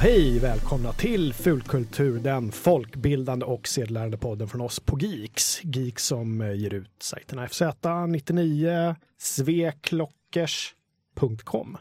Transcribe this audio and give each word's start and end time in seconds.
hej! 0.00 0.38
Välkomna 0.38 0.92
till 0.92 1.34
Fulkultur, 1.34 2.18
den 2.18 2.52
folkbildande 2.52 3.46
och 3.46 3.68
sedelärande 3.68 4.16
podden 4.16 4.48
från 4.48 4.60
oss 4.60 4.80
på 4.80 4.98
Geeks. 4.98 5.60
Geeks 5.64 6.06
som 6.06 6.40
eh, 6.40 6.52
ger 6.52 6.74
ut 6.74 6.90
sajterna 6.98 7.46
FZ99, 7.46 8.94
sveklockers.com. 9.18 11.74
Är 11.74 11.78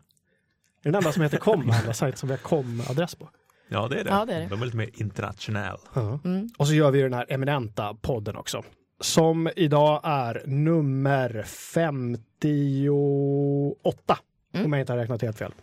det 0.83 0.89
den 0.89 0.95
enda 0.95 1.11
som 1.11 1.23
heter 1.23 1.37
com, 1.37 1.73
alla 1.83 1.93
sajter 1.93 2.17
som 2.17 2.29
vi 2.29 2.35
har 2.35 2.39
com-adress 2.39 3.15
på. 3.15 3.29
Ja, 3.69 3.87
det 3.87 3.99
är 3.99 4.03
det. 4.03 4.09
Ja, 4.09 4.25
det 4.25 4.33
är 4.33 4.39
det. 4.39 4.47
De 4.47 4.61
är 4.61 4.65
lite 4.65 4.77
mer 4.77 4.89
internationell. 4.93 5.77
Ja. 5.93 6.19
Mm. 6.25 6.49
Och 6.57 6.67
så 6.67 6.73
gör 6.73 6.91
vi 6.91 7.01
den 7.01 7.13
här 7.13 7.25
eminenta 7.29 7.93
podden 7.93 8.35
också. 8.35 8.63
Som 8.99 9.49
idag 9.55 10.01
är 10.03 10.43
nummer 10.45 11.43
58. 11.47 14.17
Mm. 14.53 14.65
Om 14.65 14.73
jag 14.73 14.81
inte 14.81 14.93
har 14.93 14.97
räknat 14.97 15.21
helt 15.21 15.37
fel. 15.37 15.53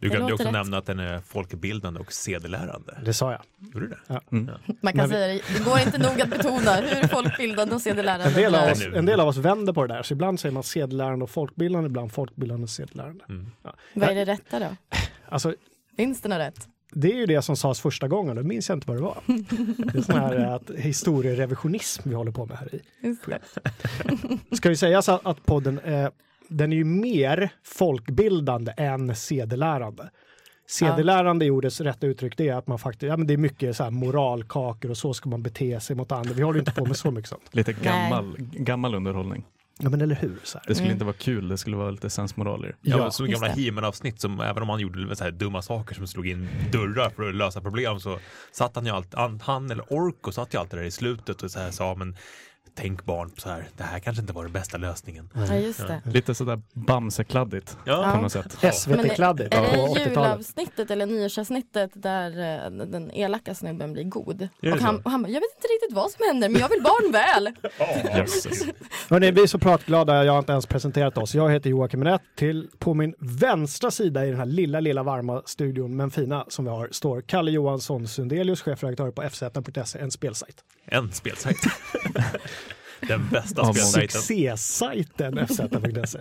Du 0.00 0.08
glömde 0.08 0.22
låter 0.30 0.34
också 0.34 0.44
rätt. 0.44 0.52
nämna 0.52 0.78
att 0.78 0.86
den 0.86 0.98
är 0.98 1.20
folkbildande 1.20 2.00
och 2.00 2.12
sedelärande. 2.12 2.98
Det 3.04 3.14
sa 3.14 3.32
jag. 3.32 3.40
Gjorde 3.74 3.86
du 3.86 3.88
det? 3.88 3.98
Ja. 4.06 4.20
Man 4.30 4.50
Men 4.80 4.92
kan 4.92 5.08
vi- 5.08 5.14
säga 5.14 5.26
det, 5.26 5.58
det 5.58 5.64
går 5.64 5.78
inte 5.78 5.98
nog 5.98 6.20
att 6.20 6.30
betona 6.30 6.74
hur 6.76 7.08
folkbildande 7.08 7.74
och 7.74 7.80
sedelärande 7.80 8.24
En 8.28 8.32
del, 8.34 8.54
av 8.54 8.70
oss, 8.70 8.82
en 8.94 9.06
del 9.06 9.20
av 9.20 9.28
oss 9.28 9.36
vänder 9.36 9.72
på 9.72 9.86
det 9.86 9.94
där, 9.94 10.02
så 10.02 10.14
ibland 10.14 10.40
säger 10.40 10.52
man 10.52 10.62
sedelärande 10.62 11.22
och 11.22 11.30
folkbildande, 11.30 11.86
ibland 11.86 12.12
folkbildande 12.12 12.62
och 12.62 12.70
sedelärande. 12.70 13.24
Mm. 13.28 13.46
Vad 13.94 14.08
är 14.08 14.14
det 14.14 14.24
rätta 14.24 14.58
då? 14.58 14.66
Alltså, 15.28 15.54
Finns 15.96 16.20
det 16.20 16.28
något 16.28 16.38
rätt? 16.38 16.68
det 16.92 17.12
är 17.12 17.16
ju 17.16 17.26
det 17.26 17.42
som 17.42 17.56
sades 17.56 17.80
första 17.80 18.08
gången, 18.08 18.36
då 18.36 18.42
minns 18.42 18.68
jag 18.68 18.76
inte 18.76 18.86
vad 18.88 18.96
det 18.96 19.02
var. 19.02 19.18
Det 19.92 19.98
är 19.98 20.02
sån 20.02 20.18
här 20.20 20.36
eh, 20.40 20.52
att 20.52 20.70
historierevisionism 20.76 22.08
vi 22.08 22.14
håller 22.14 22.32
på 22.32 22.46
med 22.46 22.56
här 22.58 22.74
i. 22.74 22.80
Ska 24.56 24.68
ju 24.68 24.76
sägas 24.76 25.08
att, 25.08 25.26
att 25.26 25.46
podden 25.46 25.78
eh, 25.78 26.08
den 26.48 26.72
är 26.72 26.76
ju 26.76 26.84
mer 26.84 27.50
folkbildande 27.64 28.72
än 28.76 29.16
sedelärande. 29.16 30.10
Sedelärande 30.66 31.44
i 31.44 31.50
ordets 31.50 31.80
rätta 31.80 32.06
uttryck 32.06 32.36
det 32.36 32.48
är 32.48 32.54
att 32.54 32.66
man 32.66 32.78
faktiskt, 32.78 33.08
ja 33.08 33.16
men 33.16 33.26
det 33.26 33.32
är 33.34 33.38
mycket 33.38 33.76
så 33.76 33.84
här 33.84 33.90
moralkakor 33.90 34.90
och 34.90 34.96
så 34.96 35.14
ska 35.14 35.28
man 35.28 35.42
bete 35.42 35.80
sig 35.80 35.96
mot 35.96 36.12
andra. 36.12 36.32
Vi 36.34 36.42
håller 36.42 36.58
inte 36.58 36.72
på 36.72 36.84
med 36.86 36.96
så 36.96 37.10
mycket 37.10 37.28
sånt. 37.28 37.42
Lite 37.50 37.72
gammal, 37.72 38.34
gammal 38.38 38.94
underhållning. 38.94 39.44
Ja 39.80 39.90
men 39.90 40.00
eller 40.00 40.14
hur? 40.14 40.36
Så 40.44 40.58
här. 40.58 40.64
Det 40.68 40.74
skulle 40.74 40.86
Mm. 40.86 40.94
inte 40.94 41.04
vara 41.04 41.16
kul, 41.18 41.48
det 41.48 41.58
skulle 41.58 41.76
vara 41.76 41.90
lite 41.90 42.10
sensmoral 42.10 42.64
i. 42.64 42.68
Ja, 42.68 42.96
Ja, 42.98 43.04
just 43.04 43.18
gamla 43.18 43.54
det. 43.54 43.62
He-Man-avsnitt 43.62 44.20
som 44.20 44.40
även 44.40 44.62
om 44.62 44.68
han 44.68 44.80
gjorde 44.80 45.16
så 45.16 45.24
här 45.24 45.30
dumma 45.30 45.62
saker 45.62 45.94
som 45.94 46.06
slog 46.06 46.28
in 46.28 46.48
dörrar 46.72 47.10
för 47.10 47.28
att 47.28 47.34
lösa 47.34 47.60
problem 47.60 48.00
så 48.00 48.18
satt 48.52 48.76
han 48.76 48.86
ju 48.86 48.92
alltid, 48.92 49.14
han, 49.14 49.40
han 49.44 49.70
eller 49.70 49.92
Orko 49.92 50.32
satt 50.32 50.54
ju 50.54 50.58
alltid 50.58 50.78
där 50.78 50.84
i 50.84 50.90
slutet 50.90 51.42
och 51.42 51.50
så 51.50 51.58
här 51.60 51.70
sa 51.70 51.94
men 51.94 52.16
tänk 52.80 53.04
barn 53.04 53.30
så 53.36 53.48
här, 53.48 53.68
det 53.76 53.82
här 53.84 53.98
kanske 53.98 54.20
inte 54.20 54.32
var 54.32 54.42
den 54.42 54.52
bästa 54.52 54.78
lösningen. 54.78 55.30
Ja, 55.34 55.54
just 55.54 55.86
det. 55.86 56.02
Lite 56.04 56.34
sådär 56.34 56.62
Bamse-kladdigt 56.74 57.76
Ja, 57.84 58.12
på 58.14 58.22
något 58.22 58.32
sätt. 58.32 58.58
Men 58.62 58.72
SVT-kladdigt 58.72 59.54
är 59.54 59.58
på 59.58 59.94
det 59.94 60.00
80-talet. 60.00 60.06
julavsnittet 60.16 60.90
eller 60.90 61.06
nyårsavsnittet 61.06 61.90
där 61.94 62.30
eh, 62.66 62.70
den 62.86 63.10
elaka 63.10 63.54
snubben 63.54 63.92
blir 63.92 64.04
god? 64.04 64.48
Är 64.62 64.72
Och 64.72 64.78
han, 64.80 65.00
och 65.00 65.10
han 65.10 65.22
bara, 65.22 65.28
jag 65.28 65.40
vet 65.40 65.50
inte 65.56 65.68
riktigt 65.68 65.96
vad 65.96 66.10
som 66.10 66.24
händer 66.28 66.48
men 66.48 66.60
jag 66.60 66.68
vill 66.68 66.82
barn 66.82 67.12
väl. 67.12 67.48
Hörrni, 69.10 69.30
vi 69.30 69.42
är 69.42 69.46
så 69.46 69.58
pratglada, 69.58 70.24
jag 70.24 70.32
har 70.32 70.38
inte 70.38 70.52
ens 70.52 70.66
presenterat 70.66 71.18
oss. 71.18 71.34
Jag 71.34 71.50
heter 71.50 71.70
Joakim 71.70 72.00
Minett. 72.00 72.22
Till 72.36 72.68
på 72.78 72.94
min 72.94 73.14
vänstra 73.18 73.90
sida 73.90 74.26
i 74.26 74.28
den 74.30 74.38
här 74.38 74.46
lilla, 74.46 74.80
lilla 74.80 75.02
varma 75.02 75.42
studion, 75.46 75.96
men 75.96 76.10
fina 76.10 76.44
som 76.48 76.64
vi 76.64 76.70
har, 76.70 76.88
står 76.92 77.20
Kalle 77.20 77.50
Johansson 77.50 78.08
Sundelius, 78.08 78.62
chefredaktör 78.62 79.10
på 79.10 79.22
fz.se, 79.22 79.98
en 79.98 80.10
spelsajt. 80.10 80.64
en 80.84 81.12
spelsajt. 81.12 81.56
den 83.00 83.28
bästa 83.28 83.72
spelsajten. 83.72 84.20
Succésajten 84.20 85.38
fz.se. 85.38 86.18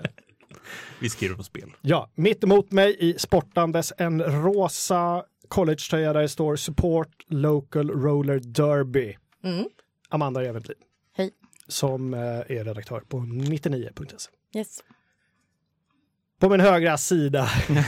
Vi 1.00 1.10
skriver 1.10 1.36
om 1.36 1.44
spel. 1.44 1.72
Ja, 1.82 2.10
mitt 2.16 2.44
emot 2.44 2.72
mig 2.72 2.96
i 3.00 3.20
sportandes 3.20 3.94
en 3.98 4.24
rosa 4.24 5.24
collegetröja 5.48 6.14
där 6.14 6.22
det 6.22 6.30
står 6.30 6.56
Support 6.56 7.26
Local 7.28 7.90
Roller 7.90 8.40
Derby. 8.40 9.18
Mm. 9.44 9.66
Amanda 10.10 10.46
Eventlid. 10.46 10.78
Hej. 11.18 11.32
Som 11.68 12.14
eh, 12.14 12.20
är 12.20 12.64
redaktör 12.64 13.00
på 13.00 13.18
99.se. 13.18 14.60
Yes. 14.60 14.84
På 16.40 16.50
min 16.50 16.60
högra 16.60 16.98
sida 16.98 17.50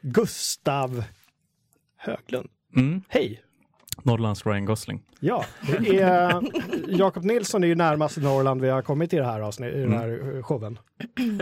Gustav 0.00 1.04
Höglund. 1.96 2.48
Mm. 2.76 3.02
Hej! 3.08 3.42
Norrlands 4.02 4.46
Ryan 4.46 4.64
Gosling. 4.64 5.00
Ja, 5.20 5.44
det 5.80 6.00
är 6.00 6.42
Jakob 6.88 7.24
Nilsson 7.24 7.64
är 7.64 7.68
ju 7.68 7.74
närmast 7.74 8.16
Norrland 8.16 8.60
vi 8.60 8.68
har 8.68 8.82
kommit 8.82 9.12
i 9.12 9.16
det 9.16 9.24
här 9.24 9.40
avsnitt, 9.40 9.74
i 9.74 9.78
den 9.80 9.92
här 9.92 10.36
eh, 10.36 10.42
showen. 10.42 10.78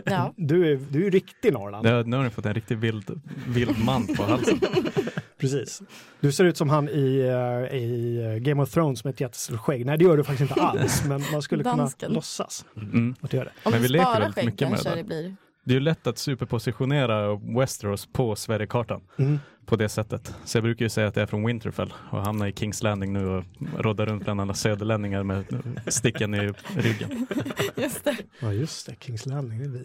Ja. 0.05 0.33
Du 0.37 0.73
är, 0.73 0.79
du 0.91 0.99
är 1.01 1.05
ju 1.05 1.11
riktig 1.11 1.53
Norrland. 1.53 1.87
Det, 1.87 2.05
nu 2.07 2.17
har 2.17 2.25
ni 2.25 2.31
fått 2.31 2.47
en 2.47 2.55
riktig 2.55 2.79
vild, 2.79 3.21
vild 3.49 3.85
man 3.85 4.07
på 4.07 4.23
halsen. 4.23 4.61
Precis. 5.41 5.83
Du 6.21 6.33
ser 6.33 6.45
ut 6.45 6.57
som 6.57 6.69
han 6.71 6.89
i, 6.89 7.19
eh, 7.21 7.77
i 7.79 8.21
eh, 8.25 8.43
Game 8.43 8.63
of 8.63 8.71
Thrones 8.71 9.05
med 9.05 9.15
ett 9.15 9.21
jättestort 9.21 9.61
skägg. 9.61 9.87
Nej, 9.87 9.99
det 9.99 10.05
gör 10.05 10.17
du 10.17 10.25
faktiskt 10.25 10.51
inte 10.51 10.63
alls, 10.63 11.05
men 11.09 11.23
man 11.33 11.43
skulle 11.43 11.63
Dansken. 11.63 12.07
kunna 12.07 12.15
låtsas 12.15 12.65
Mm. 12.77 13.15
att 13.21 13.31
du 13.31 13.37
gör 13.37 13.45
det. 13.45 13.51
Om 13.65 13.73
Men 13.73 13.83
vi 13.83 13.89
leker 13.89 14.05
sparar 14.05 14.21
väldigt 14.21 14.35
skägg 14.35 14.45
mycket 14.47 14.61
med 14.71 14.79
kanske 14.79 14.91
det 14.91 14.97
det 14.97 15.05
blir. 15.05 15.37
Det 15.65 15.73
är 15.73 15.75
ju 15.75 15.81
lätt 15.81 16.07
att 16.07 16.19
superpositionera 16.19 17.37
Westeros 17.59 18.07
på 18.13 18.37
Sverigekartan 18.37 19.01
Mm. 19.17 19.39
på 19.67 19.77
det 19.77 19.89
sättet. 19.89 20.35
Så 20.45 20.57
jag 20.57 20.63
brukar 20.63 20.85
ju 20.85 20.89
säga 20.89 21.09
att 21.09 21.17
jag 21.17 21.23
är 21.23 21.27
från 21.27 21.47
Winterfell 21.47 21.93
och 22.11 22.21
hamnar 22.27 22.47
i 22.47 22.53
Kings 22.53 22.83
Landing 22.83 23.13
nu 23.13 23.27
och 23.27 23.45
roddar 23.79 24.07
runt 24.07 24.25
bland 24.25 24.41
alla 24.41 24.55
söderlänningar 24.55 25.23
med 25.23 25.45
sticken 25.87 26.35
i 26.35 26.53
ryggen. 26.77 27.27
Just 27.77 28.05
det. 28.05 28.17
Ja, 28.41 28.53
just 28.53 28.87
det. 28.87 28.95
Kings 29.01 29.27
Landing, 29.27 29.59
det 29.59 29.65
är 29.65 29.69
vi. 29.69 29.85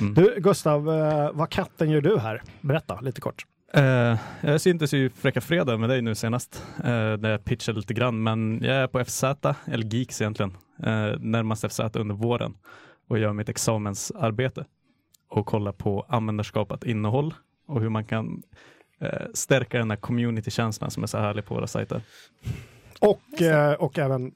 Mm. 0.00 0.14
Du, 0.14 0.34
Gustav, 0.40 0.88
eh, 0.90 1.30
vad 1.32 1.50
katten 1.50 1.90
gör 1.90 2.00
du 2.00 2.18
här? 2.18 2.42
Berätta 2.60 3.00
lite 3.00 3.20
kort. 3.20 3.44
Eh, 3.74 4.16
jag 4.40 4.60
syntes 4.60 4.92
ju 4.94 5.10
Fräcka 5.10 5.40
Fredag 5.40 5.76
med 5.76 5.88
dig 5.88 6.02
nu 6.02 6.14
senast, 6.14 6.62
uh, 6.78 6.84
där 7.12 7.30
jag 7.30 7.44
pitchade 7.44 7.78
lite 7.78 7.94
grann, 7.94 8.22
men 8.22 8.60
jag 8.62 8.76
är 8.76 8.86
på 8.86 9.04
FZ, 9.04 9.24
eller 9.64 9.94
Geeks 9.94 10.20
egentligen, 10.20 10.50
uh, 10.86 11.18
närmast 11.20 11.64
FZ 11.72 11.80
under 11.80 12.14
våren 12.14 12.54
och 13.08 13.18
gör 13.18 13.32
mitt 13.32 13.48
examensarbete 13.48 14.64
och 15.28 15.46
kollar 15.46 15.72
på 15.72 16.06
användarskapat 16.08 16.84
innehåll 16.84 17.34
och 17.66 17.80
hur 17.80 17.88
man 17.88 18.04
kan 18.04 18.42
eh, 19.00 19.26
stärka 19.34 19.78
den 19.78 19.90
här 19.90 19.96
community-känslan 19.96 20.90
som 20.90 21.02
är 21.02 21.06
så 21.06 21.18
härlig 21.18 21.44
på 21.44 21.54
våra 21.54 21.66
sajter. 21.66 22.02
Och, 23.00 23.42
eh, 23.42 23.72
och 23.72 23.98
även 23.98 24.32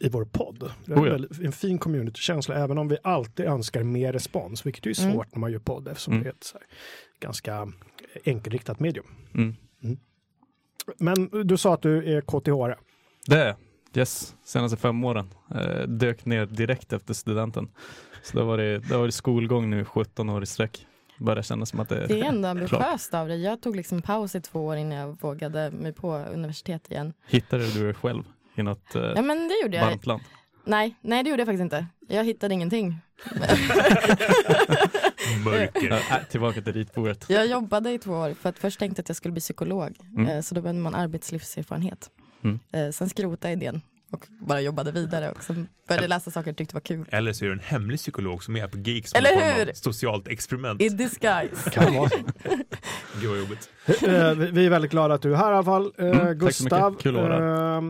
i 0.00 0.08
vår 0.08 0.24
podd. 0.24 0.70
Det 0.86 0.92
är 0.92 0.96
Oh 0.98 1.06
ja. 1.06 1.12
väldigt- 1.12 1.40
en 1.40 1.52
fin 1.52 1.78
communitykänsla, 1.78 2.54
även 2.54 2.78
om 2.78 2.88
vi 2.88 2.96
alltid 3.02 3.46
önskar 3.46 3.82
mer 3.82 4.12
respons, 4.12 4.66
vilket 4.66 4.86
är 4.86 5.02
Mm. 5.02 5.12
svårt 5.14 5.32
när 5.34 5.40
man 5.40 5.52
gör 5.52 5.58
podd 5.58 5.88
eftersom 5.88 6.12
Mm. 6.12 6.24
det 6.24 6.28
är 6.30 6.32
ett 6.32 6.44
så 6.44 6.58
här, 6.58 6.66
ganska 7.20 7.68
enkelriktat 8.24 8.80
medium. 8.80 9.06
Mm. 9.34 9.56
Men 10.98 11.28
du 11.48 11.56
sa 11.56 11.74
att 11.74 11.82
du 11.82 12.16
är 12.16 12.20
KTH. 12.20 12.80
Det 13.26 13.36
är 13.40 13.46
jag. 13.46 13.56
Yes, 13.94 14.36
senaste 14.44 14.76
fem 14.76 15.04
åren. 15.04 15.28
Eh, 15.54 15.82
dök 15.88 16.24
ner 16.24 16.46
direkt 16.46 16.92
efter 16.92 17.14
studenten. 17.14 17.68
Så 18.22 18.38
det 18.38 18.44
var 18.44 18.58
det, 18.58 18.78
det 18.78 18.96
var 18.96 19.06
det 19.06 19.12
skolgång 19.12 19.70
nu 19.70 19.84
17 19.84 20.28
år 20.30 20.42
i 20.42 20.46
sträck. 20.46 20.86
Börjar 21.18 21.42
kännas 21.42 21.68
som 21.68 21.80
att 21.80 21.88
det, 21.88 22.06
Det 22.06 22.20
är 22.20 22.24
ändå 22.24 22.48
ambitiöst 22.54 23.14
av 23.14 23.28
dig. 23.28 23.42
Jag 23.42 23.60
tog 23.60 23.76
liksom 23.76 24.02
paus 24.02 24.34
i 24.34 24.40
två 24.40 24.66
år 24.66 24.76
innan 24.76 24.98
jag 24.98 25.20
vågade 25.20 25.70
mig 25.70 25.92
på 25.92 26.16
universitet 26.16 26.90
igen. 26.90 27.12
Hittade 27.26 27.66
du 27.70 27.84
dig 27.84 27.94
själv 27.94 28.22
i 28.54 28.62
något 28.62 28.94
eh, 28.94 29.02
Ja 29.02 29.22
men 29.22 29.48
det 29.48 29.54
gjorde 29.62 29.76
jag. 29.76 29.86
varmt 29.86 30.06
land? 30.06 30.22
Nej, 30.64 30.96
nej 31.00 31.22
det 31.24 31.30
gjorde 31.30 31.40
jag 31.40 31.46
faktiskt 31.46 31.62
inte. 31.62 31.86
Jag 32.08 32.24
hittade 32.24 32.54
ingenting. 32.54 32.96
Mörker. 35.44 35.88
Ja, 35.90 35.96
äh, 36.16 36.24
tillbaka 36.30 36.60
till 36.62 36.72
ritbordet. 36.72 37.24
Jag 37.28 37.46
jobbade 37.46 37.90
i 37.92 37.98
två 37.98 38.12
år 38.12 38.34
för 38.34 38.48
att 38.48 38.58
först 38.58 38.78
tänkte 38.78 39.00
jag 39.00 39.04
att 39.04 39.08
jag 39.08 39.16
skulle 39.16 39.32
bli 39.32 39.40
psykolog. 39.40 39.96
Mm. 40.16 40.26
Eh, 40.28 40.40
Så 40.40 40.54
då 40.54 40.60
behövde 40.60 40.82
man 40.82 40.94
arbetslivserfarenhet. 40.94 42.10
Mm. 42.44 42.58
Eh, 42.72 42.90
Sen 42.90 43.08
skrotade 43.08 43.48
jag 43.52 43.56
idén 43.62 43.80
och 44.12 44.26
bara 44.40 44.60
jobbade 44.60 44.92
vidare 44.92 45.30
och 45.30 45.42
sen 45.42 45.68
började 45.88 46.08
läsa 46.08 46.30
saker 46.30 46.48
jag 46.50 46.56
tyckte 46.56 46.74
var 46.74 46.80
kul. 46.80 47.06
Eller 47.10 47.32
så 47.32 47.44
är 47.44 47.48
det 47.48 47.54
en 47.54 47.60
hemlig 47.60 47.98
psykolog 47.98 48.44
som 48.44 48.56
är 48.56 48.68
på 48.68 48.78
Geek 48.78 49.08
som 49.08 49.18
Eller 49.18 49.54
hur? 49.64 49.72
socialt 49.74 50.28
experiment. 50.28 50.82
I 50.82 50.88
disguise. 50.88 51.70
Kan 51.70 51.94
vara. 51.94 52.10
Gud 53.20 53.30
vad 53.30 53.38
jobbigt. 53.38 53.70
Eh, 53.86 54.34
vi- 54.52 54.66
är 54.66 54.70
väldigt 54.70 54.90
glada 54.90 55.14
att 55.14 55.22
du 55.22 55.32
är 55.32 55.36
här 55.36 55.52
i 55.52 55.54
alla 55.54 55.64
fall. 55.64 55.92
Eh, 55.98 56.06
Mm, 56.06 56.38
Gustav. 56.38 56.96
Kul 57.00 57.16
att 57.16 57.22
vara 57.22 57.76
eh, 57.76 57.82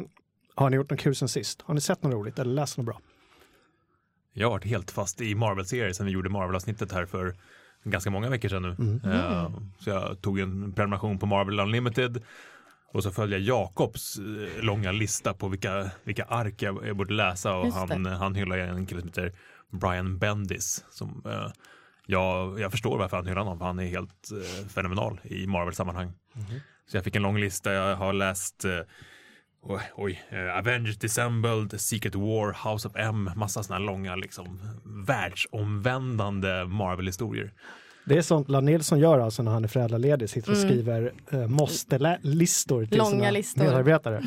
har 0.54 0.70
ni 0.70 0.76
gjort 0.76 0.90
något 0.90 1.00
kul 1.00 1.14
sen 1.14 1.28
sist? 1.28 1.62
Har 1.62 1.74
ni 1.74 1.80
sett 1.80 2.02
något 2.02 2.12
roligt 2.12 2.38
eller 2.38 2.54
läst 2.54 2.76
något 2.78 2.86
bra? 2.86 3.00
Jag 4.32 4.46
har 4.46 4.50
varit 4.52 4.64
helt 4.64 4.90
fast 4.90 5.20
i 5.20 5.34
Marvel-serier 5.34 5.92
sen 5.92 6.06
vi 6.06 6.12
gjorde 6.12 6.30
Marvel-avsnittet 6.30 6.92
här 6.92 7.06
för 7.06 7.34
ganska 7.84 8.10
många 8.10 8.28
veckor 8.30 8.48
sedan 8.48 8.62
nu. 8.62 8.76
Mm. 8.78 9.00
Eh, 9.12 9.50
så 9.78 9.90
jag 9.90 10.20
tog 10.20 10.38
en 10.40 10.72
prenumeration 10.72 11.18
på 11.18 11.26
Marvel 11.26 11.60
Unlimited 11.60 12.22
och 12.92 13.02
så 13.02 13.10
följde 13.10 13.38
jag 13.38 13.46
Jakobs 13.46 14.18
eh, 14.18 14.64
långa 14.64 14.92
lista 14.92 15.34
på 15.34 15.48
vilka, 15.48 15.90
vilka 16.04 16.24
ark 16.24 16.62
jag, 16.62 16.86
jag 16.86 16.96
borde 16.96 17.14
läsa 17.14 17.54
och 17.54 17.66
Just 17.66 17.76
han, 17.76 18.02
det. 18.02 18.10
han 18.10 18.34
hyllar 18.34 18.58
en 18.58 18.86
kille 18.86 19.00
som 19.00 19.08
heter 19.08 19.32
Brian 19.70 20.18
Bendis 20.18 20.84
som 20.90 21.22
eh, 21.26 21.52
jag, 22.06 22.60
jag 22.60 22.70
förstår 22.70 22.98
varför 22.98 23.16
han 23.16 23.26
hyllar 23.26 23.40
honom, 23.42 23.58
för 23.58 23.66
han 23.66 23.78
är 23.78 23.86
helt 23.86 24.30
eh, 24.32 24.68
fenomenal 24.68 25.20
i 25.24 25.46
Marvel-sammanhang. 25.46 26.12
Så 26.86 26.96
jag 26.96 27.04
fick 27.04 27.16
en 27.16 27.22
lång 27.22 27.38
lista, 27.38 27.72
jag 27.72 27.96
har 27.96 28.12
läst 28.12 28.64
eh, 28.64 28.80
Oj, 29.64 29.80
oj 29.94 30.22
eh, 30.30 30.58
Avengers 30.58 30.98
Dissembled, 30.98 31.80
Secret 31.80 32.14
War, 32.14 32.72
House 32.72 32.88
of 32.88 32.96
M, 32.96 33.30
massa 33.36 33.62
sådana 33.62 33.84
långa 33.84 34.16
liksom 34.16 34.60
världsomvändande 35.06 36.64
Marvel-historier. 36.64 37.52
Det 38.04 38.19
är 38.19 38.22
sånt 38.22 38.49
Lan 38.49 38.64
Nilsson 38.64 38.99
gör 38.99 39.19
alltså 39.19 39.43
när 39.43 39.52
han 39.52 39.64
är 39.64 39.69
föräldraledig, 39.69 40.31
sitter 40.31 40.50
och 40.50 40.56
Mm. 40.56 40.69
skriver 40.69 41.12
eh, 41.31 41.46
måste-listor 41.46 42.87
till 42.87 42.99
Långa 42.99 43.10
sina 43.10 43.31
listor. 43.31 43.64
medarbetare. 43.64 44.22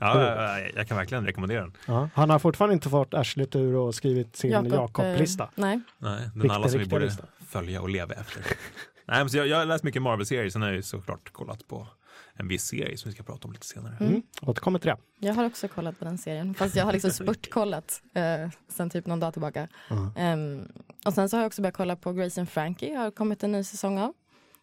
Ja, 0.00 0.20
jag, 0.60 0.70
jag 0.74 0.88
kan 0.88 0.96
verkligen 0.96 1.26
rekommendera 1.26 1.60
den. 1.60 1.72
Ja, 1.86 2.08
han 2.14 2.30
har 2.30 2.38
fortfarande 2.38 2.74
inte 2.74 2.88
fått 2.88 3.14
arslet 3.14 3.56
ur 3.56 3.74
och 3.76 3.94
skrivit 3.94 4.36
sin 4.36 4.50
Jakob, 4.50 4.72
Jakob-lista. 4.72 5.44
eh, 5.44 5.48
nej. 5.54 5.80
Nej, 5.98 6.20
den 6.20 6.42
Riktig- 6.42 6.50
alla 6.54 6.68
som 6.68 6.80
vi 6.80 6.86
borde 6.86 7.04
lista. 7.04 7.24
följa 7.48 7.80
och 7.82 7.88
leva 7.88 8.14
efter. 8.14 8.42
Nej, 9.06 9.18
men 9.18 9.30
så 9.30 9.36
jag, 9.36 9.46
jag 9.46 9.56
har 9.56 9.64
läst 9.64 9.84
mycket 9.84 10.02
Marvel-serier, 10.02 10.50
sen 10.50 10.62
har 10.62 10.68
jag 10.68 10.76
ju 10.76 10.82
såklart 10.82 11.32
kollat 11.32 11.68
på 11.68 11.86
en 12.36 12.48
viss 12.48 12.64
serie 12.64 12.96
som 12.96 13.08
vi 13.10 13.14
ska 13.14 13.22
prata 13.22 13.46
om 13.48 13.52
lite 13.52 13.66
senare. 13.66 13.96
Mm. 14.00 14.22
Återkommer 14.42 14.78
till 14.78 14.88
det. 14.88 14.96
Jag 15.26 15.34
har 15.34 15.44
också 15.46 15.68
kollat 15.68 15.98
på 15.98 16.04
den 16.04 16.18
serien, 16.18 16.54
fast 16.54 16.76
jag 16.76 16.84
har 16.84 16.92
liksom 16.92 17.10
spurtkollat 17.10 18.02
eh, 18.14 18.48
sen 18.68 18.90
typ 18.90 19.06
någon 19.06 19.20
dag 19.20 19.32
tillbaka. 19.32 19.68
Ja. 19.90 20.12
Ehm, 20.16 20.68
och 21.04 21.14
sen 21.14 21.28
så 21.28 21.36
har 21.36 21.42
jag 21.42 21.46
också 21.46 21.62
börjat 21.62 21.76
kolla 21.76 21.96
på 21.96 22.12
Grace 22.12 22.40
and 22.40 22.48
Frankie, 22.50 22.96
har 22.96 23.10
kommit 23.10 23.42
en 23.42 23.52
ny 23.52 23.64
säsong 23.64 23.98
av. 23.98 24.12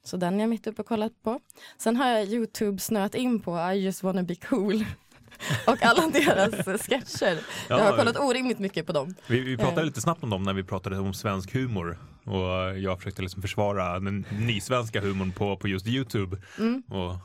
Så 0.03 0.17
den 0.17 0.35
är 0.35 0.39
jag 0.39 0.49
mitt 0.49 0.67
uppe 0.67 0.81
och 0.81 0.87
kollat 0.87 1.11
på. 1.23 1.39
Sen 1.77 1.95
har 1.95 2.07
jag 2.07 2.25
Youtube 2.27 2.79
snöat 2.79 3.15
in 3.15 3.39
på 3.39 3.71
I 3.71 3.83
just 3.85 4.03
wanna 4.03 4.23
be 4.23 4.35
cool. 4.35 4.85
och 5.67 5.83
alla 5.83 6.07
deras 6.07 6.81
sketcher. 6.81 7.39
jag 7.69 7.77
har 7.79 7.97
kollat 7.97 8.19
orimligt 8.19 8.59
mycket 8.59 8.85
på 8.87 8.93
dem. 8.93 9.15
Vi, 9.27 9.39
vi 9.39 9.57
pratade 9.57 9.81
Eh. 9.81 9.85
lite 9.85 10.01
snabbt 10.01 10.23
om 10.23 10.29
dem 10.29 10.43
när 10.43 10.53
vi 10.53 10.63
pratade 10.63 10.99
om 10.99 11.13
svensk 11.13 11.53
humor 11.53 11.97
och 12.25 12.79
jag 12.79 12.97
försökte 12.97 13.21
liksom 13.21 13.41
försvara 13.41 13.99
den 13.99 14.25
nysvenska 14.31 15.01
humorn 15.01 15.31
på, 15.31 15.57
på 15.57 15.67
just 15.67 15.87
Youtube. 15.87 16.37
Mm. 16.59 16.83
Och 16.87 17.15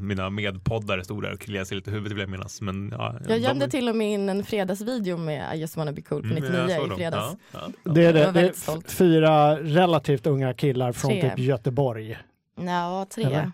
mina 0.00 0.30
medpoddare 0.30 1.04
stod 1.04 1.22
där 1.22 1.32
och 1.32 1.40
kliade 1.40 1.66
sig 1.66 1.76
lite 1.76 1.90
i 1.90 1.92
huvudet 1.92 2.12
vill 2.16 2.20
jag 2.20 2.30
minnas. 2.30 2.60
Men, 2.60 2.88
ja, 2.98 3.14
Jag 3.28 3.38
gömde 3.38 3.66
de- 3.66 3.70
till 3.70 3.88
och 3.88 3.96
med 3.96 4.12
in 4.12 4.28
en 4.28 4.44
fredagsvideo 4.44 5.16
med 5.16 5.56
I 5.56 5.58
just 5.60 5.76
wanna 5.76 5.92
be 5.92 6.02
cool 6.02 6.20
på 6.22 6.28
Mm, 6.28 6.42
99 6.42 6.60
jag 6.68 6.80
såg 6.80 6.92
i 6.92 6.96
fredags. 6.96 7.36
Ja, 7.52 7.58
ja. 7.84 7.92
Det 7.92 8.04
är, 8.04 8.12
det, 8.12 8.30
det 8.32 8.40
är 8.40 8.88
fyra 8.90 9.56
relativt 9.56 10.26
unga 10.26 10.54
killar 10.54 10.92
från 10.92 11.10
Tre. 11.10 11.30
typ 11.30 11.38
Göteborg. 11.38 12.18
Ja, 12.60 13.06
tre 13.14 13.24
Eller? 13.24 13.52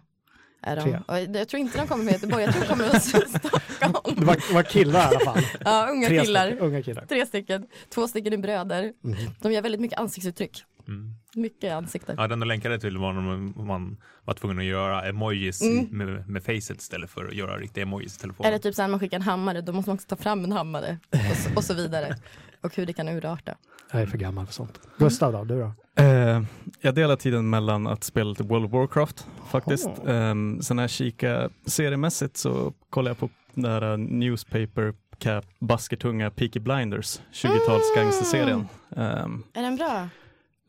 är 0.63 0.77
de. 0.77 0.83
Tre. 0.83 0.99
Och 1.09 1.37
jag 1.37 1.49
tror 1.49 1.61
inte 1.61 1.79
de 1.79 1.87
kommer 1.87 2.05
från 2.05 2.13
Göteborg, 2.13 2.45
jag 2.45 2.53
tror 2.55 2.63
de 2.63 2.69
kommer 2.69 2.85
från 2.85 3.01
Stockholm. 3.81 4.17
Det 4.21 4.25
var, 4.27 4.55
var 4.55 4.63
killar 4.63 5.01
i 5.13 5.17
alla 5.17 5.21
fall. 5.21 5.43
Ja, 5.65 5.87
unga 5.91 6.09
Tre 6.09 6.21
killar. 6.21 6.47
stycken, 6.47 6.65
unga 6.67 6.83
killar. 6.83 7.07
Tre 7.07 7.27
stycken, 7.27 7.67
två 7.95 8.09
stycken 8.09 8.33
är 8.33 8.37
bröder. 8.37 8.93
Mhm. 9.03 9.17
De 9.41 9.53
gör 9.53 9.63
väldigt 9.63 9.81
mycket 9.81 9.99
ansiktsuttryck. 9.99 10.63
Mm. 10.89 11.15
Mycket 11.35 11.73
ansikten. 11.73 12.15
Ja, 12.19 12.29
den 12.29 12.41
du 12.41 12.47
länkade 12.47 12.79
till 12.81 12.99
var 12.99 13.13
när 13.13 13.63
man, 13.65 13.97
var 14.25 14.35
tvungen 14.35 14.59
att 14.59 14.65
göra 14.65 15.09
emojis 15.09 15.63
Mm. 15.63 15.87
med, 15.91 16.29
med 16.29 16.43
facet 16.45 16.81
istället 16.81 17.11
för 17.11 17.25
att 17.25 17.35
göra 17.35 17.57
riktiga 17.57 17.83
emojis 17.83 18.17
i 18.17 18.21
telefonen. 18.21 18.49
Eller 18.49 18.59
typ 18.59 18.75
så 18.75 18.83
här, 18.83 18.89
man 18.89 19.01
skickar 19.01 19.17
en 19.17 19.23
hammare, 19.23 19.61
då 19.61 19.73
måste 19.73 19.89
man 19.91 19.95
också 19.95 20.09
ta 20.09 20.17
fram 20.17 20.45
en 20.45 20.53
hammare. 20.53 20.99
Och 21.31 21.37
så, 21.37 21.55
och 21.57 21.65
så 21.65 21.75
vidare. 21.75 22.17
Och 22.61 22.77
hur 22.77 22.87
det 22.87 22.93
kan 22.93 23.09
urarta. 23.09 23.55
Jag 23.93 24.03
är 24.03 24.07
för 24.07 24.19
gammal 24.19 24.47
för 24.47 24.53
sånt. 24.53 24.81
Gustav 24.99 25.33
då, 25.33 25.45
du 25.45 25.61
då? 25.61 25.73
Eh, 26.03 26.43
jag 26.81 26.95
delar 26.95 27.17
tiden 27.17 27.51
mellan 27.51 27.87
att 27.87 28.05
spela 28.05 28.31
lite 28.31 28.43
World 28.43 28.65
of 28.67 28.73
Warcraft 28.73 29.27
faktiskt. 29.51 29.87
Oh. 29.89 30.11
Um, 30.31 30.63
sen 30.63 30.77
när 30.77 30.83
jag 30.83 30.91
kikar 30.91 31.51
seriemässigt 31.67 32.37
så 32.37 32.73
kollar 32.91 33.11
jag 33.11 33.19
på 33.19 33.29
den 33.55 33.63
där 33.65 33.93
uh, 33.93 33.99
Newspaper 33.99 34.95
Cap 35.19 35.45
Baskertunga 35.61 36.31
Peaky 36.31 36.61
Blinders, 36.61 37.21
20-tals 37.33 37.83
Mm. 37.97 38.05
gangsterserien. 38.05 38.69
Ehm, 38.97 39.43
Är 39.55 39.63
den 39.63 39.77
bra? 39.77 40.09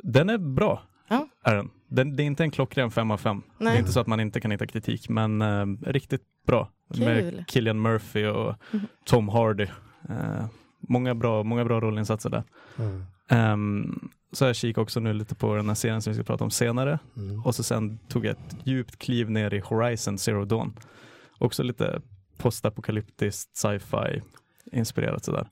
Den 0.03 0.29
är 0.29 0.37
bra, 0.37 0.81
Ja. 1.07 1.27
är 1.43 1.55
den. 1.55 1.69
den. 1.87 2.15
Det 2.15 2.23
är 2.23 2.25
inte 2.25 2.43
en 2.43 2.51
klockren 2.51 2.91
5 2.91 3.11
av 3.11 3.17
5. 3.17 3.41
Det 3.57 3.65
är 3.65 3.79
inte 3.79 3.91
så 3.91 3.99
att 3.99 4.07
man 4.07 4.19
inte 4.19 4.41
kan 4.41 4.51
hitta 4.51 4.67
kritik, 4.67 5.09
men 5.09 5.41
ehm, 5.41 5.77
riktigt 5.85 6.21
bra. 6.47 6.69
Kul. 6.93 7.05
Med 7.05 7.43
Killian 7.47 7.81
Murphy 7.81 8.25
och 8.25 8.55
Mhm. 8.71 8.87
Tom 9.05 9.29
Hardy. 9.29 9.67
Eh, 10.09 10.45
många, 10.79 11.15
bra, 11.15 11.43
många 11.43 11.65
bra 11.65 11.79
rollinsatser 11.79 12.29
där. 12.29 12.43
Mm. 12.77 13.03
Ehm, 13.29 14.09
så 14.31 14.45
jag 14.45 14.55
kikar 14.55 14.81
också 14.81 14.99
nu 14.99 15.13
lite 15.13 15.35
på 15.35 15.55
den 15.55 15.67
här 15.67 15.75
serien 15.75 16.01
som 16.01 16.11
vi 16.13 16.15
ska 16.15 16.23
prata 16.23 16.43
om 16.43 16.51
senare. 16.51 16.99
Mm. 17.17 17.43
Och 17.45 17.55
så 17.55 17.63
sen 17.63 17.99
tog 18.07 18.25
jag 18.25 18.31
ett 18.31 18.55
djupt 18.63 18.99
kliv 18.99 19.29
ner 19.31 19.53
i 19.53 19.59
Horizon 19.59 20.17
Zero 20.17 20.45
Dawn. 20.45 20.73
Också 21.39 21.63
lite 21.63 22.01
postapokalyptiskt 22.37 23.57
sci-fi 23.57 24.21
inspirerat 24.71 25.23
sådär. 25.25 25.47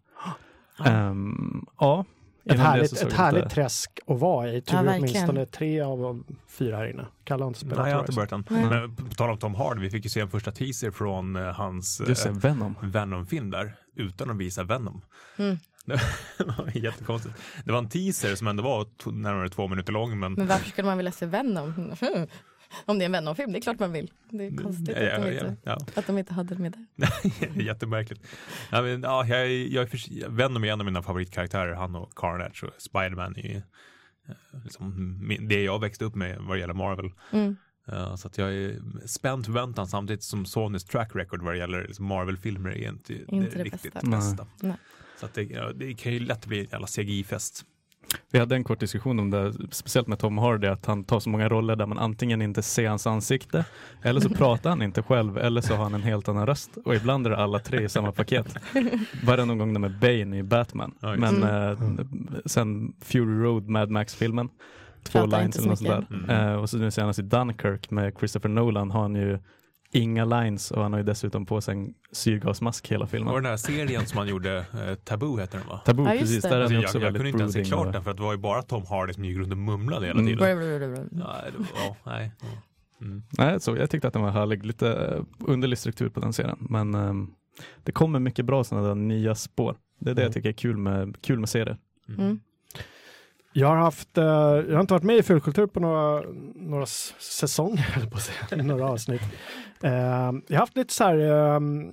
Ehm, 0.86 1.66
ja. 1.80 2.06
Ett 2.46 2.60
härligt, 2.60 2.94
ett 2.94 3.14
härligt 3.14 3.44
lite- 3.44 3.56
träsk 3.56 4.00
att 4.08 4.20
vara 4.20 4.52
i. 4.54 4.62
Tur 4.62 4.76
Ja, 4.76 4.96
åtminstone 4.98 5.46
tre 5.46 5.82
av 5.82 6.24
fyra 6.48 6.78
här 6.78 6.86
inne. 6.92 7.06
Kalle 7.24 7.44
har 7.44 7.48
inte 7.48 7.60
spelat 7.60 7.78
Nej, 7.78 7.90
jag 7.90 7.98
har 7.98 8.04
inte 8.04 8.16
börjat 8.16 8.32
än. 8.32 8.46
Nej. 8.50 8.66
Men 8.66 8.96
på 8.96 9.16
tal 9.16 9.30
om 9.30 9.38
Tom 9.38 9.56
Hardy, 9.56 9.82
vi 9.82 9.90
fick 9.90 10.04
ju 10.04 10.10
se 10.10 10.20
en 10.20 10.30
första 10.30 10.52
teaser 10.52 10.92
från 10.92 11.36
eh, 11.36 11.44
hans 11.44 12.02
Just 12.08 12.26
eh, 12.26 12.32
Venom. 12.32 12.76
Venom-film 12.82 13.50
där, 13.50 13.76
utan 13.96 14.30
att 14.30 14.38
visa 14.38 14.64
Venom. 14.64 15.02
Mm. 15.38 15.58
Det 15.86 16.46
var 16.58 16.78
jättekonstigt. 16.78 17.36
Det 17.66 17.72
var 17.72 17.80
en 17.80 17.90
teaser 17.90 18.36
som 18.36 18.48
ändå 18.48 18.64
var 18.64 19.12
närmare 19.12 19.50
två 19.50 19.68
minuter 19.68 19.94
lång, 19.94 20.20
men 20.20 20.34
Men 20.34 20.48
varför 20.48 20.70
skulle 20.70 20.88
man 20.88 20.98
vilja 20.98 21.12
se 21.12 21.26
Venom? 21.26 21.94
Om 22.86 22.98
det 23.00 23.04
är 23.04 23.06
en 23.06 23.12
Venom-film, 23.12 23.52
det 23.52 23.58
är 23.60 23.62
klart 23.62 23.80
man 23.80 23.92
vill. 23.92 24.12
Det 24.30 24.46
är 24.46 24.58
konstigt 24.58 24.98
ja, 24.98 25.16
att, 25.16 25.22
de 25.24 25.28
ja, 25.28 25.34
inte, 25.34 25.56
ja, 25.64 25.78
att 25.96 26.08
de 26.08 26.18
inte 26.18 26.34
hade 26.34 26.56
det 26.56 26.62
med 26.62 26.78
det. 26.96 27.64
jättemärkligt. 27.64 28.22
Ja, 28.72 28.82
men, 28.82 29.02
ja, 29.02 29.26
jag, 29.28 29.40
är- 29.42 29.68
jag 29.68 29.90
Venom 30.30 30.64
är 30.64 30.68
en 30.72 30.80
av 30.80 30.86
mina 30.86 31.02
favoritkaraktärer, 31.04 31.74
han 31.74 31.96
och 31.96 32.12
Carnage 32.16 32.64
och 32.64 32.82
Spiderman 32.82 33.36
är 33.38 33.56
eh, 33.58 34.64
liksom, 34.64 35.20
det 35.50 35.64
jag 35.64 35.80
växte 35.82 36.06
upp 36.06 36.16
med 36.16 36.38
vad 36.40 36.58
det 36.58 36.60
gäller 36.60 36.74
Marvel. 36.74 37.12
Mm. 37.32 37.56
Ja, 37.86 38.18
så 38.18 38.28
att 38.28 38.38
jag 38.38 38.54
är 38.54 38.80
spänd 39.08 39.46
förväntan 39.46 39.88
samtidigt 39.88 40.24
som 40.24 40.46
Sonys 40.46 40.84
track 40.86 41.12
record 41.16 41.42
vad 41.42 41.54
det 41.54 41.58
gäller 41.58 41.84
liksom 41.88 42.06
Marvel-filmer 42.06 42.70
är 42.70 42.90
inte, 42.90 43.14
Inte 43.14 43.36
det, 43.36 43.58
det 43.58 43.64
riktigt 43.64 43.94
bästa. 43.94 44.08
bästa. 44.10 44.48
Nej. 44.62 44.76
Så 45.20 45.26
att 45.26 45.34
det, 45.34 45.44
ja, 45.44 45.72
det 45.74 45.94
kan 45.94 46.14
ju 46.14 46.20
lätt 46.20 46.46
bli 46.46 46.60
en 46.60 46.68
jävla 46.72 46.88
CGI-fest. 46.88 47.66
Vi 48.32 48.40
hade 48.40 48.56
en 48.56 48.64
kort 48.64 48.80
diskussion 48.80 49.20
om 49.20 49.30
det, 49.30 49.54
speciellt 49.72 50.08
med 50.08 50.20
Tom 50.20 50.38
Hardy, 50.38 50.68
att 50.68 50.86
han 50.86 51.04
tar 51.04 51.20
så 51.20 51.30
många 51.30 51.50
roller 51.50 51.76
där 51.76 51.86
man 51.86 51.98
antingen 51.98 52.42
inte 52.42 52.62
ser 52.62 52.90
hans 52.90 53.08
ansikte, 53.08 53.66
eller 54.02 54.20
så 54.20 54.30
pratar 54.30 54.70
han 54.70 54.82
inte 54.82 55.04
själv, 55.04 55.38
eller 55.38 55.62
så 55.62 55.76
har 55.76 55.84
han 55.84 55.94
en 55.94 56.04
helt 56.04 56.30
annan 56.30 56.46
röst. 56.46 56.78
Och 56.86 56.96
ibland 56.96 57.26
är 57.26 57.30
det 57.30 57.38
alla 57.38 57.60
tre 57.60 57.84
i 57.84 57.90
samma 57.90 58.12
paket. 58.12 58.56
Var 59.24 59.38
det 59.38 59.46
någon 59.46 59.58
gång 59.58 59.82
med 59.82 60.00
Bane 60.00 60.38
i 60.38 60.44
Batman. 60.44 60.94
Ja, 61.00 61.16
Men 61.16 61.44
eh, 61.44 61.80
sen 62.46 62.94
Fury 63.02 63.44
Road, 63.44 63.70
Mad 63.70 63.90
Max-filmen, 63.90 64.50
två 65.04 65.20
Pratar 65.20 65.40
lines 65.40 65.58
eller 65.58 65.68
något 65.68 65.80
så 65.80 65.86
sånt 65.86 66.10
där. 66.10 66.18
Mm. 66.18 66.50
Eh, 66.50 66.56
och 66.56 66.70
så 66.70 66.78
nu 66.78 66.92
senast 66.92 67.20
i 67.20 67.22
Dunkirk 67.22 67.92
med 67.92 68.14
Christopher 68.18 68.50
Nolan 68.50 68.92
har 68.92 69.02
han 69.02 69.16
ju 69.16 69.40
inga 69.92 70.26
lines 70.26 70.72
och 70.72 70.82
han 70.84 70.92
har 70.94 71.00
ju 71.00 71.06
dessutom 71.06 71.46
på 71.46 71.62
sig 71.62 71.74
en 71.76 71.94
syrgasmask 72.12 72.92
hela 72.92 73.04
Och 73.04 73.10
filmen. 73.10 73.34
den 73.34 73.46
här 73.46 73.58
serien 73.58 74.06
som 74.06 74.18
han 74.18 74.28
gjorde, 74.28 74.58
eh, 74.58 74.96
Taboo 74.96 75.38
heter 75.38 75.58
den 75.58 75.68
va? 75.68 75.82
Tabu, 75.86 76.04
Ja, 76.04 76.10
precis. 76.20 76.42
Där 76.44 76.52
är 76.52 76.62
Alltså, 76.62 76.74
jag, 76.74 76.84
också 76.84 76.98
jag 77.00 77.04
kunde 77.08 77.20
väldigt 77.20 77.34
inte 77.34 77.42
ens 77.42 77.54
se 77.54 77.64
klart 77.76 77.86
och- 77.88 77.94
den 77.94 78.04
för 78.04 78.12
att 78.12 78.18
det 78.18 78.24
var 78.24 78.32
ju 78.32 78.38
bara 78.38 78.62
Tom 78.62 78.86
Hardy 78.86 79.14
som 79.14 79.26
gick 79.26 79.38
runt 79.38 79.52
och 79.52 79.58
mumlade 79.58 80.06
hela 80.08 80.20
Mm. 80.20 80.38
tiden. 80.38 80.58
Mm. 80.60 81.10
Ja, 81.12 81.28
det 81.52 81.58
var, 81.58 81.68
ja, 81.76 81.96
nej. 82.04 82.32
Mm. 83.02 83.24
Nej, 83.38 83.60
så 83.62 83.76
jag 83.78 83.90
tyckte 83.90 84.08
att 84.08 84.14
den 84.14 84.22
var 84.24 84.32
härlig. 84.32 84.66
Lite 84.66 84.94
eh, 84.94 85.24
underlig 85.40 85.78
struktur 85.78 86.10
på 86.10 86.20
den 86.20 86.34
serien. 86.34 86.58
Men 86.70 86.94
ehm, 86.96 87.32
det 87.84 87.92
kommer 87.92 88.20
mycket 88.20 88.46
bra 88.46 88.64
sådana 88.64 88.88
där 88.88 88.96
nya 88.96 89.36
spår. 89.36 89.76
Det 90.00 90.10
är 90.12 90.16
det 90.16 90.22
Mm. 90.22 90.24
jag 90.24 90.34
tycker 90.34 90.50
är 90.50 90.54
kul 90.54 90.78
med, 90.78 91.22
kul 91.22 91.40
med 91.40 91.50
serier. 91.50 91.78
Mm. 92.18 92.40
Jag 93.54 93.68
har 93.68 93.76
haft, 93.76 94.18
eh, 94.18 94.24
jag 94.24 94.74
har 94.74 94.82
inte 94.82 94.94
varit 94.94 95.04
med 95.04 95.18
i 95.18 95.24
Fulkultur 95.24 95.68
på 95.68 95.80
några, 95.80 96.24
några 96.56 96.86
säsonger, 96.86 97.96
jag 98.00 98.12
på 98.12 98.20
säga, 98.20 98.64
några 98.64 98.90
avsnitt. 98.90 99.22
Ehm, 99.82 100.42
jag 100.48 100.56
har 100.56 100.60
haft 100.60 100.78
lite 100.78 100.94
så 100.94 101.04
här 101.04 101.18
ehm, 101.18 101.92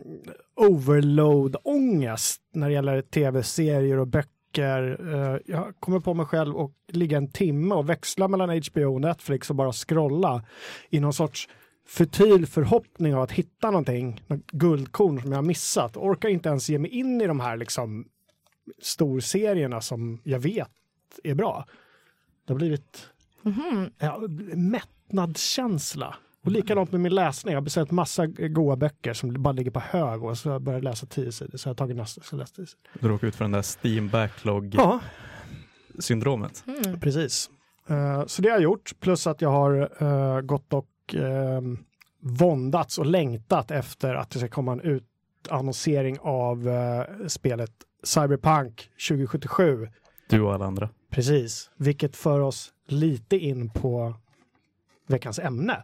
overload-ångest 0.57 2.43
när 2.55 2.69
det 2.69 2.75
gäller 2.75 3.03
tv-serier 3.03 3.99
och 3.99 4.07
böcker. 4.07 4.99
Eh, 5.15 5.41
jag 5.47 5.75
kommer 5.81 6.01
på 6.01 6.15
mig 6.15 6.27
själv 6.27 6.57
och 6.57 6.73
ligga 6.89 7.17
en 7.17 7.33
timme 7.33 7.75
och 7.75 7.89
växla 7.89 8.29
mellan 8.29 8.49
HBO 8.49 8.95
och 8.95 9.01
Netflix 9.01 9.51
och 9.51 9.57
bara 9.57 9.73
scrolla 9.73 10.45
i 10.91 11.01
någon 11.01 11.13
sorts 11.13 11.49
futil 11.89 12.47
förhoppning 12.47 13.15
av 13.15 13.23
att 13.23 13.33
hitta 13.33 13.71
någonting, 13.71 14.21
något 14.27 14.51
guldkorn 14.51 15.21
som 15.21 15.33
jag 15.33 15.39
har 15.39 15.43
missat. 15.43 15.97
Orkar 15.97 16.29
inte 16.29 16.49
ens 16.49 16.69
ge 16.69 16.79
mig 16.79 16.91
in 16.91 17.21
i 17.21 17.27
de 17.27 17.41
här 17.41 17.57
liksom 17.57 18.05
storserierna 18.83 19.81
som 19.81 20.21
jag 20.25 20.39
vet 20.39 20.71
är 21.25 21.35
bra. 21.35 21.65
Det 22.47 22.53
har 22.53 22.59
blivit 22.59 23.09
Mhm. 23.43 23.91
ja, 23.99 24.21
mättnadskänsla. 24.55 26.15
Och 26.45 26.51
likadant 26.51 26.93
med 26.93 27.01
min 27.01 27.15
läsning. 27.15 27.53
Jag 27.53 27.61
har 27.61 27.65
beställt 27.65 27.91
massa 27.91 28.27
goda 28.27 28.77
böcker 28.77 29.13
som 29.13 29.43
bara 29.43 29.53
ligger 29.53 29.71
på 29.71 29.81
hög 29.81 30.25
och 30.25 30.39
så 30.39 30.49
har 30.49 30.55
jag 30.55 30.63
börjat 30.63 30.85
läsa 30.85 31.07
tio 31.07 31.33
sidor. 31.33 31.59
Så 31.59 31.69
jag 31.69 31.71
har 31.71 31.75
tagit 31.77 31.97
nästa, 31.97 32.23
så 32.23 32.37
läst 32.37 32.57
tio 32.57 32.67
sidor. 32.67 32.81
Du 33.01 33.09
råkar 33.09 33.27
ut 33.27 33.37
för 33.37 33.45
den 33.45 33.53
där 33.53 33.63
Steam 33.85 34.09
Backlog-syndromet. 34.09 36.63
Ja, 36.67 36.73
Mm. 36.87 37.01
precis. 37.01 37.51
Eh, 37.89 38.27
så 38.27 38.43
det 38.43 38.49
har 38.49 38.57
jag 38.57 38.63
gjort. 38.63 38.93
Plus 39.01 39.27
att 39.27 39.41
jag 39.41 39.51
har 39.51 40.03
eh, 40.03 40.41
gått 40.41 40.73
och 40.73 40.89
uh, 41.15 41.61
våndats 42.21 42.99
och 42.99 43.07
längtat 43.07 43.71
efter 43.71 44.15
att 44.15 44.31
det 44.31 44.39
ska 44.39 44.49
komma 44.49 44.73
en 44.73 44.81
utannonsering 44.81 46.19
av 46.21 46.69
eh, 46.69 47.03
spelet 47.27 47.71
Cyberpunk 48.05 48.91
2077. 49.09 49.89
Du 50.29 50.41
och 50.41 50.55
alla 50.55 50.65
andra. 50.67 50.89
Precis, 51.11 51.71
vilket 51.77 52.17
för 52.17 52.41
oss 52.41 52.73
lite 52.87 53.37
in 53.37 53.71
på 53.71 54.15
veckans 55.07 55.39
ämne. 55.39 55.83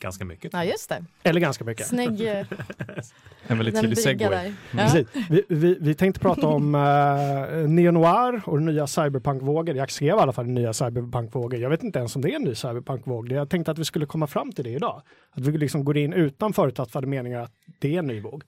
ganska 0.00 0.24
mycket. 0.24 0.52
Ja, 0.52 0.64
just 0.64 0.88
det. 0.88 1.04
Eller 1.22 1.40
ganska 1.40 1.64
mycket. 1.64 1.86
Snygg. 1.86 2.20
eh, 2.20 2.46
En 3.46 3.58
väldigt 3.58 3.80
tydlig 3.80 3.98
segway. 3.98 4.28
där. 4.30 4.54
Ja. 4.94 5.04
Vi, 5.30 5.42
vi, 5.48 5.76
vi 5.80 5.94
tänkte 5.94 6.20
prata 6.20 6.46
om 6.46 6.74
uh, 6.74 7.68
neo-noir 7.68 8.42
och 8.46 8.62
nya 8.62 8.86
cyberpunk-vågor. 8.86 9.76
Jag 9.76 9.90
skrev 9.90 10.16
i 10.16 10.20
alla 10.20 10.32
fall 10.32 10.46
nya 10.46 10.72
cyberpunk-vågor. 10.72 11.60
Jag 11.60 11.70
vet 11.70 11.82
inte 11.82 11.98
ens 11.98 12.16
om 12.16 12.22
det 12.22 12.30
är 12.30 12.36
en 12.36 12.42
ny 12.42 12.54
cyberpunk-våg. 12.54 13.32
Jag 13.32 13.50
tänkte 13.50 13.70
att 13.70 13.78
vi 13.78 13.84
skulle 13.84 14.06
komma 14.06 14.26
fram 14.26 14.52
till 14.52 14.64
det 14.64 14.70
idag. 14.70 15.02
Att 15.30 15.46
vi 15.46 15.58
liksom 15.58 15.84
går 15.84 15.96
in 15.96 16.12
utan 16.12 16.52
förutfattade 16.52 17.06
meningar 17.06 17.40
att 17.42 17.52
det 17.78 17.94
är 17.94 17.98
en 17.98 18.06
ny 18.06 18.20
våg. 18.20 18.42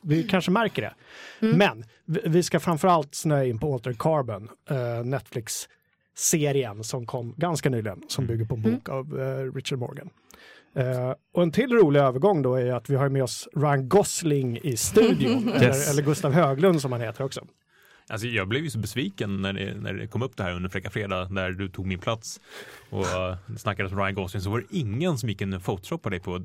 Vi 0.00 0.22
kanske 0.22 0.50
märker 0.50 0.82
det. 0.82 0.94
Mm. 1.46 1.58
Men 1.58 1.84
vi, 2.24 2.42
ska 2.42 2.60
framförallt 2.60 3.14
snöa 3.14 3.44
in 3.44 3.58
på 3.58 3.74
Alter 3.74 3.92
Carbon, 3.98 4.48
uh, 4.70 5.04
Netflix-serien 5.04 6.84
som 6.84 7.06
kom 7.06 7.34
ganska 7.36 7.70
nyligen, 7.70 8.02
som 8.08 8.26
bygger 8.26 8.44
på 8.44 8.54
en 8.54 8.62
bok 8.62 8.88
av 8.88 9.20
eh, 9.20 9.54
Richard 9.54 9.78
Morgan. 9.78 10.10
Eh, 10.74 11.14
och 11.34 11.42
en 11.42 11.52
till 11.52 11.72
rolig 11.72 12.00
övergång 12.00 12.42
då 12.42 12.54
är 12.54 12.72
att 12.72 12.90
vi 12.90 12.96
har 12.96 13.08
med 13.08 13.22
oss 13.22 13.48
Ryan 13.56 13.88
Gosling 13.88 14.58
i 14.62 14.76
studion, 14.76 15.48
eller, 15.54 15.66
Yes. 15.66 15.90
eller 15.90 16.02
Gustav 16.02 16.32
Höglund 16.32 16.80
som 16.80 16.92
han 16.92 17.00
heter 17.00 17.24
också. 17.24 17.46
Alltså, 18.08 18.26
jag 18.26 18.48
blev 18.48 18.62
ju 18.64 18.70
så 18.70 18.78
besviken 18.78 19.42
när 19.42 19.52
det, 19.52 19.74
när 19.74 19.92
det 19.92 20.06
kom 20.06 20.22
upp 20.22 20.36
det 20.36 20.42
här 20.42 20.52
under 20.52 20.68
Fräcka 20.68 20.90
Fredag 20.90 21.28
när 21.30 21.50
du 21.50 21.68
tog 21.68 21.86
min 21.86 21.98
plats 21.98 22.40
och 22.90 23.00
uh, 23.00 23.56
snackade 23.56 23.88
om 23.88 23.98
Ryan 23.98 24.14
Gosling 24.14 24.42
så 24.42 24.50
var 24.50 24.58
det 24.58 24.66
ingen 24.70 25.18
som 25.18 25.28
gick 25.28 25.40
in 25.40 25.52
och 25.52 25.64
photoshoppade 25.64 26.16
dig 26.16 26.20
på 26.20 26.36
eh, 26.36 26.42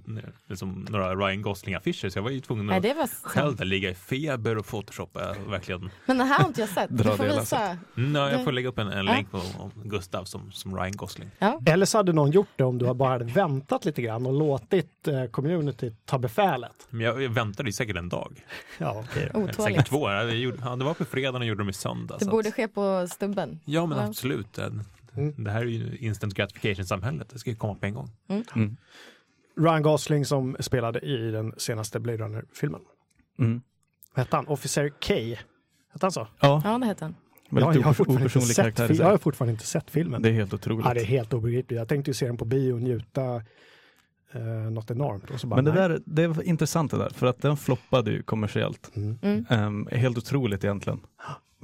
liksom, 0.47 0.87
några 0.89 1.15
Ryan 1.15 1.41
Gosling-affischer 1.41 2.09
så 2.09 2.17
jag 2.17 2.23
var 2.23 2.29
ju 2.29 2.39
tvungen 2.39 2.65
Nej, 2.65 2.77
att 2.77 2.83
det 2.83 2.93
var 2.93 3.07
själv 3.23 3.55
där 3.55 3.65
ligga 3.65 3.89
i 3.89 3.95
feber 3.95 4.57
och 4.57 4.65
photoshoppa 4.65 5.35
verkligen. 5.47 5.89
Men 6.05 6.17
det 6.17 6.23
här 6.23 6.39
har 6.39 6.47
inte 6.47 6.61
jag 6.61 6.69
sett. 6.69 6.87
Du 6.89 7.03
får 7.03 7.39
visa. 7.39 7.77
Mm, 7.97 8.15
ja, 8.15 8.31
jag 8.31 8.43
får 8.43 8.51
lägga 8.51 8.69
upp 8.69 8.79
en, 8.79 8.87
en 8.87 9.05
länk 9.05 9.31
på 9.31 9.41
Gustav 9.83 10.23
som, 10.23 10.51
som 10.51 10.77
Ryan 10.77 10.91
Gosling. 10.91 11.29
Ja. 11.39 11.61
Eller 11.65 11.85
så 11.85 11.97
hade 11.97 12.13
någon 12.13 12.31
gjort 12.31 12.49
det 12.55 12.63
om 12.63 12.77
du 12.77 12.93
bara 12.93 13.09
hade 13.09 13.25
väntat 13.25 13.85
lite 13.85 14.01
grann 14.01 14.25
och 14.25 14.33
låtit 14.33 15.07
eh, 15.07 15.25
community 15.25 15.93
ta 16.05 16.17
befälet. 16.17 16.87
Men 16.89 17.01
jag, 17.01 17.23
jag 17.23 17.29
väntade 17.29 17.69
ju 17.69 17.73
säkert 17.73 17.95
en 17.97 18.09
dag. 18.09 18.45
Ja, 18.77 19.03
då. 19.33 19.63
Säkert 19.63 19.87
två. 19.87 20.11
Jag 20.11 20.35
gjorde, 20.35 20.57
ja, 20.63 20.75
det 20.75 20.85
var 20.85 20.93
på 20.93 21.05
fredagen 21.05 21.41
och 21.41 21.47
gjorde 21.47 21.61
dem 21.61 21.69
i 21.69 21.73
söndag. 21.73 22.17
Det 22.19 22.25
borde 22.25 22.49
att, 22.49 22.55
ske 22.55 22.67
på 22.67 23.07
stubben. 23.11 23.59
ja 23.65 23.85
men 23.85 23.97
Ja. 23.97 24.03
absolut. 24.03 24.59
Det, 25.15 25.21
Mm. 25.21 25.43
det 25.43 25.51
här 25.51 25.61
är 25.61 25.65
ju 25.65 25.97
instant 25.97 26.33
gratification-samhället. 26.33 27.29
Det 27.29 27.39
ska 27.39 27.49
ju 27.49 27.55
komma 27.55 27.75
på 27.75 27.85
en 27.85 27.93
gång. 27.93 28.09
Mm. 28.55 28.77
Ryan 29.57 29.81
Gosling 29.83 30.25
som 30.25 30.55
spelade 30.59 30.99
i 30.99 31.31
den 31.31 31.53
senaste 31.57 31.99
Blade 31.99 32.17
Runner-filmen. 32.17 32.81
Mm. 33.39 33.61
Hette 34.15 34.35
han? 34.35 34.47
Officer 34.47 34.89
K? 34.89 35.13
Hette 35.93 36.05
han 36.05 36.11
så? 36.11 36.27
Ja, 36.39 36.61
Ja, 36.65 36.77
det 36.77 36.85
heter 36.85 37.05
han. 37.05 37.15
väldigt 37.49 37.75
jag, 37.75 37.81
har 37.87 37.93
fortfarande 37.93 38.29
sett, 38.29 38.97
jag 38.99 39.05
har 39.05 39.17
fortfarande 39.17 39.51
inte 39.51 39.65
sett 39.65 39.91
filmen. 39.91 40.21
Det 40.21 40.29
är 40.29 40.33
helt 40.33 40.53
otroligt. 40.53 40.85
Ja, 40.85 40.93
det 40.93 41.01
är 41.01 41.05
helt 41.05 41.33
obegripligt. 41.33 41.77
Jag 41.77 41.87
tänkte 41.87 42.09
ju 42.11 42.15
se 42.15 42.25
den 42.27 42.37
på 42.37 42.45
bio 42.45 42.73
och 42.73 42.81
njuta 42.81 43.35
eh, 44.31 44.41
något 44.71 44.91
enormt. 44.91 45.29
Och 45.29 45.39
så 45.39 45.47
bara, 45.47 45.55
Men 45.55 45.65
det 45.65 45.73
nej. 45.73 45.89
där 45.89 46.01
det 46.05 46.27
var 46.27 46.43
intressant 46.43 46.91
det 46.91 46.97
där, 46.97 47.09
för 47.09 47.27
att 47.27 47.41
den 47.41 47.57
floppade 47.57 48.11
ju 48.11 48.23
kommersiellt. 48.23 48.91
Mm. 48.95 49.17
Mm. 49.21 49.45
Ehm, 49.49 49.87
helt 49.91 50.17
otroligt 50.17 50.63
egentligen. 50.63 50.99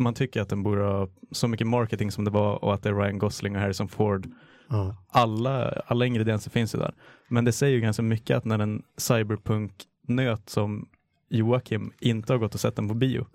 Man 0.01 0.13
tycker 0.13 0.41
att 0.41 0.49
den 0.49 0.63
borde 0.63 0.81
ha 0.81 1.07
så 1.31 1.47
mycket 1.47 1.67
marketing 1.67 2.11
som 2.11 2.23
det 2.25 2.31
var 2.31 2.63
och 2.63 2.73
att 2.73 2.83
det 2.83 2.89
är 2.89 2.93
Ryan 2.93 3.19
Gosling 3.19 3.55
och 3.55 3.61
Harrison 3.61 3.87
Ford. 3.87 4.27
Ja. 4.69 4.95
Alla, 5.09 5.69
alla 5.85 6.05
ingredienser 6.05 6.51
finns 6.51 6.75
ju 6.75 6.79
där. 6.79 6.93
Men 7.27 7.45
det 7.45 7.51
säger 7.51 7.75
ju 7.75 7.81
ganska 7.81 8.03
mycket 8.03 8.37
att 8.37 8.45
när 8.45 8.59
en 8.59 8.83
cyberpunk-nöt 8.97 10.49
som 10.49 10.89
Joakim 11.29 11.91
inte 11.99 12.33
har 12.33 12.37
gått 12.37 12.53
och 12.53 12.59
sett 12.59 12.75
den 12.75 12.87
på 12.87 12.93
bio. 12.93 13.25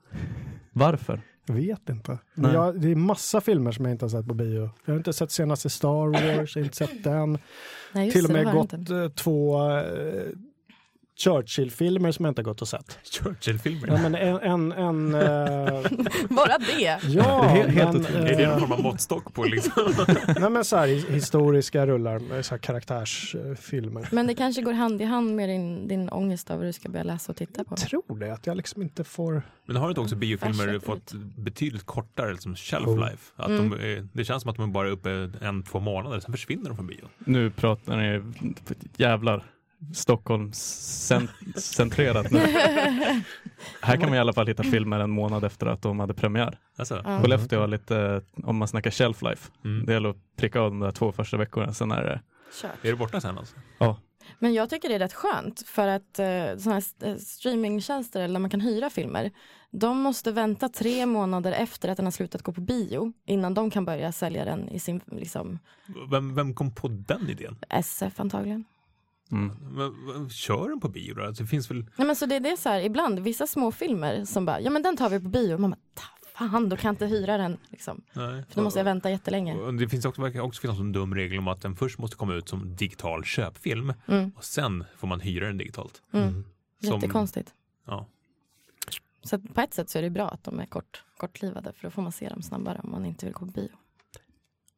Varför? 0.72 1.20
Jag 1.46 1.54
vet 1.54 1.88
inte. 1.88 2.18
Jag, 2.34 2.80
det 2.80 2.90
är 2.90 2.94
massa 2.96 3.40
filmer 3.40 3.72
som 3.72 3.84
jag 3.84 3.92
inte 3.92 4.04
har 4.04 4.10
sett 4.10 4.26
på 4.28 4.34
bio. 4.34 4.70
Jag 4.84 4.92
har 4.92 4.98
inte 4.98 5.12
sett 5.12 5.30
senaste 5.30 5.70
Star 5.70 6.06
Wars, 6.38 6.56
jag 6.56 6.62
har 6.62 6.64
inte 6.64 6.76
sett 6.76 7.04
den. 7.04 7.38
Nej, 7.92 8.04
just 8.04 8.16
Till 8.16 8.24
och 8.24 8.30
med 8.32 8.52
gått 8.54 8.72
inte. 8.72 8.96
eh, 8.96 9.08
två 9.08 9.70
eh, 9.70 9.82
Churchill-filmer 11.18 12.12
som 12.12 12.24
jag 12.24 12.30
inte 12.30 12.40
har 12.42 12.44
gått 12.44 12.62
och 12.62 12.68
sett. 12.68 12.98
Churchill-filmer. 13.12 13.88
Ja, 13.88 13.98
men 14.08 14.14
en... 14.14 14.36
en, 14.36 14.72
en 14.72 15.14
eh, 15.14 15.90
Bara 16.28 16.58
det. 16.58 16.80
ja, 16.80 16.98
Det 17.02 17.60
är 17.60 17.68
helt- 17.68 17.70
helt 17.74 17.92
men, 17.92 18.00
otroligt. 18.00 18.30
Är 18.30 18.36
det 18.36 18.46
någon 18.46 18.52
eh, 18.54 18.58
form 18.58 18.72
av 18.72 18.82
måttstock 18.82 19.34
på 19.34 19.44
liksom? 19.44 19.72
nej, 20.40 20.50
men 20.50 20.64
så 20.64 20.76
här, 20.76 20.88
his- 20.88 21.10
historiska 21.10 21.86
rullar, 21.86 22.18
med 22.18 22.44
så 22.46 22.54
här 22.54 22.58
karaktärsfilmer. 22.58 24.08
Men 24.12 24.26
det 24.26 24.34
kanske 24.34 24.62
går 24.62 24.72
hand 24.72 25.02
i 25.02 25.04
hand 25.04 25.36
med 25.36 25.48
din, 25.48 25.88
din 25.88 26.08
ångest 26.08 26.50
över 26.50 26.58
vad 26.58 26.66
du 26.68 26.72
ska 26.72 26.88
börja 26.88 27.04
läsa 27.04 27.32
och 27.32 27.36
titta 27.36 27.64
på. 27.64 27.70
Jag 27.78 27.88
tror 27.88 28.18
det, 28.18 28.32
att 28.32 28.46
jag 28.46 28.56
liksom 28.56 28.82
inte 28.82 29.04
får... 29.04 29.42
Men 29.66 29.76
har 29.76 29.88
inte 29.88 30.00
också 30.00 30.16
biofilmer 30.16 30.78
fått 30.78 31.12
betydligt 31.36 31.86
kortare 31.86 32.32
liksom, 32.32 32.56
shelf 32.56 32.86
Oh. 32.86 32.98
life? 33.00 33.32
Att 33.36 33.48
Mm. 33.48 33.70
de, 33.70 33.76
är- 33.76 34.08
det 34.12 34.24
känns 34.24 34.42
som 34.42 34.50
att 34.50 34.56
de 34.56 34.68
är 34.68 34.72
bara 34.72 34.88
uppe 34.90 35.30
en, 35.40 35.62
två 35.62 35.80
månader, 35.80 36.20
sen 36.20 36.32
försvinner 36.32 36.68
de 36.68 36.76
från 36.76 36.86
bio. 36.86 37.04
Nu 37.18 37.50
pratar 37.50 37.96
ni 37.96 38.22
jävlar 38.96 39.44
Stockholmscentrerat 39.94 42.30
nu. 42.30 42.38
Här 43.80 43.96
kan 43.96 44.08
man 44.08 44.14
i 44.14 44.18
alla 44.18 44.32
fall 44.32 44.46
hitta 44.46 44.62
filmer 44.62 45.00
en 45.00 45.10
månad 45.10 45.44
efter 45.44 45.66
att 45.66 45.82
de 45.82 46.00
hade 46.00 46.14
premiär. 46.14 46.58
Alltså, 46.76 47.02
Ja. 47.04 47.20
Skellefteå 47.20 47.60
har 47.60 47.66
lite, 47.66 48.22
om 48.42 48.56
man 48.56 48.68
snackar 48.68 48.90
shelf 48.90 49.22
life, 49.22 49.50
mm. 49.64 49.86
det 49.86 49.92
gäller 49.92 50.08
att 50.08 50.36
pricka 50.36 50.60
av 50.60 50.70
de 50.70 50.80
där 50.80 50.90
två 50.90 51.12
första 51.12 51.36
veckorna, 51.36 51.72
sen 51.72 51.90
är 51.90 52.02
det 52.02 52.20
Kört. 52.62 52.84
Är 52.84 52.90
det 52.90 52.96
borta 52.96 53.20
sen 53.20 53.38
alltså? 53.38 53.56
Men 54.38 54.54
jag 54.54 54.70
tycker 54.70 54.88
det 54.88 54.94
är 54.94 54.98
rätt 54.98 55.12
skönt 55.12 55.62
för 55.66 55.88
att 55.88 56.18
eh, 56.18 56.56
såna 56.58 56.74
här 56.74 56.82
eh, 57.02 57.16
streamingtjänster 57.16 58.20
eller 58.20 58.34
där 58.34 58.40
man 58.40 58.50
kan 58.50 58.60
hyra 58.60 58.90
filmer, 58.90 59.30
de 59.70 60.00
måste 60.00 60.32
vänta 60.32 60.68
tre 60.68 61.06
månader 61.06 61.52
efter 61.52 61.88
att 61.88 61.96
den 61.96 62.06
har 62.06 62.10
slutat 62.10 62.42
gå 62.42 62.52
på 62.52 62.60
bio 62.60 63.12
innan 63.26 63.54
de 63.54 63.70
kan 63.70 63.84
börja 63.84 64.12
sälja 64.12 64.44
den 64.44 64.68
i 64.68 64.78
sin 64.78 65.00
liksom, 65.06 65.58
Vem, 66.10 66.34
vem 66.34 66.54
kom 66.54 66.74
på 66.74 66.88
den 66.88 67.30
idén? 67.30 67.56
SF 67.68 68.20
antagligen. 68.20 68.64
Mm. 69.32 69.56
Men, 69.60 69.92
men, 70.06 70.30
kör 70.30 70.68
den 70.68 70.80
på 70.80 70.88
bio 70.88 71.14
då? 71.14 71.22
Alltså, 71.24 71.42
det 71.42 71.48
finns 71.48 71.70
väl... 71.70 71.86
Nej, 71.96 72.06
men 72.06 72.16
så 72.16 72.26
det 72.26 72.34
är 72.36 72.40
det 72.40 72.56
så 72.56 72.68
här, 72.68 72.80
ibland, 72.80 73.18
vissa 73.18 73.46
små 73.46 73.72
filmer 73.72 74.24
som 74.24 74.44
bara, 74.44 74.60
ja 74.60 74.70
men 74.70 74.82
den 74.82 74.96
tar 74.96 75.10
vi 75.10 75.20
på 75.20 75.28
bio. 75.28 75.58
Man 75.58 75.70
bara, 75.70 75.78
"Ta 75.94 76.02
fan 76.38 76.68
då 76.68 76.76
kan 76.76 76.88
jag 76.88 76.92
inte 76.92 77.06
hyra 77.06 77.36
den. 77.36 77.56
Liksom. 77.70 78.02
Nej. 78.12 78.44
För 78.48 78.54
då 78.54 78.62
måste 78.62 78.78
jag 78.80 78.84
vänta 78.84 79.10
jättelänge. 79.10 79.54
Och 79.54 79.74
Det 79.74 79.88
finns 79.88 80.04
också, 80.04 80.22
verkar 80.22 80.40
också 80.40 80.60
finnas 80.60 80.78
en 80.78 80.92
dum 80.92 81.14
regel 81.14 81.38
om 81.38 81.48
att 81.48 81.60
den 81.62 81.76
först 81.76 81.98
måste 81.98 82.16
komma 82.16 82.34
ut 82.34 82.48
som 82.48 82.76
digital 82.76 83.24
köpfilm 83.24 83.92
Mm, 84.06 84.32
och 84.36 84.44
sen 84.44 84.84
får 84.96 85.08
man 85.08 85.20
hyra 85.20 85.46
den 85.46 85.58
digitalt. 85.58 86.02
mm. 86.12 86.44
Som- 86.84 86.94
Jättekonstigt. 86.94 87.54
Ja. 87.86 88.06
Så 89.22 89.38
på 89.38 89.60
ett 89.60 89.74
sätt 89.74 89.90
så 89.90 89.98
är 89.98 90.02
det 90.02 90.10
bra 90.10 90.28
att 90.28 90.44
de 90.44 90.60
är 90.60 90.66
kort, 90.66 91.02
kortlivade 91.16 91.72
för 91.72 91.82
då 91.82 91.90
får 91.90 92.02
man 92.02 92.12
se 92.12 92.28
dem 92.28 92.42
snabbare 92.42 92.80
om 92.84 92.90
man 92.90 93.06
inte 93.06 93.26
vill 93.26 93.32
gå 93.34 93.38
på 93.38 93.46
bio. 93.52 93.68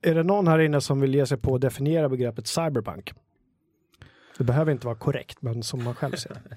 Är 0.03 0.15
det 0.15 0.23
någon 0.23 0.49
här 0.49 0.59
inne 0.59 0.81
som 0.81 1.01
vill 1.01 1.15
ge 1.15 1.27
sig 1.27 1.39
på 1.39 1.55
att 1.55 1.61
definiera 1.61 2.09
begreppet 2.09 2.47
cyberpunk? 2.47 3.13
Det 4.39 4.45
behöver 4.45 4.73
inte 4.73 4.87
vara 4.87 4.97
korrekt, 4.97 5.43
men 5.43 5.63
som 5.63 5.85
man 5.85 5.95
själv 5.95 6.17
ser 6.17 6.31
det. 6.49 6.57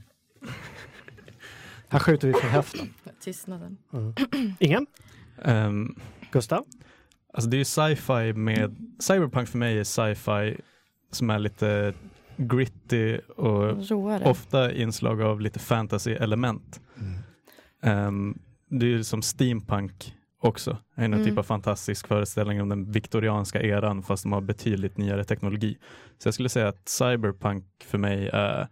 Här 1.87 1.99
skjuter 1.99 2.27
vi 2.27 2.33
från 2.33 2.51
höften. 2.51 2.93
Tystnaden. 3.21 3.77
Mm. 3.93 4.13
Ingen? 4.59 4.87
Ehm, 5.43 5.95
Gustav? 6.31 6.65
alltså 7.33 7.49
det 7.49 7.55
är 7.55 7.59
ju 7.59 7.65
sci-fi 7.65 8.33
med, 8.33 8.75
cyberpunk 8.99 9.49
för 9.49 9.57
mig 9.57 9.79
är 9.79 9.83
sci-fi 9.83 10.61
som 11.11 11.29
är 11.29 11.39
lite 11.39 11.93
gritty 12.37 13.17
och 13.17 13.89
Råare. 13.89 14.23
ofta 14.29 14.73
inslag 14.73 15.21
av 15.21 15.41
lite 15.41 15.59
fantasy-element. 15.59 16.81
Ehm, 17.83 18.39
det 18.69 18.85
är 18.85 18.89
ju 18.89 19.03
som 19.03 19.21
steampunk 19.21 20.15
också, 20.41 20.77
en 20.95 21.13
Mm. 21.13 21.25
typ 21.25 21.37
av 21.37 21.43
fantastisk 21.43 22.07
föreställning 22.07 22.61
om 22.61 22.69
den 22.69 22.91
viktorianska 22.91 23.61
eran 23.61 24.03
fast 24.03 24.23
de 24.23 24.31
har 24.31 24.41
betydligt 24.41 24.97
nyare 24.97 25.23
teknologi. 25.23 25.77
Så 26.17 26.27
jag 26.27 26.33
skulle 26.33 26.49
säga 26.49 26.67
att 26.67 26.89
cyberpunk 26.89 27.65
för 27.83 27.97
mig 27.97 28.29
är 28.33 28.67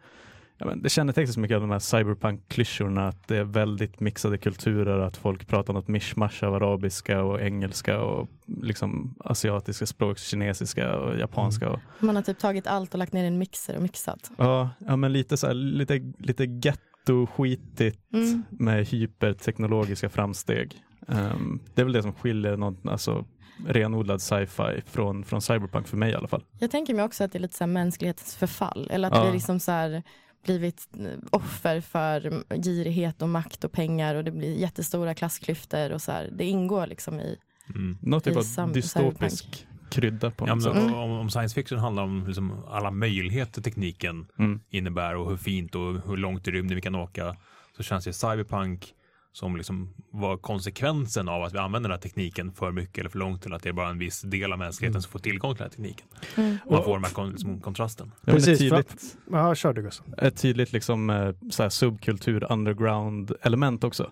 Ja, 0.61 0.65
men 0.65 0.81
det 0.81 0.89
kännetecknas 0.89 1.37
mycket 1.37 1.55
av 1.55 1.61
de 1.61 1.71
här 1.71 1.79
cyberpunk-klyschorna, 1.79 3.07
att 3.07 3.27
det 3.27 3.37
är 3.37 3.43
väldigt 3.43 3.99
mixade 3.99 4.37
kulturer, 4.37 4.99
att 4.99 5.17
folk 5.17 5.47
pratar 5.47 5.73
något 5.73 5.87
mischmasch 5.87 6.43
av 6.43 6.53
arabiska 6.53 7.23
och 7.23 7.41
engelska 7.41 8.01
och 8.01 8.27
liksom 8.61 9.15
asiatiska 9.25 9.85
språk, 9.85 10.17
kinesiska 10.17 10.95
och 10.97 11.19
japanska. 11.19 11.69
Och, 11.69 11.79
Man 11.99 12.15
har 12.15 12.23
typ 12.23 12.39
tagit 12.39 12.67
allt 12.67 12.93
och 12.93 12.97
lagt 12.99 13.13
ner 13.13 13.23
i 13.23 13.27
en 13.27 13.37
mixer 13.37 13.75
och 13.75 13.81
mixat. 13.81 14.31
ja, 14.37 14.69
ja, 14.87 14.95
men 14.95 15.13
lite 15.13 15.37
så 15.37 15.47
här, 15.47 15.53
lite, 15.53 16.13
lite 16.19 16.45
getto-skitigt 16.45 18.13
Mm. 18.13 18.43
med 18.49 18.85
hyperteknologiska 18.87 20.09
framsteg. 20.09 20.75
Ehm, 21.07 21.59
det 21.75 21.81
är 21.81 21.85
väl 21.85 21.93
det 21.93 22.01
som 22.03 22.13
skiljer 22.13 22.57
någon, 22.57 22.77
alltså, 22.89 23.25
renodlad 23.67 24.21
sci-fi 24.21 24.81
från, 24.85 25.23
från 25.23 25.41
cyberpunk 25.41 25.87
för 25.87 25.97
mig 25.97 26.11
i 26.11 26.15
alla 26.15 26.27
fall. 26.27 26.43
Jag 26.59 26.71
tänker 26.71 26.93
mig 26.93 27.05
också 27.05 27.23
att 27.23 27.31
det 27.31 27.37
är 27.37 27.41
lite 27.41 27.55
så 27.57 27.63
här 27.63 27.71
mänsklighetens 27.71 28.35
förfall. 28.35 28.87
Eller 28.91 29.07
att 29.07 29.15
Ja. 29.15 29.25
vi 29.25 29.31
liksom 29.31 29.59
så 29.59 29.71
här 29.71 30.03
blivit 30.45 30.87
eh, 30.99 31.05
offer 31.31 31.81
för 31.81 32.43
girighet 32.63 33.21
och 33.21 33.29
makt 33.29 33.63
och 33.63 33.71
pengar 33.71 34.15
och 34.15 34.23
det 34.23 34.31
blir 34.31 34.55
jättestora 34.55 35.13
klassklyftor 35.13 35.91
och 35.91 36.01
så 36.01 36.11
här. 36.11 36.29
Det 36.31 36.45
ingår 36.45 36.87
liksom 36.87 37.19
i 37.19 37.37
Mm. 37.75 37.97
Något 38.01 38.23
typ 38.23 38.37
av 38.59 38.71
dystopisk 38.73 39.67
krydda 39.89 40.31
på 40.31 40.47
Ja, 40.47 40.55
något 40.55 40.63
men, 40.63 40.73
sätt. 40.73 40.83
Mm. 40.83 40.93
om, 40.99 41.11
om 41.11 41.29
science 41.29 41.55
fiction 41.55 41.79
handlar 41.79 42.03
om 42.03 42.27
liksom 42.27 42.63
alla 42.69 42.91
möjligheter 42.91 43.61
tekniken 43.61 44.27
Mm. 44.39 44.59
innebär 44.69 45.15
och 45.15 45.29
hur 45.29 45.37
fint 45.37 45.75
och 45.75 45.93
hur 46.07 46.17
långt 46.17 46.47
i 46.47 46.51
rymden 46.51 46.75
vi 46.75 46.81
kan 46.81 46.95
åka 46.95 47.35
så 47.77 47.83
känns 47.83 48.05
det 48.05 48.13
cyberpunk 48.13 48.93
som 49.39 49.57
liksom 49.57 49.89
var 50.11 50.37
konsekvensen 50.37 51.29
av 51.29 51.43
att 51.43 51.53
vi 51.53 51.57
använder 51.57 51.89
den 51.89 51.95
här 51.97 52.01
tekniken 52.01 52.51
för 52.51 52.71
mycket 52.71 52.97
eller 52.97 53.09
för 53.09 53.19
långt 53.19 53.45
eller 53.45 53.55
att 53.55 53.63
det 53.63 53.69
är 53.69 53.73
bara 53.73 53.89
en 53.89 53.97
viss 53.99 54.21
del 54.21 54.53
av 54.53 54.59
mänskligheten 54.59 54.93
Mm. 54.95 55.01
som 55.01 55.11
får 55.11 55.19
tillgång 55.19 55.55
till 55.55 55.57
den 55.63 55.65
här 55.65 55.69
tekniken. 55.75 56.07
Mm. 56.35 56.57
Man 56.71 56.83
får 56.83 56.93
den 56.93 57.03
här 57.03 57.11
kon- 57.11 57.29
liksom, 57.29 57.61
kontrasten. 57.61 58.11
Ja, 58.25 58.33
Precis, 58.33 58.59
tydligt, 58.59 59.17
Ja, 59.31 59.55
kör 59.55 59.73
du 59.73 59.81
Gustav. 59.81 60.05
ett 60.17 60.37
tydligt 60.41 60.71
liksom, 60.73 61.09
eh, 61.09 61.69
subkultur, 61.69 62.51
underground 62.51 63.31
element 63.41 63.83
också. 63.83 64.11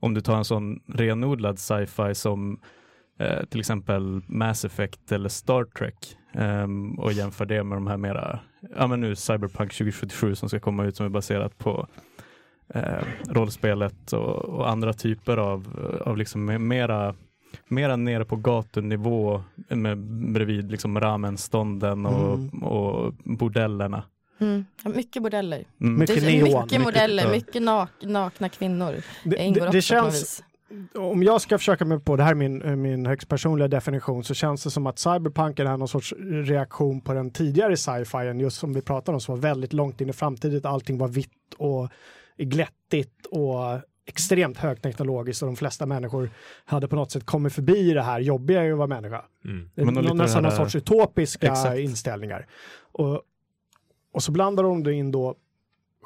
Om 0.00 0.14
du 0.14 0.20
tar 0.20 0.36
en 0.36 0.44
sån 0.44 0.80
renodlad 0.86 1.58
sci-fi 1.58 2.14
som 2.14 2.60
eh, 3.18 3.44
till 3.44 3.60
exempel 3.60 4.22
Mass 4.26 4.64
Effect 4.64 5.12
eller 5.12 5.28
Star 5.28 5.64
Trek 5.64 6.16
ehm, 6.32 6.98
och 6.98 7.12
jämför 7.12 7.46
det 7.46 7.64
med 7.64 7.76
de 7.76 7.86
här 7.86 7.96
mera, 7.96 8.38
ja 8.76 8.86
men 8.86 9.00
nu 9.00 9.16
Cyberpunk 9.16 9.72
2077 9.72 10.34
som 10.34 10.48
ska 10.48 10.60
komma 10.60 10.84
ut 10.84 10.96
som 10.96 11.06
är 11.06 11.10
baserat 11.10 11.58
på 11.58 11.86
eh, 12.74 12.82
rollspelet 13.28 14.12
och, 14.12 14.36
och 14.44 14.70
andra 14.70 14.92
typer 14.92 15.36
av, 15.36 15.66
av 16.04 16.16
liksom 16.16 16.50
me- 16.50 16.58
mera 16.58 17.14
mera 17.68 17.96
nere 17.96 18.24
på 18.24 18.36
gatunivå 18.36 19.42
med, 19.68 19.98
bredvid 20.32 20.70
liksom 20.70 21.00
ramenstånden 21.00 22.06
och, 22.06 22.34
Mm. 22.34 22.62
och 22.62 23.12
bordellerna. 23.24 24.02
Mm. 24.40 24.64
Ja, 24.84 24.90
mycket 24.90 25.22
bordeller. 25.22 25.64
Mm. 25.80 25.98
Mycket 25.98 26.20
det 26.20 26.26
neon. 26.42 26.62
mycket 26.64 26.80
modeller, 26.82 27.30
mycket 27.30 27.62
nak 27.62 27.90
nakna 28.02 28.48
kvinnor. 28.48 28.92
Det, 29.24 29.30
Det 29.30 29.42
ingår 29.42 29.68
det, 29.72 29.82
känns, 29.82 30.42
om 30.94 31.22
jag 31.22 31.40
ska 31.40 31.58
försöka 31.58 31.84
mig 31.84 32.00
på, 32.00 32.16
det 32.16 32.22
här 32.22 32.30
är 32.30 32.34
min, 32.34 32.82
min 32.82 33.06
högst 33.06 33.28
personliga 33.28 33.68
definition, 33.68 34.24
så 34.24 34.34
känns 34.34 34.64
det 34.64 34.70
som 34.70 34.86
att 34.86 34.98
cyberpunken 34.98 35.66
är 35.66 35.76
någon 35.76 35.88
sorts 35.88 36.14
reaktion 36.30 37.00
på 37.00 37.12
den 37.14 37.30
tidigare 37.30 37.76
sci-fien, 37.76 38.40
just 38.40 38.56
som 38.58 38.72
vi 38.72 38.82
pratade 38.82 39.14
om, 39.16 39.20
som 39.20 39.34
var 39.34 39.42
väldigt 39.42 39.72
långt 39.72 40.00
in 40.00 40.08
i 40.08 40.12
framtiden. 40.12 40.60
Allting 40.64 40.98
var 40.98 41.08
vitt 41.08 41.30
och 41.58 41.88
glättigt 42.38 43.26
och 43.26 43.80
extremt 44.06 44.58
högteknologiskt 44.58 45.42
och 45.42 45.46
de 45.46 45.56
flesta 45.56 45.86
människor 45.86 46.30
hade 46.64 46.88
på 46.88 46.96
något 46.96 47.10
sätt 47.10 47.26
kommit 47.26 47.52
förbi 47.52 47.92
det 47.92 48.02
här 48.02 48.20
jobbiga 48.20 48.72
att 48.72 48.78
vara 48.78 48.86
människa. 48.86 49.24
Mm. 49.44 49.70
Det 49.74 49.80
är 49.80 49.84
Men 49.84 49.94
lite 49.94 50.14
nästan 50.14 50.42
någon 50.42 50.52
sorts 50.52 50.74
utopiska 50.76 51.46
Exakt. 51.46 51.78
inställningar. 51.78 52.46
Och, 52.92 53.22
och 54.12 54.22
så 54.22 54.32
blandar 54.32 54.62
de 54.62 54.90
in 54.92 55.10
då 55.12 55.34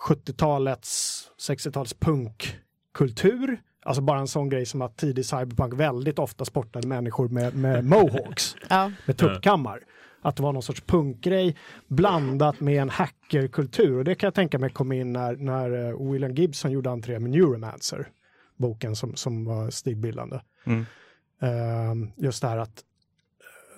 70-talets, 0.09 1.23
60-talets 1.49 1.95
punkkultur. 1.95 3.61
Alltså 3.83 4.03
bara 4.03 4.19
en 4.21 4.29
sån 4.29 4.49
grej 4.49 4.67
som 4.67 4.83
att 4.83 4.97
tidig 4.97 5.25
cyberpunk 5.25 5.75
väldigt 5.75 6.19
ofta 6.19 6.45
sportade 6.45 6.89
människor 6.89 7.29
med, 7.29 7.55
med 7.55 7.85
mohawks, 7.89 8.57
Ja. 8.69 8.93
med 9.07 9.17
tuppkammar. 9.17 9.81
Att 10.23 10.37
det 10.37 10.43
var 10.43 10.53
någon 10.53 10.63
sorts 10.63 10.81
punkgrej 10.81 11.57
blandat 11.87 12.61
med 12.61 12.83
en 12.83 12.91
hackerkultur. 12.91 13.99
Och 13.99 14.05
det 14.05 14.15
kan 14.15 14.27
jag 14.27 14.35
tänka 14.35 14.59
mig 14.59 14.71
kom 14.71 14.93
in 14.93 15.13
när, 15.13 15.37
när 15.37 15.89
eh, 15.89 16.11
William 16.13 16.35
Gibson 16.35 16.71
gjorde 16.73 16.91
entré 16.91 17.19
med 17.19 17.31
Neuromancer. 17.31 18.09
Boken 18.57 18.97
som, 18.97 19.17
som 19.17 19.45
var 19.45 19.71
stilbildande. 19.71 20.41
Mm. 20.65 20.87
Ehm, 21.41 22.11
just 22.17 22.43
det 22.43 22.49
här 22.49 22.59
att 22.59 22.85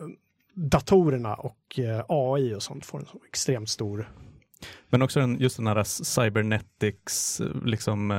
eh, 0.00 0.06
datorerna 0.54 1.34
och 1.34 1.78
eh, 1.78 2.04
AI 2.08 2.54
och 2.54 2.62
sånt 2.62 2.86
får 2.86 2.98
en 2.98 3.06
så 3.06 3.20
extremt 3.28 3.68
stor... 3.68 4.10
Men 4.90 5.02
också 5.02 5.20
den, 5.20 5.36
just 5.40 5.56
den 5.56 5.66
här 5.66 5.84
cybernetics, 5.84 7.40
liksom 7.64 8.10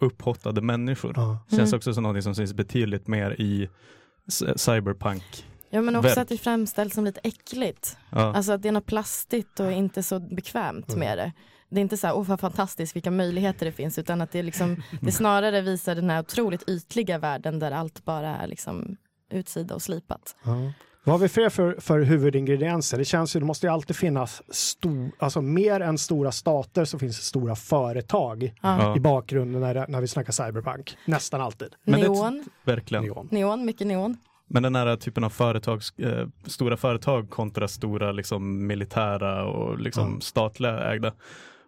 upphottade 0.00 0.60
människor. 0.60 1.14
Känns 1.50 1.72
Mm. 1.72 1.76
också 1.76 1.94
som 1.94 2.02
något 2.02 2.24
som 2.24 2.34
syns 2.34 2.54
betydligt 2.54 3.06
mer 3.06 3.40
i 3.40 3.68
cyberpunk. 4.56 5.44
Ja, 5.70 5.82
men 5.82 5.96
också 5.96 6.08
Verk. 6.08 6.18
att 6.18 6.28
det 6.28 6.38
framställs 6.38 6.94
som 6.94 7.04
lite 7.04 7.20
äckligt. 7.24 7.96
Ja. 8.10 8.34
Alltså 8.34 8.52
att 8.52 8.62
det 8.62 8.68
är 8.68 8.72
något 8.72 8.86
plastigt 8.86 9.60
och 9.60 9.72
inte 9.72 10.02
så 10.02 10.20
bekvämt 10.20 10.88
Mm. 10.88 11.00
med 11.00 11.18
det. 11.18 11.32
Det 11.68 11.80
är 11.80 11.82
inte 11.82 11.96
så 11.96 12.06
här, 12.06 12.16
åh 12.16 12.24
vad 12.26 12.40
fantastiskt, 12.40 12.96
vilka 12.96 13.10
möjligheter 13.10 13.66
det 13.66 13.72
finns, 13.72 13.98
utan 13.98 14.20
att 14.20 14.32
det, 14.32 14.38
är 14.38 14.42
liksom, 14.42 14.82
det 15.00 15.12
snarare 15.22 15.60
visar 15.60 15.94
den 15.94 16.10
här 16.10 16.20
otroligt 16.20 16.68
ytliga 16.68 17.18
världen 17.18 17.58
där 17.58 17.70
allt 17.72 18.04
bara 18.04 18.36
är 18.36 18.46
liksom 18.46 18.96
utsida 19.30 19.74
och 19.74 19.82
slipat. 19.82 20.36
Vad 21.04 21.12
har 21.14 21.18
vi 21.18 21.28
fler 21.28 21.48
för, 21.48 21.76
för 21.80 22.00
huvudingredienser? 22.00 22.98
Det 22.98 23.04
känns 23.04 23.36
ju, 23.36 23.40
det 23.40 23.46
måste 23.46 23.66
ju 23.66 23.72
alltid 23.72 23.96
finnas 23.96 24.42
stor, 24.48 25.10
alltså 25.18 25.40
mer 25.42 25.80
än 25.80 25.98
stora 25.98 26.32
stater 26.32 26.84
så 26.84 26.98
finns 26.98 27.16
det 27.18 27.24
stora 27.24 27.56
företag 27.56 28.54
Ja. 28.62 28.78
Ja. 28.82 28.96
i 28.96 29.00
bakgrunden 29.00 29.60
när, 29.60 29.86
när 29.88 30.00
vi 30.00 30.08
snackar 30.08 30.32
cyberpunk. 30.32 30.96
Nästan 31.04 31.40
alltid. 31.40 31.68
Men 31.84 32.00
det- 32.00 32.08
neon, 32.08 32.44
Verkligen. 32.64 33.04
Neon. 33.04 33.28
neon, 33.30 33.64
mycket 33.64 33.86
neon. 33.86 34.16
Men 34.48 34.62
den 34.62 34.76
här 34.76 34.96
typen 34.96 35.24
av 35.24 35.30
företag, 35.30 35.80
eh, 35.98 36.26
stora 36.46 36.76
företag 36.76 37.30
kontra 37.30 37.68
stora 37.68 38.12
liksom, 38.12 38.66
militära 38.66 39.44
och 39.44 39.78
liksom, 39.78 40.12
Ja. 40.14 40.20
statliga 40.20 40.92
ägda. 40.92 41.12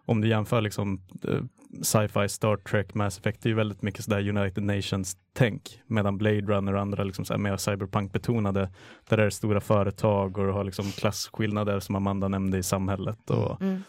Om 0.05 0.21
du 0.21 0.27
jämför 0.27 0.61
liksom, 0.61 1.01
eh, 1.27 1.39
sci-fi, 1.81 2.29
Star 2.29 2.57
Trek, 2.57 2.93
Mass 2.93 3.19
Effect, 3.19 3.41
det 3.41 3.47
är 3.47 3.51
ju 3.51 3.55
väldigt 3.55 3.81
mycket 3.81 4.03
sådär 4.03 4.29
United 4.29 4.63
Nations-tänk. 4.63 5.81
Medan 5.87 6.17
Blade 6.17 6.41
Runner 6.41 6.73
och 6.73 6.81
andra 6.81 7.03
liksom, 7.03 7.43
mer 7.43 7.57
cyberpunk-betonade, 7.57 8.69
där 9.09 9.17
det 9.17 9.23
är 9.23 9.29
stora 9.29 9.61
företag 9.61 10.37
och 10.37 10.45
du 10.45 10.51
har 10.51 10.63
liksom, 10.63 10.85
klasskillnader 10.91 11.79
som 11.79 11.95
Amanda 11.95 12.27
nämnde 12.27 12.57
i 12.57 12.63
samhället. 12.63 13.29
Och, 13.29 13.61
Mm. 13.61 13.83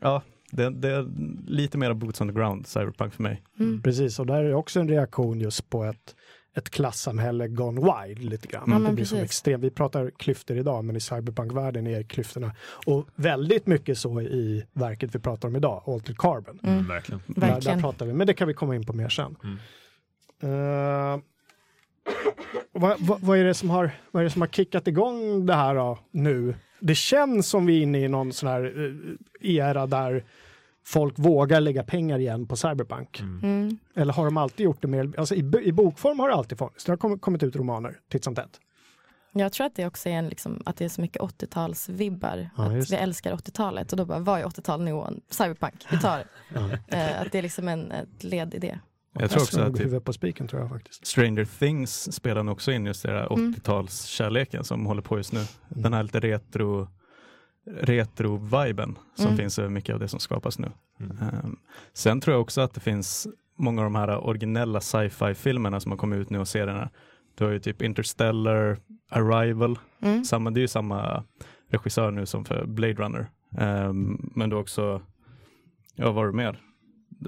Ja, 0.00 0.22
det, 0.50 0.70
det 0.70 0.88
är 0.88 1.06
lite 1.46 1.78
mer 1.78 1.94
boots 1.94 2.20
on 2.20 2.28
the 2.28 2.34
ground, 2.34 2.66
cyberpunk 2.66 3.14
för 3.14 3.22
mig. 3.22 3.42
Mm. 3.60 3.82
Precis, 3.82 4.18
och 4.18 4.26
där 4.26 4.44
är 4.44 4.54
också 4.54 4.80
en 4.80 4.88
reaktion 4.88 5.40
just 5.40 5.70
på 5.70 5.84
ett, 5.84 6.14
ett 6.58 6.70
klassamhälle 6.70 7.48
gone 7.48 7.80
wild 7.80 8.24
lite 8.24 8.48
grann. 8.48 8.64
Ja, 8.66 8.88
det 8.88 8.94
blir 8.94 9.04
som 9.04 9.18
extrem, 9.18 9.60
vi 9.60 9.70
pratar 9.70 10.10
klyftor 10.10 10.56
idag, 10.56 10.84
men 10.84 10.96
i 10.96 11.00
cyberpunkvärlden 11.00 11.86
är 11.86 12.02
klyftorna 12.02 12.52
och 12.86 13.06
väldigt 13.14 13.66
mycket 13.66 13.98
så 13.98 14.20
i 14.20 14.64
verket 14.72 15.14
vi 15.14 15.18
pratar 15.18 15.48
om 15.48 15.56
idag, 15.56 15.82
Altered 15.86 16.18
Carbon. 16.18 16.60
Mm. 16.62 16.88
Verkligen. 16.88 17.22
Där, 17.26 17.60
där 17.60 17.80
pratar 17.80 18.06
vi, 18.06 18.12
men 18.12 18.26
det 18.26 18.34
kan 18.34 18.48
vi 18.48 18.54
komma 18.54 18.74
in 18.74 18.86
på 18.86 18.92
mer 18.92 19.08
sen. 19.08 19.36
Mm. 19.44 19.58
Eh, 20.40 21.20
vad, 22.72 23.00
vad, 23.00 23.20
vad, 23.20 23.38
är 23.38 23.44
det 23.44 23.54
som 23.54 23.70
har, 23.70 23.90
vad 24.10 24.20
är 24.20 24.24
det 24.24 24.30
som 24.30 24.42
har 24.42 24.48
kickat 24.48 24.88
igång 24.88 25.46
det 25.46 25.54
här 25.54 25.74
då, 25.74 25.98
nu? 26.10 26.54
Det 26.80 26.94
känns 26.94 27.48
som 27.48 27.66
vi 27.66 27.78
är 27.78 27.82
inne 27.82 27.98
i 27.98 28.08
någon 28.08 28.32
sån 28.32 28.48
här 28.48 28.64
eh, 29.42 29.56
era 29.58 29.86
där 29.86 30.24
folk 30.92 31.18
vågar 31.18 31.60
lägga 31.60 31.82
pengar 31.84 32.18
igen 32.18 32.46
på 32.46 32.56
Cyberpunk. 32.56 33.20
Mm. 33.20 33.40
Mm. 33.42 33.78
Eller 33.94 34.12
har 34.12 34.24
de 34.24 34.36
alltid 34.36 34.64
gjort 34.64 34.82
det 34.82 34.88
mer, 34.88 35.12
alltså 35.18 35.34
i, 35.34 35.52
i 35.62 35.72
bokform 35.72 36.18
har 36.18 36.28
det 36.28 36.34
alltid 36.34 36.58
funnits. 36.58 36.84
Det 36.84 36.92
har 36.92 36.96
kommit, 36.96 37.20
kommit 37.20 37.42
ut 37.42 37.56
romaner 37.56 37.96
titt 38.08 38.24
som 38.24 38.34
tätt. 38.34 38.60
Jag 39.32 39.52
tror 39.52 39.66
att 39.66 39.74
det 39.74 39.86
också 39.86 40.08
är 40.08 40.12
en, 40.12 40.28
liksom, 40.28 40.62
att 40.66 40.76
det 40.76 40.84
är 40.84 40.88
så 40.88 41.00
mycket 41.00 41.22
80-talsvibbar. 41.22 42.48
Ja, 42.56 42.78
att 42.78 42.90
vi 42.92 42.96
älskar 42.96 43.32
80-talet 43.32 43.92
och 43.92 43.98
då 43.98 44.04
bara, 44.04 44.18
vad 44.18 44.40
är 44.40 44.44
80-tal 44.44 44.82
neon? 44.82 45.20
Cyberpunk, 45.30 45.86
vi 45.90 45.98
tar 45.98 46.18
det. 46.48 46.96
Eh, 46.96 47.20
att 47.20 47.32
det 47.32 47.38
är 47.38 47.42
liksom 47.42 47.68
en, 47.68 47.92
ett 47.92 48.24
led 48.24 48.54
i 48.54 48.58
det. 48.58 48.78
Jag 49.12 49.30
tror 49.30 49.42
också 49.42 49.60
att 49.60 49.80
huvudet 49.80 50.04
på 50.04 50.12
spiken 50.12 50.48
tror 50.48 50.62
jag 50.62 50.70
faktiskt. 50.70 51.06
Stranger 51.06 51.44
Things 51.58 52.12
spelar 52.12 52.42
nog 52.42 52.52
också 52.52 52.72
in 52.72 52.86
just 52.86 53.02
det 53.02 53.12
där 53.12 53.32
Mm. 53.32 53.54
80-talskärleken 53.54 54.62
som 54.62 54.86
håller 54.86 55.02
på 55.02 55.16
just 55.16 55.32
nu. 55.32 55.38
Mm. 55.38 55.50
Den 55.68 55.92
här 55.92 56.02
lite 56.02 56.20
retro 56.20 56.88
retro-viben 57.80 58.98
som 59.14 59.24
Mm. 59.26 59.36
finns 59.36 59.58
över 59.58 59.68
mycket 59.70 59.94
av 59.94 60.00
det 60.00 60.08
som 60.08 60.20
skapas 60.20 60.58
nu. 60.58 60.70
Mm. 61.00 61.16
Ehm, 61.18 61.56
sen 61.92 62.20
tror 62.20 62.34
jag 62.34 62.40
också 62.42 62.60
att 62.60 62.74
det 62.74 62.80
finns 62.80 63.26
många 63.58 63.80
av 63.80 63.84
de 63.84 63.94
här 63.94 64.26
originella 64.26 64.80
sci-fi-filmerna 64.80 65.80
som 65.80 65.92
har 65.92 65.96
kommit 65.96 66.18
ut 66.18 66.30
nu 66.30 66.38
och 66.38 66.48
serierna. 66.48 66.90
Du 67.34 67.44
har 67.44 67.50
ju 67.52 67.58
typ 67.58 67.82
Interstellar, 67.82 68.78
Arrival, 69.10 69.78
Mm. 70.00 70.24
samma, 70.24 70.50
det 70.50 70.60
är 70.60 70.62
ju 70.62 70.68
samma 70.68 71.24
regissör 71.70 72.10
nu 72.10 72.26
som 72.26 72.44
för 72.44 72.66
Blade 72.66 72.92
Runner. 72.94 73.26
Ehm, 73.58 74.30
men 74.34 74.50
du 74.50 74.56
har 74.56 74.60
också, 74.62 75.02
ja 75.94 76.04
vad 76.04 76.14
var 76.14 76.26
det 76.26 76.32
mer? 76.32 76.60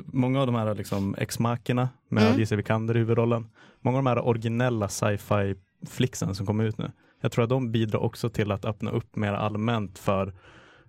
Många 0.07 0.41
av 0.41 0.47
de 0.47 0.55
här 0.55 0.75
liksom 0.75 1.15
Ex-Machina 1.19 1.89
med 2.09 2.23
Mm. 2.23 2.35
Alicia 2.35 2.57
Vikander 2.57 2.97
i 2.97 2.99
huvudrollen. 2.99 3.47
Många 3.81 3.99
av 3.99 4.05
de 4.05 4.11
här 4.11 4.27
originella 4.27 4.89
sci-fi 4.89 5.55
flicksen 5.87 6.35
som 6.35 6.47
kommer 6.47 6.65
ut 6.65 6.79
nu. 6.79 6.93
Jag 7.21 7.33
tror 7.33 7.45
att 7.45 7.51
de 7.51 7.73
bidrar 7.73 8.01
också 8.01 8.29
till 8.31 8.53
att 8.53 8.65
öppna 8.65 8.91
upp 8.91 9.17
mer 9.17 9.33
allmänt 9.33 9.99
för 9.99 10.35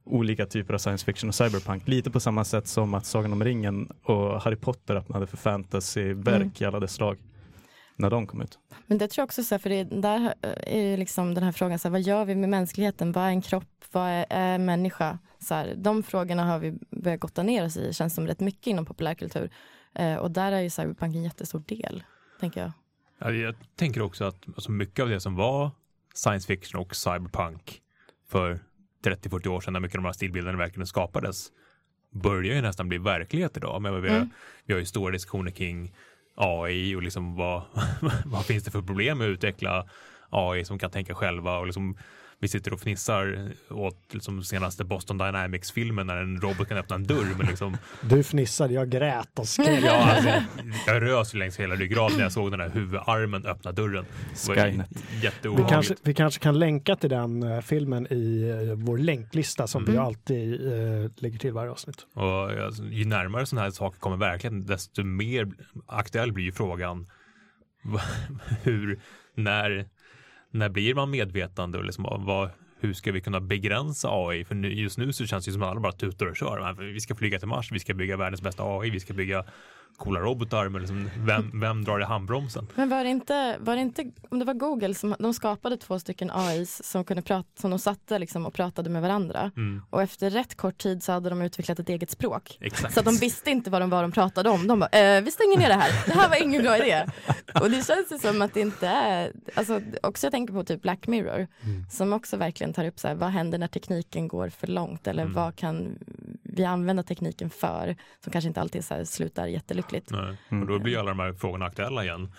olika 0.03 0.45
typer 0.45 0.73
av 0.73 0.77
science 0.77 1.05
fiction 1.05 1.29
och 1.29 1.35
cyberpunk. 1.35 1.87
Lite 1.87 2.11
på 2.11 2.19
samma 2.19 2.43
sätt 2.43 2.67
som 2.67 2.93
att 2.93 3.05
Sagan 3.05 3.33
om 3.33 3.43
ringen 3.43 3.91
och 4.03 4.41
Harry 4.41 4.55
Potter 4.55 4.95
öppnade 4.95 5.27
för 5.27 5.37
fantasyverk 5.37 6.35
Mm. 6.35 6.51
i 6.59 6.65
alla 6.65 6.79
dess 6.79 6.93
slag. 6.93 7.17
När 7.95 8.09
de 8.09 8.27
kom 8.27 8.41
ut. 8.41 8.59
Men 8.87 8.97
det 8.97 9.07
tror 9.07 9.21
jag 9.21 9.25
också 9.25 9.43
så 9.43 9.55
här, 9.55 9.59
för 9.59 9.69
det, 9.69 9.83
där 9.83 10.33
är 10.67 10.81
ju 10.81 10.97
liksom 10.97 11.33
den 11.33 11.43
här 11.43 11.51
frågan, 11.51 11.79
så 11.79 11.87
här, 11.87 11.91
vad 11.91 12.01
gör 12.01 12.25
vi 12.25 12.35
med 12.35 12.49
mänskligheten? 12.49 13.11
Vad 13.11 13.23
är 13.23 13.27
en 13.27 13.41
kropp? 13.41 13.85
Vad 13.91 14.09
är, 14.09 14.25
är 14.29 14.57
människa? 14.57 15.19
Så 15.39 15.53
här, 15.53 15.73
de 15.77 16.03
frågorna 16.03 16.43
har 16.43 16.59
vi 16.59 16.73
börjat 17.03 17.19
gotta 17.19 17.43
ner 17.43 17.65
oss 17.65 17.77
i, 17.77 17.93
känns 17.93 18.15
som 18.15 18.27
rätt 18.27 18.39
mycket 18.39 18.67
inom 18.67 18.85
populärkultur. 18.85 19.49
Eh, 19.95 20.15
och 20.15 20.31
där 20.31 20.51
är 20.51 20.59
ju 20.61 20.69
cyberpunk 20.69 21.15
en 21.15 21.23
jättestor 21.23 21.63
del, 21.67 22.03
tänker 22.39 22.61
jag. 22.61 22.71
Ja, 23.19 23.31
jag 23.31 23.55
tänker 23.75 24.01
också 24.01 24.25
att 24.25 24.47
alltså 24.47 24.71
mycket 24.71 25.03
av 25.03 25.09
det 25.09 25.19
som 25.19 25.35
var 25.35 25.71
science 26.13 26.47
fiction 26.47 26.81
och 26.81 26.95
cyberpunk 26.95 27.81
för 28.29 28.59
30-40 29.03 29.47
år 29.47 29.61
sedan 29.61 29.73
när 29.73 29.79
mycket 29.79 29.95
av 29.97 30.01
de 30.03 30.05
här 30.05 30.13
stilbilderna 30.13 30.57
verkligen 30.57 30.87
skapades 30.87 31.47
börjar 32.11 32.55
ju 32.55 32.61
nästan 32.61 32.89
bli 32.89 32.97
verklighet 32.97 33.57
idag. 33.57 33.81
Men 33.81 34.01
vi, 34.01 34.09
har, 34.09 34.15
Mm. 34.15 34.29
vi 34.65 34.73
har 34.73 34.79
ju 34.79 34.85
stora 34.85 35.11
diskussioner 35.11 35.51
kring 35.51 35.93
AI 36.35 36.95
och 36.95 37.01
liksom 37.03 37.35
vad, 37.35 37.61
vad 38.25 38.45
finns 38.45 38.63
det 38.63 38.71
för 38.71 38.81
problem 38.81 39.17
med 39.17 39.27
att 39.27 39.31
utveckla 39.33 39.87
AI 40.29 40.65
som 40.65 40.79
kan 40.79 40.91
tänka 40.91 41.15
själva 41.15 41.57
och 41.57 41.65
liksom 41.65 41.97
vi 42.41 42.47
sitter 42.47 42.73
och 42.73 42.79
fnissar 42.81 43.51
åt 43.69 44.13
liksom, 44.13 44.43
senaste 44.43 44.83
Boston 44.83 45.17
Dynamics-filmen 45.17 46.07
när 46.07 46.17
en 46.17 46.41
robot 46.41 46.67
kan 46.67 46.77
öppna 46.77 46.95
en 46.95 47.03
dörr. 47.03 47.35
Men 47.37 47.47
liksom, 47.47 47.77
Du 48.09 48.23
fnissade, 48.23 48.73
jag 48.73 48.89
grät 48.89 49.39
och 49.39 49.47
skrek. 49.47 49.83
ja, 49.83 49.91
alltså, 50.11 50.43
jag 50.87 51.01
rös 51.03 51.33
längs 51.33 51.59
hela 51.59 51.75
ryggraden 51.75 52.17
när 52.17 52.23
jag 52.23 52.31
såg 52.31 52.51
den 52.51 52.59
här 52.59 52.69
huvudarmen 52.69 53.45
öppna 53.45 53.71
dörren. 53.71 54.05
Skynet. 54.35 54.89
Vi 55.43 55.63
kanske, 55.69 55.95
vi 56.03 56.13
kanske 56.13 56.39
kan 56.39 56.59
länka 56.59 56.95
till 56.95 57.09
den 57.09 57.43
eh, 57.43 57.61
filmen 57.61 58.07
i 58.13 58.49
eh, 58.69 58.75
vår 58.75 58.97
länklista 58.97 59.67
som 59.67 59.85
vi 59.85 59.91
Mm. 59.91 60.03
alltid 60.05 60.53
eh, 60.67 61.11
lägger 61.17 61.39
till 61.39 61.53
varje 61.53 61.71
avsnitt. 61.71 62.05
Och 62.13 62.51
alltså, 62.51 62.83
ju 62.83 63.05
närmare 63.05 63.45
sådana 63.45 63.63
här 63.63 63.71
saker 63.71 63.99
kommer 63.99 64.17
verkligen, 64.17 64.65
desto 64.65 65.03
mer 65.03 65.47
aktuell 65.87 66.31
blir 66.33 66.43
ju 66.45 66.51
frågan 66.51 67.07
hur, 68.63 68.99
när, 69.35 69.85
när 70.51 70.69
blir 70.69 70.95
man 70.95 71.09
medvetande 71.09 71.77
och 71.77 71.85
liksom, 71.85 72.25
vad, 72.25 72.49
hur 72.79 72.93
ska 72.93 73.11
vi 73.11 73.21
kunna 73.21 73.39
begränsa 73.39 74.09
AI? 74.11 74.45
För 74.45 74.55
nu, 74.55 74.73
just 74.73 74.97
nu 74.97 75.13
så 75.13 75.25
känns 75.25 75.45
det 75.45 75.51
som 75.51 75.63
att 75.63 75.69
alla 75.69 75.79
bara 75.79 75.91
tutar 75.91 76.25
och 76.25 76.37
kör. 76.37 76.73
Vi 76.93 76.99
ska 76.99 77.15
flyga 77.15 77.39
till 77.39 77.47
Mars, 77.47 77.71
vi 77.71 77.79
ska 77.79 77.93
bygga 77.93 78.17
världens 78.17 78.41
bästa 78.41 78.63
AI, 78.63 78.89
vi 78.89 78.99
ska 78.99 79.13
bygga 79.13 79.45
coola 79.97 80.19
robotar, 80.19 80.69
men 80.69 80.81
liksom, 80.81 81.09
vem, 81.17 81.59
vem 81.61 81.83
drar 81.83 81.99
i 81.99 82.03
handbromsen? 82.03 82.67
Men 82.75 82.89
var 82.89 83.03
det 83.03 83.09
inte, 83.09 83.57
var 83.59 83.75
det 83.75 83.81
inte 83.81 84.11
om 84.29 84.39
det 84.39 84.45
var 84.45 84.53
Google 84.53 84.93
som 84.93 85.15
de 85.19 85.33
skapade 85.33 85.77
två 85.77 85.99
stycken 85.99 86.31
AIs 86.33 86.81
som 86.83 87.03
kunde 87.03 87.21
prata, 87.21 87.47
som 87.61 87.69
de 87.69 87.79
satte 87.79 88.19
liksom 88.19 88.45
och 88.45 88.53
pratade 88.53 88.89
med 88.89 89.01
varandra. 89.01 89.51
Mm, 89.57 89.81
Och 89.89 90.01
efter 90.01 90.29
rätt 90.29 90.55
kort 90.57 90.77
tid 90.77 91.03
så 91.03 91.11
hade 91.11 91.29
de 91.29 91.41
utvecklat 91.41 91.79
ett 91.79 91.89
eget 91.89 92.09
språk. 92.11 92.57
exakt. 92.61 92.93
Så 92.93 93.01
de 93.01 93.15
visste 93.17 93.51
inte 93.51 93.69
vad 93.69 93.81
de, 93.81 93.89
var 93.89 94.01
de 94.01 94.11
pratade 94.11 94.49
om. 94.49 94.67
De 94.67 94.79
bara, 94.79 94.89
eh, 94.89 95.21
vi 95.21 95.31
stänger 95.31 95.57
ner 95.57 95.67
det 95.69 95.75
här. 95.75 95.91
Det 96.05 96.13
här 96.13 96.29
var 96.29 96.43
ingen 96.43 96.63
bra 96.63 96.77
idé. 96.77 97.05
Och 97.61 97.69
det 97.71 97.85
känns 97.87 98.11
ju 98.11 98.17
som 98.19 98.41
att 98.41 98.53
det 98.53 98.61
inte 98.61 98.87
är, 98.87 99.31
alltså 99.55 99.81
också 100.03 100.25
jag 100.25 100.31
tänker 100.31 100.53
på 100.53 100.63
typ 100.63 100.81
Black 100.81 101.07
Mirror. 101.07 101.47
Som 101.91 102.13
också 102.13 102.37
verkligen 102.37 102.73
tar 102.73 102.85
upp 102.85 102.99
så 102.99 103.07
här, 103.07 103.15
vad 103.15 103.29
händer 103.29 103.57
när 103.57 103.67
tekniken 103.67 104.27
går 104.27 104.49
för 104.49 104.67
långt? 104.67 105.07
Eller 105.07 105.23
Mm. 105.23 105.33
vad 105.33 105.55
kan 105.55 105.97
vi 106.51 106.65
använda 106.65 107.03
tekniken 107.03 107.49
för? 107.49 107.95
Som 108.23 108.31
kanske 108.31 108.47
inte 108.47 108.61
alltid 108.61 108.85
så 108.85 108.93
här 108.93 109.03
slutar 109.03 109.47
jättelyckligt. 109.47 110.11
Nej. 110.11 110.37
Mm. 110.49 110.63
Och 110.63 110.69
då 110.69 110.79
blir 110.79 110.97
alla 110.97 111.09
de 111.09 111.19
här 111.19 111.33
frågorna 111.33 111.65
aktuella 111.65 112.03
igen 112.03 112.31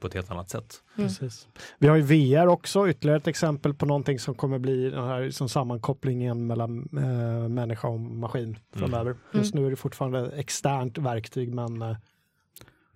på 0.00 0.06
ett 0.06 0.14
helt 0.14 0.30
annat 0.30 0.50
sätt. 0.50 0.82
Mm. 0.96 1.08
Precis. 1.08 1.48
Vi 1.78 1.88
har 1.88 1.96
ju 1.96 2.02
VR 2.02 2.46
också, 2.46 2.88
ytterligare 2.88 3.18
ett 3.18 3.26
exempel 3.26 3.74
på 3.74 3.86
någonting 3.86 4.18
som 4.18 4.34
kommer 4.34 4.58
bli 4.58 4.90
den 4.90 5.04
här 5.04 5.30
som 5.30 5.48
sammankopplingen 5.48 6.46
mellan 6.46 6.88
eh, 6.96 7.48
människa 7.48 7.88
och 7.88 8.00
maskin 8.00 8.58
framöver. 8.76 9.16
Just 9.32 9.54
nu 9.54 9.66
är 9.66 9.70
det 9.70 9.76
fortfarande 9.76 10.30
externt 10.30 10.98
verktyg 10.98 11.54
men 11.54 11.82
eh, 11.82 11.96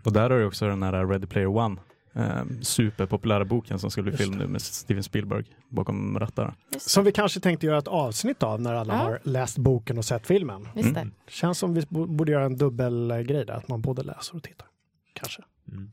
Och 0.05 0.13
där 0.13 0.31
har 0.31 0.39
du 0.39 0.45
också 0.45 0.67
den 0.67 0.83
här 0.83 1.07
Ready 1.07 1.27
Player 1.27 1.47
One, 1.47 1.77
eh, 2.19 2.43
superpopulära 2.61 3.45
boken 3.45 3.79
som 3.79 3.91
ska 3.91 4.03
bli 4.03 4.11
Just 4.13 4.23
film 4.23 4.35
nu 4.39 4.47
med 4.47 4.63
Steven 4.63 5.03
Spielberg 5.03 5.45
bakom 5.69 6.19
rattarna. 6.19 6.55
Som 6.79 7.05
vi 7.05 7.13
kanske 7.13 7.41
tänkte 7.41 7.67
göra 7.67 7.79
ett 7.79 7.89
avsnitt 7.89 8.43
av 8.43 8.61
när 8.61 8.75
alla 8.75 8.95
Ja. 8.95 8.99
har 8.99 9.21
läst 9.23 9.59
boken 9.59 9.99
och 9.99 10.05
sett 10.05 10.27
filmen. 10.27 10.69
just 10.77 10.95
det. 10.95 11.01
Mm. 11.01 11.15
Känns 11.29 11.59
som 11.59 11.75
vi 11.75 11.83
bo- 11.89 12.07
borde 12.07 12.33
göra 12.33 12.45
en 12.45 12.57
dubbelgrej 12.57 13.45
där, 13.47 13.55
att 13.55 13.69
man 13.69 13.83
både 13.83 14.03
läser 14.03 14.37
och 14.37 14.43
tittar. 14.43 14.67
Kanske. 15.13 15.43
Mm. 15.73 15.91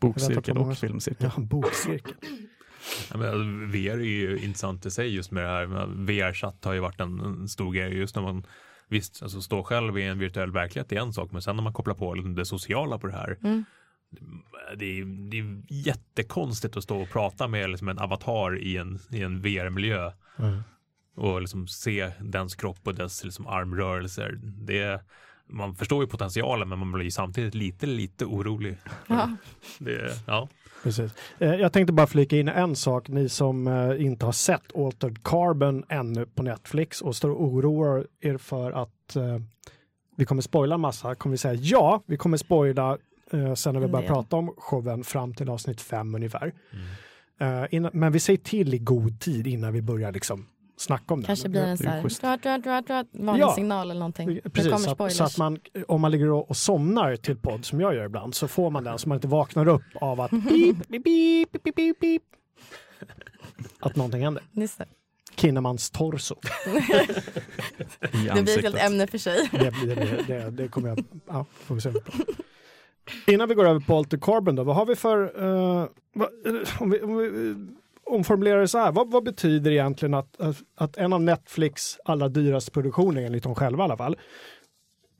Bokcirkel 0.00 0.58
och 0.58 0.78
filmcirkel. 0.78 1.30
Ja, 1.36 1.42
bokcirkel. 1.42 2.14
Ja, 3.10 3.16
men, 3.16 3.28
alltså, 3.28 3.44
VR 3.78 3.98
är 4.00 4.04
ju 4.04 4.38
intressant 4.38 4.86
i 4.86 4.90
sig 4.90 5.14
just 5.14 5.30
med 5.30 5.44
det 5.44 5.48
här. 5.50 5.66
VR-chatt 6.06 6.64
har 6.64 6.72
ju 6.72 6.80
varit 6.80 7.00
en, 7.00 7.48
stor 7.48 7.72
grej 7.72 7.96
just 7.98 8.14
när 8.16 8.22
man 8.22 8.46
Visst, 8.88 9.22
alltså 9.22 9.40
stå 9.42 9.62
själv 9.62 9.98
i 9.98 10.02
en 10.02 10.18
virtuell 10.18 10.52
verklighet 10.52 10.92
är 10.92 10.96
en 10.96 11.12
sak, 11.12 11.32
men 11.32 11.42
sen 11.42 11.56
när 11.56 11.62
man 11.62 11.72
kopplar 11.72 11.94
på 11.94 12.14
det 12.14 12.44
sociala 12.44 12.98
på 12.98 13.06
det 13.06 13.12
här. 13.12 13.38
Mm. 13.42 13.64
Det, 14.76 15.00
är, 15.00 15.04
det 15.30 15.38
är 15.38 15.62
jättekonstigt 15.68 16.76
att 16.76 16.82
stå 16.82 17.02
och 17.02 17.10
prata 17.10 17.48
med 17.48 17.70
liksom 17.70 17.88
en 17.88 17.98
avatar 17.98 18.58
i 18.58 18.76
en, 18.76 18.98
i 19.10 19.22
en 19.22 19.40
VR-miljö 19.40 20.12
Mm. 20.38 20.62
och 21.16 21.40
liksom 21.40 21.66
se 21.66 22.10
dens 22.20 22.54
kropp 22.54 22.78
och 22.84 22.94
dess 22.94 23.24
liksom 23.24 23.46
armrörelser. 23.46 24.38
Det 24.42 24.78
är, 24.82 25.00
man 25.46 25.74
förstår 25.74 26.04
ju 26.04 26.10
potentialen, 26.10 26.68
men 26.68 26.78
man 26.78 26.92
blir 26.92 27.10
samtidigt 27.10 27.54
lite, 27.54 27.86
lite 27.86 28.24
orolig. 28.24 28.78
Ja. 29.08 29.30
Det, 29.78 30.22
ja. 30.26 30.48
Precis. 30.82 31.12
Eh, 31.38 31.54
Jag 31.54 31.72
tänkte 31.72 31.92
bara 31.92 32.06
flika 32.06 32.36
in 32.36 32.48
en 32.48 32.76
sak, 32.76 33.08
ni 33.08 33.28
som 33.28 33.66
eh, 33.66 34.04
inte 34.06 34.24
har 34.24 34.32
sett 34.32 34.76
Altered 34.76 35.22
Carbon 35.24 35.84
ännu 35.88 36.26
på 36.26 36.42
Netflix 36.42 37.02
och 37.02 37.16
står 37.16 37.30
och 37.30 37.42
oroar 37.42 38.06
er 38.20 38.36
för 38.38 38.72
att 38.72 39.16
eh, 39.16 39.38
vi 40.16 40.24
kommer 40.24 40.42
spoila 40.42 40.78
massa, 40.78 41.14
kommer 41.14 41.30
vi 41.30 41.38
säga 41.38 41.54
ja, 41.54 42.02
vi 42.06 42.16
kommer 42.16 42.36
spoila 42.36 42.98
eh, 43.32 43.54
sen 43.54 43.74
när 43.74 43.80
vi 43.80 43.86
del. 44.00 44.08
prata 44.08 44.36
om 44.36 44.54
showen 44.58 45.04
fram 45.04 45.34
till 45.34 45.48
avsnitt 45.50 45.80
fem 45.80 46.14
ungefär. 46.14 46.52
Eh, 47.40 47.64
innan, 47.70 47.90
men 47.94 48.12
vi 48.12 48.20
säger 48.20 48.36
till 48.38 48.74
i 48.74 48.78
god 48.78 49.20
tid 49.20 49.46
innan 49.46 49.72
vi 49.72 49.82
börjar 49.82 50.12
liksom 50.12 50.46
snacka 50.78 51.14
om 51.14 51.22
Kanske 51.22 51.44
den. 51.44 51.50
blir 51.52 51.62
en 51.62 51.70
det 51.70 51.76
så 51.76 51.84
är 51.84 51.88
här 51.90 52.36
dra, 52.36 52.58
dra, 52.58 52.80
dra, 52.80 53.04
varningssignal 53.12 53.86
Ja. 53.86 53.90
eller 53.90 54.00
någonting. 54.00 54.40
Precis, 54.52 54.72
kommer 54.72 54.78
så 54.96 55.04
att, 55.04 55.12
så 55.12 55.24
att 55.24 55.38
man, 55.38 55.58
om 55.88 56.00
man 56.00 56.10
ligger 56.10 56.30
och 56.30 56.50
och 56.50 56.56
somnar 56.56 57.16
till 57.16 57.36
podd 57.36 57.64
som 57.64 57.80
jag 57.80 57.94
gör 57.94 58.04
ibland 58.04 58.34
så 58.34 58.48
får 58.48 58.70
man 58.70 58.84
den 58.84 58.98
så 58.98 59.08
man 59.08 59.16
inte 59.16 59.28
vaknar 59.28 59.68
upp 59.68 59.82
av 59.94 60.20
att 60.20 60.30
beep, 60.88 60.88
beep, 60.88 61.02
beep, 61.04 61.62
beep, 61.64 61.74
beep, 61.76 62.00
beep. 62.00 62.22
att 63.80 63.96
någonting 63.96 64.22
händer. 64.22 64.42
Just 64.52 64.78
det. 64.78 64.86
Kinnemans 65.36 65.90
torso. 65.90 66.34
Det 68.34 68.42
blir 68.42 68.56
ett 68.58 68.62
helt 68.62 68.76
ämne 68.78 69.06
för 69.06 69.18
sig. 69.18 69.48
Det, 69.52 69.70
blir- 69.70 69.96
det, 69.96 70.24
det, 70.26 70.50
det 70.50 70.68
kommer 70.68 70.88
jag 70.88 71.04
ja, 71.26 71.46
fokusera 71.52 71.92
på. 72.00 72.00
Innan 73.26 73.48
vi 73.48 73.54
går 73.54 73.66
över 73.66 73.80
på 73.80 73.96
Alter 73.96 74.18
Carbon 74.18 74.54
då, 74.54 74.64
vad 74.64 74.76
har 74.76 74.86
vi 74.86 74.96
för, 74.96 75.42
eh, 75.42 75.88
vad, 76.14 76.28
eh, 76.46 76.82
om 76.82 76.90
vi, 76.90 77.00
om 77.00 77.16
vi 77.16 77.50
eh, 77.50 77.56
omformulerar 78.14 78.60
det 78.60 78.68
så 78.68 78.78
här, 78.78 78.92
vad, 78.92 79.10
vad 79.10 79.24
betyder 79.24 79.70
egentligen 79.70 80.14
att, 80.14 80.40
att, 80.76 80.96
en 80.96 81.12
av 81.12 81.22
Netflix 81.22 81.98
allra 82.04 82.28
dyraste 82.28 82.70
produktioner, 82.70 83.22
enligt 83.22 83.42
dem 83.42 83.54
själva 83.54 83.82
i 83.82 83.84
alla 83.84 83.96
fall, 83.96 84.16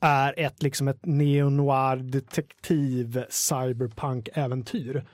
är 0.01 0.33
ett, 0.37 0.63
liksom 0.63 0.87
ett 0.87 1.05
neo-noir 1.05 1.95
detektiv 1.95 3.23
cyberpunk-äventyr 3.29 5.05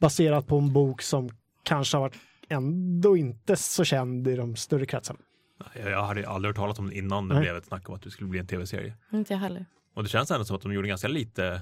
baserat 0.00 0.46
på 0.46 0.58
en 0.58 0.72
bok 0.72 1.02
som 1.02 1.30
kanske 1.62 1.96
har 1.96 2.00
varit 2.02 2.16
ändå 2.48 3.16
inte 3.16 3.56
så 3.56 3.84
känd 3.84 4.28
i 4.28 4.36
de 4.36 4.56
större 4.56 4.86
kretsarna. 4.86 5.18
Jag 5.74 5.90
jag 5.90 6.04
hade 6.04 6.28
aldrig 6.28 6.48
hört 6.48 6.56
talas 6.56 6.78
om 6.78 6.90
det 6.90 6.96
innan 6.96 7.28
det 7.28 7.34
Nej. 7.34 7.42
blev 7.42 7.56
ett 7.56 7.66
snack 7.66 7.88
om 7.88 7.94
att 7.94 8.02
det 8.02 8.10
skulle 8.10 8.30
bli 8.30 8.38
en 8.38 8.46
tv-serie. 8.46 8.94
Inte 9.12 9.32
jag 9.32 9.40
heller. 9.40 9.66
Och 9.94 10.02
det 10.02 10.08
känns 10.08 10.30
ändå 10.30 10.44
som 10.44 10.56
att 10.56 10.62
de 10.62 10.72
gjorde 10.72 10.88
ganska 10.88 11.08
lite 11.08 11.60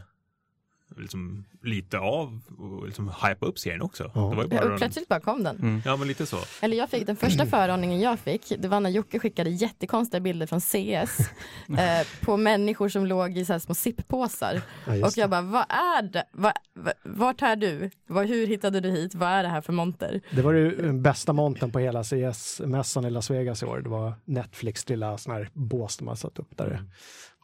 liksom, 0.97 1.45
lite 1.63 1.99
av 1.99 2.41
och 2.59 2.87
liksom 2.87 3.09
hypa 3.09 3.47
upp 3.47 3.59
serien 3.59 3.83
också. 3.83 4.11
Ja. 4.15 4.21
Det 4.21 4.37
var 4.37 4.45
ju 4.45 4.49
Ja, 4.51 4.61
bara 4.61 4.73
och 4.73 4.79
plötsligt 4.79 5.09
bara 5.09 5.21
kom 5.21 5.43
den. 5.45 5.57
Mm. 5.57 5.83
Ja, 5.85 5.97
men 5.97 6.09
lite 6.09 6.27
så. 6.27 6.39
Eller 6.61 6.77
jag 6.77 6.91
fick 6.91 7.07
den 7.07 7.17
första 7.17 7.47
föraningen 7.47 8.01
jag 8.01 8.19
fick, 8.19 8.53
det 8.59 8.69
var 8.69 8.81
när 8.81 8.91
Jocke 8.91 9.19
skickade 9.19 9.51
jättekonstiga 9.51 10.21
bilder 10.21 10.47
från 10.47 10.61
CS 10.61 11.21
eh, 11.79 12.07
på 12.25 12.37
människor 12.37 12.89
som 12.89 13.07
låg 13.07 13.39
i 13.39 13.45
så 13.45 13.53
här 13.53 13.61
små 13.61 13.75
sippåsar. 13.75 14.63
Ja, 14.87 15.07
Och 15.07 15.13
jag 15.17 15.31
bara, 15.31 15.43
vad 15.43 15.65
är 15.69 16.03
det? 16.03 16.25
Va, 16.33 16.53
va, 16.75 16.93
vart 17.05 17.43
är 17.43 17.57
du? 17.57 17.91
Vad, 18.07 18.27
hur 18.27 18.47
hittade 18.47 18.81
du 18.81 18.91
hit? 18.91 19.15
Vad 19.15 19.29
är 19.29 19.43
det 19.43 19.49
här 19.49 19.61
för 19.61 19.73
monter? 19.73 20.21
Det 20.31 20.43
var 20.43 20.53
ju 20.53 20.77
den 20.77 21.03
bästa 21.03 21.33
monten 21.33 21.71
på 21.73 21.79
hela 21.79 22.03
CS-mässan 22.05 23.05
i 23.07 23.11
Las 23.11 23.31
Vegas 23.31 23.63
i 23.63 23.67
år. 23.67 23.81
Det 23.81 23.89
var 23.89 24.13
Netflix 24.25 24.89
lilla 24.89 25.19
sån 25.19 25.33
här 25.33 25.51
bås 25.53 25.97
de 25.97 26.09
har 26.09 26.15
satt 26.15 26.39
upp 26.39 26.57
där 26.57 26.83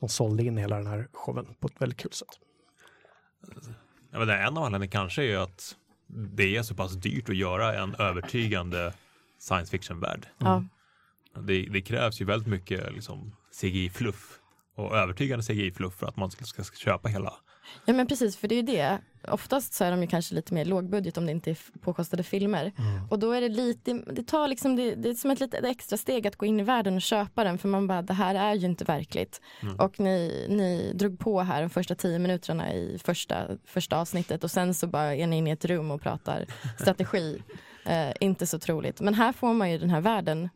de 0.01 0.09
sålde 0.09 0.43
in 0.43 0.57
hela 0.57 0.77
den 0.77 0.87
här 0.87 1.09
showen 1.13 1.47
på 1.61 1.67
ett 1.67 1.75
väldigt 1.83 1.99
kul 1.99 2.13
sätt. 2.13 2.29
Jag 4.11 4.19
vet, 4.19 4.23
inte, 4.23 4.35
en 4.35 4.57
av 4.57 4.65
anledningarna 4.65 4.87
kanske 4.87 5.25
är 5.25 5.39
att 5.39 5.77
det 6.07 6.57
är 6.57 6.63
så 6.63 6.75
pass 6.75 6.93
dyrt 6.93 7.29
att 7.29 7.37
göra 7.37 7.75
en 7.83 7.95
övertygande 7.95 8.93
science 9.39 9.71
fiction-värld. 9.71 10.27
Ja. 10.39 10.65
Det, 11.41 11.63
det 11.63 11.81
krävs 11.81 12.21
ju 12.21 12.25
väldigt 12.25 12.49
mycket 12.49 12.93
liksom, 12.93 13.37
CGI-fluff 13.61 14.39
och 14.75 14.97
övertygande 14.97 15.45
CGI-fluff 15.45 15.95
för 15.95 16.07
att 16.07 16.17
man 16.17 16.31
ska, 16.31 16.45
ska, 16.45 16.65
ska 16.65 16.77
köpa 16.77 17.09
hela. 17.09 17.33
Ja 17.85 17.95
men 17.95 18.07
precis, 18.07 18.37
för 18.37 18.49
det 18.49 18.55
är 18.55 18.57
ju 18.57 18.63
det. 18.63 18.99
Oftast 19.29 19.75
så 19.75 19.85
är 19.85 19.91
de 19.91 20.03
ju 20.03 20.07
kanske 20.07 20.35
lite 20.35 20.55
mer 20.55 20.65
lågbudget 20.65 21.17
om 21.17 21.27
det 21.27 21.33
inte 21.33 21.51
är 21.51 21.57
påkostade 21.81 22.23
filmer. 22.23 22.73
Och 23.11 23.19
då 23.19 23.33
är 23.33 23.41
det 23.41 23.49
lite, 23.49 23.93
det 23.93 24.23
tar 24.23 24.49
liksom, 24.49 24.77
det, 24.77 24.95
det 24.95 25.09
är 25.09 25.15
som 25.15 25.31
ett 25.31 25.41
litet 25.41 25.65
extra 25.65 25.97
steg 25.97 26.27
att 26.27 26.37
gå 26.37 26.47
in 26.47 26.61
i 26.61 26.63
världen 26.63 26.95
och 26.95 27.03
köpa 27.03 27.45
den 27.45 27.59
för 27.59 27.69
man 27.69 27.87
bara, 27.87 28.03
det 28.03 28.15
här 28.15 28.35
är 28.35 28.55
ju 28.55 28.67
inte 28.67 28.85
verkligt. 28.85 29.41
Och 29.79 30.01
ni, 30.01 30.47
ni 30.49 30.93
drog 30.95 31.19
på 31.19 31.41
här 31.41 31.61
de 31.61 31.71
första 31.71 31.95
tio 31.95 32.19
minuterna 32.19 32.73
i 32.75 32.99
första, 33.05 33.47
första 33.65 33.97
avsnittet 33.97 34.45
och 34.45 34.51
sen 34.51 34.75
så 34.75 34.87
bara 34.87 35.15
är 35.15 35.27
ni 35.27 35.37
inne 35.37 35.51
i 35.51 35.53
ett 35.53 35.65
rum 35.65 35.91
och 35.91 36.03
pratar 36.03 36.47
strategi. 36.81 37.43
Eh, 37.87 38.13
inte 38.21 38.47
så 38.47 38.59
troligt. 38.59 39.01
Men 39.01 39.15
här 39.15 39.33
får 39.33 39.53
man 39.53 39.71
ju 39.71 39.79
den 39.79 39.91
här 39.91 40.01
världen 40.01 40.49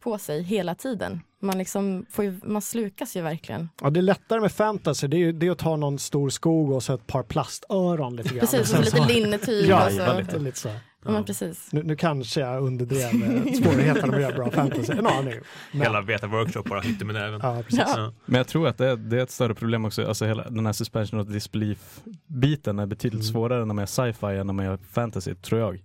på 0.00 0.18
sig 0.18 0.42
hela 0.42 0.74
tiden. 0.74 1.20
Man, 1.42 1.58
liksom 1.58 2.06
får 2.10 2.24
ju, 2.24 2.40
man 2.44 2.62
slukas 2.62 3.16
ju 3.16 3.20
verkligen. 3.22 3.68
Ja, 3.82 3.90
det 3.90 4.00
är 4.00 4.02
lättare 4.02 4.40
med 4.40 4.52
fantasy. 4.52 5.06
Det 5.06 5.16
är 5.16 5.18
ju 5.18 5.32
det 5.32 5.46
är 5.46 5.50
att 5.50 5.58
ta 5.58 5.76
någon 5.76 5.98
stor 5.98 6.30
skog 6.30 6.70
och 6.72 6.82
så 6.82 6.94
ett 6.94 7.06
par 7.06 7.22
plastöron 7.22 8.16
lite 8.16 8.28
grann. 8.28 8.40
Precis, 8.40 8.60
och 8.60 8.66
så 8.66 8.82
lite 8.82 9.06
linnetyg. 9.14 9.68
Ja, 9.68 9.86
och 9.86 9.92
så. 9.92 9.98
ja, 10.00 10.18
lite, 10.18 10.38
lite 10.38 10.58
så. 10.58 10.68
Ja, 11.04 11.10
men 11.10 11.24
precis. 11.24 11.68
Nu, 11.72 11.82
nu 11.82 11.96
kanske 11.96 12.40
jag 12.40 12.62
underdrev 12.62 13.00
eh, 13.46 13.52
svårigheterna 13.52 14.06
med 14.06 14.14
att 14.16 14.22
göra 14.22 14.34
bra 14.36 14.50
fantasy. 14.50 14.92
En 14.92 15.06
aning. 15.06 15.34
Men, 15.72 15.80
Hela 15.82 16.02
Beta-workshop 16.02 16.68
bara 16.68 16.80
hittade 16.80 17.04
med 17.04 17.14
näven. 17.14 17.40
ja, 17.42 17.62
precis. 17.62 17.80
Ja. 17.86 17.94
Ja. 17.96 18.12
Men 18.26 18.36
jag 18.38 18.46
tror 18.48 18.68
att 18.68 18.78
det 18.78 18.86
är, 18.86 18.96
det 18.96 19.18
är 19.18 19.22
ett 19.22 19.30
större 19.30 19.54
problem 19.54 19.84
också, 19.84 20.06
alltså 20.08 20.24
hela 20.26 20.50
den 20.50 20.66
här 20.66 20.72
suspension 20.72 21.20
of 21.20 21.26
disbelief-biten 21.28 22.78
är 22.78 22.86
betydligt 22.86 23.20
Mm. 23.22 23.32
svårare 23.32 23.64
när 23.64 23.74
man 23.74 23.82
gör 23.82 23.86
sci-fi 23.86 24.26
än 24.26 24.46
när 24.46 24.54
man 24.54 24.64
gör 24.64 24.78
fantasy, 24.90 25.34
tror 25.34 25.60
jag. 25.60 25.82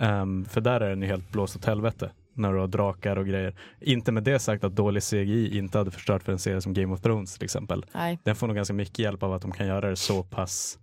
Ehm, 0.00 0.44
för 0.44 0.60
där 0.60 0.80
är 0.80 0.90
den 0.90 1.02
ju 1.02 1.08
helt 1.08 1.30
blåst 1.32 1.56
åt 1.56 1.64
helvete. 1.64 2.10
När 2.38 2.52
du 2.52 2.58
har 2.58 2.66
drakar 2.66 3.16
och 3.16 3.26
grejer. 3.26 3.54
Inte 3.80 4.12
med 4.12 4.22
det 4.22 4.38
sagt 4.38 4.64
att 4.64 4.76
dålig 4.76 5.02
CGI 5.02 5.58
inte 5.58 5.78
hade 5.78 5.90
förstört 5.90 6.22
för 6.22 6.32
en 6.32 6.38
serie 6.38 6.60
som 6.60 6.74
Game 6.74 6.94
of 6.94 7.00
Thrones 7.00 7.34
till 7.34 7.44
exempel. 7.44 7.84
Nej. 7.94 8.18
Den 8.24 8.36
får 8.36 8.46
nog 8.46 8.56
ganska 8.56 8.74
mycket 8.74 8.98
hjälp 8.98 9.22
av 9.22 9.32
att 9.32 9.42
de 9.42 9.52
kan 9.52 9.66
göra 9.66 9.90
det 9.90 9.96
så 9.96 10.22
pass 10.22 10.78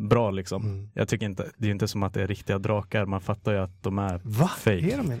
bra 0.00 0.30
liksom. 0.30 0.62
Mm. 0.62 0.88
Jag 0.94 1.08
tycker 1.08 1.26
inte, 1.26 1.46
det 1.56 1.66
är 1.66 1.70
inte 1.70 1.88
som 1.88 2.02
att 2.02 2.14
det 2.14 2.22
är 2.22 2.26
riktiga 2.26 2.58
drakar, 2.58 3.06
man 3.06 3.20
fattar 3.20 3.52
ju 3.52 3.58
att 3.58 3.82
de 3.82 3.98
är 3.98 4.20
Va? 4.24 4.48
fake. 4.58 4.92
Är 4.92 4.96
de? 4.96 5.20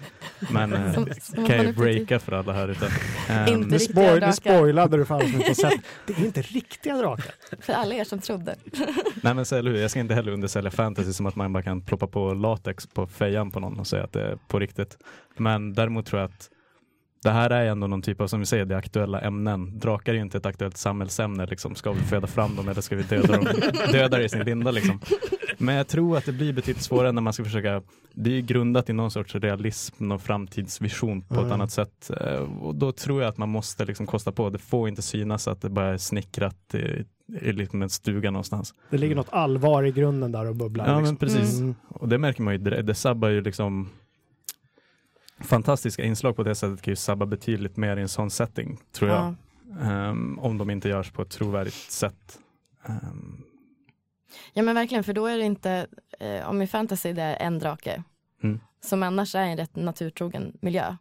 Men 0.52 0.72
eh, 0.72 0.92
Som- 0.94 1.08
som 1.20 1.46
kan 1.46 1.62
ju 1.66 1.72
breaka 1.72 2.18
för 2.18 2.32
alla 2.32 2.52
här 2.52 2.68
ute. 2.68 2.88
Ehm, 3.28 3.48
Inte 3.48 3.68
Nu, 3.68 3.76
riktiga 3.76 3.78
spoil, 3.92 4.14
nu 4.14 4.20
drakar. 4.20 4.32
spoilade 4.32 4.96
du 4.96 5.04
för 5.04 5.14
alla 5.14 5.24
som 5.24 5.34
inte 5.40 5.54
sett. 5.54 5.80
Det 6.06 6.12
är 6.12 6.24
inte 6.24 6.42
riktiga 6.42 6.96
drakar. 6.96 7.34
För 7.60 7.72
alla 7.72 7.94
er 7.94 8.04
som 8.04 8.18
trodde. 8.18 8.56
Nej 9.22 9.34
men 9.34 9.44
så, 9.44 9.56
eller 9.56 9.70
hur, 9.70 9.78
jag 9.80 9.90
ska 9.90 10.00
inte 10.00 10.14
heller 10.14 10.32
undersälja 10.32 10.70
fantasy 10.70 11.12
som 11.12 11.26
att 11.26 11.36
man 11.36 11.52
bara 11.52 11.62
kan 11.62 11.80
ploppa 11.80 12.06
på 12.06 12.34
latex 12.34 12.86
på 12.86 13.06
fejan 13.06 13.50
på 13.50 13.60
någon 13.60 13.80
och 13.80 13.86
säga 13.86 14.04
att 14.04 14.12
det 14.12 14.22
är 14.22 14.38
på 14.48 14.58
riktigt. 14.58 14.96
Men 15.36 15.72
däremot 15.74 16.06
tror 16.06 16.20
jag 16.20 16.30
att 16.30 16.48
det 17.22 17.30
här 17.30 17.50
är 17.50 17.66
ändå 17.66 17.86
någon 17.86 18.02
typ 18.02 18.20
av, 18.20 18.26
som 18.26 18.40
vi 18.40 18.46
säger, 18.46 18.64
det 18.64 18.76
aktuella 18.76 19.20
ämnen. 19.20 19.78
Drakar 19.78 20.12
är 20.12 20.16
ju 20.16 20.22
inte 20.22 20.38
ett 20.38 20.46
aktuellt 20.46 20.76
samhällsämne 20.76 21.46
liksom. 21.46 21.74
Ska 21.74 21.92
vi 21.92 22.00
föda 22.00 22.26
fram 22.26 22.56
dem 22.56 22.68
eller 22.68 22.80
ska 22.80 22.96
vi 22.96 23.02
döda 23.02 23.32
dem? 23.36 23.46
Döda 23.92 24.18
det 24.18 24.24
i 24.24 24.28
sin 24.28 24.40
linda 24.44 24.70
liksom. 24.70 25.00
Men 25.58 25.74
jag 25.74 25.88
tror 25.88 26.16
att 26.16 26.24
det 26.24 26.32
blir 26.32 26.52
betydligt 26.52 26.82
svårare 26.84 27.12
när 27.12 27.22
man 27.22 27.32
ska 27.32 27.44
försöka, 27.44 27.82
det 28.14 28.30
är 28.30 28.34
ju 28.34 28.40
grundat 28.42 28.90
i 28.90 28.92
någon 28.92 29.10
sorts 29.10 29.34
realism, 29.34 30.08
någon 30.08 30.18
framtidsvision 30.20 31.22
på 31.22 31.34
ett 31.34 31.40
Mm. 31.40 31.52
annat 31.52 31.70
sätt. 31.70 32.10
Eh, 32.20 32.36
Och 32.62 32.74
då 32.74 32.92
tror 32.92 33.22
jag 33.22 33.28
att 33.28 33.38
man 33.38 33.48
måste 33.48 33.84
liksom 33.84 34.06
kosta 34.06 34.32
på. 34.32 34.50
Det 34.50 34.58
får 34.58 34.88
inte 34.88 35.02
synas 35.02 35.48
att 35.48 35.60
det 35.60 35.68
bara 35.70 35.86
är 35.86 35.96
snickrat 35.98 36.74
i, 36.74 37.04
i 37.42 37.52
liksom 37.52 37.82
en 37.82 37.90
stuga 37.90 38.30
någonstans. 38.30 38.74
Det 38.90 38.98
ligger 38.98 39.14
något 39.16 39.28
allvar 39.32 39.82
i 39.84 39.92
grunden 39.92 40.32
där 40.32 40.48
och 40.48 40.56
bubblar. 40.56 40.86
Ja 40.88 40.98
liksom. 41.00 41.04
men 41.04 41.16
precis. 41.16 41.58
Mm. 41.60 41.74
Och 41.88 42.08
det 42.08 42.18
märker 42.18 42.42
man 42.42 42.54
ju 42.54 42.58
direkt. 42.58 42.86
Det 42.86 42.94
sabbar 42.94 43.28
ju 43.28 43.40
liksom 43.40 43.88
fantastiska 45.40 46.04
inslag 46.04 46.36
på 46.36 46.42
det 46.42 46.54
sättet 46.54 46.82
kan 46.82 46.92
ju 46.92 46.96
sabba 46.96 47.26
betydligt 47.26 47.76
mer 47.76 47.96
i 47.96 48.02
en 48.02 48.08
sån 48.08 48.30
setting, 48.30 48.78
tror 48.92 49.10
jag. 49.10 49.18
Ja. 49.18 49.34
Ehm, 49.80 50.38
om 50.38 50.58
de 50.58 50.70
inte 50.70 50.88
görs 50.88 51.10
på 51.10 51.22
ett 51.22 51.30
trovärdigt 51.30 51.74
sätt. 51.74 52.38
Ehm, 52.84 53.42
ja 54.52 54.62
men 54.62 54.74
verkligen 54.74 55.04
för 55.04 55.12
då 55.12 55.26
är 55.26 55.38
det 55.38 55.44
inte, 55.44 55.86
eh, 56.20 56.48
om 56.48 56.62
i 56.62 56.66
fantasy 56.66 57.12
det 57.12 57.22
är 57.22 57.46
en 57.46 57.58
drake. 57.58 58.02
Mm. 58.42 58.60
Som 58.80 59.02
annars 59.02 59.34
är 59.34 59.42
en 59.42 59.56
rätt 59.56 59.76
naturtrogen 59.76 60.58
miljö. 60.60 60.96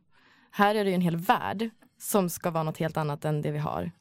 Här 0.51 0.75
är 0.75 0.83
det 0.83 0.89
ju 0.89 0.95
en 0.95 1.01
hel 1.01 1.17
värld 1.17 1.69
som 1.99 2.29
ska 2.29 2.51
vara 2.51 2.63
något 2.63 2.77
helt 2.77 2.97
annat 2.97 3.25
än 3.25 3.41
det 3.41 3.51
vi 3.51 3.57
har. 3.57 3.91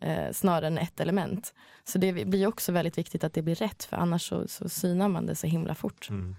Eh, 0.00 0.32
snarare 0.32 0.66
än 0.66 0.78
ett 0.78 1.00
element. 1.00 1.54
Så 1.84 1.98
det 1.98 2.26
blir 2.26 2.46
också 2.46 2.72
väldigt 2.72 2.98
viktigt 2.98 3.24
att 3.24 3.32
det 3.32 3.42
blir 3.42 3.54
rätt 3.54 3.84
för 3.84 3.96
annars 3.96 4.28
så, 4.28 4.48
så 4.48 4.68
synar 4.68 5.08
man 5.08 5.26
det 5.26 5.34
så 5.34 5.46
himla 5.46 5.74
fort. 5.74 6.10
Mm. 6.10 6.36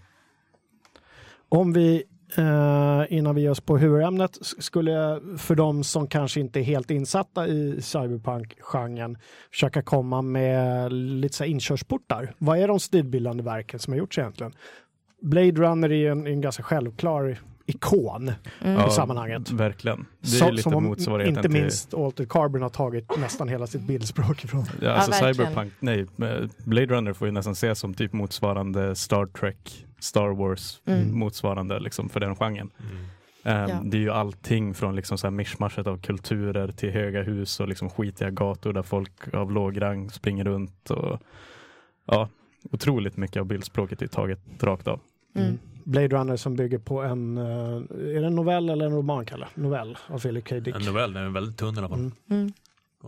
Om 1.50 1.74
vi, 1.74 2.04
innan 3.10 3.36
vi 3.36 3.42
ger 3.42 3.50
oss 3.50 3.62
på 3.62 3.78
huvudämnet, 3.78 4.38
skulle 4.42 5.20
för 5.38 5.56
de 5.56 5.84
som 5.84 6.08
kanske 6.08 6.40
inte 6.40 6.60
är 6.60 6.64
helt 6.64 6.92
insatta 6.92 7.48
i 7.48 7.82
cyberpunk-genren 7.82 9.18
försöka 9.52 9.82
komma 9.82 10.22
med 10.22 10.94
lite 10.94 11.36
så 11.36 11.44
här 11.44 11.52
inkörsportar. 11.52 12.34
Vad 12.38 12.60
är 12.60 12.68
de 12.68 12.80
stilbildande 12.80 13.44
verken 13.44 13.80
som 13.80 13.94
har 13.94 13.98
gjorts 13.98 14.18
egentligen? 14.18 14.54
Blade 15.22 15.52
Runner 15.52 15.92
är 15.92 16.12
en, 16.12 16.28
en 16.28 16.42
ganska 16.42 16.64
självklar 16.64 17.38
ikon 17.66 18.32
Mm. 18.62 18.88
i 18.88 18.92
sammanhanget. 18.92 19.52
Verkligen. 19.52 20.06
Det 20.20 20.42
är 20.42 20.46
ju 20.46 20.52
lite 20.52 20.70
som 20.70 21.22
inte 21.26 21.42
till 21.42 21.52
minst 21.52 21.94
Altered 21.94 22.30
Carbon 22.30 22.62
har 22.62 22.70
tagit 22.70 23.18
nästan 23.18 23.50
hela 23.50 23.68
sitt 23.68 23.82
bildspråk 23.82 24.44
ifrån. 24.44 24.66
Ja, 24.82 24.92
alltså 24.92 25.12
verkligen. 25.12 25.36
Cyberpunk, 25.36 25.74
nej, 25.80 26.00
eh, 26.00 26.48
Blade 26.66 26.88
Runner 26.88 27.14
får 27.14 27.28
ju 27.28 27.32
nästan 27.32 27.54
ses 27.54 27.80
som 27.80 27.94
typ 27.94 28.14
motsvarande 28.14 28.96
Star 28.96 29.26
Trek, 29.26 29.87
Star 30.00 30.30
Wars, 30.30 30.82
Mm. 30.86 31.20
motsvarande 31.20 31.80
liksom 31.80 32.10
för 32.10 32.20
den 32.20 32.36
genren. 32.36 32.70
Mm. 32.80 32.96
Ehm, 33.44 33.70
Ja. 33.70 33.82
Det 33.84 33.98
är 33.98 34.02
ju 34.02 34.12
allting 34.12 34.74
från 34.74 34.96
liksom 34.96 35.18
så 35.18 35.28
här 35.28 35.32
mischmaschet 35.32 35.88
av 35.88 35.98
kulturer 36.02 36.72
till 36.72 36.92
höga 36.92 37.24
hus 37.24 37.60
och 37.60 37.68
liksom 37.68 37.90
skitiga 37.90 38.30
gator 38.30 38.74
där 38.74 38.84
folk 38.84 39.34
av 39.34 39.52
låg 39.52 39.82
rang 39.82 40.10
springer 40.10 40.44
runt. 40.44 40.90
Och, 40.90 41.20
ja, 42.06 42.30
otroligt 42.72 43.18
mycket 43.18 43.40
av 43.40 43.46
bildspråket 43.46 44.02
är 44.02 44.08
taget 44.08 44.40
rakt 44.60 44.88
av. 44.88 45.00
Mm. 45.36 45.60
Blade 45.84 46.08
Runner 46.08 46.36
som 46.36 46.56
bygger 46.56 46.78
på 46.78 47.02
en, 47.02 47.38
eh, 47.38 47.44
är 47.44 48.20
det 48.22 48.28
en 48.28 48.36
novell 48.36 48.70
eller 48.70 48.86
en 48.86 48.92
roman 48.92 49.26
Kalle? 49.26 49.48
Novell 49.56 49.98
av 50.08 50.20
Philip 50.20 50.50
K. 50.50 50.60
Dick. 50.60 50.76
En 50.76 50.82
novell, 50.82 51.14
den 51.14 51.24
är 51.24 51.30
väldigt 51.30 51.58
tunn 51.58 51.76
i 51.76 51.78
alla 51.78 51.90
fall. 51.90 52.00
Mm. 52.00 52.12
Mm. 52.30 52.54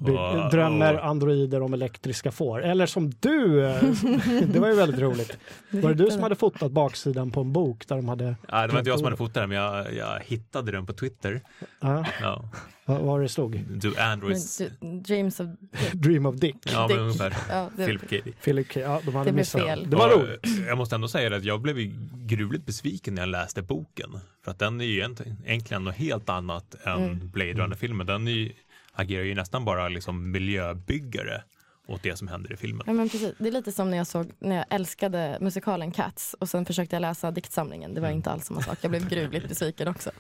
Och- 0.01 0.51
drömmer 0.51 0.93
androider 0.95 1.62
om 1.62 1.73
elektriska 1.73 2.31
får. 2.31 2.63
Eller 2.63 2.85
som 2.85 3.09
du, 3.19 3.62
det 4.53 4.59
var 4.59 4.67
ju 4.67 4.75
väldigt 4.75 5.01
roligt. 5.01 5.38
Var 5.69 5.93
det 5.93 6.03
du 6.03 6.12
som 6.12 6.23
hade 6.23 6.35
fotat 6.35 6.71
baksidan 6.71 7.31
på 7.31 7.41
en 7.41 7.53
bok 7.53 7.88
där 7.88 7.95
de 7.95 8.09
hade, 8.09 8.25
Nej, 8.25 8.67
det 8.67 8.73
var 8.73 8.79
inte 8.79 8.89
jag 8.89 8.99
som 8.99 9.05
hade 9.05 9.17
fotat 9.17 9.33
den, 9.33 9.49
men 9.49 9.57
jag, 9.57 9.93
jag 9.93 10.19
hittade 10.25 10.71
den 10.71 10.85
på 10.85 10.93
Twitter. 10.93 11.41
ja, 11.81 12.05
Ja. 12.21 12.49
vad 12.85 13.01
var 13.01 13.21
det 13.21 13.29
stod? 13.29 13.59
Do 13.69 13.91
Androids... 13.99 14.62
Men 14.79 15.03
Dreams 15.03 15.39
of... 15.39 15.47
Dream 15.93 16.25
of 16.25 16.35
Dick. 16.35 16.55
Ja, 16.73 16.88
men 16.88 16.99
ungefär. 16.99 17.38
Ja, 17.49 17.69
det, 17.77 17.85
Philip 17.85 18.09
K. 18.09 18.15
Philip 18.43 18.73
K. 18.73 18.79
Ja, 18.79 19.01
de 19.05 19.15
hade 19.15 19.29
Det 19.29 19.33
blev 19.33 19.35
missat. 19.35 19.62
fel. 19.62 19.89
Det 19.89 19.95
var 19.95 20.09
roligt. 20.09 20.45
Jag 20.67 20.77
måste 20.77 20.95
ändå 20.95 21.07
säga 21.07 21.35
att 21.35 21.43
jag 21.43 21.62
blev 21.62 21.79
ju 21.79 21.91
gruvligt 22.13 22.65
besviken 22.65 23.15
när 23.15 23.21
jag 23.21 23.29
läste 23.29 23.62
boken. 23.62 24.19
För 24.43 24.51
att 24.51 24.59
den 24.59 24.81
är 24.81 24.85
ju 24.85 24.99
egentligen 25.45 25.83
något 25.83 25.95
helt 25.95 26.29
annat 26.29 26.75
än 26.83 27.03
Mm. 27.03 27.29
Blade 27.31 27.53
Runner-filmen. 27.53 28.07
Den 28.07 28.27
är 28.27 28.31
ju, 28.31 28.51
agerar 28.93 29.23
ju 29.23 29.36
nästan 29.36 29.65
bara 29.65 29.89
liksom 29.89 30.32
miljöbyggare 30.32 31.43
åt 31.88 32.04
det 32.04 32.15
som 32.17 32.28
händer 32.28 32.54
i 32.54 32.58
filmen. 32.58 32.84
Ja, 32.88 32.93
men 32.93 33.10
precis. 33.10 33.34
Det 33.38 33.47
är 33.47 33.52
lite 33.52 33.71
som 33.71 33.89
när 33.91 33.97
jag 33.97 34.08
såg, 34.08 34.32
när 34.39 34.56
jag 34.56 34.65
älskade 34.69 35.38
musikalen 35.41 35.91
Cats 35.91 36.36
och 36.39 36.49
sen 36.49 36.65
försökte 36.65 36.95
jag 36.95 37.02
läsa 37.02 37.32
diktsamlingen. 37.32 37.93
Det 37.93 38.02
var 38.02 38.08
Mm. 38.08 38.17
inte 38.17 38.30
alls 38.32 38.45
samma 38.45 38.62
sak. 38.62 38.78
Jag 38.82 38.91
blev 38.91 39.10
gruvligt 39.10 39.49
besviken 39.49 39.88
också. 39.88 40.12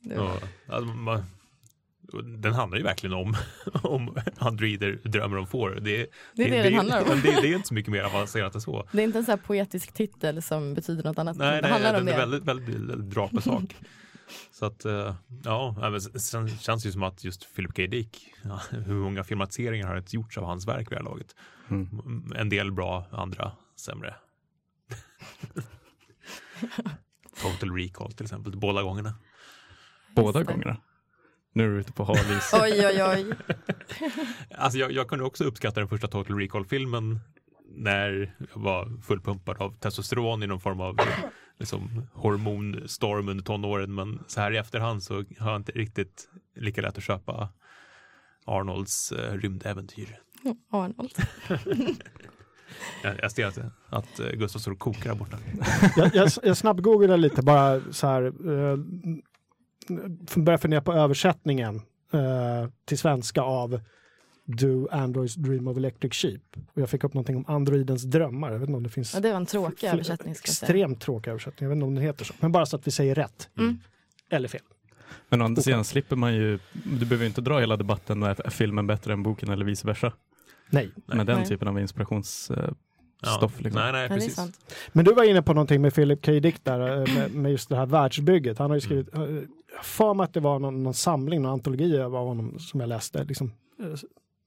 Det 0.00 0.14
var, 0.18 0.24
Och, 0.34 0.42
alltså, 0.74 0.84
man, 0.94 1.22
den 2.38 2.52
handlar 2.52 2.78
ju 2.78 2.84
verkligen 2.84 3.14
om, 3.14 3.36
om 3.82 4.16
androider 4.38 5.00
drömmer 5.04 5.36
om 5.38 5.46
får. 5.46 5.70
Det, 5.70 5.80
det 6.34 6.44
är 6.44 6.50
det, 6.50 6.62
den 6.62 6.74
handlar 6.74 7.00
om. 7.12 7.20
Det, 7.20 7.40
det 7.42 7.48
är 7.48 7.54
inte 7.56 7.68
så 7.68 7.74
mycket 7.74 7.92
mer 7.92 8.02
avancerat 8.02 8.54
än 8.54 8.60
så. 8.60 8.88
Det 8.92 9.00
är 9.00 9.04
inte 9.04 9.18
en 9.18 9.24
här 9.30 9.36
poetisk 9.36 9.92
titel 9.92 10.42
som 10.42 10.74
betyder 10.74 11.04
något 11.04 11.18
annat. 11.18 11.36
Nej, 11.36 11.54
det 11.56 11.60
nej, 11.62 11.70
handlar 11.70 11.92
den 11.92 12.02
om 12.02 12.08
är 12.08 12.12
det. 12.12 12.18
väldigt, 12.18 12.44
väldigt, 12.44 12.68
väldigt 12.74 13.44
sak. 13.44 13.76
Så 14.52 14.66
att, 14.66 14.84
eh, 14.84 15.14
ja, 15.44 15.74
men 15.78 16.00
sen 16.00 16.48
känns 16.48 16.82
det 16.82 16.86
ju 16.86 16.92
som 16.92 17.02
att 17.02 17.24
just 17.24 17.54
Philip 17.54 17.76
K. 17.76 17.82
Dick, 17.86 18.32
ja, 18.42 18.60
hur 18.70 18.94
många 18.94 19.24
filmatiseringar 19.24 19.88
har 19.88 19.96
inte 19.96 20.16
gjorts 20.16 20.38
av 20.38 20.44
hans 20.44 20.68
verk 20.68 20.92
vid 20.92 20.98
det 20.98 21.02
här 21.02 21.04
laget? 21.04 21.36
Mm. 21.70 22.32
En 22.36 22.48
del 22.48 22.72
bra, 22.72 23.06
andra 23.10 23.52
sämre. 23.76 24.14
Total 27.42 27.76
Recall 27.76 28.12
till 28.12 28.24
exempel, 28.24 28.56
båda 28.56 28.82
gångerna. 28.82 29.14
Båda 30.14 30.38
det. 30.38 30.44
gångerna. 30.44 30.76
Nu 31.52 31.64
är 31.64 31.68
du 31.68 31.80
ute 31.80 31.92
på 31.92 32.04
hal 32.04 32.16
is. 32.16 32.50
Oj, 32.62 32.86
oj, 32.86 33.02
oj. 33.02 33.34
Alltså 34.50 34.78
jag, 34.78 34.92
jag 34.92 35.08
kunde 35.08 35.24
också 35.24 35.44
uppskatta 35.44 35.80
den 35.80 35.88
första 35.88 36.08
Total 36.08 36.38
Recall-filmen 36.38 37.20
när 37.80 38.34
jag 38.38 38.60
var 38.62 39.02
fullpumpad 39.02 39.56
av 39.62 39.74
testosteron 39.78 40.42
i 40.42 40.46
någon 40.46 40.60
form 40.60 40.80
av 40.80 41.00
liksom, 41.58 42.06
hormonstorm 42.12 43.28
under 43.28 43.44
tonåren. 43.44 43.94
Men 43.94 44.20
så 44.26 44.40
här 44.40 44.52
i 44.52 44.56
efterhand 44.56 45.02
så 45.02 45.14
har 45.14 45.50
jag 45.50 45.56
inte 45.56 45.72
riktigt 45.72 46.28
lika 46.56 46.82
lätt 46.82 46.98
att 46.98 47.04
köpa 47.04 47.48
Arnolds 48.44 49.12
eh, 49.12 49.34
rymdäventyr. 49.34 50.18
Arnold. 50.70 51.14
Jag, 53.02 53.18
jag 53.22 53.32
ser 53.32 53.46
att, 53.46 53.58
att 53.88 54.20
eh, 54.20 54.30
Gustav 54.30 54.58
står 54.58 54.72
och 54.72 54.78
kokar 54.78 55.10
där 55.10 55.14
borta. 55.16 55.38
Jag, 55.96 56.14
jag, 56.14 56.30
jag 56.42 56.56
snabbgooglade 56.56 57.16
lite 57.16 57.42
bara 57.42 57.80
så 57.92 58.06
här. 58.06 58.22
Eh, 58.24 58.76
började 60.36 60.58
fundera 60.58 60.80
på 60.80 60.92
översättningen 60.92 61.76
eh, 62.12 62.70
till 62.84 62.98
svenska 62.98 63.42
av 63.42 63.80
Do 64.56 64.88
Androids 64.90 65.34
Dream 65.34 65.68
of 65.68 65.76
Electric 65.76 66.14
Sheep. 66.14 66.40
Och 66.72 66.82
jag 66.82 66.90
fick 66.90 67.04
upp 67.04 67.14
någonting 67.14 67.36
om 67.36 67.44
androidens 67.48 68.02
drömmar. 68.02 68.52
Jag 68.52 68.58
vet 68.58 68.68
inte 68.68 68.76
om 68.76 68.82
det 68.82 68.88
finns 68.88 69.14
Ja, 69.14 69.20
det 69.20 69.30
var 69.30 69.36
en 69.36 69.46
tråkig 69.46 69.86
översättning. 69.86 70.34
Ska 70.34 70.48
jag 70.48 70.54
säga. 70.54 70.68
extremt 70.68 71.00
tråkig 71.00 71.30
översättning. 71.30 71.64
Jag 71.64 71.68
vet 71.68 71.76
inte 71.76 71.86
om 71.86 71.94
den 71.94 72.04
heter 72.04 72.24
så. 72.24 72.34
Men 72.40 72.52
bara 72.52 72.66
så 72.66 72.76
att 72.76 72.86
vi 72.86 72.90
säger 72.90 73.14
rätt. 73.14 73.48
Mm. 73.58 73.78
Eller 74.30 74.48
fel. 74.48 74.60
Men 75.28 75.42
å 75.42 75.44
andra 75.44 75.62
sidan 75.62 75.84
slipper 75.84 76.16
man 76.16 76.34
ju, 76.34 76.58
du 76.72 77.06
behöver 77.06 77.26
inte 77.26 77.40
dra 77.40 77.58
hela 77.58 77.76
debatten 77.76 78.22
är 78.22 78.50
filmen 78.50 78.86
bättre 78.86 79.12
än 79.12 79.22
boken 79.22 79.48
eller 79.48 79.64
vice 79.64 79.86
versa. 79.86 80.12
Nej. 80.70 80.90
Nej. 81.06 81.16
Med 81.16 81.26
den 81.26 81.38
Nej. 81.38 81.46
typen 81.48 81.68
av 81.68 81.80
inspirationsstoff. 81.80 82.72
Ja, 83.22 83.50
liksom. 83.58 83.82
Nej, 83.82 83.92
nej, 83.92 84.08
precis. 84.08 84.38
Men 84.92 85.04
du 85.04 85.12
var 85.12 85.24
inne 85.24 85.42
på 85.42 85.54
någonting 85.54 85.82
med 85.82 85.94
Philip 85.94 86.24
K. 86.26 86.32
Dick 86.32 86.64
där, 86.64 86.80
eh, 86.80 87.14
med, 87.14 87.34
med 87.34 87.52
just 87.52 87.68
det 87.68 87.76
här 87.76 87.86
världsbygget. 87.86 88.58
Han 88.58 88.70
har 88.70 88.76
ju 88.76 88.80
skrivit, 88.80 89.14
eh, 89.14 89.20
för 89.82 90.14
mig 90.14 90.24
att 90.24 90.34
det 90.34 90.40
var 90.40 90.58
någon, 90.58 90.82
någon 90.82 90.94
samling, 90.94 91.42
någon 91.42 91.52
antologi 91.52 92.00
av 92.00 92.12
honom 92.12 92.58
som 92.58 92.80
jag 92.80 92.88
läste 92.88 93.24
liksom, 93.24 93.52
eh, 93.80 93.86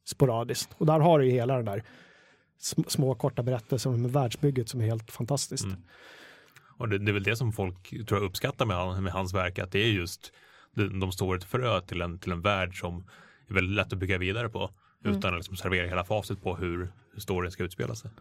sporadiskt. 0.06 0.76
Och 0.78 0.86
där 0.86 1.00
har 1.00 1.20
du 1.20 1.26
ju 1.26 1.32
hela 1.32 1.56
den 1.56 1.66
där 1.66 1.84
sm- 2.62 2.88
små 2.90 3.16
korta 3.16 3.44
berättelser 3.44 3.90
om 3.90 4.08
världsbygget 4.08 4.70
som 4.70 4.82
är 4.82 4.86
helt 4.86 5.12
fantastiskt. 5.12 5.66
Mm. 5.66 5.78
Och 6.78 6.90
det, 6.90 6.98
det 6.98 7.12
är 7.12 7.14
väl 7.14 7.24
det 7.24 7.36
som 7.36 7.54
folk 7.54 7.90
tror 7.90 8.20
jag 8.22 8.24
uppskattar 8.24 8.66
med, 8.66 9.04
med 9.04 9.14
hans 9.14 9.34
verk, 9.34 9.60
att 9.60 9.72
det 9.72 9.80
är 9.80 9.88
just 9.92 10.32
de, 10.76 11.00
de 11.00 11.12
står 11.12 11.36
ett 11.36 11.44
frö 11.44 11.82
till 11.82 12.02
en, 12.02 12.20
till 12.20 12.32
en 12.32 12.42
värld 12.42 12.80
som 12.80 13.04
är 13.50 13.54
väldigt 13.54 13.76
lätt 13.76 13.94
att 13.94 14.00
bygga 14.00 14.18
vidare 14.18 14.50
på 14.50 14.70
Mm. 15.06 15.18
utan 15.18 15.34
att 15.34 15.40
liksom 15.40 15.56
servera 15.56 15.88
hela 15.88 16.04
facit 16.04 16.44
på 16.44 16.56
hur, 16.56 16.92
hur 17.14 17.20
storyn 17.20 17.52
ska 17.52 17.64
utspela 17.64 17.96
sig. 17.96 18.12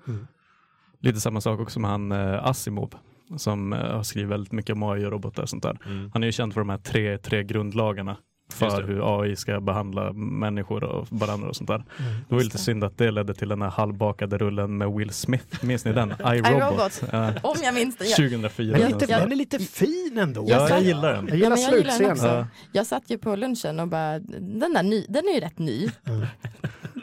Lite 1.00 1.20
samma 1.20 1.40
sak 1.40 1.60
också 1.60 1.80
med 1.80 1.90
han 1.90 2.12
eh, 2.12 2.44
Asimov. 2.46 2.94
som 3.36 3.72
eh, 3.72 3.78
har 3.96 4.02
skrivit 4.02 4.30
väldigt 4.30 4.52
mycket 4.52 4.72
om 4.76 4.82
AI 4.82 5.04
och 5.06 5.12
robotar 5.12 5.42
och 5.42 5.48
sånt 5.48 5.62
där. 5.62 5.78
Mm. 5.86 6.10
Han 6.12 6.22
är 6.22 6.26
ju 6.26 6.32
känd 6.32 6.52
för 6.54 6.60
de 6.60 6.68
här 6.68 6.78
tre, 6.78 7.18
tre 7.18 7.42
grundlagarna 7.44 8.16
för 8.52 8.82
hur 8.82 9.22
AI 9.22 9.36
ska 9.36 9.60
behandla 9.60 10.12
människor 10.12 10.84
och 10.84 11.06
varandra 11.10 11.48
och 11.48 11.56
sånt 11.56 11.68
där. 11.68 11.74
Mm. 11.98 12.12
Det 12.28 12.34
var 12.34 12.42
lite 12.42 12.56
det. 12.56 12.62
synd 12.62 12.84
att 12.84 12.98
det 12.98 13.10
ledde 13.10 13.34
till 13.34 13.48
den 13.48 13.62
här 13.62 13.70
halvbakade 13.70 14.38
rullen 14.38 14.78
med 14.78 14.92
Will 14.92 15.10
Smith. 15.10 15.64
Minns 15.64 15.84
ni 15.84 15.92
den? 15.92 16.10
iRobot. 16.20 16.50
iRobot. 16.50 17.02
Ja, 17.12 17.32
Om 17.42 17.54
jag 17.62 17.74
minns. 17.74 17.96
Jag, 18.00 18.08
2004. 18.16 18.72
Men 18.72 18.80
Jag- 18.90 18.90
jag- 19.10 19.20
den 19.20 19.32
är 19.32 19.36
lite 19.36 19.58
fin 19.58 20.18
ändå. 20.18 20.44
Ja, 20.48 20.68
jag 20.68 20.82
gillar 20.82 21.12
den. 21.12 21.26
Jag 21.28 21.36
gillar 21.36 21.56
Ja, 21.56 21.62
jag 21.62 21.72
den 21.84 21.92
slutscenen. 21.92 22.36
Ja. 22.36 22.46
jag 22.72 22.86
satt 22.86 23.02
ju 23.10 23.18
på 23.18 23.36
lunchen 23.36 23.80
och 23.80 23.88
bara, 23.88 24.18
den, 24.18 24.72
där 24.74 24.82
ny, 24.82 25.06
den 25.08 25.28
är 25.28 25.34
ju 25.34 25.40
rätt 25.40 25.58
ny. 25.58 25.90
Mm. 26.06 26.26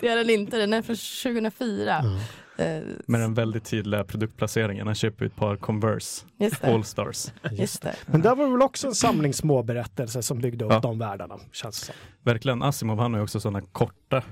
Det 0.02 0.08
är 0.08 0.16
den 0.16 0.30
inte, 0.30 0.58
den 0.58 0.74
är 0.74 0.82
från 0.82 0.96
2004. 0.96 1.96
Mm. 2.00 2.20
Eh, 2.60 2.82
Med 3.08 3.22
den 3.22 3.34
väldigt 3.34 3.66
tydliga 3.66 4.04
produktplaceringen. 4.04 4.86
Han 4.88 4.96
köper 4.96 5.26
ett 5.26 5.36
par 5.36 5.56
Converse 5.56 6.26
just 6.38 6.62
det. 6.62 6.74
Allstars. 6.74 7.28
Just 7.52 7.82
det. 7.82 7.96
Men 8.06 8.22
där 8.22 8.36
var 8.36 8.46
det 8.46 8.52
väl 8.52 8.62
också 8.62 8.88
en 8.88 8.96
samling 8.96 9.34
små 9.34 9.64
berättelser 9.64 10.22
som 10.22 10.40
byggde 10.42 10.66
upp 10.66 10.72
Ja. 10.72 10.80
de 10.80 11.00
världarna, 11.00 11.40
känns 11.52 11.80
det 11.80 11.86
som. 11.86 11.96
Verkligen, 12.24 12.64
Asimov 12.64 13.00
han 13.00 13.14
har 13.14 13.20
ju 13.20 13.24
också 13.24 13.40
sådana 13.40 13.62
korta 13.62 14.24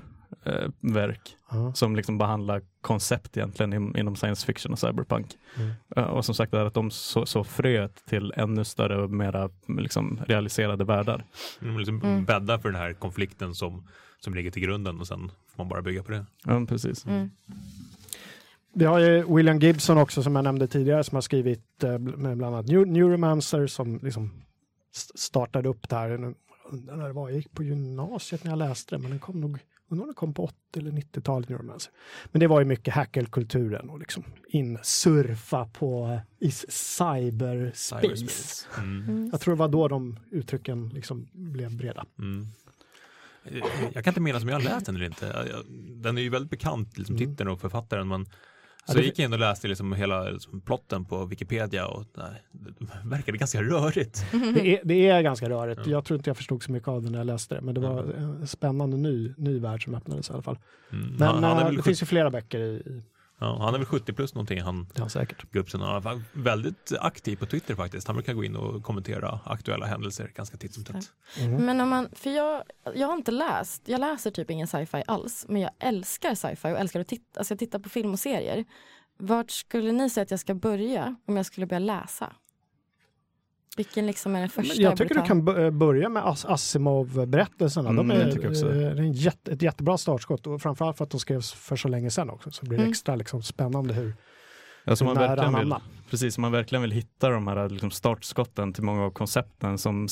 eh, 0.44 0.68
verk 0.80 1.20
Ja. 1.50 1.72
som 1.74 1.96
liksom 1.96 2.18
behandlar 2.18 2.62
koncept 2.80 3.36
egentligen 3.36 3.72
in, 3.72 3.96
inom 3.96 4.16
science 4.16 4.46
fiction 4.46 4.72
och 4.72 4.78
cyberpunk. 4.78 5.26
Mm. 5.56 5.70
Eh, 5.96 6.02
och 6.04 6.24
som 6.24 6.34
sagt, 6.34 6.52
det 6.52 6.58
är 6.58 6.64
att 6.64 6.74
de 6.74 6.90
så, 6.90 7.26
så 7.26 7.44
fröet 7.44 8.06
till 8.06 8.32
ännu 8.36 8.64
större 8.64 9.02
och 9.02 9.10
mera 9.10 9.50
liksom, 9.68 10.20
realiserade 10.26 10.84
världar. 10.84 11.24
Mm, 11.62 11.78
liksom 11.78 12.00
Mm. 12.02 12.24
Bädda 12.24 12.58
för 12.58 12.68
den 12.70 12.80
här 12.80 12.92
konflikten 12.92 13.54
som, 13.54 13.88
som 14.20 14.34
ligger 14.34 14.50
till 14.50 14.62
grunden 14.62 15.00
och 15.00 15.06
sen 15.06 15.18
får 15.56 15.64
man 15.64 15.68
bara 15.68 15.82
bygga 15.82 16.02
på 16.02 16.10
det. 16.12 16.26
Ja, 16.44 16.66
precis. 16.68 17.06
Mm. 17.06 17.30
Vi 18.78 18.84
har 18.84 18.98
ju 18.98 19.34
William 19.36 19.58
Gibson 19.58 19.98
också 19.98 20.22
som 20.22 20.34
jag 20.36 20.42
nämnde 20.44 20.68
tidigare 20.68 21.04
som 21.04 21.16
har 21.16 21.22
skrivit 21.22 21.84
eh, 21.84 21.98
med 21.98 22.36
bland 22.36 22.54
annat 22.54 22.66
Neu- 22.66 22.86
Neuromancer 22.86 23.66
som 23.66 24.00
liksom 24.02 24.30
st- 24.94 25.18
startade 25.18 25.68
upp 25.68 25.88
där. 25.88 26.18
Nu 26.18 26.34
Undrar 26.70 26.96
när 26.96 27.06
det 27.06 27.12
var, 27.12 27.28
jag 27.28 27.36
gick 27.36 27.52
på 27.54 27.62
gymnasiet 27.62 28.44
när 28.44 28.50
jag 28.52 28.58
läste 28.58 28.94
det 28.94 29.02
men 29.02 29.10
den 29.10 29.20
kom 29.20 29.40
nog 29.40 29.58
Undrar 29.90 30.02
om 30.02 30.08
den 30.08 30.14
kom 30.14 30.34
på 30.34 30.44
80 30.44 30.54
eller 30.76 30.90
90-talet, 30.90 31.48
Neuromancer. 31.48 31.92
Men 32.32 32.40
det 32.40 32.46
var 32.46 32.58
ju 32.60 32.64
mycket 32.64 32.94
hackelkulturen 32.94 33.90
och 33.90 33.98
liksom 33.98 34.24
insurfa 34.48 35.64
på 35.64 36.06
eh, 36.40 36.46
i 36.48 36.50
cyberspace. 36.50 38.00
Cyberspace. 38.02 38.66
Mm. 38.78 39.02
Mm. 39.08 39.28
Jag 39.32 39.40
tror 39.40 39.54
det 39.54 39.58
var 39.58 39.68
då 39.68 39.88
de 39.88 40.18
uttrycken 40.30 40.88
liksom 40.88 41.28
blev 41.32 41.76
breda. 41.76 42.06
Mm. 42.18 42.46
Eh, 43.44 43.62
Jag 43.94 44.04
kan 44.04 44.10
inte 44.10 44.20
minnas 44.20 44.42
om 44.42 44.48
jag 44.48 44.56
har 44.56 44.62
läst 44.62 44.86
den 44.86 44.94
eller 44.96 45.06
inte. 45.06 45.44
Den 45.90 46.18
är 46.18 46.22
ju 46.22 46.28
väldigt 46.30 46.50
bekant, 46.50 46.98
liksom, 46.98 47.16
Mm. 47.16 47.30
titeln 47.30 47.50
och 47.50 47.60
författaren. 47.60 48.08
Men 48.08 48.26
så 48.92 48.98
jag 48.98 49.04
gick 49.04 49.18
in 49.18 49.32
och 49.32 49.38
läste 49.38 49.68
liksom 49.68 49.92
hela 49.92 50.22
liksom, 50.22 50.60
plotten 50.60 51.04
på 51.04 51.24
Wikipedia 51.24 51.86
och 51.86 52.04
nej, 52.16 52.42
det 52.52 53.08
verkade 53.08 53.38
ganska 53.38 53.62
rörigt. 53.62 54.26
Det 54.54 54.76
är, 54.76 54.80
det 54.84 55.08
är 55.08 55.22
ganska 55.22 55.48
rörigt. 55.48 55.80
Ja. 55.84 55.90
Jag 55.90 56.04
tror 56.04 56.16
inte 56.18 56.30
jag 56.30 56.36
förstod 56.36 56.62
så 56.62 56.72
mycket 56.72 56.88
av 56.88 57.02
det 57.02 57.10
när 57.10 57.18
jag 57.18 57.26
läste 57.26 57.54
det, 57.54 57.60
men 57.60 57.74
det 57.74 57.80
var 57.80 58.02
en 58.02 58.46
spännande 58.46 58.96
ny, 58.96 59.34
ny 59.36 59.58
värld 59.58 59.84
som 59.84 59.94
öppnades 59.94 60.30
i 60.30 60.32
alla 60.32 60.42
fall. 60.42 60.58
Mm. 60.92 61.14
Men 61.18 61.28
han, 61.28 61.44
han, 61.44 61.58
är 61.58 61.64
eh, 61.64 61.70
det 61.70 61.76
70, 61.76 61.82
finns 61.82 62.02
ju 62.02 62.06
flera 62.06 62.30
böcker 62.30 62.60
i, 62.60 62.74
i 62.76 63.02
ja, 63.38 63.58
han 63.60 63.74
är 63.74 63.78
väl 63.78 63.86
70 63.86 64.12
plus 64.12 64.34
någonting, 64.34 64.60
han 64.60 64.86
ja, 64.94 65.08
säkert. 65.08 65.50
Gubbsen. 65.50 65.80
Han 65.80 66.06
är 66.06 66.22
väldigt 66.32 66.92
aktiv 67.00 67.36
på 67.36 67.46
Twitter 67.46 67.74
faktiskt. 67.74 68.06
Han 68.06 68.16
brukar 68.16 68.34
gå 68.34 68.44
in 68.44 68.56
och 68.56 68.82
kommentera 68.82 69.40
aktuella 69.44 69.86
händelser 69.86 70.32
ganska 70.34 70.56
titt 70.56 70.74
som 70.74 70.84
tätt. 70.84 71.12
Mm. 71.38 71.66
Men 71.66 71.80
om 71.80 71.88
man, 71.88 72.08
för 72.12 72.30
jag, 72.30 72.62
jag 72.94 73.06
har 73.06 73.14
inte 73.14 73.30
läst, 73.30 73.82
jag 73.88 74.00
läser 74.00 74.30
typ 74.30 74.50
ingen 74.50 74.66
sci-fi 74.66 75.02
alls, 75.06 75.46
men 75.48 75.62
jag 75.62 75.70
älskar 75.78 76.34
sci-fi 76.34 76.68
och 76.68 76.78
älskar 76.78 77.00
att 77.00 77.08
titta, 77.08 77.40
alltså 77.40 77.52
jag 77.52 77.58
tittar 77.58 77.78
på 77.78 77.88
film 77.88 78.12
och 78.12 78.18
serier. 78.18 78.64
Vart 79.18 79.50
skulle 79.50 79.92
ni 79.92 80.10
säga 80.10 80.22
att 80.22 80.30
jag 80.30 80.40
ska 80.40 80.54
börja 80.54 81.16
om 81.26 81.36
jag 81.36 81.46
skulle 81.46 81.66
börja 81.66 81.78
läsa? 81.78 82.32
Vilken 83.78 84.06
liksom 84.06 84.36
är 84.36 84.40
den 84.40 84.48
första 84.48 84.82
jag 84.82 84.96
tycker 84.96 85.14
borde 85.14 85.20
du 85.22 85.26
kan 85.26 85.44
b- 85.44 85.70
börja 85.70 86.08
med 86.08 86.22
As- 86.22 86.44
Asimov-berättelserna. 86.48 87.88
De 87.92 87.98
Mm, 87.98 88.10
är, 88.20 88.24
jag 88.24 88.34
tycker 88.34 88.48
också. 88.48 88.66
eh, 88.70 88.74
det 88.76 88.84
är 88.86 88.96
en 88.96 89.12
jätte, 89.12 89.52
ett 89.52 89.62
jättebra 89.62 89.98
startskott 89.98 90.46
och 90.46 90.62
framförallt 90.62 90.96
för 90.96 91.04
att 91.04 91.10
de 91.10 91.20
skrevs 91.20 91.52
för 91.52 91.76
så 91.76 91.88
länge 91.88 92.10
sedan 92.10 92.30
också. 92.30 92.50
Så 92.50 92.66
blir 92.66 92.78
det 92.78 92.82
Mm. 92.84 92.90
extra 92.90 93.16
liksom, 93.16 93.42
spännande 93.42 93.94
hur, 93.94 94.14
Alltså 94.84 95.04
man 95.04 95.14
verkligen 95.14 95.54
vill, 95.54 95.74
precis, 96.10 96.38
man 96.38 96.52
verkligen 96.52 96.82
vill 96.82 96.90
hitta 96.92 97.28
de 97.30 97.46
här 97.46 97.68
liksom, 97.68 97.90
startskotten 97.90 98.72
till 98.72 98.82
många 98.84 99.04
av 99.04 99.10
koncepten 99.10 99.78
som 99.78 100.08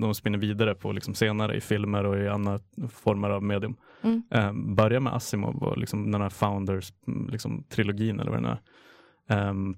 de 0.00 0.14
spinner 0.14 0.38
vidare 0.38 0.74
på 0.74 0.92
liksom, 0.92 1.14
senare 1.14 1.56
i 1.56 1.60
filmer 1.60 2.04
och 2.06 2.18
i 2.18 2.28
andra 2.28 2.58
former 2.90 3.30
av 3.30 3.42
medium. 3.42 3.76
Mm. 4.02 4.22
Eh, 4.30 4.52
börja 4.74 5.00
med 5.00 5.14
Asimov 5.14 5.62
och 5.62 5.78
liksom, 5.78 6.10
den 6.12 6.20
här 6.20 6.28
Founders 6.30 6.92
mm, 7.06 7.28
liksom, 7.30 7.64
trilogin 7.68 8.20
eller 8.20 8.30
vad 8.30 8.42
det 8.42 8.48
nu 8.48 8.56
är. 9.28 9.48
Ehm, 9.48 9.76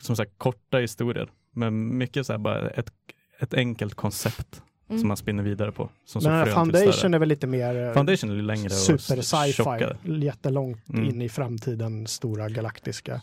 som 0.00 0.16
sagt, 0.16 0.32
korta 0.38 0.78
historier, 0.78 1.30
men 1.52 1.98
mycket 1.98 2.26
så 2.26 2.32
här, 2.32 2.38
bara 2.38 2.70
ett, 2.70 2.92
ett 3.38 3.54
enkelt 3.54 3.94
koncept 3.94 4.62
Mm. 4.88 5.00
som 5.00 5.08
man 5.08 5.16
spinner 5.16 5.42
vidare 5.42 5.72
på. 5.72 5.90
Som 6.04 6.22
Men 6.24 6.46
Foundation 6.46 7.14
är 7.14 7.18
väl 7.18 7.28
lite 7.28 7.46
mer 7.46 7.86
eh, 7.88 7.92
Foundation 7.92 8.30
är 8.30 8.34
längre 8.34 8.64
och 8.66 8.72
super 8.72 9.22
sci-fi, 9.22 10.24
jättelångt 10.24 10.88
Mm. 10.88 11.04
in 11.04 11.22
i 11.22 11.28
framtiden, 11.28 12.06
stora 12.06 12.48
galaktiska. 12.48 13.22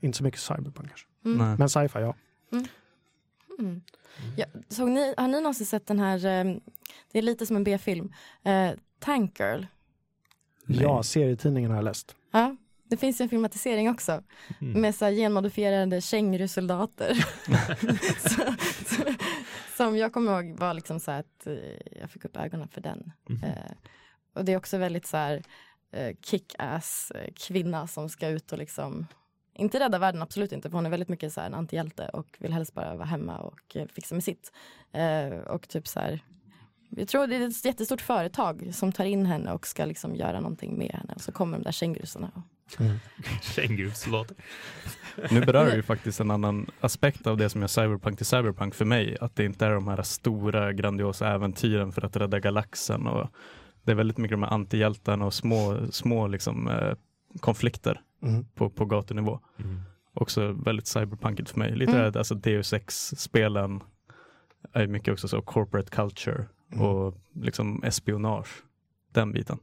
Inte 0.00 0.18
så 0.18 0.24
mycket 0.24 0.40
cyberpunk 0.40 0.88
kanske. 0.88 1.06
Mm. 1.24 1.54
Men 1.58 1.68
sci-fi, 1.68 1.98
ja. 1.98 2.14
Mm. 3.58 3.80
Ja, 4.36 4.46
såg 4.68 4.88
ni, 4.90 5.14
har 5.16 5.28
ni 5.28 5.40
någonsin 5.40 5.66
sett 5.66 5.86
den 5.86 5.98
här, 5.98 6.16
eh, 6.26 6.54
det 7.12 7.18
är 7.18 7.22
lite 7.22 7.46
som 7.46 7.56
en 7.56 7.64
B-film, 7.64 8.12
eh, 8.44 8.70
Tank 8.98 9.40
Girl? 9.40 9.62
Nej. 10.66 10.78
Ja, 10.82 11.02
serietidningen 11.02 11.70
har 11.70 11.78
jag 11.78 11.84
läst. 11.84 12.14
Ja, 12.32 12.56
det 12.88 12.96
finns 12.96 13.20
ju 13.20 13.22
en 13.22 13.28
filmatisering 13.28 13.90
också 13.90 14.22
Mm. 14.60 14.80
med 14.80 14.94
så 14.94 15.06
genmodifierade 15.06 16.00
kängurusoldater. 16.00 17.26
som 19.76 19.96
jag 19.96 20.12
kommer 20.12 20.32
ihåg 20.42 20.58
var 20.58 20.74
liksom 20.74 21.00
så 21.00 21.10
att 21.10 21.46
eh, 21.46 21.98
jag 22.00 22.10
fick 22.10 22.24
upp 22.24 22.36
ögonen 22.36 22.68
för 22.68 22.80
den. 22.80 23.12
Mhm. 23.28 23.44
Eh, 23.44 23.72
och 24.34 24.44
det 24.44 24.52
är 24.52 24.56
också 24.56 24.78
väldigt 24.78 25.06
så 25.06 25.16
här 25.16 25.42
eh, 25.92 26.16
kick-ass 26.22 27.12
eh, 27.14 27.32
kvinna 27.36 27.86
som 27.86 28.08
ska 28.08 28.28
ut 28.28 28.52
och 28.52 28.58
liksom 28.58 29.06
inte 29.54 29.80
rädda 29.80 29.98
världen, 29.98 30.22
absolut 30.22 30.52
inte, 30.52 30.70
för 30.70 30.76
hon 30.76 30.86
är 30.86 30.90
väldigt 30.90 31.08
mycket 31.08 31.32
så 31.32 31.40
här 31.40 31.46
en 31.46 31.54
antihjälte 31.54 32.08
och 32.08 32.36
vill 32.38 32.52
helst 32.52 32.74
bara 32.74 32.94
vara 32.94 33.06
hemma 33.06 33.38
och 33.38 33.76
eh, 33.76 33.86
fixa 33.86 34.14
med 34.14 34.24
sitt. 34.24 34.52
Eh, 34.92 35.28
och 35.38 35.68
typ 35.68 35.88
så 35.88 36.00
här, 36.00 36.20
jag 36.90 37.08
tror 37.08 37.26
det 37.26 37.36
är 37.36 37.48
ett 37.48 37.64
jättestort 37.64 38.00
företag 38.00 38.70
som 38.72 38.92
tar 38.92 39.04
in 39.04 39.26
henne 39.26 39.52
och 39.52 39.66
ska 39.66 39.84
liksom 39.84 40.14
göra 40.16 40.40
någonting 40.40 40.78
med 40.78 40.90
henne 40.92 41.12
och 41.14 41.20
så 41.20 41.32
kommer 41.32 41.58
de 41.58 41.64
där 41.64 41.72
kängurusarna. 41.72 42.42
Kängurusoldater. 43.42 44.36
Nu 45.30 45.40
berör 45.40 45.74
ju 45.76 45.82
faktiskt 45.82 46.20
en 46.20 46.30
annan 46.30 46.70
aspekt 46.80 47.26
av 47.26 47.36
det 47.36 47.48
som 47.48 47.60
gör 47.60 47.68
Cyberpunk 47.68 48.16
till 48.16 48.26
Cyberpunk 48.26 48.74
för 48.74 48.84
mig. 48.84 49.16
Att 49.20 49.36
det 49.36 49.44
inte 49.44 49.66
är 49.66 49.70
de 49.70 49.88
här 49.88 50.02
stora 50.02 50.72
grandiosa 50.72 51.28
äventyren 51.28 51.92
för 51.92 52.04
att 52.04 52.16
rädda 52.16 52.40
galaxen. 52.40 53.06
Och 53.06 53.28
det 53.82 53.90
är 53.90 53.96
väldigt 53.96 54.18
mycket 54.18 54.34
de 54.36 54.42
här 54.42 54.50
antihjältarna 54.50 55.26
och 55.26 55.34
små, 55.34 55.78
små 55.90 56.26
liksom, 56.26 56.68
eh, 56.68 56.92
konflikter 57.40 58.00
Mm. 58.22 58.44
på, 58.54 58.70
på 58.70 58.84
gatunivå. 58.84 59.40
Mm. 59.58 59.80
Också 60.14 60.52
väldigt 60.52 60.86
cyberpunkigt 60.86 61.50
för 61.50 61.58
mig. 61.58 61.76
Lite 61.76 61.92
Mm. 61.92 62.04
mm. 62.04 62.18
alltså 62.18 62.34
Deus 62.34 62.72
Ex-spelen 62.72 63.80
är 64.72 64.86
mycket 64.86 65.12
också 65.12 65.28
så 65.28 65.42
corporate 65.42 65.90
culture 65.90 66.46
Mm. 66.72 66.84
och 66.84 67.14
liksom 67.32 67.82
espionage. 67.84 68.62
Den 69.12 69.32
biten. 69.32 69.58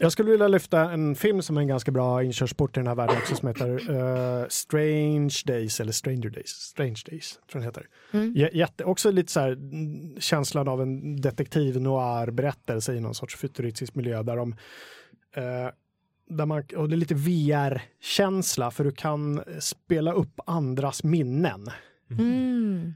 Jag 0.00 0.12
skulle 0.12 0.30
vilja 0.30 0.48
lyfta 0.48 0.90
en 0.90 1.14
film 1.14 1.42
som 1.42 1.56
är 1.56 1.60
en 1.60 1.68
ganska 1.68 1.90
bra 1.90 2.22
inkörsport 2.22 2.76
i 2.76 2.80
den 2.80 2.86
här 2.86 2.94
världen 2.94 3.16
också 3.16 3.34
som 3.34 3.48
heter 3.48 3.90
eh, 3.90 4.46
Strange 4.48 5.34
Days 5.46 5.80
eller 5.80 5.92
Stranger 5.92 6.30
Days. 6.30 6.48
Strange 6.48 7.02
Days 7.10 7.40
tror 7.50 7.60
den 7.60 7.62
heter. 7.62 7.86
Mm. 8.12 8.34
Jätte, 8.34 8.84
också 8.84 9.10
lite 9.10 9.32
så 9.32 9.40
här 9.40 9.52
mm, 9.52 10.20
känslan 10.20 10.68
av 10.68 10.82
en 10.82 11.20
detektiv 11.20 11.80
noir 11.80 12.30
berättelse 12.30 12.94
i 12.94 13.00
någon 13.00 13.14
sorts 13.14 13.36
futuristisk 13.36 13.94
miljö 13.94 14.22
där 14.22 14.36
de 14.36 14.52
eh, 15.36 15.70
där 16.28 16.46
man, 16.46 16.62
och 16.76 16.88
det 16.88 16.94
är 16.94 16.96
lite 16.96 17.14
VR-känsla 17.14 18.70
för 18.70 18.84
du 18.84 18.92
kan 18.92 19.42
spela 19.58 20.12
upp 20.12 20.40
andras 20.46 21.04
minnen. 21.04 21.70
Mm. 22.10 22.94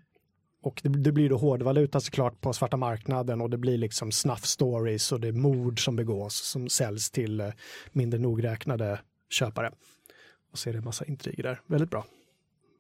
Och 0.63 0.81
det, 0.83 0.89
det 0.89 1.13
blir 1.13 1.29
då 1.29 1.37
hårdvaluta 1.37 2.01
såklart 2.01 2.41
på 2.41 2.53
svarta 2.53 2.77
marknaden 2.77 3.41
och 3.41 3.51
det 3.51 3.59
blir 3.59 3.79
liksom 3.79 4.13
snuff 4.13 4.45
stories 4.45 5.13
och 5.13 5.21
det 5.21 5.29
är 5.29 5.33
mord 5.33 5.85
som 5.85 5.97
begås 5.97 6.35
som 6.35 6.69
säljs 6.69 7.11
till 7.11 7.41
eh, 7.41 7.49
mindre 7.93 8.21
nogräknade 8.21 9.01
köpare. 9.31 9.71
Och 10.53 10.59
så 10.59 10.69
är 10.69 10.73
det 10.73 10.79
en 10.79 10.85
massa 10.85 11.05
intriger 11.05 11.43
där. 11.43 11.61
Väldigt 11.67 11.91
bra. 11.91 12.07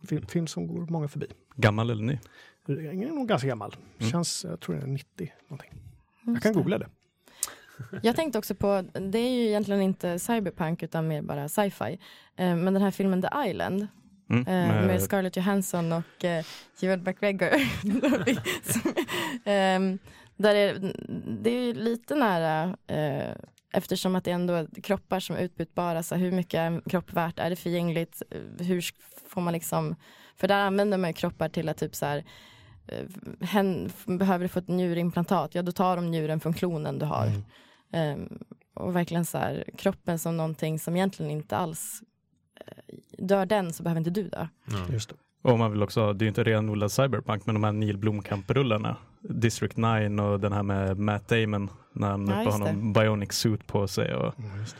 Film, 0.08 0.26
film 0.26 0.46
som 0.46 0.66
går 0.66 0.86
många 0.86 1.08
förbi. 1.08 1.26
Gammal 1.56 1.90
eller 1.90 2.02
ny? 2.02 2.18
Den 2.66 3.02
är 3.02 3.08
nog 3.08 3.28
ganska 3.28 3.48
gammal. 3.48 3.76
Mm. 3.98 4.10
Känns, 4.10 4.44
jag 4.44 4.60
tror 4.60 4.74
den 4.74 4.84
är 4.84 4.88
90 4.88 5.32
någonting. 5.48 5.70
Just 5.72 6.34
Jag 6.34 6.42
kan 6.42 6.52
googla 6.52 6.78
det. 6.78 6.88
Jag 8.02 8.16
tänkte 8.16 8.38
också 8.38 8.54
på, 8.54 8.84
det 8.92 9.18
är 9.18 9.30
ju 9.30 9.48
egentligen 9.48 9.82
inte 9.82 10.18
cyberpunk 10.18 10.82
utan 10.82 11.08
mer 11.08 11.22
bara 11.22 11.48
sci-fi. 11.48 11.98
Eh, 12.36 12.56
men 12.56 12.74
den 12.74 12.82
här 12.82 12.90
filmen 12.90 13.22
The 13.22 13.28
Island 13.48 13.86
Mm. 14.32 14.46
eh, 14.46 14.86
med 14.86 15.02
Scarlett 15.02 15.36
Johansson 15.36 15.92
och 15.92 16.24
eh, 16.24 16.44
Ewan 16.82 17.02
McGregor. 17.02 17.50
Ehm, 19.44 19.98
där 20.36 20.54
är, 20.54 20.94
det 21.42 21.50
är 21.50 21.64
ju 21.64 21.74
lite 21.74 22.14
nära 22.14 22.76
eh, 22.86 23.36
eftersom 23.72 24.16
att 24.16 24.24
det 24.24 24.30
ändå 24.30 24.54
är 24.54 24.82
kroppar 24.82 25.20
som 25.20 25.36
är 25.36 25.40
utbytbara, 25.40 26.02
så 26.02 26.14
hur 26.14 26.32
mycket 26.32 26.58
är 26.58 26.66
en 26.66 26.80
kropp 26.80 27.12
värt, 27.12 27.38
är 27.38 27.50
det 27.50 27.56
förgängligt, 27.56 28.22
hur 28.58 28.84
får 29.28 29.40
man 29.40 29.52
liksom, 29.52 29.96
för 30.36 30.48
där 30.48 30.60
använder 30.60 30.98
man 30.98 31.10
ju 31.10 31.14
kroppar 31.14 31.48
till 31.48 31.68
att 31.68 31.76
typ 31.76 31.94
så 31.94 32.06
här, 32.06 32.24
eh, 32.88 33.46
hen, 33.46 33.92
behöver 34.06 34.44
du 34.44 34.48
få 34.48 34.58
ett 34.58 34.68
njurimplantat, 34.68 35.54
ja 35.54 35.62
då 35.62 35.72
tar 35.72 35.96
de 35.96 36.10
njuren 36.10 36.40
funktionen 36.40 36.98
du 36.98 37.06
har. 37.06 37.26
Um, 37.94 38.38
och 38.74 38.96
verkligen 38.96 39.24
så 39.24 39.38
här, 39.38 39.64
kroppen 39.78 40.18
som 40.18 40.36
någonting 40.36 40.78
som 40.78 40.96
egentligen 40.96 41.30
inte 41.30 41.56
alls 41.56 42.02
eh, 42.02 42.11
dör 43.18 43.46
den 43.46 43.72
så 43.72 43.82
behöver 43.82 43.98
inte 44.00 44.10
du 44.10 44.28
dö. 44.28 44.46
Ja. 44.70 44.92
Just 44.92 45.08
det. 45.08 45.14
Och 45.42 45.58
man 45.58 45.70
vill 45.70 45.82
också, 45.82 46.12
det 46.12 46.22
är 46.22 46.24
ju 46.26 46.28
inte 46.28 46.44
renodlad 46.44 46.92
cyberpunk, 46.92 47.46
men 47.46 47.54
de 47.54 47.64
här 47.64 47.72
Neil 47.72 47.98
Blomkamp-rullarna, 47.98 48.96
District 49.20 49.76
9 49.76 50.22
och 50.22 50.40
den 50.40 50.52
här 50.52 50.62
med 50.62 50.98
Matt 50.98 51.28
Damon, 51.28 51.70
när 51.92 52.10
han 52.10 52.26
Ja, 52.28 52.34
har 52.34 52.58
någon 52.58 52.92
bionic 52.92 53.32
suit 53.32 53.66
på 53.66 53.88
sig. 53.88 54.14
Och 54.14 54.38
Mm, 54.38 54.60
just 54.60 54.76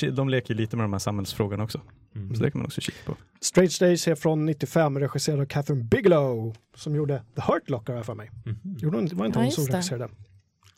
det. 0.00 0.06
de, 0.08 0.14
de 0.16 0.28
leker 0.28 0.54
ju 0.54 0.60
lite 0.60 0.76
med 0.76 0.84
de 0.84 0.92
här 0.92 0.98
samhällsfrågorna 1.00 1.64
också, 1.64 1.80
Mm. 2.14 2.34
så 2.34 2.42
det 2.42 2.50
kan 2.50 2.58
man 2.60 2.66
också 2.66 2.80
kika 2.80 2.98
på. 3.06 3.16
Strange 3.40 3.76
Days 3.80 4.08
är 4.08 4.14
från 4.14 4.46
95, 4.46 4.98
regisserad 4.98 5.40
av 5.40 5.44
Catherine 5.46 5.84
Bigelow 5.84 6.56
som 6.74 6.94
gjorde 6.94 7.22
The 7.36 7.42
Hurt 7.52 7.70
Locker 7.70 8.02
för 8.02 8.14
mig. 8.14 8.30
Mhm. 8.44 8.76
Gjorde 8.78 8.96
hon, 8.98 9.08
var 9.12 9.26
inte 9.26 9.38
Ja, 9.38 9.42
hon 9.42 9.52
som 9.52 9.64
just 9.76 9.90
det. 9.90 10.08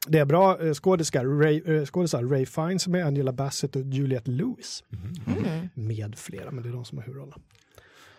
Det 0.09 0.19
är 0.19 0.25
bra 0.25 0.63
eh, 0.67 0.75
skådespelare, 0.75 1.45
Ray, 1.45 1.63
eh, 1.67 1.85
skådespelare 1.85 2.27
Ray 2.27 2.47
Fiennes 2.47 2.87
är 2.87 3.05
Angela 3.05 3.33
Bassett 3.33 3.77
och 3.77 3.83
Juliette 3.83 4.31
Lewis 4.31 4.85
Mm. 5.27 5.69
med 5.75 6.19
flera, 6.19 6.51
men 6.51 6.63
det 6.63 6.69
är 6.69 6.73
de 6.73 6.85
som 6.85 6.99
har 6.99 7.05
huvudrollerna. 7.05 7.37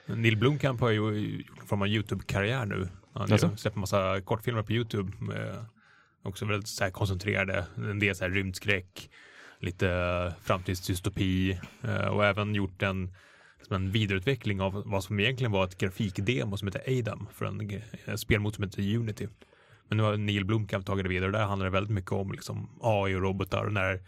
Neil 0.05 0.37
Blomkamp 0.37 0.81
har 0.81 0.89
ju 0.89 0.97
gjort 0.97 1.59
en 1.61 1.67
form 1.67 1.81
av 1.81 1.87
YouTube-karriär 1.87 2.65
nu. 2.65 2.87
Han 3.13 3.27
släppt 3.57 3.75
en 3.75 3.79
massa 3.79 4.21
kortfilmer 4.21 4.63
på 4.63 4.71
YouTube. 4.73 5.11
Med 5.19 5.65
också 6.23 6.45
väldigt 6.45 6.67
så 6.67 6.83
här 6.83 6.91
koncentrerade, 6.91 7.65
en 7.75 7.99
del 7.99 8.15
så 8.15 8.23
här 8.23 8.31
rymdskräck, 8.31 9.09
lite 9.59 9.89
eh, 9.89 10.33
framtidsdystopi 10.43 11.59
eh, 11.83 12.07
och 12.07 12.25
även 12.25 12.55
gjort 12.55 12.81
en, 12.81 13.13
som 13.67 13.75
en 13.75 13.91
vidareutveckling 13.91 14.61
av 14.61 14.83
vad 14.85 15.03
som 15.03 15.19
egentligen 15.19 15.51
var 15.51 15.63
ett 15.63 15.77
grafikdemo 15.77 16.57
som 16.57 16.67
heter 16.67 16.99
Adam 16.99 17.27
för 17.33 17.45
en 17.45 17.71
eh, 18.05 18.15
spelmotor 18.15 18.55
som 18.55 18.63
heter 18.63 18.95
Unity. 18.95 19.27
Men 19.89 19.97
nu 19.97 20.03
har 20.03 20.17
Neil 20.17 20.45
Blomkamp 20.45 20.85
tagit 20.85 21.03
det 21.05 21.09
vidare 21.09 21.25
och 21.25 21.31
där 21.31 21.45
handlar 21.45 21.65
det 21.65 21.71
väldigt 21.71 21.93
mycket 21.93 22.11
om 22.11 22.31
liksom 22.31 22.69
AI 22.81 23.15
och 23.15 23.21
robotar 23.21 23.65
och 23.65 23.73
när, 23.73 23.99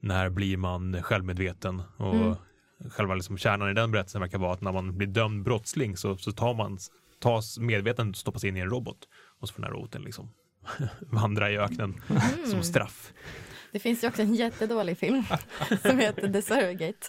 när 0.00 0.28
blir 0.28 0.56
man 0.56 1.02
självmedveten 1.02 1.82
och 1.96 2.14
Mm. 2.14 2.90
själva 2.90 3.14
liksom 3.14 3.38
kärnan 3.38 3.70
i 3.70 3.74
den 3.74 3.90
berättelsen 3.92 4.20
verkar 4.20 4.38
vara 4.38 4.52
att 4.52 4.60
när 4.60 4.72
man 4.72 4.96
blir 4.98 5.08
dömd 5.08 5.44
brottsling 5.44 5.96
så, 5.96 6.16
så 6.16 6.32
tar 6.32 6.54
man 6.54 6.78
tas 7.20 7.58
medvetandet 7.58 8.14
och 8.16 8.20
stoppas 8.20 8.44
in 8.44 8.56
i 8.56 8.60
en 8.60 8.70
robot 8.70 8.96
och 9.40 9.48
så 9.48 9.54
får 9.54 9.62
den 9.62 9.70
här 9.72 9.78
roboten 9.78 10.02
liksom 10.02 10.30
vandra 11.00 11.50
i 11.50 11.58
öknen 11.58 12.02
Mm. 12.08 12.20
som 12.50 12.62
straff. 12.62 13.12
Det 13.72 13.78
finns 13.78 14.04
ju 14.04 14.08
också 14.08 14.22
en 14.22 14.34
jättedålig 14.34 14.98
film 14.98 15.24
som 15.82 15.98
heter 15.98 16.32
The 16.32 16.42
Surrogate 16.42 17.06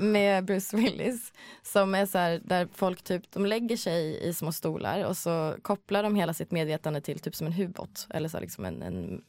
med 0.00 0.44
Bruce 0.44 0.76
Willis 0.76 1.32
som 1.62 1.94
är 1.94 2.06
så 2.06 2.18
här 2.18 2.40
där 2.44 2.68
folk 2.72 3.02
typ 3.02 3.30
de 3.30 3.46
lägger 3.46 3.76
sig 3.76 4.28
i 4.28 4.34
små 4.34 4.52
stolar 4.52 5.04
och 5.04 5.16
så 5.16 5.56
kopplar 5.62 6.02
de 6.02 6.16
hela 6.16 6.34
sitt 6.34 6.50
medvetande 6.50 7.00
till 7.00 7.18
typ 7.18 7.34
som 7.34 7.46
en 7.46 7.52
hubot 7.52 8.06
eller 8.10 8.28
så 8.28 8.40
liksom 8.40 8.64
en, 8.64 8.82
en 8.82 9.22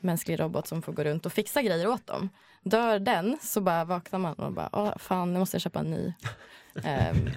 mänsklig 0.00 0.40
robot 0.40 0.66
som 0.66 0.82
får 0.82 0.92
gå 0.92 1.04
runt 1.04 1.26
och 1.26 1.32
fixa 1.32 1.62
grejer 1.62 1.86
åt 1.86 2.06
dem. 2.06 2.28
Dör 2.62 2.98
den 2.98 3.38
så 3.42 3.60
bara 3.60 3.84
vaknar 3.84 4.18
man 4.18 4.34
och 4.34 4.52
bara 4.52 4.68
Åh, 4.72 4.98
fan 4.98 5.32
nu 5.32 5.38
måste 5.38 5.54
jag 5.54 5.62
köpa 5.62 5.80
en 5.80 5.90
ny. 5.90 6.12
Ehm, 6.84 7.30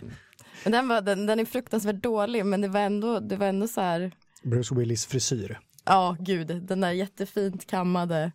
men 0.64 0.72
den, 0.72 0.88
var, 0.88 1.02
den, 1.02 1.26
den 1.26 1.40
är 1.40 1.46
fruktansvärt 1.46 1.96
dålig 1.96 2.46
men 2.46 2.62
det 2.62 2.68
var 2.68 2.80
ändå, 2.80 3.20
det 3.20 3.36
var 3.36 3.48
ändå 3.48 3.68
så 3.68 3.82
här 3.82 4.12
Bruce 4.42 4.76
Willis 4.76 5.06
frisyr. 5.06 5.60
Ja, 5.86 6.18
gud, 6.20 6.48
den 6.48 6.82
där 6.82 6.92
jättefint 6.92 7.68
kammade. 7.68 8.32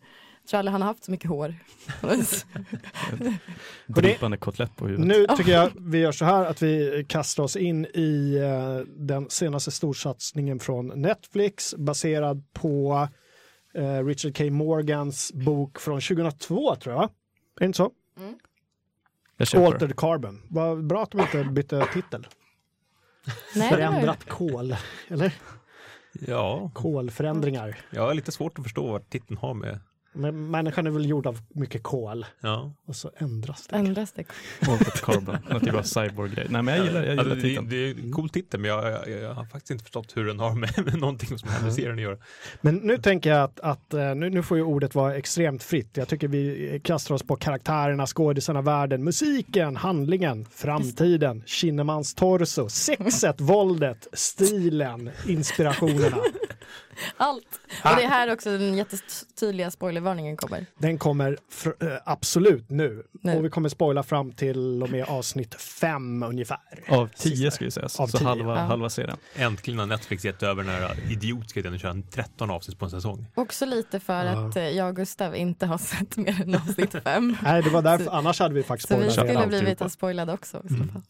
Tror 0.52 0.58
aldrig 0.58 0.72
han 0.72 0.82
har 0.82 0.88
haft 0.88 1.04
så 1.04 1.10
mycket 1.10 1.30
hår. 1.30 1.54
Drypande 3.86 4.36
kotlett 4.36 4.76
på 4.76 4.86
huvudet. 4.86 5.06
Nu 5.06 5.36
tycker 5.36 5.52
jag 5.52 5.70
vi 5.76 5.98
gör 5.98 6.12
så 6.12 6.24
här 6.24 6.44
att 6.44 6.62
vi 6.62 7.04
kastar 7.08 7.42
oss 7.42 7.56
in 7.56 7.86
i 7.86 8.36
eh, 8.36 8.86
den 8.86 9.30
senaste 9.30 9.70
storsatsningen 9.70 10.58
från 10.58 10.86
Netflix 10.86 11.74
baserad 11.78 12.52
på 12.52 13.08
eh, 13.74 14.04
Richard 14.04 14.36
K. 14.36 14.44
Morgans 14.44 15.32
bok 15.32 15.80
från 15.80 16.00
2002 16.00 16.76
tror 16.76 16.94
jag. 16.94 17.04
Är 17.04 17.10
det 17.58 17.64
inte 17.64 17.76
så? 17.76 17.92
Köper. 19.44 19.66
Altered 19.66 19.96
Carbon. 19.96 20.42
Vad 20.48 20.86
bra 20.86 21.02
att 21.02 21.10
de 21.10 21.20
inte 21.20 21.44
bytte 21.44 21.86
titel. 21.94 22.26
Nej, 23.56 23.70
Förändrat 23.70 24.28
kol. 24.28 24.76
Eller? 25.08 25.34
Ja, 26.12 26.70
Kolförändringar. 26.74 27.76
jag 27.90 28.02
har 28.02 28.14
lite 28.14 28.32
svårt 28.32 28.58
att 28.58 28.64
förstå 28.64 28.92
vad 28.92 29.10
titeln 29.10 29.36
har 29.38 29.54
med. 29.54 29.80
Men 30.14 30.50
människan 30.50 30.86
är 30.86 30.90
väl 30.90 31.08
gjord 31.08 31.26
av 31.26 31.38
mycket 31.54 31.82
kol 31.82 32.26
Ja. 32.40 32.72
och 32.86 32.96
så 32.96 33.10
ändras 33.16 33.66
det. 33.66 33.76
ändras 33.76 34.12
det. 34.12 34.24
Altered 34.68 34.92
Carbon, 34.92 35.36
något 35.50 35.62
typ 35.64 35.74
av 35.74 35.82
cyborg-grej. 35.82 36.46
Nej 36.50 36.62
men 36.62 36.76
jag 36.76 36.86
gillar, 36.86 37.00
jag 37.02 37.10
gillar 37.10 37.22
Alltså, 37.24 37.34
det, 37.34 37.42
titeln. 37.42 37.68
det 37.68 37.76
är 37.76 37.90
en 37.90 38.12
cool 38.12 38.28
titel 38.28 38.60
men 38.60 38.70
jag, 38.70 38.84
jag, 38.92 39.10
jag 39.22 39.34
har 39.34 39.44
faktiskt 39.44 39.70
inte 39.70 39.84
förstått 39.84 40.16
hur 40.16 40.24
den 40.26 40.38
har 40.40 40.54
med, 40.54 40.70
med 40.84 40.98
någonting 40.98 41.38
som 41.38 41.48
händer 41.48 41.68
i 41.70 41.72
serien 41.72 41.94
att 41.94 42.00
göra. 42.02 42.16
Men 42.60 42.74
nu 42.74 42.98
tänker 42.98 43.30
jag 43.30 43.42
att, 43.44 43.60
att 43.60 43.94
eh, 43.94 44.14
nu, 44.14 44.30
nu 44.30 44.42
får 44.42 44.56
ju 44.56 44.62
ordet 44.62 44.94
vara 44.94 45.16
extremt 45.16 45.62
fritt. 45.62 45.96
Jag 45.96 46.08
tycker 46.08 46.28
vi 46.28 46.80
kastar 46.84 47.14
oss 47.14 47.22
på 47.22 47.36
karaktärerna, 47.36 48.06
skådisarna, 48.06 48.62
världen, 48.62 49.04
musiken, 49.04 49.76
handlingen, 49.76 50.46
framtiden, 50.50 51.42
Kinnemans 51.46 52.14
torso, 52.14 52.68
sexet, 52.68 53.40
våldet, 53.40 54.06
stilen, 54.12 55.10
inspirationerna. 55.28 56.16
Allt. 57.16 57.60
Och 57.84 57.96
det 57.96 58.02
är 58.02 58.08
här 58.08 58.32
också 58.32 58.50
den 58.58 58.74
jättetydliga 58.74 59.70
spoilervarningen 59.70 60.36
kommer. 60.36 60.66
Den 60.78 60.98
kommer 60.98 61.38
fr- 61.52 61.92
eh, 61.92 61.98
absolut 62.04 62.70
nu. 62.70 63.02
Nu. 63.22 63.36
Och 63.36 63.44
vi 63.44 63.50
kommer 63.50 63.68
spoila 63.68 64.02
fram 64.02 64.32
till 64.32 64.82
och 64.82 64.90
med 64.90 65.04
avsnitt 65.08 65.54
fem 65.54 66.22
ungefär. 66.22 66.58
Av 66.88 67.08
tio 67.16 67.50
ska 67.50 67.64
ju 67.64 67.70
sägas, 67.70 68.00
Av 68.00 68.06
så 68.06 68.18
tio. 68.18 68.26
halva, 68.28 68.54
Ja. 68.56 68.60
halva 68.60 68.90
serien. 68.90 69.16
Äntligen 69.34 69.78
har 69.78 69.86
Netflix 69.86 70.24
gett 70.24 70.42
över 70.42 70.62
den 70.64 70.72
här 70.72 70.96
idiotiska 71.10 71.60
idén 71.60 71.74
att 71.74 71.80
köra 71.80 71.90
en 71.90 72.02
13 72.10 72.50
avsnitt 72.50 72.78
på 72.78 72.84
en 72.84 72.90
säsong. 72.90 73.26
Också 73.34 73.66
lite 73.66 74.00
för 74.00 74.24
Ja. 74.24 74.48
att 74.48 74.56
eh, 74.56 74.68
jag 74.68 74.88
och 74.88 74.96
Gustav 74.96 75.36
inte 75.36 75.66
har 75.66 75.78
sett 75.92 76.16
mer 76.16 76.42
än 76.42 76.54
avsnitt 76.54 76.92
fem. 77.04 77.36
Nej, 77.42 77.62
det 77.62 77.70
var 77.70 77.82
därför, 77.82 78.04
Så- 78.04 78.10
annars 78.10 78.40
hade 78.40 78.54
vi 78.54 78.62
faktiskt 78.62 78.88
Så 78.88 78.94
vi 78.94 79.00
spoilat 79.00 79.14
Köper 79.14 79.28
redan. 79.28 79.42
skulle 79.42 79.62
blivit 79.74 79.92
spoilade 79.92 80.32
också. 80.32 80.62
i 80.64 80.68
så 80.68 80.74
fall. 80.92 81.02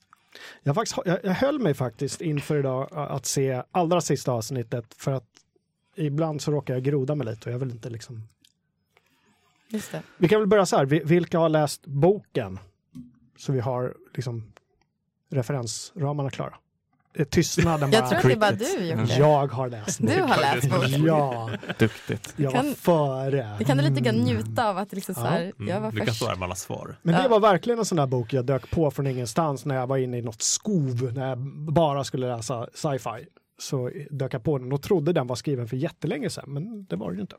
Jag, 0.62 0.74
faktiskt, 0.74 0.98
jag, 1.04 1.18
jag 1.24 1.32
höll 1.34 1.58
mig 1.58 1.74
faktiskt 1.74 2.20
inför 2.20 2.58
idag 2.58 2.88
att 2.92 3.26
se 3.26 3.62
allra 3.72 4.00
sista 4.00 4.32
avsnittet 4.32 4.84
för 4.98 5.12
att 5.12 5.24
ibland 5.96 6.42
så 6.42 6.50
råkar 6.50 6.74
jag 6.74 6.82
groda 6.82 7.14
mig 7.14 7.26
lite 7.26 7.48
och 7.48 7.54
jag 7.54 7.58
vill 7.58 7.70
inte 7.70 7.90
liksom... 7.90 8.22
Just 9.68 9.92
det. 9.92 10.02
Vi 10.18 10.28
kan 10.28 10.40
väl 10.40 10.48
börja 10.48 10.66
så 10.66 10.76
här, 10.76 10.84
Vi- 10.86 11.02
vilka 11.04 11.38
har 11.38 11.48
läst 11.48 11.86
boken? 11.86 12.58
Så 13.38 13.52
vi 13.52 13.60
har 13.60 13.94
liksom 14.14 14.52
referensramarna 15.30 16.30
klara. 16.30 16.54
Tystnaden 17.30 17.90
bara. 17.90 17.96
Jag 17.96 18.08
tror 18.08 18.18
att 18.18 18.24
det 18.26 18.32
är 18.32 18.36
bara 18.36 18.52
du 18.52 18.84
Jocke. 18.86 19.18
Jag 19.18 19.46
har 19.52 19.68
läst 19.68 19.98
Du 19.98 20.06
boken. 20.06 20.28
har 20.28 20.40
läst 20.40 20.70
boken. 20.70 21.04
Ja, 21.06 21.50
Duktigt. 21.78 22.34
jag 22.36 22.52
Kan- 22.52 22.66
var 22.66 22.74
före. 22.74 23.56
Det 23.58 23.64
kan 23.64 23.76
du 23.76 23.82
lite 23.82 24.00
grann 24.00 24.14
njuta 24.14 24.68
av 24.68 24.78
att 24.78 24.92
liksom 24.92 25.14
så 25.14 25.20
här, 25.20 25.40
Mm. 25.56 25.68
jag 25.68 25.80
var 25.80 25.90
Du 25.90 25.96
kan 25.96 26.06
först. 26.06 26.16
stå 26.16 26.26
här 26.28 26.36
med 26.36 26.44
alla 26.46 26.54
svar. 26.54 26.96
Men 27.02 27.22
det 27.22 27.28
var 27.28 27.40
verkligen 27.40 27.78
en 27.78 27.84
sån 27.84 27.96
där 27.96 28.06
bok 28.06 28.32
jag 28.32 28.44
dök 28.46 28.70
på 28.70 28.90
från 28.90 29.06
ingenstans 29.06 29.64
när 29.64 29.74
jag 29.74 29.86
var 29.86 29.96
inne 29.96 30.18
i 30.18 30.22
något 30.22 30.42
skov 30.42 31.12
när 31.14 31.28
jag 31.28 31.38
bara 31.72 32.04
skulle 32.04 32.36
läsa 32.36 32.68
sci-fi. 32.74 33.26
Så 33.62 33.90
dök 34.10 34.34
jag 34.34 34.42
på 34.44 34.58
den 34.58 34.72
och 34.72 34.82
trodde 34.82 35.12
den 35.12 35.26
var 35.26 35.36
skriven 35.36 35.68
för 35.68 35.76
jättelänge 35.76 36.30
sedan, 36.30 36.44
men 36.46 36.84
det 36.84 36.96
var 36.96 37.10
det 37.10 37.14
ju 37.16 37.20
inte. 37.20 37.36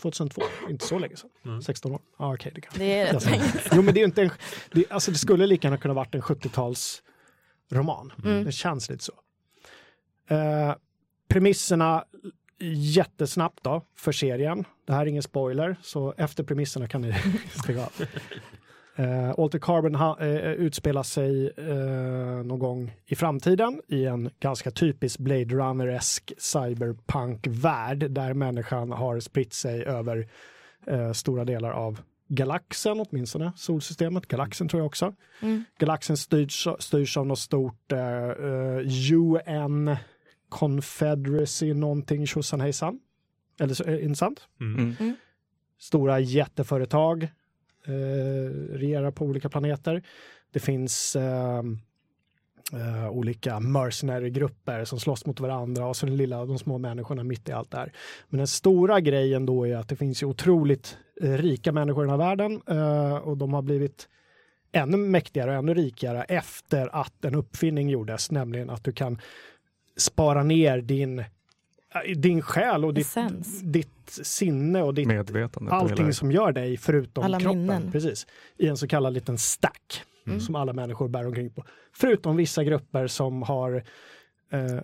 2002, 0.00 0.42
inte 0.68 0.86
så 0.86 0.98
länge 0.98 1.16
sedan. 1.16 1.30
Mm. 1.44 1.62
16 1.62 1.92
år. 1.92 2.00
Ja, 2.18 2.34
okej, 2.34 2.52
det 2.54 2.60
kan 2.60 2.72
Det 2.78 3.00
är 3.00 3.12
rätt. 3.12 3.68
Jo, 3.72 3.82
men 3.82 3.94
det 3.94 4.00
är 4.00 4.04
inte 4.04 4.22
en, 4.22 4.30
det, 4.72 4.90
alltså 4.90 5.10
det 5.10 5.18
skulle 5.18 5.46
lika 5.46 5.68
gärna 5.68 5.78
kunna 5.78 5.94
varit 5.94 6.14
en 6.14 6.22
70-tals 6.22 7.02
roman. 7.70 8.12
Mm. 8.24 8.44
Det 8.44 8.52
känns 8.52 8.90
lite 8.90 9.04
så. 9.04 9.12
Eh, 10.34 10.74
premisserna 11.28 12.04
jättesnabbt 12.60 13.64
då 13.64 13.82
för 13.96 14.12
serien. 14.12 14.64
Det 14.86 14.92
här 14.92 15.02
är 15.02 15.06
ingen 15.06 15.22
spoiler, 15.22 15.76
så 15.82 16.14
efter 16.16 16.44
premisserna 16.44 16.88
kan 16.88 17.02
ni 17.02 17.14
stänga 17.62 17.80
av. 17.82 17.92
Uh, 18.98 19.30
Alter 19.38 19.58
Carbon 19.58 19.94
ha, 19.94 20.20
eh, 20.20 20.52
utspelar 20.52 21.02
sig 21.02 21.52
eh, 21.56 22.44
någon 22.44 22.58
gång 22.58 22.94
i 23.06 23.14
framtiden 23.14 23.80
i 23.88 24.04
en 24.04 24.30
ganska 24.40 24.70
typisk 24.70 25.18
Blade 25.18 25.54
Runner-esk 25.54 26.32
cyberpunk-värld 26.38 28.10
där 28.10 28.34
människan 28.34 28.92
har 28.92 29.20
spritt 29.20 29.52
sig 29.52 29.84
över 29.84 30.28
eh, 30.86 31.12
stora 31.12 31.44
delar 31.44 31.70
av 31.70 32.00
galaxen, 32.28 33.00
åtminstone 33.00 33.52
solsystemet, 33.56 34.26
galaxen 34.26 34.68
tror 34.68 34.80
jag 34.80 34.86
också. 34.86 35.14
Mm. 35.40 35.64
Galaxen 35.78 36.16
styrs, 36.16 36.68
styrs 36.78 37.16
av 37.16 37.26
något 37.26 37.38
stort 37.38 37.92
eh, 37.92 37.98
eh, 37.98 39.12
UN 39.12 39.96
Confederacy 40.48 41.74
någonting 41.74 42.26
tjosan 42.26 42.60
hejsan. 42.60 43.00
Eller 43.60 43.74
så, 43.74 43.84
är 43.84 43.90
det 43.90 44.02
inte 44.02 44.18
sant? 44.18 44.48
Mm. 44.60 44.96
Mm. 45.00 45.16
Stora 45.78 46.20
jätteföretag 46.20 47.28
eh, 47.86 48.76
regerar 48.76 49.10
på 49.10 49.24
olika 49.24 49.48
planeter. 49.48 50.02
Det 50.52 50.60
finns 50.60 51.16
eh, 51.16 51.62
eh, 52.72 53.10
olika 53.10 53.60
mercenary-grupper 53.60 54.84
som 54.84 55.00
slåss 55.00 55.26
mot 55.26 55.40
varandra 55.40 55.86
och 55.86 55.96
så 55.96 56.06
den 56.06 56.16
lilla, 56.16 56.46
de 56.46 56.58
små 56.58 56.78
människorna 56.78 57.24
mitt 57.24 57.48
i 57.48 57.52
allt 57.52 57.70
det 57.70 57.76
här. 57.76 57.92
Men 58.28 58.38
den 58.38 58.46
stora 58.46 59.00
grejen 59.00 59.46
då 59.46 59.66
är 59.66 59.76
att 59.76 59.88
det 59.88 59.96
finns 59.96 60.22
ju 60.22 60.26
otroligt 60.26 60.98
eh, 61.22 61.32
rika 61.32 61.72
människor 61.72 62.04
i 62.04 62.06
den 62.08 62.20
här 62.20 62.28
världen 62.28 62.62
eh, 62.66 63.16
och 63.16 63.36
de 63.36 63.54
har 63.54 63.62
blivit 63.62 64.08
ännu 64.72 64.96
mäktigare 64.96 65.50
och 65.50 65.56
ännu 65.56 65.74
rikare 65.74 66.22
efter 66.22 66.96
att 66.96 67.24
en 67.24 67.34
uppfinning 67.34 67.88
gjordes, 67.88 68.30
nämligen 68.30 68.70
att 68.70 68.84
du 68.84 68.92
kan 68.92 69.18
spara 69.96 70.42
ner 70.42 70.78
din, 70.78 71.24
din 72.16 72.42
själ 72.42 72.84
och 72.84 72.94
ditt, 72.94 73.14
ditt 73.62 74.10
sinne 74.22 74.82
och 74.82 74.94
ditt 74.94 75.08
Medvetandet. 75.08 75.72
och 75.72 75.78
allting 75.78 76.12
som 76.12 76.32
gör 76.32 76.52
dig 76.52 76.76
förutom 76.76 77.24
Alla 77.24 77.40
kroppen. 77.40 77.58
minnen. 77.60 77.92
Precis. 77.92 78.26
I 78.56 78.66
en 78.68 78.76
så 78.76 78.88
kallad 78.88 79.12
liten 79.12 79.38
stack 79.38 80.02
Mm. 80.26 80.40
som 80.40 80.54
alla 80.54 80.72
människor 80.72 81.08
bär 81.08 81.26
omkring 81.26 81.50
på. 81.50 81.64
Förutom 81.92 82.36
vissa 82.36 82.64
grupper 82.64 83.06
som 83.06 83.42
har 83.42 83.84
eh, 84.52 84.64
eh, 84.64 84.82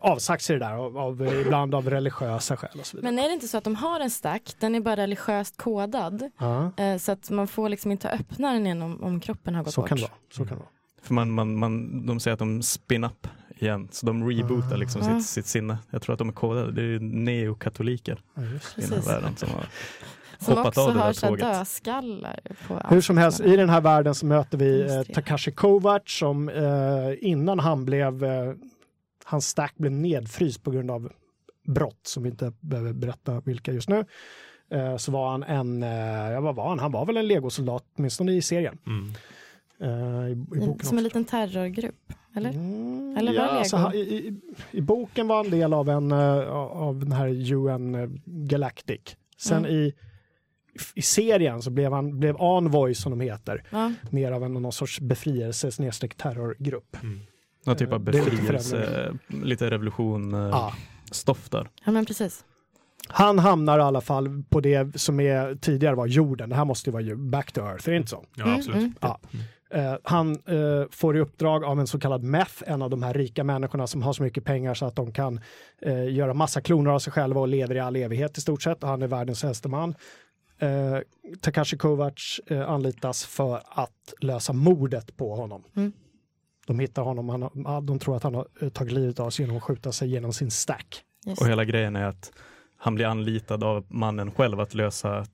avsagt 0.00 0.42
sig 0.44 0.58
det 0.58 0.64
där 0.64 0.72
av, 0.74 0.98
av, 0.98 1.26
ibland 1.40 1.74
av 1.74 1.90
religiösa 1.90 2.56
skäl 2.56 2.70
och 2.80 2.86
så 2.86 2.96
vidare. 2.96 3.12
Men 3.14 3.24
är 3.24 3.28
det 3.28 3.34
inte 3.34 3.48
så 3.48 3.58
att 3.58 3.64
de 3.64 3.74
har 3.74 4.00
en 4.00 4.10
stack, 4.10 4.54
den 4.58 4.74
är 4.74 4.80
bara 4.80 4.96
religiöst 4.96 5.56
kodad. 5.56 6.30
ja, 6.38 6.72
Eh, 6.76 6.96
så 6.98 7.12
att 7.12 7.30
man 7.30 7.48
får 7.48 7.68
liksom 7.68 7.92
inte 7.92 8.10
öppna 8.10 8.52
den 8.52 8.66
igen 8.66 8.82
om, 8.82 9.02
om 9.04 9.20
kroppen 9.20 9.54
har 9.54 9.64
gått 9.64 9.74
så 9.74 9.80
bort. 9.80 9.88
kan 9.88 9.96
det 9.98 10.02
vara. 10.02 10.12
Så 10.32 10.44
kan 10.44 10.46
det 10.58 10.62
vara. 10.64 10.68
För 11.06 11.14
man, 11.14 11.30
man, 11.30 11.58
man, 11.58 12.06
de 12.06 12.20
säger 12.20 12.32
att 12.32 12.38
de 12.38 12.62
spin 12.62 13.04
up 13.04 13.26
igen, 13.58 13.88
så 13.92 14.06
de 14.06 14.28
rebootar 14.30 14.76
liksom 14.76 15.02
Ah. 15.02 15.04
sitt, 15.20 15.26
sitt 15.26 15.46
sinne. 15.46 15.78
Jag 15.90 16.02
tror 16.02 16.12
att 16.12 16.18
de 16.18 16.28
är 16.28 16.32
kodade, 16.32 16.72
det 16.72 16.82
är 16.82 17.00
neokatoliker 17.00 18.20
Ja, 18.34 18.42
i 18.42 18.80
den 18.80 18.92
här 18.92 19.06
världen 19.12 19.36
som 19.36 19.48
har 19.50 19.66
Som 20.38 20.56
hoppat 20.56 20.78
av 20.78 20.94
det 20.94 21.00
där 21.00 21.12
tåget. 21.12 21.40
dödskallar. 21.44 22.40
På 22.68 22.80
Hur 22.88 23.00
som 23.00 23.16
helst, 23.16 23.40
i 23.40 23.56
den 23.56 23.68
här 23.70 23.80
världen 23.80 24.14
så 24.14 24.26
möter 24.26 24.58
vi 24.58 24.80
eh. 24.82 25.02
Takashi 25.14 25.52
Kovacs 25.52 26.18
som 26.18 26.48
eh, 26.48 27.28
innan 27.30 27.58
han 27.58 27.84
blev, 27.84 28.24
eh, 28.24 28.52
hans 29.24 29.48
stack 29.48 29.74
blev 29.76 29.92
nedfryst 29.92 30.62
på 30.62 30.70
grund 30.70 30.90
av 30.90 31.12
brott 31.66 32.00
som 32.02 32.22
vi 32.22 32.28
inte 32.28 32.52
behöver 32.60 32.92
berätta 32.92 33.40
vilka 33.44 33.72
just 33.72 33.88
nu. 33.88 34.04
Eh, 34.70 34.96
så 34.96 35.12
var 35.12 35.30
han 35.30 35.42
en, 35.42 35.82
eh, 35.82 36.32
ja 36.32 36.40
vad 36.40 36.54
var 36.54 36.68
han? 36.68 36.78
Han 36.78 36.92
var 36.92 37.06
väl 37.06 37.16
en 37.16 37.28
legosoldat, 37.28 37.84
åtminstone 37.98 38.32
i 38.32 38.42
serien. 38.42 38.78
Mm. 38.86 39.12
Eh, 39.80 39.88
i, 40.28 40.30
i 40.30 40.34
boken 40.34 40.60
Som 40.62 40.70
också. 40.70 40.96
en 40.96 41.02
liten 41.04 41.24
terrorgrupp, 41.24 42.12
eller? 42.34 42.50
Mm, 42.50 43.16
Eller 43.16 43.32
var 43.32 43.38
ja, 43.44 43.48
alltså, 43.50 43.76
han- 43.76 43.94
i, 43.94 43.98
i, 43.98 44.34
I 44.70 44.80
boken 44.80 45.28
var 45.28 45.36
han 45.36 45.50
del 45.50 45.72
av, 45.72 45.88
en, 45.88 46.12
eh, 46.12 46.48
av 46.54 46.98
den 47.00 47.12
här 47.12 47.52
UN 47.52 48.20
Galactic. 48.24 49.00
Sen 49.38 49.58
Mm. 49.58 49.70
i, 49.70 49.92
i 50.94 51.02
serien 51.02 51.62
så 51.62 51.70
blev 51.70 51.92
han 51.92 52.18
blev 52.20 52.36
Envoy 52.40 52.94
som 52.94 53.10
de 53.18 53.20
heter 53.20 53.62
Ja. 53.70 53.92
mer 54.10 54.32
av 54.32 54.44
en 54.44 54.52
någon 54.52 54.72
sorts 54.72 55.00
befrielse 55.00 55.70
snedstreck 55.72 56.14
terrorgrupp. 56.14 56.96
Mm. 57.02 57.20
någon 57.64 57.76
typ 57.76 57.92
av 57.92 58.00
befrielse, 58.00 59.12
lite 59.28 59.70
revolution, 59.70 60.34
eh, 60.34 60.40
Ja. 60.40 60.72
stoff 61.10 61.48
där. 61.50 61.68
ja, 61.84 61.92
men 61.92 62.06
precis. 62.06 62.44
Han 63.08 63.38
hamnar 63.38 63.78
i 63.78 63.82
alla 63.82 64.00
fall 64.00 64.42
på 64.48 64.60
det 64.60 65.00
som 65.00 65.20
är, 65.20 65.54
tidigare 65.54 65.94
var 65.94 66.06
jorden. 66.06 66.48
Det 66.48 66.56
här 66.56 66.64
måste 66.64 66.90
ju 66.90 66.92
vara 66.92 67.16
back 67.16 67.52
to 67.52 67.60
earth, 67.60 67.88
är 67.88 67.92
det 67.92 67.96
inte 67.98 68.10
så? 68.10 68.24
Ja, 68.34 68.44
Mm, 68.44 68.56
absolut. 68.56 68.76
mm. 68.78 68.94
Ja. 69.00 69.20
Eh, 69.70 69.94
han 70.02 70.30
eh, 70.30 70.84
får 70.90 71.16
i 71.16 71.20
uppdrag 71.20 71.64
av 71.64 71.80
en 71.80 71.86
så 71.86 71.98
kallad 71.98 72.22
MEF, 72.22 72.62
en 72.66 72.82
av 72.82 72.90
de 72.90 73.02
här 73.02 73.14
rika 73.14 73.44
människorna 73.44 73.86
som 73.86 74.02
har 74.02 74.12
så 74.12 74.22
mycket 74.22 74.44
pengar 74.44 74.74
så 74.74 74.86
att 74.86 74.96
de 74.96 75.12
kan 75.12 75.40
eh, 75.82 76.14
göra 76.14 76.34
massa 76.34 76.60
kloner 76.60 76.90
av 76.90 76.98
sig 76.98 77.12
själva 77.12 77.40
och 77.40 77.48
lever 77.48 77.74
i 77.74 77.80
all 77.80 77.96
evighet 77.96 78.38
i 78.38 78.40
stort 78.40 78.62
sett. 78.62 78.82
Han 78.82 79.02
är 79.02 79.06
världens 79.06 79.44
äldste 79.44 79.68
man. 79.68 79.94
Eh, 80.58 80.98
Takashi 81.40 81.76
Kovacs 81.76 82.38
eh, 82.46 82.70
anlitas 82.70 83.24
för 83.24 83.62
att 83.66 84.14
lösa 84.20 84.52
mordet 84.52 85.16
på 85.16 85.34
honom. 85.34 85.64
Mm. 85.76 85.92
De 86.66 86.78
hittar 86.78 87.02
honom, 87.02 87.28
han 87.28 87.86
de 87.86 87.98
tror 87.98 88.16
att 88.16 88.22
han 88.22 88.34
har 88.34 88.70
tagit 88.70 88.92
livet 88.92 89.20
av 89.20 89.30
sig 89.30 89.44
genom 89.44 89.56
att 89.56 89.62
skjuta 89.62 89.92
sig 89.92 90.08
genom 90.08 90.32
sin 90.32 90.50
stack. 90.50 91.02
Yes. 91.26 91.40
Och 91.40 91.46
hela 91.46 91.64
grejen 91.64 91.96
är 91.96 92.04
att 92.04 92.32
han 92.86 92.94
blir 92.94 93.06
anlitad 93.06 93.64
av 93.64 93.84
mannen 93.88 94.30
själv 94.30 94.60
att 94.60 94.74
lösa 94.74 95.26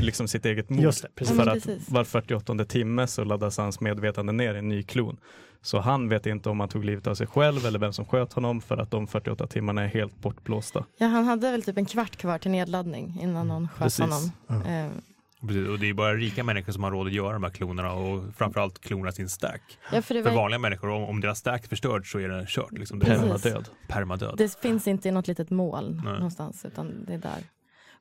liksom 0.00 0.28
sitt 0.28 0.46
eget 0.46 0.70
mord. 0.70 0.82
Just 0.82 1.02
det, 1.02 1.08
precis. 1.14 1.36
För 1.36 1.46
att 1.46 1.66
var 1.88 2.04
48 2.04 2.64
timme 2.64 3.06
så 3.06 3.24
laddas 3.24 3.58
hans 3.58 3.80
medvetande 3.80 4.32
ner 4.32 4.54
i 4.54 4.58
en 4.58 4.68
ny 4.68 4.82
klon. 4.82 5.16
Så 5.62 5.78
han 5.80 6.08
vet 6.08 6.26
inte 6.26 6.48
om 6.48 6.60
han 6.60 6.68
tog 6.68 6.84
livet 6.84 7.06
av 7.06 7.14
sig 7.14 7.26
själv 7.26 7.66
eller 7.66 7.78
vem 7.78 7.92
som 7.92 8.04
sköt 8.04 8.32
honom 8.32 8.60
för 8.60 8.76
att 8.76 8.90
de 8.90 9.06
48 9.06 9.46
timmarna 9.46 9.82
är 9.82 9.88
helt 9.88 10.16
bortblåsta. 10.16 10.84
Ja, 10.98 11.06
han 11.06 11.24
hade 11.24 11.50
väl 11.50 11.62
typ 11.62 11.76
en 11.76 11.86
kvart 11.86 12.16
kvar 12.16 12.38
till 12.38 12.50
nedladdning 12.50 13.18
innan 13.22 13.48
någon 13.48 13.68
sköt 13.68 13.78
Precis. 13.78 14.00
honom. 14.00 14.30
Ja. 14.46 14.88
Precis, 15.46 15.68
och 15.68 15.78
det 15.78 15.88
är 15.88 15.94
bara 15.94 16.14
rika 16.14 16.44
människor 16.44 16.72
som 16.72 16.82
har 16.82 16.90
råd 16.90 17.06
att 17.06 17.12
göra 17.12 17.32
de 17.32 17.42
här 17.42 17.50
klonerna 17.50 17.92
och 17.92 18.34
framförallt 18.36 18.80
klona 18.80 19.12
sin 19.12 19.28
stack. 19.28 19.62
ja, 19.92 20.02
för 20.02 20.14
det, 20.14 20.22
För 20.22 20.30
var, 20.30 20.36
vanliga 20.36 20.58
människor, 20.58 20.88
om, 20.88 21.04
om 21.04 21.20
deras 21.20 21.38
stack 21.38 21.64
är 21.64 21.68
förstörd 21.68 22.12
så 22.12 22.18
är 22.18 22.28
det 22.28 22.44
kört. 22.48 22.72
Liksom. 22.72 22.98
Det. 22.98 23.06
Permadöd. 23.06 23.68
permadöd. 23.88 24.34
det 24.38 24.60
finns 24.60 24.86
inte 24.86 25.08
i 25.08 25.12
något 25.12 25.28
litet 25.28 25.50
mål 25.50 26.00
Nej. 26.04 26.12
någonstans, 26.12 26.64
utan 26.64 27.04
det 27.04 27.14
är 27.14 27.18
där. 27.18 27.44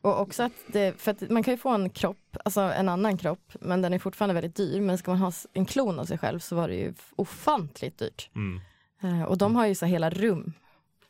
Och 0.01 0.21
också 0.21 0.43
att, 0.43 0.51
det, 0.67 1.01
för 1.01 1.11
att 1.11 1.29
man 1.29 1.43
kan 1.43 1.53
ju 1.53 1.57
få 1.57 1.69
en 1.69 1.89
kropp, 1.89 2.37
alltså 2.45 2.61
en 2.61 2.89
annan 2.89 3.17
kropp, 3.17 3.53
men 3.61 3.81
den 3.81 3.93
är 3.93 3.99
fortfarande 3.99 4.33
väldigt 4.33 4.55
dyr. 4.55 4.81
Men 4.81 4.97
ska 4.97 5.11
man 5.11 5.19
ha 5.19 5.31
en 5.53 5.65
klon 5.65 5.99
av 5.99 6.05
sig 6.05 6.17
själv 6.17 6.39
så 6.39 6.55
var 6.55 6.67
det 6.67 6.75
ju 6.75 6.93
ofantligt 7.15 7.97
dyrt. 7.99 8.29
Mm. 8.35 8.61
Eh, 9.03 9.23
och 9.23 9.37
de 9.37 9.55
har 9.55 9.67
ju 9.67 9.75
så 9.75 9.85
hela 9.85 10.09
rum. 10.09 10.53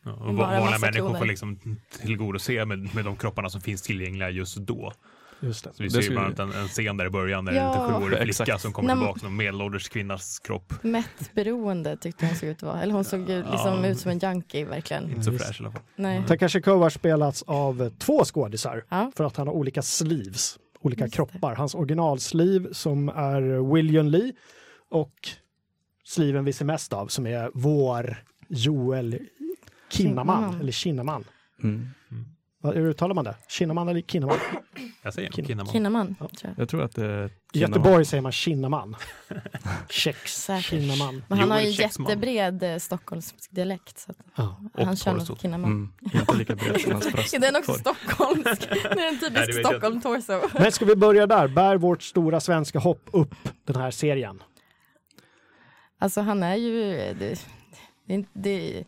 Ja, 0.02 0.12
och 0.12 0.34
vanliga 0.34 0.78
människor 0.78 0.92
kloner. 0.92 1.18
får 1.18 1.26
liksom 1.26 1.58
tillgodose 2.00 2.64
med, 2.64 2.94
med 2.94 3.04
de 3.04 3.16
kropparna 3.16 3.50
som 3.50 3.60
finns 3.60 3.82
tillgängliga 3.82 4.30
just 4.30 4.56
då. 4.56 4.92
Just 5.42 5.64
det. 5.64 5.70
Så 5.74 5.82
vi 5.82 5.88
Det 5.88 5.90
ser 5.94 6.02
ju 6.02 6.10
bland 6.10 6.40
annat 6.40 6.54
en, 6.56 6.62
en 6.62 6.68
scen 6.68 6.96
där 6.96 7.06
i 7.06 7.10
början 7.10 7.44
där 7.44 7.52
Ja. 7.52 7.60
en 7.62 7.68
liten 7.70 7.86
sjuårig 8.00 8.18
flicka 8.22 8.42
Exakt. 8.42 8.62
som 8.62 8.72
kommer 8.72 8.86
Nej, 8.94 8.96
tillbaka 9.04 9.20
som 9.20 9.36
medelålders 9.36 9.88
kvinnas 9.88 10.38
kropp. 10.38 10.74
Mättberoende 10.82 11.96
tyckte 11.96 12.26
hon 12.26 12.34
såg 12.36 12.48
ut 12.48 12.56
att 12.56 12.62
vara. 12.62 12.82
Eller 12.82 12.94
hon 12.94 13.04
såg 13.04 13.20
ju 13.30 13.36
liksom 13.36 13.84
Ja. 13.84 13.86
ut 13.86 13.98
som 14.00 14.10
en 14.10 14.18
junkie 14.18 14.64
verkligen. 14.64 15.10
Inte 15.10 15.22
så 15.22 15.32
Just. 15.32 15.44
fräsch 15.44 15.60
i 15.60 15.64
alla 15.64 15.72
fall. 15.72 15.82
Nej. 15.96 16.24
Takashi 16.28 16.62
Kovacs 16.62 16.94
spelats 16.94 17.42
av 17.46 17.90
två 17.98 18.24
skådisar 18.24 18.84
Ja. 18.88 19.12
för 19.16 19.24
att 19.24 19.36
han 19.36 19.46
har 19.46 19.54
olika 19.54 19.82
sleeves, 19.82 20.58
olika 20.80 21.04
Just 21.04 21.12
det. 21.12 21.16
kroppar. 21.16 21.54
Hans 21.54 21.74
originalsliv 21.74 22.72
som 22.72 23.08
är 23.08 23.72
William 23.74 24.08
Lee 24.08 24.32
och 24.90 25.14
sliven 26.04 26.44
vi 26.44 26.52
ser 26.52 26.64
mest 26.64 26.92
av 26.92 27.06
som 27.06 27.26
är 27.26 27.50
vår 27.54 28.24
Joel 28.48 29.18
Kinnaman, 29.90 30.36
Kinnaman. 30.36 30.60
eller 30.60 30.72
Kinnaman. 30.72 31.24
Mm. 31.62 31.88
Hur 32.62 32.76
uttalar 32.88 33.14
man 33.14 33.24
det? 33.24 33.34
Kinnaman 33.48 33.88
eller 33.88 34.00
Kinnaman? 34.00 34.36
Jag 35.02 35.14
säger 35.14 35.28
Kin- 35.30 35.46
Kinnaman. 35.46 35.72
Kinnaman, 35.72 36.16
Ja. 36.20 36.28
tror 36.28 36.52
jag. 36.56 36.62
Jag 36.62 36.68
tror 36.68 36.82
att 36.82 36.94
det 36.94 37.04
är 37.06 37.30
I. 37.52 37.58
Göteborg 37.58 38.04
säger 38.04 38.20
man 38.20 38.32
Kinnaman. 38.32 38.96
Kex. 39.90 40.50
Kinnaman. 40.62 41.22
Men 41.28 41.38
han 41.38 41.50
har 41.50 41.58
ju 41.58 41.64
Joel 41.64 41.74
Kexman. 41.76 42.08
jättebred 42.08 42.62
eh, 42.62 42.76
stockholmsk 42.78 43.34
dialekt. 43.50 43.98
Så 43.98 44.10
att 44.10 44.16
Ja. 44.36 44.56
Han 44.84 44.96
kör 44.96 45.12
nog 45.12 45.40
Kinnaman. 45.40 45.70
Mm. 45.70 45.92
Inte 46.20 46.36
lika 46.36 46.54
bred 46.56 46.80
som 46.80 46.92
hans 46.92 47.12
bröst. 47.12 47.34
Är 47.34 47.38
den 47.38 47.56
också 47.56 47.72
stockholmsk? 47.74 48.68
det 48.70 49.00
är 49.02 49.08
en 49.08 49.18
typisk 49.18 49.58
Stockholm-torso. 49.66 50.40
Men 50.52 50.72
ska 50.72 50.84
vi 50.84 50.96
börja 50.96 51.26
där? 51.26 51.48
Bär 51.48 51.76
vårt 51.76 52.02
stora 52.02 52.40
svenska 52.40 52.78
hopp 52.78 53.08
upp 53.12 53.34
den 53.64 53.76
här 53.76 53.90
serien? 53.90 54.42
Alltså 55.98 56.20
han 56.20 56.42
är 56.42 56.56
ju... 56.56 56.82
Det, 57.18 57.46
det, 58.06 58.24
det, 58.32 58.84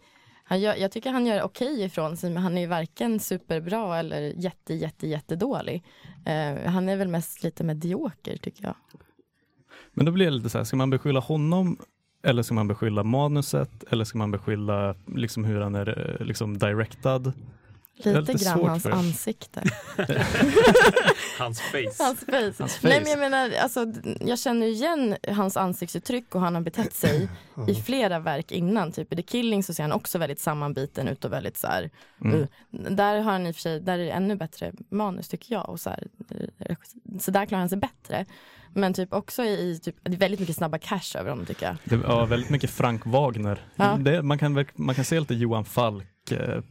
han 0.53 0.61
gör, 0.61 0.74
jag 0.74 0.92
tycker 0.92 1.12
han 1.12 1.26
gör 1.26 1.42
okej 1.42 1.82
ifrån 1.82 2.16
sig 2.16 2.30
men 2.30 2.42
han 2.42 2.57
är 2.57 2.61
ju 2.61 2.66
varken 2.66 3.20
superbra 3.20 3.98
eller 3.98 4.20
jätte, 4.20 4.74
jätte, 4.74 5.07
jättedålig. 5.07 5.84
Eh, 6.26 6.70
han 6.70 6.88
är 6.88 6.96
väl 6.96 7.09
mest 7.09 7.42
lite 7.42 7.64
medioker 7.64 8.36
tycker 8.36 8.64
jag. 8.64 8.74
Men 9.92 10.07
då 10.07 10.12
blir 10.12 10.24
det 10.24 10.30
lite 10.30 10.50
så 10.50 10.59
här, 10.59 10.64
ska 10.64 10.76
man 10.76 10.90
beskylla 10.90 11.20
honom 11.20 11.78
eller 12.22 12.42
ska 12.42 12.55
man 12.55 12.68
beskylla 12.68 13.05
manuset 13.05 13.84
eller 13.90 14.05
ska 14.05 14.18
man 14.18 14.30
beskylla 14.30 14.94
liksom 15.07 15.44
hur 15.44 15.61
han 15.61 15.74
är 15.74 16.18
eh, 16.20 16.26
liksom 16.26 16.59
directad? 16.59 17.32
Lite 17.97 18.20
lite 18.20 18.45
grann 18.45 18.64
hans 18.68 18.82
för- 18.82 18.90
ansikte. 18.90 19.62
Hans 21.38 21.61
face. 21.61 22.05
Hans 22.05 22.20
face. 22.20 22.55
Hans 22.59 22.82
Nej 22.82 22.93
face. 22.93 23.01
men 23.03 23.11
jag 23.11 23.18
menar, 23.18 23.53
alltså, 23.62 23.86
jag 24.20 24.38
känner 24.38 24.66
igen 24.66 25.16
hans 25.28 25.57
ansiktsuttryck 25.57 26.34
och 26.34 26.40
han 26.40 26.55
har 26.55 26.62
betett 26.62 26.95
sig 26.95 27.28
i 27.68 27.74
flera 27.74 28.18
verk 28.18 28.53
innan. 28.53 28.93
Typ 28.93 29.12
i 29.12 29.16
The 29.16 29.22
Killing 29.22 29.62
så 29.62 29.74
ser 29.74 29.82
han 29.82 29.93
också 29.93 30.18
väldigt 30.18 30.40
sammanbiten 30.40 31.09
ut 31.09 31.24
och 31.24 31.32
väldigt 31.32 31.57
så 31.57 31.66
här. 31.66 31.90
Mm. 32.24 32.40
uh. 32.40 32.47
Där 32.70 33.16
har 33.16 33.32
han 33.32 33.47
i 33.47 33.51
och 33.51 33.55
för 33.55 33.62
sig, 33.62 33.80
där 33.80 33.99
är 33.99 34.05
det 34.05 34.11
ännu 34.11 34.36
bättre 34.36 34.72
manus 34.90 35.28
tycker 35.28 35.55
jag. 35.55 35.68
Och 35.68 35.80
så, 35.80 35.90
här, 35.90 36.07
eh, 36.59 36.76
så 37.20 37.30
där 37.30 37.47
klarar 37.47 37.61
han 37.61 37.68
sig 37.68 37.78
bättre. 37.78 38.26
Men 38.74 38.94
typ 38.94 39.12
också 39.12 39.42
i, 39.42 39.80
typ, 39.82 39.96
det 40.02 40.12
är 40.12 40.16
väldigt 40.16 40.40
mycket 40.40 40.56
snabba 40.56 40.78
cash 40.78 41.16
över 41.18 41.30
honom 41.30 41.46
tycker 41.46 41.66
jag. 41.66 41.76
Det 41.84 41.96
var 41.96 42.26
väldigt 42.26 42.50
mycket 42.50 42.70
Frank 42.70 43.06
Wagner. 43.06 43.60
Ja. 43.76 43.96
Det, 44.00 44.22
man, 44.22 44.38
kan, 44.38 44.64
man 44.74 44.94
kan 44.94 45.04
se 45.04 45.20
lite 45.20 45.34
Johan 45.34 45.64
Falk 45.64 46.30
eh, 46.30 46.62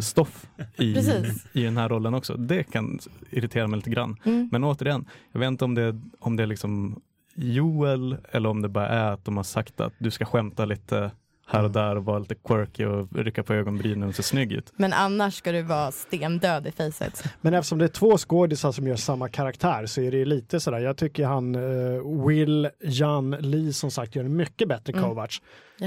stoff 0.00 0.46
i, 0.76 0.94
Precis. 0.94 1.46
i 1.52 1.62
den 1.62 1.76
här 1.76 1.88
rollen 1.88 2.14
också. 2.14 2.34
Det 2.34 2.64
kan 2.64 2.98
irritera 3.30 3.66
mig 3.66 3.76
lite 3.76 3.90
grann. 3.90 4.16
Mm. 4.24 4.48
Men 4.52 4.64
återigen, 4.64 5.04
jag 5.32 5.40
vet 5.40 5.46
inte 5.46 5.64
om 5.64 5.74
det, 5.74 6.00
om 6.18 6.36
det 6.36 6.42
är 6.42 6.46
liksom 6.46 7.00
Joel 7.34 8.16
eller 8.30 8.48
om 8.48 8.62
det 8.62 8.68
bara 8.68 8.88
är 8.88 9.12
att 9.12 9.24
de 9.24 9.36
har 9.36 9.44
sagt 9.44 9.80
att 9.80 9.92
du 9.98 10.10
ska 10.10 10.24
skämta 10.24 10.64
lite 10.64 11.10
här 11.48 11.64
och 11.64 11.70
där 11.70 11.96
och 11.96 12.04
vara 12.04 12.18
lite 12.18 12.34
quirky 12.34 12.84
och 12.84 13.08
rycka 13.16 13.42
på 13.42 13.54
ögonbrynen 13.54 14.08
och 14.08 14.14
se 14.14 14.22
snygg 14.22 14.52
ut. 14.52 14.72
Men 14.76 14.92
annars 14.92 15.34
ska 15.34 15.52
du 15.52 15.62
vara 15.62 15.92
stendöd 15.92 16.66
i 16.66 16.72
facet. 16.72 17.24
Men 17.40 17.54
eftersom 17.54 17.78
det 17.78 17.84
är 17.84 17.88
två 17.88 18.18
skådisar 18.18 18.72
som 18.72 18.86
gör 18.86 18.96
samma 18.96 19.28
karaktär 19.28 19.86
så 19.86 20.00
är 20.00 20.10
det 20.10 20.24
lite 20.24 20.60
sådär, 20.60 20.78
jag 20.78 20.96
tycker 20.96 21.26
han 21.26 21.54
eh, 21.54 22.26
Will 22.26 22.68
Jan 22.80 23.30
Lee 23.30 23.72
som 23.72 23.90
sagt 23.90 24.16
gör 24.16 24.24
en 24.24 24.36
mycket 24.36 24.68
bättre 24.68 24.92
Mm. 24.92 25.04
Kovacs. 25.04 25.36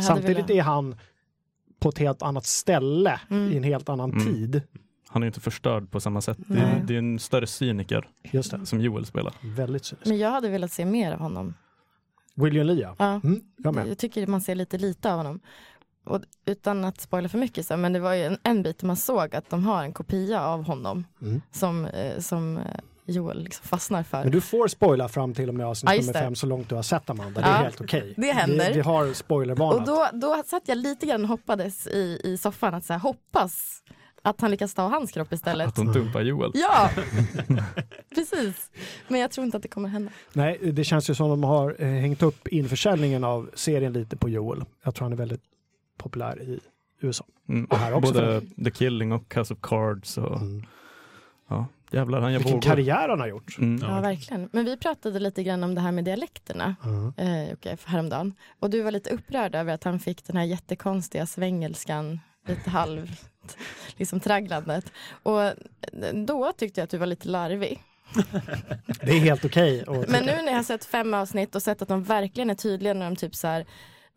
Samtidigt 0.07 0.37
velat- 0.37 0.49
är 0.49 0.61
han 0.61 0.95
på 1.79 1.89
ett 1.89 1.97
helt 1.97 2.21
annat 2.21 2.45
ställe 2.45 3.19
Mm. 3.29 3.51
i 3.51 3.57
en 3.57 3.63
helt 3.63 3.89
annan 3.89 4.11
Mm. 4.11 4.25
tid. 4.25 4.61
Han 5.07 5.23
är 5.23 5.27
inte 5.27 5.39
förstörd 5.39 5.91
på 5.91 5.99
samma 5.99 6.21
sätt. 6.21 6.37
Det 6.47 6.59
är, 6.59 6.81
det 6.87 6.93
är 6.93 6.97
en 6.97 7.19
större 7.19 7.47
cyniker 7.47 8.07
Just 8.31 8.51
det, 8.51 8.65
som 8.65 8.81
Joel 8.81 9.05
spelar. 9.05 9.33
väldigt 9.41 9.85
cyniskt. 9.85 10.07
Men 10.07 10.17
jag 10.17 10.31
hade 10.31 10.49
velat 10.49 10.71
se 10.71 10.85
mer 10.85 11.11
av 11.13 11.19
honom. 11.19 11.53
William 12.43 12.67
Lee 12.67 12.93
ja. 12.99 13.19
Mm, 13.23 13.41
jag 13.57 13.75
med. 13.75 13.87
Jag 13.87 13.97
tycker 13.97 14.27
man 14.27 14.41
ser 14.41 14.55
lite 14.55 14.77
lite 14.77 15.11
av 15.11 15.17
honom. 15.17 15.39
Och 16.05 16.21
utan 16.45 16.85
att 16.85 17.01
spoila 17.01 17.29
för 17.29 17.37
mycket, 17.37 17.65
så, 17.65 17.77
men 17.77 17.93
det 17.93 17.99
var 17.99 18.13
ju 18.13 18.23
en, 18.23 18.37
en 18.43 18.63
bit 18.63 18.83
man 18.83 18.95
såg 18.97 19.35
att 19.35 19.49
de 19.49 19.63
har 19.63 19.83
en 19.83 19.93
kopia 19.93 20.45
av 20.45 20.63
honom 20.63 21.05
Mm. 21.21 21.41
som, 21.51 21.85
eh, 21.85 22.19
som 22.19 22.57
eh, 22.57 22.63
Joel 23.05 23.43
liksom 23.43 23.65
fastnar 23.67 24.03
för. 24.03 24.23
Men 24.23 24.31
du 24.31 24.41
får 24.41 24.67
spoila 24.67 25.07
fram 25.09 25.33
till 25.33 25.49
och 25.49 25.55
med 25.55 25.65
avsnitt 25.65 25.91
Ja, 25.93 25.99
nummer 26.01 26.13
fem 26.13 26.35
så 26.35 26.45
långt 26.47 26.69
du 26.69 26.75
har 26.75 26.81
sett 26.83 27.09
Amanda. 27.09 27.41
Det 27.41 27.47
är 27.47 27.51
Ja, 27.51 27.57
helt 27.57 27.81
okej. 27.81 28.13
det 28.17 28.31
händer. 28.31 28.67
Vi, 28.67 28.73
vi 28.73 28.81
har 28.81 29.13
spoilervarnat. 29.13 29.79
Och 29.79 29.85
då, 29.85 30.07
då 30.13 30.43
satt 30.45 30.67
jag 30.67 30.77
lite 30.77 31.05
grann 31.05 31.23
och 31.23 31.29
hoppades 31.29 31.87
i, 31.87 32.21
i 32.23 32.37
soffan 32.37 32.73
att 32.73 32.85
så 32.85 32.93
här, 32.93 32.99
hoppas 32.99 33.83
att 34.21 34.41
han 34.41 34.51
lyckas 34.51 34.73
ta 34.73 34.87
hans 34.87 35.11
kropp 35.11 35.33
istället. 35.33 35.67
Att 35.67 35.77
hon 35.77 35.91
dumpar 35.93 36.21
Joel. 36.21 36.51
Ja, 36.53 36.89
precis. 38.15 38.71
Men 39.07 39.19
jag 39.19 39.31
tror 39.31 39.45
inte 39.45 39.57
att 39.57 39.63
det 39.63 39.69
kommer 39.69 39.89
hända. 39.89 40.11
Nej, 40.33 40.59
det 40.73 40.83
känns 40.83 41.09
ju 41.09 41.15
som 41.15 41.29
de 41.29 41.43
har 41.43 41.75
eh, 41.79 41.87
hängt 41.87 42.23
upp 42.23 42.47
införsäljningen 42.47 43.23
av 43.23 43.49
serien 43.53 43.93
lite 43.93 44.17
på 44.17 44.29
Joel. 44.29 44.63
Jag 44.83 44.95
tror 44.95 45.05
han 45.05 45.13
är 45.13 45.17
väldigt 45.17 45.43
populär 45.97 46.41
i 46.41 46.59
USA. 47.01 47.25
Mm. 47.49 47.65
Och 47.65 47.77
här 47.77 47.93
också 47.93 48.13
Både 48.13 48.41
The 48.63 48.71
Killing 48.71 49.11
och 49.11 49.35
House 49.35 49.53
of 49.53 49.59
Cards. 49.61 50.17
Och, 50.17 50.37
Mm. 50.41 50.65
ja, 51.49 51.65
jävlar, 51.91 52.21
han 52.21 52.31
gör 52.31 52.39
Vilken 52.39 52.53
vågor. 52.53 52.61
karriär 52.69 53.09
han 53.09 53.19
har 53.19 53.27
gjort. 53.27 53.57
Mm. 53.57 53.79
Ja. 53.81 53.95
Ja. 53.95 54.01
verkligen. 54.01 54.49
Men 54.53 54.65
vi 54.65 54.77
pratade 54.77 55.19
lite 55.19 55.43
grann 55.43 55.63
om 55.63 55.75
det 55.75 55.81
här 55.81 55.91
med 55.91 56.03
dialekterna 56.05 56.75
Ja. 56.83 57.23
eh, 57.23 57.49
Jocke, 57.49 57.77
häromdagen. 57.85 58.33
Och 58.59 58.69
du 58.69 58.81
var 58.81 58.91
lite 58.91 59.09
upprörd 59.09 59.55
över 59.55 59.73
att 59.73 59.83
han 59.83 59.99
fick 59.99 60.27
den 60.27 60.37
här 60.37 60.43
jättekonstiga 60.43 61.25
svengelskan, 61.25 62.19
lite 62.47 62.69
halv 62.69 63.11
liksom 63.97 64.19
tragglandet. 64.19 64.91
Och 65.23 65.39
då 66.27 66.51
tyckte 66.57 66.79
jag 66.81 66.83
att 66.83 66.89
du 66.89 66.97
var 66.97 67.05
lite 67.05 67.27
larvig. 67.27 67.83
Det 69.01 69.11
är 69.11 69.19
helt 69.19 69.45
okej. 69.45 69.81
att 69.87 70.09
Men 70.09 70.25
nu 70.25 70.31
när 70.31 70.45
jag 70.47 70.53
har 70.55 70.63
sett 70.63 70.85
fem 70.85 71.13
avsnitt 71.13 71.55
och 71.55 71.61
sett 71.63 71.81
att 71.81 71.87
de 71.87 72.03
verkligen 72.03 72.49
är 72.49 72.55
tydliga 72.55 72.93
när 72.93 73.05
de 73.05 73.15
typ 73.15 73.35
så 73.35 73.47
här 73.47 73.65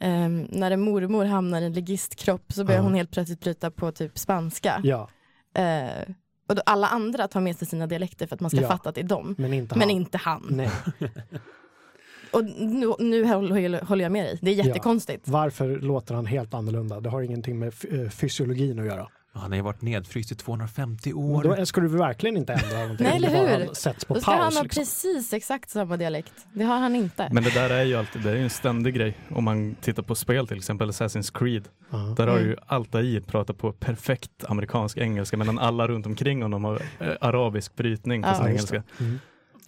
ehm, 0.00 0.46
när 0.50 0.70
en 0.70 0.80
mormor 0.80 1.24
hamnar 1.24 1.62
i 1.62 1.64
en 1.64 1.72
legistkropp 1.72 2.52
så 2.52 2.64
börjar 2.64 2.78
Ja. 2.80 2.84
hon 2.84 2.94
helt 2.94 3.10
plötsligt 3.10 3.40
bryta 3.40 3.70
på 3.70 3.92
typ 3.92 4.18
spanska. 4.18 4.80
Ja, 4.84 5.08
Eh, 5.56 6.08
och 6.48 6.54
då 6.54 6.62
alla 6.66 6.86
andra 6.86 7.28
tar 7.28 7.40
med 7.40 7.56
sig 7.56 7.68
sina 7.68 7.86
dialekter 7.86 8.26
för 8.26 8.34
att 8.34 8.40
man 8.40 8.50
ska 8.50 8.60
Ja. 8.60 8.68
fatta 8.68 8.88
att 8.88 8.94
det 8.94 9.00
är 9.00 9.04
dem. 9.04 9.34
men 9.38 9.52
inte 9.52 9.74
han. 9.74 9.78
Men 9.78 9.90
inte 9.90 10.18
han. 10.18 10.62
Och 12.34 12.44
nu, 12.44 12.92
nu 12.98 13.24
håller 13.26 13.84
håller 13.84 14.04
jag 14.04 14.12
med 14.12 14.24
dig. 14.24 14.38
Det 14.42 14.50
är 14.50 14.54
jättekonstigt. 14.54 15.28
Varför 15.28 15.78
låter 15.80 16.14
han 16.14 16.26
helt 16.26 16.54
annorlunda? 16.54 17.00
Det 17.00 17.08
har 17.10 17.22
ingenting 17.22 17.58
med 17.58 17.72
eh, 17.90 18.10
fysiologin 18.10 18.78
att 18.78 18.86
göra. 18.86 19.08
Han 19.36 19.50
har 19.50 19.56
ju 19.56 19.62
varit 19.62 19.82
nedfryst 19.82 20.32
i 20.32 20.34
250 20.34 21.12
år. 21.12 21.42
Då 21.56 21.66
skulle 21.66 21.88
du 21.88 21.96
verkligen 21.98 22.36
inte 22.36 22.52
ändra 22.52 22.78
någonting. 22.78 23.06
Nej, 23.06 23.16
eller 23.16 23.58
hur? 23.58 23.74
Sätts 23.74 24.04
på 24.04 24.14
Då 24.14 24.20
ska 24.20 24.30
paus. 24.30 24.40
han 24.44 24.54
ha 24.54 24.62
liksom. 24.62 24.80
precis 24.82 25.32
exakt 25.32 25.70
samma 25.70 25.96
dialekt. 25.96 26.32
Det 26.52 26.64
har 26.64 26.78
han 26.78 26.96
inte. 26.96 27.28
Men 27.32 27.42
det 27.42 27.54
där 27.54 27.70
är 27.70 27.84
ju 27.84 27.94
alltid, 27.94 28.22
det 28.22 28.30
är 28.30 28.36
en 28.36 28.50
ständig 28.50 28.94
grej. 28.94 29.16
Om 29.30 29.44
man 29.44 29.74
tittar 29.80 30.02
på 30.02 30.14
spel 30.14 30.46
till 30.48 30.56
exempel, 30.56 30.90
Assassin's 30.90 31.38
Creed. 31.38 31.68
Ja. 31.90 31.96
Där 32.16 32.26
har 32.26 32.36
Mm. 32.38 32.48
ju 32.50 32.56
Altair 32.66 33.20
pratat 33.20 33.58
på 33.58 33.72
perfekt 33.72 34.30
amerikansk 34.48 34.96
engelska 34.98 35.36
medan 35.36 35.58
alla 35.58 35.88
runt 35.88 36.06
omkring 36.06 36.42
honom 36.42 36.64
har 36.64 36.82
eh, 37.00 37.08
arabisk 37.20 37.76
brytning 37.76 38.22
på 38.22 38.28
Ja. 38.28 38.34
sin 38.34 38.44
Ja, 38.46 38.50
just 38.52 38.68
det. 38.68 38.76
engelska. 38.76 39.04
Mm. 39.04 39.18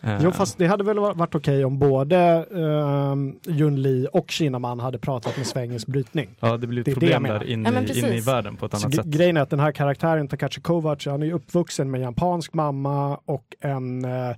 Eh, 0.02 0.18
Jo, 0.22 0.30
fast 0.32 0.58
det 0.58 0.66
hade 0.66 0.84
väl 0.84 0.98
varit 0.98 1.34
okej 1.34 1.64
om 1.64 1.78
både 1.78 2.44
um, 2.50 3.38
Jun 3.46 3.82
Li 3.82 4.06
och 4.12 4.30
Kinnaman 4.30 4.80
hade 4.80 4.98
pratat 4.98 5.36
med 5.36 5.46
svengelsk 5.46 5.86
brytning. 5.86 6.36
Ja, 6.40 6.56
det 6.56 6.66
blir 6.66 6.80
ett 6.80 6.84
det 6.86 6.92
problem 6.92 7.22
där 7.22 7.44
inne, 7.44 7.68
Ja, 7.68 7.72
men 8.02 8.14
i- 8.14 8.20
världen 8.20 8.56
på 8.56 8.66
ett 8.66 8.74
annat 8.74 8.94
sätt. 8.94 9.04
grejen 9.06 9.36
är 9.36 9.40
att 9.40 9.50
den 9.50 9.60
här 9.60 9.72
karaktären, 9.72 10.28
Takashi 10.28 10.60
Kovacs, 10.60 11.06
han 11.06 11.22
är 11.22 11.26
ju 11.26 11.32
uppvuxen 11.32 11.90
med 11.90 12.00
japansk 12.00 12.54
mamma 12.54 13.16
och 13.24 13.44
en 13.60 14.04
eh, 14.04 14.36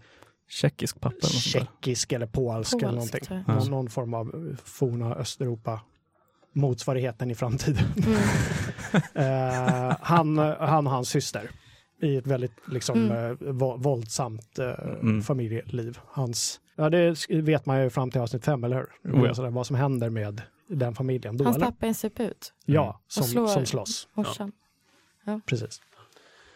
Tjeckisk 0.50 1.00
pappa. 1.00 1.16
eller 1.22 1.30
tjeckisk 1.40 2.12
eller 2.12 2.26
polsk, 2.26 2.74
eller 2.74 2.92
Polsk, 2.92 3.12
någonting. 3.12 3.42
jag. 3.46 3.54
Ja. 3.56 3.60
Någon, 3.60 3.70
någon 3.70 3.90
form 3.90 4.14
av 4.14 4.26
eh, 4.28 4.56
forna 4.64 5.14
Östeuropa 5.14 5.80
motsvarigheten 6.54 7.30
i 7.30 7.34
framtiden. 7.34 7.84
Mm. 8.06 8.18
Eh, 9.14 9.96
han, 10.00 10.38
han 10.60 10.86
och 10.86 10.92
hans 10.92 11.08
syster 11.08 11.50
i 12.00 12.16
ett 12.16 12.26
väldigt 12.26 12.52
liksom, 12.68 12.98
Mm. 13.10 13.16
eh, 13.30 13.36
vå- 13.38 13.82
våldsamt 13.82 14.58
eh, 14.58 14.70
Mm. 15.00 15.22
familjeliv. 15.22 15.98
Hans, 16.06 16.60
ja, 16.76 16.90
det 16.90 17.26
vet 17.30 17.66
man 17.66 17.82
ju 17.82 17.90
fram 17.90 18.10
till 18.10 18.20
avsnitt 18.20 18.44
fem, 18.44 18.64
eller 18.64 18.76
hur? 18.76 19.22
Ja. 19.26 19.34
Sådär, 19.34 19.50
vad 19.50 19.66
som 19.66 19.76
händer 19.76 20.10
med 20.10 20.42
den 20.68 20.94
familjen 20.94 21.36
då. 21.36 21.44
Hans 21.44 21.56
eller? 21.56 21.66
pappa 21.66 21.86
är 21.86 21.88
en 21.88 21.94
suput. 21.94 22.52
Ja, 22.64 23.00
som, 23.08 23.24
slår- 23.24 23.46
som 23.46 23.66
slåss. 23.66 24.08
Morsan. 24.14 24.52
Precis. 25.46 25.80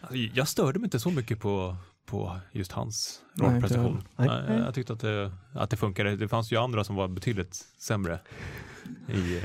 Alltså, 0.01 0.17
Jag 0.17 0.49
störde 0.49 0.79
mig 0.79 0.87
inte 0.87 0.99
så 1.01 1.11
mycket 1.11 1.41
på, 1.41 1.77
på 2.07 2.37
just 2.53 2.73
hans 2.73 3.21
rollprestation. 3.41 4.03
jag. 4.17 4.75
Tyckte 4.75 4.93
att 4.93 5.01
det, 5.01 5.33
att 5.55 5.71
det 5.71 5.77
funkade. 5.77 6.17
Det 6.17 6.29
fanns 6.29 6.53
ju 6.53 6.57
andra 6.57 6.85
som 6.85 6.97
var 6.97 7.09
betydligt 7.09 7.55
sämre. 7.79 8.19
I, 9.09 9.41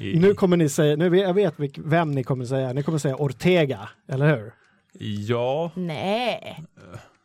i, 0.00 0.18
Nu 0.18 0.34
kommer 0.34 0.56
ni 0.56 0.68
säga, 0.68 0.96
nu 0.96 1.08
vet, 1.08 1.20
jag 1.22 1.34
vet 1.34 1.54
vem 1.78 2.10
ni 2.12 2.24
kommer 2.24 2.44
säga, 2.44 2.72
ni 2.72 2.82
kommer 2.82 2.98
säga 2.98 3.16
Ortega, 3.16 3.88
eller 4.08 4.36
hur? 4.36 4.52
Ja, 4.98 5.70
Nej. 5.74 6.64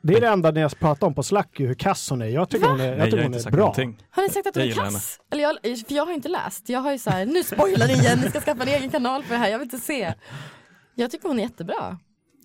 Det 0.01 0.13
är 0.13 0.21
det 0.21 0.27
enda 0.27 0.51
ni 0.51 0.61
har 0.61 0.69
pratat 0.69 1.03
om 1.03 1.13
på 1.13 1.23
Slack, 1.23 1.59
hur 1.59 1.73
kass 1.73 2.09
hon 2.09 2.21
är. 2.21 2.25
Jag 2.25 2.49
tycker 2.49 2.67
hon 2.67 2.79
är, 2.79 2.87
jag 2.87 2.97
Nej, 2.97 3.05
tycker 3.05 3.17
jag 3.17 3.23
har 3.23 3.29
hon 3.29 3.33
inte 3.33 3.37
är 3.37 3.43
sagt 3.43 3.51
bra. 3.55 3.61
någonting. 3.61 4.03
Har 4.09 4.23
ni 4.23 4.29
sagt 4.29 4.47
att 4.47 4.55
hon 4.55 4.63
är 4.63 4.71
kass? 4.71 5.19
Eller 5.31 5.43
jag, 5.43 5.57
för 5.87 5.95
jag 5.95 6.05
har 6.05 6.13
inte 6.13 6.29
läst. 6.29 6.69
Jag 6.69 6.79
har 6.79 6.91
ju 6.91 6.97
så 6.97 7.09
här, 7.09 7.25
nu 7.25 7.43
spoilar 7.43 7.87
ni 7.87 7.93
igen, 7.93 8.19
ni 8.23 8.29
ska 8.29 8.41
skaffa 8.41 8.63
en 8.63 8.67
egen 8.69 8.89
kanal 8.89 9.23
för 9.23 9.33
det 9.33 9.39
här, 9.39 9.49
jag 9.49 9.59
vill 9.59 9.65
inte 9.65 9.77
se. 9.77 10.13
Jag 10.95 11.11
tycker 11.11 11.27
hon 11.27 11.39
är 11.39 11.43
jättebra. 11.43 11.97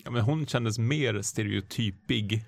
ja, 0.03 0.11
men 0.11 0.21
hon 0.21 0.45
kändes 0.47 0.79
mer 0.79 1.21
stereotypig. 1.21 2.45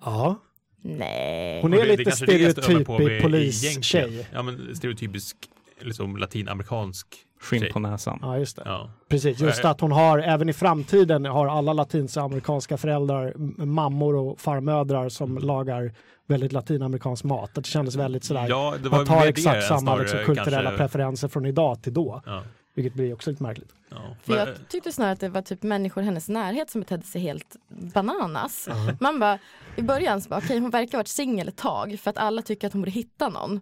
Ja, 0.00 0.36
Nej. 0.82 1.62
hon 1.62 1.74
är 1.74 1.86
det- 1.86 1.96
lite 1.96 2.10
stereotypig 2.12 2.88
med 3.00 3.22
polistjej. 3.22 4.26
Ja, 4.32 4.42
men 4.42 4.76
stereotypisk 4.76 5.36
liksom 5.80 6.16
latinamerikansk 6.16 7.06
Skinn 7.40 7.72
på 7.72 7.78
näsan. 7.78 8.18
Ja, 8.22 8.38
just 8.38 8.56
det. 8.56 8.62
Ja. 8.64 8.90
Precis, 9.08 9.40
just 9.40 9.64
att 9.64 9.80
hon 9.80 9.92
har, 9.92 10.18
även 10.18 10.48
i 10.48 10.52
framtiden, 10.52 11.24
har 11.24 11.46
alla 11.46 11.72
latinamerikanska 11.72 12.76
föräldrar, 12.76 13.32
mammor 13.64 14.14
och 14.16 14.40
farmödrar 14.40 15.08
som 15.08 15.38
lagar 15.38 15.92
väldigt 16.26 16.52
latinamerikansk 16.52 17.24
mat. 17.24 17.50
Det 17.54 17.66
kändes 17.66 17.96
väldigt 17.96 18.24
sådär, 18.24 18.46
ja, 18.48 18.74
det 18.82 18.88
var 18.88 18.98
man 18.98 19.06
tar 19.06 19.26
exakt 19.26 19.66
samma 19.66 19.80
snarare 19.80 20.02
liksom, 20.02 20.24
kulturella 20.24 20.62
kanske- 20.70 20.76
preferenser 20.76 21.28
från 21.28 21.46
idag 21.46 21.82
till 21.82 21.94
då. 21.94 22.22
Ja, 22.26 22.42
Vilket 22.74 22.94
blir 22.94 23.14
också 23.14 23.30
lite 23.30 23.42
märkligt. 23.42 23.74
ja. 23.90 23.96
För 24.22 24.36
jag 24.36 24.48
tyckte 24.68 24.92
snarare 24.92 25.12
att 25.12 25.20
det 25.20 25.28
var 25.28 25.42
typ 25.42 25.62
människor 25.62 26.02
i 26.02 26.06
hennes 26.06 26.28
närhet 26.28 26.70
som 26.70 26.80
betedde 26.80 27.02
sig 27.06 27.20
helt 27.20 27.56
bananas. 27.94 28.68
Man 29.00 29.20
bara, 29.20 29.38
i 29.76 29.82
början 29.82 30.20
så 30.20 30.28
bara, 30.28 30.38
okej 30.44 30.58
hon 30.58 30.70
verkar 30.70 30.92
ha 30.92 30.98
varit 30.98 31.08
singel 31.08 31.48
ett 31.48 31.56
tag 31.56 31.98
för 32.02 32.10
att 32.10 32.18
alla 32.18 32.42
tycker 32.42 32.66
att 32.66 32.72
hon 32.72 32.82
borde 32.82 32.90
hitta 32.90 33.28
någon. 33.28 33.60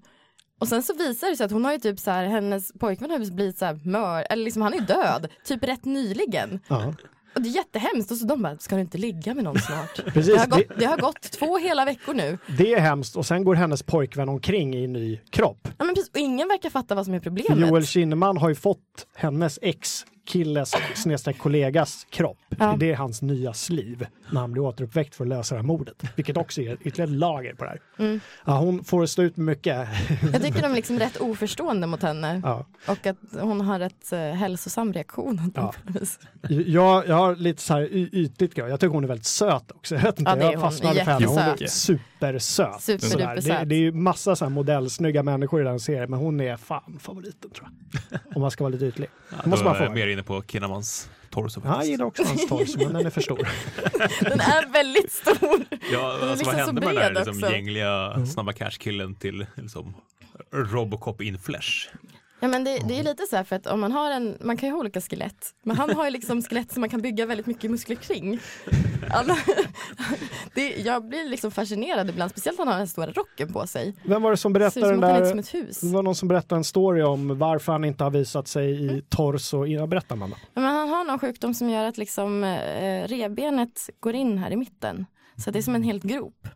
Och 0.58 0.68
sen 0.68 0.82
så 0.82 0.94
visar 0.94 1.30
det 1.30 1.36
sig 1.36 1.44
att 1.44 1.50
hon 1.52 1.64
har 1.64 1.72
ju 1.72 1.78
typ 1.78 1.98
så 2.00 2.10
här, 2.10 2.24
hennes 2.26 2.72
pojkvän 2.72 3.10
har 3.10 3.30
blivit 3.34 3.58
så 3.58 3.64
här 3.64 3.78
mör, 3.84 4.26
eller 4.30 4.44
liksom 4.44 4.62
han 4.62 4.74
är 4.74 4.80
död, 4.80 5.26
typ 5.44 5.64
rätt 5.64 5.84
nyligen. 5.84 6.60
Ja, 6.68 6.94
Och 7.34 7.42
det 7.42 7.48
är 7.48 7.50
jättehemskt 7.52 8.10
och 8.10 8.16
så 8.16 8.26
de 8.26 8.42
bara, 8.42 8.58
ska 8.58 8.74
du 8.74 8.80
inte 8.80 8.98
ligga 8.98 9.34
med 9.34 9.44
någon 9.44 9.58
snart? 9.58 10.04
precis. 10.14 10.34
Det 10.34 10.38
har, 10.38 10.46
Det, 10.46 10.50
gått, 10.68 10.78
det 10.78 10.84
har 10.84 10.96
gått 10.96 11.22
två 11.22 11.58
hela 11.58 11.84
veckor 11.84 12.14
nu. 12.14 12.38
det 12.58 12.74
är 12.74 12.80
hemskt 12.80 13.16
och 13.16 13.26
sen 13.26 13.44
går 13.44 13.54
hennes 13.54 13.82
pojkvän 13.82 14.28
omkring 14.28 14.74
i 14.74 14.84
en 14.84 14.92
ny 14.92 15.20
kropp. 15.30 15.68
Ja, 15.78 15.84
men 15.84 15.94
precis, 15.94 16.10
och 16.10 16.16
ingen 16.18 16.48
verkar 16.48 16.70
fatta 16.70 16.94
vad 16.94 17.04
som 17.04 17.14
är 17.14 17.20
problemet. 17.20 17.68
Joel 17.68 17.86
Kinnaman 17.86 18.36
har 18.36 18.48
ju 18.48 18.54
fått 18.54 19.06
hennes 19.16 19.58
ex 19.62 20.06
killes 20.28 20.74
snedstreck 20.94 21.38
kollegas 21.38 22.06
kropp. 22.10 22.38
Ja. 22.58 22.76
Det 22.78 22.92
är 22.92 22.96
hans 22.96 23.22
nya 23.22 23.52
sliv 23.52 24.06
när 24.30 24.40
han 24.40 24.52
blir 24.52 24.62
återuppväckt 24.62 25.14
för 25.14 25.24
att 25.24 25.28
lösa 25.28 25.54
det 25.54 25.60
här 25.60 25.66
mordet. 25.66 26.02
Vilket 26.16 26.36
också 26.36 26.60
är 26.60 26.72
ytterligare 26.80 27.10
ett 27.10 27.18
lager 27.18 27.54
på 27.54 27.64
det 27.64 27.70
här. 27.70 27.80
Mm. 27.98 28.20
Ja, 28.44 28.58
hon 28.58 28.84
får 28.84 29.06
stå 29.06 29.22
ut 29.22 29.36
med 29.36 29.46
mycket. 29.46 29.88
Jag 30.32 30.42
tycker 30.42 30.62
de 30.62 30.70
är 30.70 30.74
liksom 30.74 30.98
rätt 30.98 31.16
oförstående 31.16 31.86
mot 31.86 32.02
henne. 32.02 32.40
Ja. 32.44 32.66
Och 32.86 33.06
att 33.06 33.16
hon 33.40 33.60
har 33.60 33.78
rätt 33.78 34.12
uh, 34.12 34.18
hälsosam 34.18 34.92
reaktion. 34.92 35.52
Ja. 35.54 35.74
Jag, 36.48 37.08
jag 37.08 37.16
har 37.16 37.36
lite 37.36 37.62
så 37.62 37.74
här 37.74 37.88
ytligt. 37.92 38.56
Jag 38.56 38.80
tycker 38.80 38.94
hon 38.94 39.04
är 39.04 39.08
väldigt 39.08 39.26
söt 39.26 39.70
också. 39.70 39.94
Jag, 39.94 40.18
inte, 40.18 40.22
Ja, 40.22 40.52
jag 40.52 40.60
fastnade 40.60 41.04
för 41.04 41.12
henne. 41.12 41.26
Hon 41.26 41.38
är 41.38 41.48
Jättesöt. 41.48 42.00
Supersöt. 42.20 42.82
Superduper 42.82 43.40
Sådär. 43.40 43.58
Det, 43.58 43.64
det 43.64 43.74
är 43.74 43.80
ju 43.80 43.92
massa 43.92 44.36
så 44.36 44.44
här 44.44 44.50
modellsnygga 44.50 45.22
människor 45.22 45.60
i 45.60 45.64
den 45.64 45.80
serien, 45.80 46.10
men 46.10 46.18
hon 46.18 46.40
är 46.40 46.56
fan 46.56 46.98
favoriten 47.02 47.50
tror 47.50 47.68
jag. 48.10 48.20
Om 48.34 48.40
man 48.42 48.50
ska 48.50 48.64
vara 48.64 48.72
lite 48.72 48.84
ytlig. 48.84 49.08
ja, 49.30 49.36
Det 49.44 49.50
måste 49.50 49.64
då 49.64 49.68
man 49.70 49.76
är 49.76 49.78
få. 49.78 49.84
jag 49.84 49.94
mer 49.94 50.06
inne 50.06 50.22
på 50.22 50.42
Kinnamans 50.42 51.10
torso. 51.30 51.60
Ja, 51.64 51.76
jag 51.76 51.86
gillar 51.86 52.04
också 52.06 52.22
hans 52.24 52.46
torso, 52.46 52.78
men 52.78 52.92
den 52.92 53.06
är 53.06 53.10
för 53.10 53.20
stor. 53.20 53.38
Den 54.20 54.40
är 54.40 54.72
väldigt 54.72 55.12
stor. 55.12 55.64
Ja, 55.92 56.12
är 56.12 56.12
alltså, 56.12 56.28
liksom 56.28 56.46
vad 56.46 56.54
hände 56.54 56.80
med 56.80 56.94
den 56.94 57.02
här 57.16 57.24
liksom, 57.24 57.50
gängliga 57.50 58.12
Mm. 58.12 58.26
snabba 58.26 58.52
cash-killen 58.52 59.14
till 59.14 59.46
liksom, 59.56 59.94
Robocop 60.52 61.20
in 61.22 61.38
flesh? 61.38 61.88
Ja 62.40 62.48
men 62.48 62.64
det, 62.64 62.78
det 62.88 62.98
är 62.98 63.02
lite 63.02 63.26
så 63.30 63.36
här 63.36 63.44
för 63.44 63.56
att 63.56 63.66
om 63.66 63.80
man 63.80 63.92
har 63.92 64.10
en, 64.10 64.36
man 64.40 64.56
kan 64.56 64.68
ju 64.68 64.72
ha 64.72 64.80
olika 64.80 65.00
skelett. 65.00 65.54
Men 65.62 65.76
han 65.76 65.90
har 65.96 66.04
ju 66.04 66.10
liksom 66.10 66.42
skelett 66.42 66.72
som 66.72 66.80
man 66.80 66.90
kan 66.90 67.00
bygga 67.02 67.26
väldigt 67.26 67.46
mycket 67.46 67.70
muskler 67.70 67.96
kring. 67.96 68.38
Alla, 69.10 69.36
det, 70.54 70.76
jag 70.76 71.08
blir 71.08 71.28
liksom 71.28 71.50
fascinerad 71.50 72.10
ibland, 72.10 72.30
speciellt 72.30 72.58
när 72.58 72.64
han 72.64 72.72
har 72.72 72.78
den 72.78 72.88
stora 72.88 73.10
rocken 73.12 73.52
på 73.52 73.66
sig. 73.66 73.94
Vem 74.04 74.22
var 74.22 74.30
det 74.30 74.36
som 74.36 74.52
berättade 74.52 74.90
den 74.90 75.00
där? 75.00 75.24
som 75.30 75.38
ett 75.38 75.54
hus. 75.54 75.80
Det 75.80 75.86
var 75.94 76.02
någon 76.02 76.14
som 76.14 76.28
berättade 76.28 76.58
en 76.58 76.64
story 76.64 77.02
om 77.02 77.38
varför 77.38 77.72
han 77.72 77.84
inte 77.84 78.04
har 78.04 78.10
visat 78.10 78.48
sig 78.48 78.70
i 78.70 78.88
Mm. 78.88 79.02
torso. 79.08 79.66
Ja, 79.66 79.86
berättar 79.86 80.16
man 80.16 80.30
då. 80.30 80.36
Ja, 80.54 80.60
Men 80.60 80.74
han 80.74 80.88
har 80.88 81.04
någon 81.04 81.18
sjukdom 81.18 81.54
som 81.54 81.70
gör 81.70 81.84
att 81.84 81.98
liksom, 81.98 82.44
eh, 82.44 83.08
revbenet 83.08 83.90
går 84.00 84.14
in 84.14 84.38
här 84.38 84.50
i 84.50 84.56
mitten. 84.56 85.06
Så 85.44 85.50
det 85.50 85.58
är 85.58 85.62
som 85.62 85.74
en 85.74 85.82
helt 85.82 86.02
grop. 86.02 86.48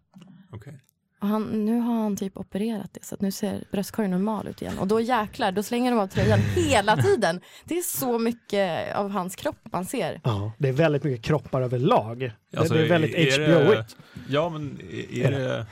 Okej. 0.53 0.81
Och 1.23 1.29
han, 1.29 1.43
nu 1.65 1.79
har 1.79 1.95
han 1.95 2.17
typ 2.17 2.37
opererat 2.37 2.91
det 2.93 3.05
så 3.05 3.15
att 3.15 3.21
nu 3.21 3.31
ser 3.31 3.65
bröstkorgen 3.73 4.11
normal 4.11 4.49
ut 4.49 4.63
igen. 4.63 4.79
Och 4.79 4.87
då 4.87 5.01
jäklar, 5.01 5.53
då 5.53 5.63
slänger 5.63 5.91
de 5.91 6.01
av 6.01 6.07
tröjan 6.07 6.39
hela 6.57 6.97
tiden. 6.97 7.41
Det 7.65 7.79
är 7.79 7.83
så 7.83 8.19
mycket 8.19 8.95
av 8.95 9.11
hans 9.11 9.37
kropp 9.37 9.59
man 9.73 9.85
ser. 9.85 10.21
Ja, 10.25 10.53
det 10.59 10.69
är 10.69 10.73
väldigt 10.73 11.05
mycket 11.05 11.25
kroppar 11.25 11.63
överlag. 11.63 12.33
Alltså, 12.57 12.75
det, 12.75 12.81
det 12.81 12.87
är 12.87 12.89
väldigt 12.89 13.15
är 13.15 13.39
det- 13.39 13.65
HBO-igt. 13.65 13.97
Ja, 14.29 14.49
men 14.49 14.81
är, 15.11 15.27
är 15.27 15.31
det... 15.31 15.67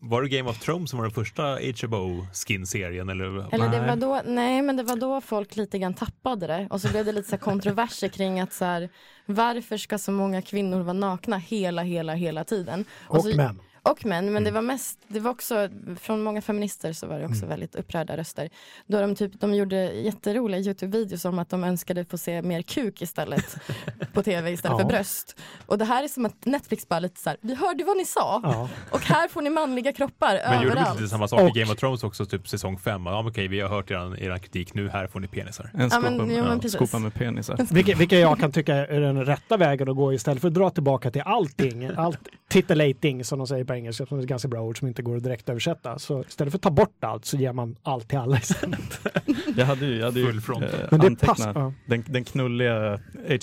Var 0.00 0.22
det 0.22 0.28
Game 0.28 0.50
of 0.50 0.58
Thrones 0.58 0.90
som 0.90 0.98
var 0.98 1.06
den 1.06 1.14
första 1.14 1.42
HBO-skin-serien? 1.52 3.08
Eller? 3.08 3.54
Eller 3.54 3.68
det 3.68 3.80
Nej. 3.80 3.88
var 3.88 3.96
då, 3.96 4.22
nej 4.26 4.62
men 4.62 4.76
det 4.76 4.82
var 4.82 4.96
då 4.96 5.20
folk 5.20 5.56
lite 5.56 5.78
grann 5.78 5.94
tappade 5.94 6.46
det. 6.46 6.66
Och 6.70 6.80
så 6.80 6.88
blev 6.88 7.04
det 7.04 7.12
lite 7.12 7.28
så 7.28 7.36
här 7.36 7.40
kontroverser 7.40 8.08
kring 8.08 8.40
att 8.40 8.52
så 8.52 8.64
här, 8.64 8.88
varför 9.26 9.76
ska 9.76 9.98
så 9.98 10.12
många 10.12 10.42
kvinnor 10.42 10.80
vara 10.80 10.92
nakna 10.92 11.36
hela, 11.36 11.82
hela, 11.82 12.14
hela 12.14 12.44
tiden? 12.44 12.84
Och 13.06 13.22
så, 13.22 13.36
män. 13.36 13.60
Och 13.90 14.04
män, 14.06 14.32
men 14.32 14.44
det 14.44 14.50
var 14.50 14.62
mest, 14.62 14.98
det 15.08 15.20
var 15.20 15.30
också, 15.30 15.68
från 16.00 16.22
många 16.22 16.42
feminister 16.42 16.92
så 16.92 17.06
var 17.06 17.18
det 17.18 17.26
också 17.26 17.46
väldigt 17.46 17.74
upprörda 17.74 18.16
röster. 18.16 18.48
Då 18.86 19.00
de, 19.00 19.14
typ, 19.14 19.40
de 19.40 19.54
gjorde 19.54 19.76
jätteroliga 19.92 20.60
Youtube-videos 20.60 21.28
om 21.28 21.38
att 21.38 21.50
de 21.50 21.64
önskade 21.64 22.04
få 22.04 22.18
se 22.18 22.42
mer 22.42 22.62
kuk 22.62 23.02
istället 23.02 23.56
på 24.12 24.22
tv 24.22 24.50
istället 24.50 24.78
Ja. 24.78 24.84
för 24.84 24.88
bröst. 24.88 25.36
Och 25.66 25.78
det 25.78 25.84
här 25.84 26.04
är 26.04 26.08
som 26.08 26.26
att 26.26 26.44
Netflix 26.46 26.88
bara 26.88 27.00
lite 27.00 27.20
så 27.20 27.30
här, 27.30 27.38
vi 27.40 27.54
hörde 27.54 27.84
vad 27.84 27.96
ni 27.96 28.04
sa 28.04 28.40
Ja. 28.42 28.68
och 28.90 29.00
här 29.00 29.28
får 29.28 29.42
ni 29.42 29.50
manliga 29.50 29.92
kroppar 29.92 30.40
Men 30.48 30.54
gjorde 30.62 30.74
de 30.74 30.80
överallt. 30.80 30.98
inte 31.00 31.08
samma 31.10 31.28
sak 31.28 31.40
Och- 31.40 31.56
i 31.56 31.60
Game 31.60 31.72
of 31.72 31.78
Thrones 31.78 32.04
också, 32.04 32.26
typ 32.26 32.48
säsong 32.48 32.78
5? 32.78 33.06
Ja, 33.06 33.22
men 33.22 33.30
okej, 33.30 33.48
vi 33.48 33.60
har 33.60 33.68
hört 33.68 33.90
er, 33.90 34.22
er 34.22 34.38
kritik, 34.38 34.74
nu 34.74 34.88
här 34.88 35.06
får 35.06 35.20
ni 35.20 35.26
penisar. 35.28 35.70
En 35.74 35.80
Ja, 35.80 35.90
skopa, 35.90 36.10
men- 36.10 36.18
jo, 36.20 36.26
men 36.26 36.36
ja, 36.52 36.54
precis. 36.54 36.72
skopa 36.72 36.98
med 36.98 37.14
penisar. 37.14 37.58
Vilket, 37.70 37.98
vilket 37.98 38.18
jag 38.20 38.38
kan 38.38 38.52
tycka 38.52 38.74
är 38.74 39.00
den 39.00 39.24
rätta 39.24 39.56
vägen 39.56 39.88
att 39.88 39.96
gå 39.96 40.12
istället 40.12 40.40
för 40.40 40.48
att 40.48 40.54
dra 40.54 40.70
tillbaka 40.70 41.10
till 41.10 41.22
allting. 41.24 41.90
Allt 41.96 42.18
titillating 42.48 43.24
som 43.24 43.38
de 43.38 43.46
säger 43.46 43.64
på 43.64 43.72
engelska, 43.78 44.06
som 44.06 44.18
är 44.18 44.22
ett 44.22 44.28
ganska 44.28 44.48
bra 44.48 44.60
ord 44.62 44.78
som 44.78 44.88
inte 44.88 45.02
går 45.02 45.16
att 45.16 45.22
direkt 45.22 45.48
översätta. 45.48 45.98
Så 45.98 46.20
istället 46.28 46.52
för 46.52 46.58
att 46.58 46.62
ta 46.62 46.70
bort 46.70 47.04
allt 47.04 47.24
så 47.24 47.36
ger 47.36 47.52
man 47.52 47.76
allt 47.82 48.08
till 48.08 48.18
alla 48.18 48.36
istället. 48.36 49.00
Jag 49.56 49.66
hade 49.66 49.86
ju, 49.86 49.96
jag 49.98 50.04
hade 50.04 50.20
ju 50.20 50.26
Full 50.26 50.40
front. 50.40 50.64
eh, 50.64 50.70
Men 50.90 51.00
det 51.00 51.06
antecknat 51.06 51.36
passar. 51.36 51.52
Ja. 51.60 51.72
den, 51.86 52.04
den 52.08 52.24
knulliga 52.24 53.00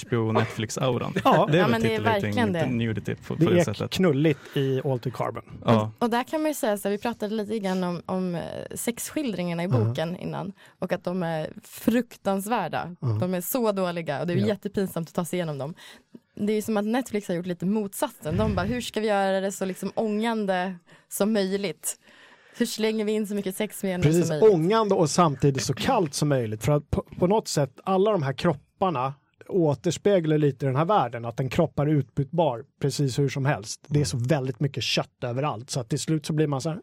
HBO 0.08 0.32
Netflix-auran. 0.32 1.14
Ja, 1.24 1.48
Det 1.52 1.58
är 1.58 1.58
Ja, 1.58 1.64
väl 1.64 1.72
men 1.72 1.82
det 1.82 1.96
är 1.96 2.02
verkligen 2.02 2.54
det. 2.54 2.66
nudity 2.66 3.16
på, 3.16 3.36
på 3.36 3.44
det 3.44 3.54
det 3.54 3.60
är 3.60 3.64
sättet. 3.64 3.92
knulligt 3.92 4.40
i 4.58 4.82
Altered 4.86 5.14
Carbon. 5.14 5.44
Ja. 5.66 5.92
Och 6.00 6.10
där 6.10 6.24
kan 6.24 6.42
man 6.42 6.52
ju 6.52 6.56
säga 6.56 6.78
så 6.78 6.88
här, 6.88 6.92
vi 6.92 7.02
pratade 7.02 7.36
lite 7.36 7.60
grann 7.60 7.84
om, 7.84 8.02
om 8.06 8.36
eh, 8.36 8.42
sexskildringarna 8.76 9.64
i 9.64 9.68
boken 9.68 10.18
innan 10.18 10.52
och 10.80 10.92
att 10.94 11.04
de 11.04 11.24
är 11.24 11.50
fruktansvärda. 11.64 12.96
De 13.20 13.34
är 13.34 13.42
så 13.42 13.72
dåliga 13.72 14.22
och 14.22 14.28
det 14.28 14.34
är 14.34 14.38
Ja. 14.38 14.48
jättepinsamt 14.48 15.08
att 15.10 15.16
ta 15.16 15.26
sig 15.26 15.38
igenom 15.38 15.58
dem. 15.58 15.74
Det 16.36 16.54
är 16.54 16.62
som 16.62 16.78
att 16.78 16.86
Netflix 16.86 17.28
har 17.28 17.36
gjort 17.36 17.46
lite 17.46 17.66
motsatsen. 17.66 18.38
De 18.38 18.56
bara, 18.56 18.66
hur 18.66 18.82
ska 18.82 19.00
vi 19.00 19.08
göra 19.08 19.42
det 19.42 19.52
så 19.52 19.66
liksom 19.66 19.92
ångande 19.96 20.76
som 21.10 21.34
möjligt? 21.34 22.00
Hur 22.58 22.66
slänger 22.66 23.06
vi 23.06 23.12
in 23.12 23.28
så 23.28 23.36
mycket 23.36 23.56
sexscener 23.56 24.04
som 24.04 24.12
Precis, 24.12 24.30
möjligt? 24.30 24.50
ångande 24.54 24.96
och 24.96 25.10
samtidigt 25.10 25.64
så 25.64 25.74
kallt 25.74 26.14
som 26.14 26.30
möjligt. 26.30 26.64
För 26.64 26.72
att 26.72 26.90
på, 26.90 27.06
på 27.20 27.28
något 27.28 27.48
sätt, 27.48 27.80
alla 27.84 28.12
de 28.12 28.24
här 28.24 28.34
kropparna 28.34 29.14
återspeglar 29.48 30.38
lite 30.38 30.66
den 30.66 30.76
här 30.76 30.86
världen, 30.86 31.26
att 31.26 31.40
en 31.40 31.50
kropp 31.50 31.80
är 31.80 31.86
utbytbar 31.86 32.64
precis 32.82 33.20
hur 33.20 33.30
som 33.30 33.46
helst. 33.46 33.86
Det 33.88 34.02
är 34.02 34.06
så 34.06 34.18
väldigt 34.18 34.60
mycket 34.60 34.84
kött 34.84 35.24
överallt 35.24 35.70
så 35.70 35.80
att 35.80 35.90
till 35.90 36.00
slut 36.00 36.26
så 36.26 36.34
blir 36.34 36.48
man 36.48 36.62
så 36.62 36.70
här, 36.70 36.80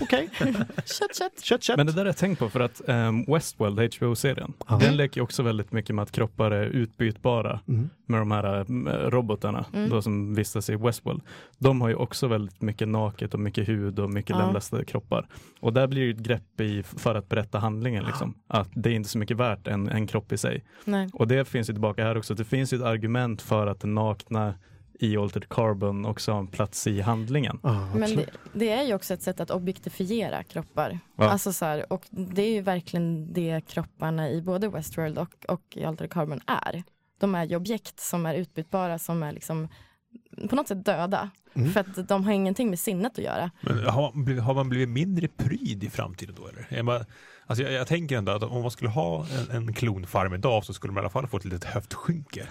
okej, 0.00 0.30
Kött, 0.84 1.16
kött. 1.18 1.40
kött, 1.44 1.62
kött. 1.62 1.76
Men 1.76 1.86
det 1.86 1.92
där 1.92 1.98
har 1.98 2.06
jag 2.06 2.16
tänkt 2.16 2.38
på 2.38 2.48
för 2.50 2.60
att 2.60 2.80
um, 2.86 3.24
Westworld, 3.28 3.94
HBO-serien, 3.94 4.52
den 4.80 4.96
leker 4.96 5.16
ju 5.20 5.22
också 5.22 5.42
väldigt 5.42 5.72
mycket 5.72 5.94
med 5.94 6.02
att 6.02 6.12
kroppar 6.12 6.50
är 6.50 6.64
utbytbara 6.66 7.60
Mm. 7.68 7.90
med 8.06 8.20
de 8.20 8.30
här 8.30 8.44
mm, 8.60 8.88
robotarna 9.10 9.64
Mm. 9.74 9.90
då 9.90 10.02
som 10.02 10.34
vistas 10.34 10.70
i 10.70 10.76
Westworld. 10.76 11.22
De 11.58 11.80
har 11.80 11.88
ju 11.88 11.94
också 11.94 12.26
väldigt 12.28 12.62
mycket 12.62 12.88
naket 12.88 13.34
och 13.34 13.40
mycket 13.40 13.68
hud 13.68 13.98
och 13.98 14.10
mycket 14.10 14.30
Ja. 14.30 14.38
lemlästade 14.38 14.84
kroppar. 14.84 15.26
Och 15.60 15.72
där 15.72 15.86
blir 15.86 16.04
det 16.06 16.10
ett 16.10 16.18
grepp 16.26 16.60
i 16.60 16.82
för 16.82 17.14
att 17.14 17.28
berätta 17.28 17.58
handlingen 17.58 18.04
liksom. 18.04 18.34
Att 18.46 18.68
det 18.74 18.90
är 18.90 18.94
inte 18.94 19.08
så 19.08 19.18
mycket 19.18 19.36
värt 19.36 19.66
en, 19.66 19.88
en 19.88 20.06
kropp 20.06 20.32
i 20.32 20.36
sig. 20.36 20.64
Nej. 20.84 21.08
Och 21.12 21.28
det 21.28 21.44
finns 21.48 21.68
ju 21.68 21.72
tillbaka 21.72 22.04
här 22.04 22.16
också. 22.18 22.34
Det 22.34 22.44
finns 22.44 22.72
ju 22.72 22.76
ett 22.76 22.82
argument 22.84 23.42
för 23.42 23.66
att 23.66 23.80
det 23.80 23.88
nakna 23.88 24.54
i 25.02 25.16
Altered 25.16 25.48
Carbon 25.48 26.06
också 26.06 26.32
har 26.32 26.38
en 26.38 26.46
plats 26.46 26.86
i 26.86 27.00
handlingen. 27.00 27.60
Ja, 27.62 27.94
Men 27.94 28.16
det, 28.16 28.26
det 28.52 28.70
är 28.70 28.82
ju 28.82 28.94
också 28.94 29.14
ett 29.14 29.22
sätt 29.22 29.40
att 29.40 29.50
objektifiera 29.50 30.42
kroppar. 30.42 30.98
Ja. 31.16 31.30
Alltså 31.30 31.52
så 31.52 31.64
här, 31.64 31.92
och 31.92 32.04
det 32.10 32.42
är 32.42 32.52
ju 32.52 32.60
verkligen 32.60 33.32
det 33.32 33.60
kropparna 33.66 34.30
i 34.30 34.42
både 34.42 34.68
Westworld 34.68 35.18
och, 35.18 35.44
och 35.48 35.62
i 35.76 35.84
Altered 35.84 36.10
Carbon 36.12 36.40
är. 36.46 36.82
De 37.20 37.34
är 37.34 37.44
ju 37.44 37.56
objekt 37.56 38.00
som 38.00 38.26
är 38.26 38.34
utbytbara, 38.34 38.98
som 38.98 39.22
är 39.22 39.32
liksom 39.32 39.68
på 40.48 40.56
något 40.56 40.68
sätt 40.68 40.84
döda. 40.84 41.30
Mm. 41.54 41.70
För 41.72 41.80
att 41.80 42.08
de 42.08 42.24
har 42.24 42.32
ingenting 42.32 42.70
med 42.70 42.78
sinnet 42.78 43.12
att 43.18 43.24
göra. 43.24 43.50
Men 43.60 43.84
har, 43.86 44.12
man 44.14 44.24
blivit- 44.24 44.42
har 44.42 44.54
man 44.54 44.68
blivit 44.68 44.88
mindre 44.88 45.28
pryd 45.28 45.84
i 45.84 45.90
framtiden 45.90 46.34
då 46.38 46.48
eller? 46.48 46.66
Är 46.78 46.82
man, 46.82 47.04
alltså 47.50 47.64
jag, 47.64 47.72
jag 47.72 47.86
tänker 47.86 48.16
ändå 48.18 48.32
att 48.32 48.42
om 48.42 48.62
man 48.62 48.70
skulle 48.70 48.90
ha 48.90 49.26
en, 49.50 49.56
en 49.56 49.72
klonfarm 49.72 50.34
idag 50.34 50.64
så 50.64 50.72
skulle 50.72 50.92
man 50.92 51.00
i 51.00 51.04
alla 51.04 51.10
fall 51.10 51.26
få 51.26 51.36
ett 51.36 51.44
litet 51.44 51.64
höftskynke. 51.64 52.46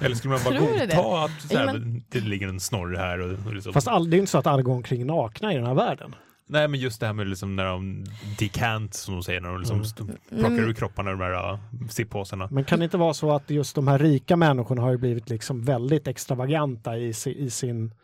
Eller 0.00 0.14
skulle 0.16 0.34
man 0.34 0.40
bara 0.44 0.58
godta 0.58 0.86
det? 0.86 0.94
att 1.24 1.42
så 1.50 1.56
här, 1.58 1.66
Ja, 1.66 1.72
men- 1.72 2.04
det 2.08 2.20
ligger 2.20 2.48
en 2.48 2.60
snorre 2.60 2.96
här 2.98 3.18
och, 3.18 3.46
och 3.46 3.54
liksom, 3.54 3.72
Fast 3.72 3.88
all, 3.88 4.10
det 4.10 4.16
är 4.16 4.18
inte 4.18 4.30
så 4.30 4.38
att 4.38 4.46
alla 4.46 4.62
går 4.62 4.72
omkring 4.74 5.06
nakna 5.06 5.52
i 5.52 5.56
den 5.56 5.66
här 5.66 5.74
världen. 5.74 6.14
Nej 6.46 6.68
men 6.68 6.80
just 6.80 7.00
det 7.00 7.06
här 7.06 7.12
med 7.12 7.26
liksom 7.28 7.56
när 7.56 7.64
de 7.64 8.04
decant 8.38 8.94
som 8.94 9.14
de 9.14 9.22
säger 9.22 9.40
när 9.40 9.48
de 9.48 9.58
liksom 9.58 9.76
Mm. 9.76 10.16
plockar 10.28 10.46
Mm. 10.48 10.64
ur 10.70 10.72
kropparna 10.74 11.10
ur 11.10 11.16
de 11.16 11.24
här 11.24 11.52
uh, 11.52 11.58
sippåsarna. 11.90 12.48
Men 12.50 12.64
kan 12.64 12.78
det 12.78 12.84
inte 12.84 12.96
vara 12.96 13.14
så 13.14 13.32
att 13.32 13.50
just 13.50 13.74
de 13.74 13.88
här 13.88 13.98
rika 13.98 14.36
människorna 14.36 14.82
har 14.82 14.90
ju 14.90 14.96
blivit 14.98 15.28
liksom 15.30 15.64
väldigt 15.64 16.06
extravaganta 16.08 16.96
i, 16.98 17.08
i 17.26 17.50
sin, 17.50 17.94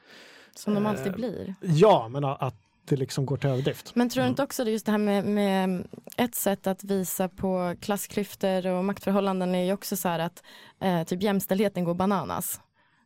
Som 0.57 0.75
de 0.75 0.85
Eh, 0.87 0.91
alltid 0.91 1.13
blir. 1.13 1.55
ja 1.61 2.09
men 2.09 2.25
att 2.25 2.55
det 2.91 2.97
liksom 2.97 3.27
går 3.27 3.37
till 3.37 3.51
överdrift. 3.51 3.95
Men 3.95 4.09
tror 4.09 4.23
du 4.25 4.29
inte 4.31 4.43
också 4.43 4.65
det 4.65 4.71
just 4.71 4.87
det 4.87 4.93
här 4.93 4.99
med, 4.99 5.25
med 5.25 5.87
ett 6.17 6.35
sätt 6.35 6.67
att 6.67 6.85
visa 6.85 7.29
på 7.29 7.75
klassklyftor 7.81 8.67
och 8.67 8.85
maktförhållanden 8.85 9.55
är 9.55 9.65
ju 9.65 9.73
också 9.73 9.97
så 9.97 10.09
här 10.09 10.19
att 10.19 10.43
eh, 10.81 11.03
typ 11.05 11.23
jämställdheten 11.23 11.85
går 11.85 11.95
bananas. 11.95 12.61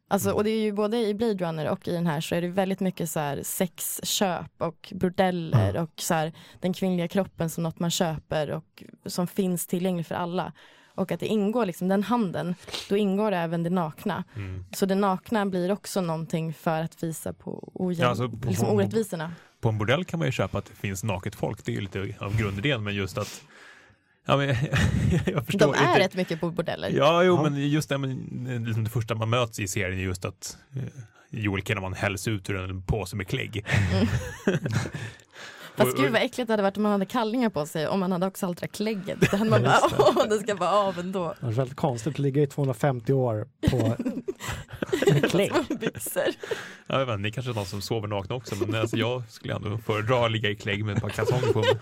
Alltså, 0.09 0.31
och 0.33 0.45
det 0.45 0.51
är 0.51 0.61
ju 0.61 0.73
både 0.73 0.97
i 0.99 1.15
Blade 1.15 1.45
Runner 1.45 1.69
och 1.69 1.89
i 1.89 1.93
den 1.93 2.07
här 2.07 2.21
så 2.21 2.35
är 2.35 2.43
det 2.43 2.49
väldigt 2.49 2.81
mycket 2.81 3.11
så 3.11 3.21
här 3.21 3.41
sexköp 3.43 4.51
och 4.59 4.93
bordeller 4.95 5.75
Ja. 5.75 5.83
och 5.83 5.91
så 5.97 6.15
här 6.15 6.33
den 6.61 6.73
kvinnliga 6.73 7.09
kroppen 7.09 7.51
som 7.51 7.63
något 7.63 7.79
man 7.79 7.91
köper 7.91 8.51
och 8.51 8.85
som 9.07 9.27
finns 9.27 9.67
tillgänglig 9.67 10.07
för 10.07 10.15
alla. 10.15 10.53
Och 10.97 11.13
att 11.13 11.21
det 11.21 11.27
ingår 11.27 11.67
liksom 11.67 11.89
den 11.89 12.03
handeln, 12.03 12.55
då 12.89 12.97
ingår 12.97 13.31
det 13.31 13.37
även 13.37 13.63
det 13.63 13.71
nakna. 13.71 14.25
Mm. 14.37 14.65
Så 14.73 14.87
det 14.87 14.95
nakna 14.95 15.47
blir 15.47 15.73
också 15.73 16.01
någonting 16.01 16.55
för 16.55 16.81
att 16.83 17.03
visa 17.03 17.33
på, 17.33 17.73
ojäm- 17.75 18.01
Ja, 18.03 18.09
alltså 18.09 18.31
liksom 18.47 18.69
orättvisorna. 18.69 19.33
På 19.65 19.69
en 19.69 19.79
bordell 19.79 20.05
kan 20.05 20.19
man 20.19 20.29
ju 20.29 20.33
köpa 20.33 20.59
att 20.59 20.65
det 20.67 20.75
finns 20.75 21.05
naket 21.05 21.35
folk, 21.35 21.65
det 21.65 21.73
är 21.73 21.75
ju 21.75 21.81
lite 21.81 22.15
av 22.19 22.37
grundidén 22.39 22.85
men 22.85 22.95
just 22.95 23.19
att 23.19 23.43
Ja, 24.27 24.37
men, 24.37 24.49
jag 25.27 25.47
förstår 25.47 25.59
De 25.59 25.75
är 25.75 25.89
inte. 25.89 25.99
rätt 26.01 26.15
mycket 26.15 26.41
på 26.41 26.51
bordeller. 26.51 26.89
Ja, 26.91 27.23
jo, 27.25 27.35
Ja. 27.37 27.43
men 27.51 27.69
just 27.71 27.89
det, 27.89 27.99
men, 27.99 28.65
liksom 28.67 28.85
det 28.85 28.91
första 28.91 29.15
man 29.15 29.31
möts 29.31 29.61
i 29.61 29.69
serien 29.69 29.99
är 29.99 30.03
just 30.03 30.25
att 30.25 30.57
eh, 30.77 30.83
Joel 31.31 31.63
Kinnaman 31.63 31.95
hälls 31.95 32.29
ut 32.29 32.51
ur 32.51 32.57
en 32.57 32.83
påse 32.83 33.17
med 33.17 33.29
klägg. 33.29 33.65
Fast 35.77 35.97
gud 35.97 36.13
vad 36.13 36.23
äckligt 36.23 36.47
det 36.47 36.53
hade 36.53 36.63
varit 36.63 36.77
om 36.77 36.83
man 36.83 36.93
hade 36.93 37.07
kallingar 37.07 37.51
på 37.51 37.67
sig 37.67 37.89
och 37.89 37.99
man 37.99 38.13
hade 38.13 38.27
också 38.27 38.47
allt 38.47 38.61
det 38.61 38.67
där 38.67 38.73
klägget. 38.73 39.31
Då 39.31 39.37
hade 39.37 39.51
man 39.51 39.63
bara, 39.63 39.73
det. 39.73 39.97
åh 39.99 40.29
det 40.29 40.39
ska 40.39 40.55
vara 40.55 40.71
av 40.71 40.99
ändå. 40.99 41.35
Det 41.41 41.47
är 41.47 41.51
väldigt 41.51 41.77
konstigt 41.77 42.13
att 42.13 42.19
ligga 42.19 42.43
i 42.43 42.47
250 42.47 43.13
år 43.13 43.49
på 43.71 43.97
klägg. 45.29 45.53
Byxor. 45.81 46.23
Jag 46.87 46.99
vet 46.99 47.09
inte, 47.09 47.17
ni 47.17 47.33
kanske 47.33 47.53
är 47.53 47.55
någon 47.55 47.67
som 47.67 47.83
sover 47.83 48.09
nakna 48.09 48.35
också, 48.35 48.55
men 48.55 48.75
alltså, 48.75 48.97
jag 48.97 49.23
skulle 49.29 49.55
ändå 49.55 49.79
föredra 49.79 50.27
att 50.27 50.33
ligga 50.33 50.51
i 50.51 50.57
klägg 50.57 50.85
med 50.85 50.97
ett 50.97 51.03
par 51.03 51.09
kalsonger 51.09 51.53
på 51.53 51.59
mig. 51.59 51.79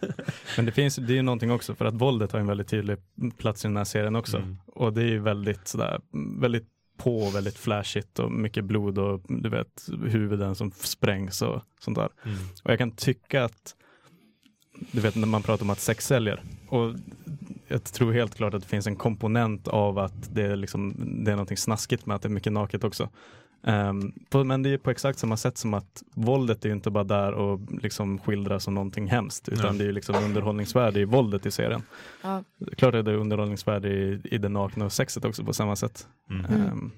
Men 0.56 0.66
det 0.66 0.72
finns 0.72 0.96
det 0.96 1.12
är 1.12 1.16
ju 1.16 1.22
någonting 1.22 1.50
också 1.50 1.74
för 1.74 1.84
att 1.84 1.94
våldet 1.94 2.32
har 2.32 2.40
en 2.40 2.46
väldigt 2.46 2.68
tydlig 2.68 2.96
plats 3.38 3.64
i 3.64 3.68
den 3.68 3.76
här 3.76 3.84
serien 3.84 4.16
också. 4.16 4.36
Mm. 4.36 4.58
Och 4.66 4.92
det 4.92 5.02
är 5.02 5.06
ju 5.06 5.18
väldigt 5.18 5.68
sådär, 5.68 6.00
väldigt 6.40 6.68
på, 6.96 7.30
väldigt 7.30 7.58
flashigt 7.58 8.18
och 8.18 8.32
mycket 8.32 8.64
blod 8.64 8.98
och 8.98 9.20
du 9.28 9.48
vet 9.48 9.88
huvuden 10.04 10.54
som 10.54 10.70
sprängs 10.70 11.42
och 11.42 11.62
sånt 11.80 11.96
där. 11.96 12.08
Mm. 12.24 12.38
Och 12.62 12.70
jag 12.70 12.78
kan 12.78 12.90
tycka 12.90 13.44
att, 13.44 13.76
du 14.92 15.00
vet 15.00 15.14
när 15.14 15.26
man 15.26 15.42
pratar 15.42 15.64
om 15.64 15.70
att 15.70 15.80
sex 15.80 16.06
säljer, 16.06 16.42
och 16.68 16.94
jag 17.68 17.84
tror 17.84 18.12
helt 18.12 18.34
klart 18.34 18.54
att 18.54 18.62
det 18.62 18.68
finns 18.68 18.86
en 18.86 18.96
komponent 18.96 19.68
av 19.68 19.98
att 19.98 20.34
det 20.34 20.42
är, 20.42 20.56
liksom, 20.56 20.94
det 21.24 21.30
är 21.30 21.36
någonting 21.36 21.56
snaskigt 21.56 22.06
med 22.06 22.16
att 22.16 22.22
det 22.22 22.28
är 22.28 22.30
mycket 22.30 22.52
naket 22.52 22.84
också. 22.84 23.10
Um, 23.68 24.12
på, 24.30 24.44
men 24.44 24.62
det 24.62 24.70
är 24.70 24.78
på 24.78 24.90
exakt 24.90 25.18
samma 25.18 25.36
sätt 25.36 25.58
som 25.58 25.74
att 25.74 26.02
våldet 26.14 26.64
är 26.64 26.68
ju 26.68 26.74
inte 26.74 26.90
bara 26.90 27.04
där 27.04 27.32
och 27.32 27.60
liksom 27.82 28.18
skildras 28.18 28.64
som 28.64 28.74
någonting 28.74 29.06
hemskt 29.06 29.48
utan 29.48 29.66
Nej. 29.66 29.78
det 29.78 29.84
är 29.84 29.86
ju 29.86 29.92
liksom 29.92 30.14
underhållningsvärde 30.24 31.00
i 31.00 31.04
våldet 31.04 31.46
i 31.46 31.50
serien. 31.50 31.82
Ja. 32.22 32.44
Klart 32.76 32.94
är 32.94 33.02
det 33.02 33.16
underhållningsvärde 33.16 33.88
i, 33.88 34.20
i 34.24 34.38
det 34.38 34.48
nakna 34.48 34.84
och 34.84 34.92
sexet 34.92 35.24
också 35.24 35.44
på 35.44 35.52
samma 35.52 35.76
sätt. 35.76 36.08
Mm. 36.30 36.46
Mm. 36.46 36.60
Ehm, 36.60 36.90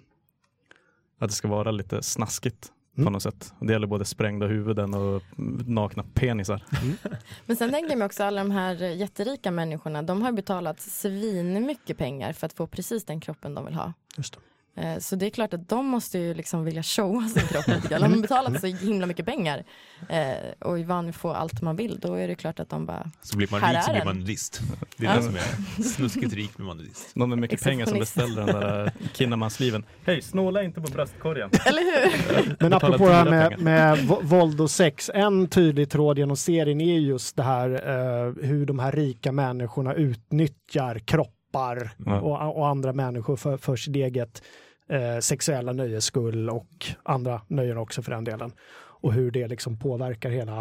att 1.19 1.29
det 1.29 1.35
ska 1.35 1.49
vara 1.49 1.71
lite 1.71 2.03
snaskigt 2.03 2.73
på 2.95 3.01
Mm. 3.01 3.13
något 3.13 3.23
sätt. 3.23 3.55
Det 3.61 3.73
gäller 3.73 3.87
både 3.87 4.05
sprängda 4.05 4.47
huvuden 4.47 4.95
och 4.95 5.23
nakna 5.67 6.05
penisar. 6.15 6.65
Men 7.47 7.57
sen 7.57 7.71
tänker 7.71 7.91
jag 7.91 7.99
mig 7.99 8.07
också 8.07 8.25
alla 8.25 8.41
de 8.41 8.51
här 8.51 8.75
jätterika 8.75 9.51
människorna, 9.51 10.03
de 10.03 10.23
har 10.23 10.33
betalat 10.33 10.81
svin 10.81 11.67
mycket 11.67 11.99
pengar 11.99 12.33
för 12.33 12.47
att 12.47 12.53
få 12.53 12.67
precis 12.67 13.05
den 13.05 13.21
kroppen 13.21 13.55
de 13.55 13.65
vill 13.65 13.75
ha. 13.75 13.93
Just 14.17 14.35
det. 14.35 14.41
Eh, 14.81 14.99
Så 14.99 15.17
det 15.17 15.27
är 15.27 15.31
klart 15.31 15.55
att 15.55 15.69
de 15.69 15.87
måste 15.87 16.19
ju 16.19 16.35
liksom 16.35 16.65
vilja 16.65 16.83
showa 16.83 17.29
sin 17.29 17.47
kropp 17.49 17.67
lite 17.69 17.89
grann. 17.89 18.01
De 18.03 18.13
har 18.15 18.23
betalat 18.23 18.61
så 18.61 18.67
himla 18.67 19.07
mycket 19.07 19.27
pengar 19.27 19.65
eh, 20.09 20.19
och 20.59 20.79
är 20.79 20.85
van 20.85 21.05
vid 21.05 21.11
att 21.15 21.17
få 21.21 21.31
allt 21.33 21.63
man 21.63 21.77
vill. 21.77 21.99
Då 22.01 22.15
är 22.15 22.29
det 22.29 22.35
klart 22.35 22.61
att 22.61 22.69
de 22.71 22.87
bara, 22.87 23.11
Så 23.23 23.37
blir 23.37 23.49
man 23.51 23.61
rik 23.61 23.83
så 23.85 23.93
blir 23.93 24.05
man 24.05 24.19
nudist. 24.19 24.61
Det 24.97 25.07
är 25.07 25.11
Ja. 25.11 25.17
det 25.17 25.23
som 25.23 25.35
är 25.35 25.83
snuskigt 25.83 26.35
rik 26.35 26.57
blir 26.57 26.67
man 26.67 26.77
nudist. 26.77 27.17
Någon 27.17 27.29
med 27.29 27.39
mycket 27.39 27.63
pengar 27.63 27.87
som 27.87 27.99
beställer 27.99 28.47
den 28.47 28.61
där 28.61 28.85
eh, 28.87 28.93
Kinnamansliven. 29.15 29.85
Hej, 30.07 30.23
snåla 30.23 30.63
inte 30.63 30.81
på 30.81 30.89
bröstkorgen. 30.91 31.51
eller 31.67 31.83
hur? 31.83 32.57
Men 32.61 32.73
apropå 32.73 33.07
det 33.09 33.15
här 33.15 33.31
med, 33.31 33.59
med 33.61 33.99
våld 34.23 34.61
och 34.61 34.71
sex, 34.71 35.11
en 35.15 35.49
tydlig 35.49 35.91
tråd 35.91 36.19
genom 36.19 36.37
serien 36.37 36.81
är 36.81 36.99
just 36.99 37.37
det 37.37 37.43
här 37.43 37.71
eh, 37.71 38.49
hur 38.49 38.67
de 38.67 38.79
här 38.79 38.93
rika 38.93 39.33
människorna 39.33 39.95
utnyttjar 39.95 40.99
kroppar 40.99 41.91
och, 42.23 42.57
och 42.59 42.69
andra 42.69 42.93
människor 42.93 43.37
för, 43.37 43.57
för 43.57 43.77
sitt 43.77 43.97
eget 43.97 44.43
eh, 44.89 45.19
sexuella 45.21 45.73
nöjes 45.73 46.05
skull 46.05 46.51
och 46.51 46.87
andra 47.03 47.41
nöjen 47.49 47.79
också 47.79 48.03
för 48.03 48.11
den 48.11 48.25
delen. 48.25 48.53
Och 49.01 49.13
hur 49.13 49.31
det 49.31 49.49
liksom 49.49 49.79
påverkar 49.79 50.31
hela 50.31 50.61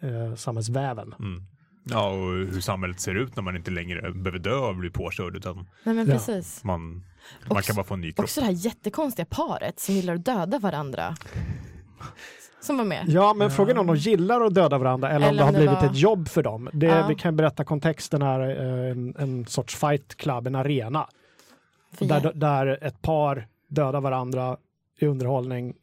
eh, 0.00 0.34
samhällsväven. 0.36 1.14
Mm. 1.18 1.42
Ja, 1.90 2.08
och 2.10 2.32
hur 2.32 2.60
samhället 2.60 3.00
ser 3.00 3.14
ut 3.14 3.36
när 3.36 3.42
man 3.42 3.56
inte 3.56 3.70
längre 3.70 4.12
behöver 4.12 4.38
dö 4.38 4.54
och 4.56 4.76
bli 4.76 4.90
påkörd 4.90 5.36
utan 5.36 5.56
Nej 5.84 5.94
men 5.94 6.06
Ja. 6.06 6.12
precis. 6.12 6.64
man, 6.64 6.80
man 6.90 7.02
Också- 7.58 7.66
kan 7.66 7.76
bara 7.76 7.84
få 7.84 7.94
en 7.94 8.00
ny 8.00 8.12
kropp. 8.12 8.24
Också 8.24 8.40
det 8.40 8.46
här 8.46 8.52
jättekonstiga 8.52 9.26
paret 9.30 9.80
som 9.80 9.94
gillar 9.94 10.14
att 10.14 10.24
döda 10.24 10.58
varandra. 10.58 11.16
Som 12.60 12.76
var 12.78 12.84
med. 12.84 13.04
Ja, 13.08 13.34
men 13.34 13.50
frågan 13.50 13.76
är 13.76 13.80
om 13.80 13.86
de 13.86 13.96
gillar 13.96 14.40
att 14.40 14.54
döda 14.54 14.78
varandra 14.78 15.10
eller, 15.10 15.26
om 15.26 15.30
Eller 15.30 15.38
det 15.38 15.42
har 15.44 15.48
om 15.48 15.54
det 15.54 15.60
blivit 15.60 15.82
var- 15.82 15.90
ett 15.90 15.96
jobb 15.98 16.28
för 16.28 16.42
dem. 16.42 16.70
Det, 16.72 16.86
Ja. 16.86 17.06
Vi 17.08 17.14
kan 17.14 17.36
berätta 17.36 17.64
kontexten 17.64 18.22
här, 18.22 18.40
eh, 18.40 18.90
en, 18.90 19.14
en 19.18 19.46
sorts 19.46 19.76
fight 19.76 20.16
club, 20.16 20.46
en 20.46 20.54
arena. 20.54 21.06
Där, 21.98 22.32
där 22.34 22.78
ett 22.84 23.02
par 23.02 23.48
dödar 23.68 24.00
varandra 24.00 24.56
i 24.98 25.06
underhållning 25.06 25.74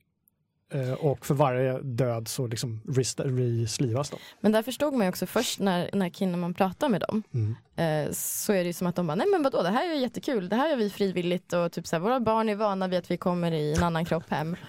eh, 0.74 0.92
och 0.92 1.26
för 1.26 1.34
varje 1.34 1.80
död 1.80 2.28
så 2.28 2.48
liksom 2.48 2.82
reslivas 2.86 4.10
de. 4.10 4.18
Men 4.40 4.52
där 4.52 4.64
förstod 4.64 4.94
man 4.94 5.02
ju 5.02 5.10
också 5.10 5.26
först 5.26 5.60
när, 5.60 5.90
när 5.94 6.10
Kinnaman 6.10 6.54
pratar 6.54 6.90
med 6.90 7.02
dem 7.02 7.24
Mm. 7.34 7.56
Eh, 7.76 8.12
så 8.12 8.54
är 8.54 8.58
det 8.58 8.64
ju 8.68 8.74
som 8.74 8.88
att 8.88 8.96
de 8.96 9.08
bara, 9.08 9.16
nej 9.16 9.28
men 9.32 9.44
vadå 9.44 9.62
det 9.64 9.70
här 9.70 9.90
är 9.90 9.94
jättekul, 10.00 10.50
det 10.50 10.56
här 10.56 10.70
gör 10.70 10.76
vi 10.78 10.90
frivilligt 10.90 11.54
och 11.54 11.72
typ 11.72 11.88
så 11.88 11.96
här, 11.96 12.02
våra 12.02 12.20
barn 12.20 12.50
är 12.50 12.56
vana 12.56 12.88
vid 12.88 13.00
att 13.00 13.12
vi 13.12 13.18
kommer 13.18 13.52
i 13.52 13.74
en 13.74 13.84
annan 13.84 14.06
kropp 14.06 14.30
hem. 14.30 14.56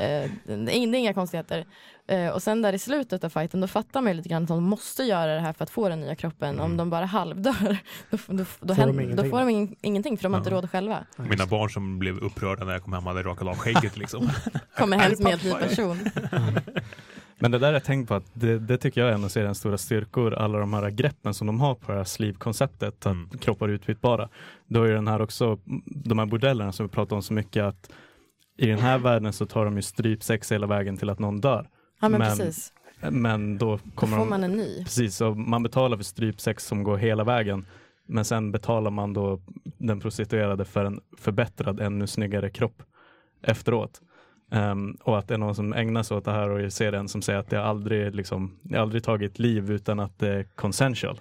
Eh, 0.00 0.30
det 0.44 0.76
är 0.76 0.94
inga 0.94 1.14
konstigheter. 1.14 1.66
Eh, 2.08 2.28
och 2.28 2.42
sen 2.42 2.62
där 2.62 2.72
i 2.72 2.78
slutet 2.78 3.24
av 3.24 3.28
fighten 3.28 3.60
då 3.60 3.66
fattar 3.66 4.00
man 4.00 4.12
ju 4.12 4.16
lite 4.16 4.28
grann 4.28 4.42
att 4.42 4.48
de 4.48 4.62
måste 4.64 5.02
göra 5.02 5.34
det 5.34 5.40
här 5.40 5.52
för 5.52 5.64
att 5.64 5.70
få 5.70 5.88
den 5.88 6.00
nya 6.00 6.14
kroppen. 6.14 6.60
Om 6.60 6.76
de 6.76 6.90
bara 6.90 7.04
halvdör 7.04 7.76
då, 8.10 8.18
då, 8.26 8.44
då, 8.60 8.74
Får 8.74 8.86
de 8.86 8.96
då 8.96 9.02
ingenting. 9.02 9.30
får 9.30 9.38
de 9.38 9.48
ing, 9.48 9.76
ingenting 9.80 10.16
för 10.16 10.22
de 10.22 10.32
har 10.32 10.40
inte 10.40 10.50
Ja. 10.50 10.56
råd 10.56 10.70
själva. 10.70 11.04
Mina 11.16 11.46
barn 11.46 11.70
som 11.70 11.98
blev 11.98 12.18
upprörda 12.18 12.64
när 12.64 12.72
jag 12.72 12.82
kom 12.82 12.92
hem 12.92 13.06
hade 13.06 13.22
rakat 13.22 13.48
av 13.48 13.56
skägget 13.58 13.96
liksom. 13.96 14.30
Kommer 14.76 14.98
hem 14.98 15.16
som 15.16 15.26
en 15.26 15.30
helt 15.32 15.44
ny 15.44 15.52
person. 15.68 15.98
Men 17.40 17.50
det 17.50 17.58
där 17.58 17.72
jag 17.72 17.84
tänkt 17.84 18.08
på 18.08 18.14
att 18.14 18.24
det, 18.34 18.58
det 18.58 18.76
tycker 18.78 19.00
jag 19.00 19.10
är 19.10 19.14
en 19.14 19.24
av 19.24 19.28
seriens 19.28 19.58
stora 19.58 19.78
styrkor, 19.78 20.34
alla 20.34 20.58
de 20.58 20.72
här 20.74 20.90
greppen 20.90 21.34
som 21.34 21.46
de 21.46 21.60
har 21.60 21.74
på 21.74 21.92
det 21.92 21.98
här 21.98 22.04
sleeve-konceptet, 22.04 22.88
att 22.88 23.06
Mm. 23.06 23.28
kroppar 23.40 23.68
är 23.68 23.72
utbytbara. 23.72 24.28
Då 24.66 24.82
är 24.82 24.92
den 24.92 25.08
här 25.08 25.22
också, 25.22 25.58
de 25.86 26.18
här 26.18 26.26
bordellerna 26.26 26.72
som 26.72 26.86
vi 26.86 26.92
pratar 26.92 27.16
om 27.16 27.22
så 27.22 27.32
mycket, 27.32 27.64
att 27.64 27.90
i 28.56 28.66
den 28.66 28.78
här 28.78 28.98
världen 28.98 29.32
så 29.32 29.46
tar 29.46 29.64
de 29.64 29.76
ju 29.76 29.82
strypsex 29.82 30.52
hela 30.52 30.66
vägen 30.66 30.96
till 30.96 31.10
att 31.10 31.18
någon 31.18 31.40
dör. 31.40 31.68
Ja 32.00 32.08
men, 32.08 32.18
Men 32.20 32.36
precis, 32.38 32.72
Men 33.10 33.58
då 33.58 33.76
då 33.76 33.90
kommer 33.94 34.16
får 34.16 34.24
de, 34.24 34.30
man 34.30 34.44
en 34.44 34.52
ny. 34.52 34.84
precis, 34.84 35.16
så 35.16 35.34
man 35.34 35.62
betalar 35.62 35.96
för 35.96 36.04
strypsex 36.04 36.66
som 36.66 36.82
går 36.82 36.96
hela 36.96 37.24
vägen. 37.24 37.66
Men 38.06 38.24
sen 38.24 38.52
betalar 38.52 38.90
man 38.90 39.12
då 39.12 39.40
den 39.78 40.00
prostituerade 40.00 40.64
för 40.64 40.84
en 40.84 41.00
förbättrad, 41.18 41.80
ännu 41.80 42.06
snyggare 42.06 42.50
kropp 42.50 42.82
efteråt. 43.42 44.00
Ehm, 44.50 44.96
och 45.02 45.18
att 45.18 45.28
det 45.28 45.34
är 45.34 45.38
någon 45.38 45.54
som 45.54 45.72
ägnar 45.72 46.02
sig 46.02 46.16
åt 46.16 46.24
det 46.24 46.32
här 46.32 46.48
och 46.48 46.60
i 46.60 46.70
serien 46.70 47.08
som 47.08 47.22
säger 47.22 47.38
att 47.38 47.50
det 47.50 47.56
har 47.56 47.64
aldrig, 47.64 48.14
liksom, 48.14 48.58
har 48.70 48.78
aldrig 48.78 49.02
tagit 49.02 49.38
liv 49.38 49.70
utan 49.70 50.00
att 50.00 50.18
det 50.18 50.28
är 50.28 50.42
consensual. 50.42 51.20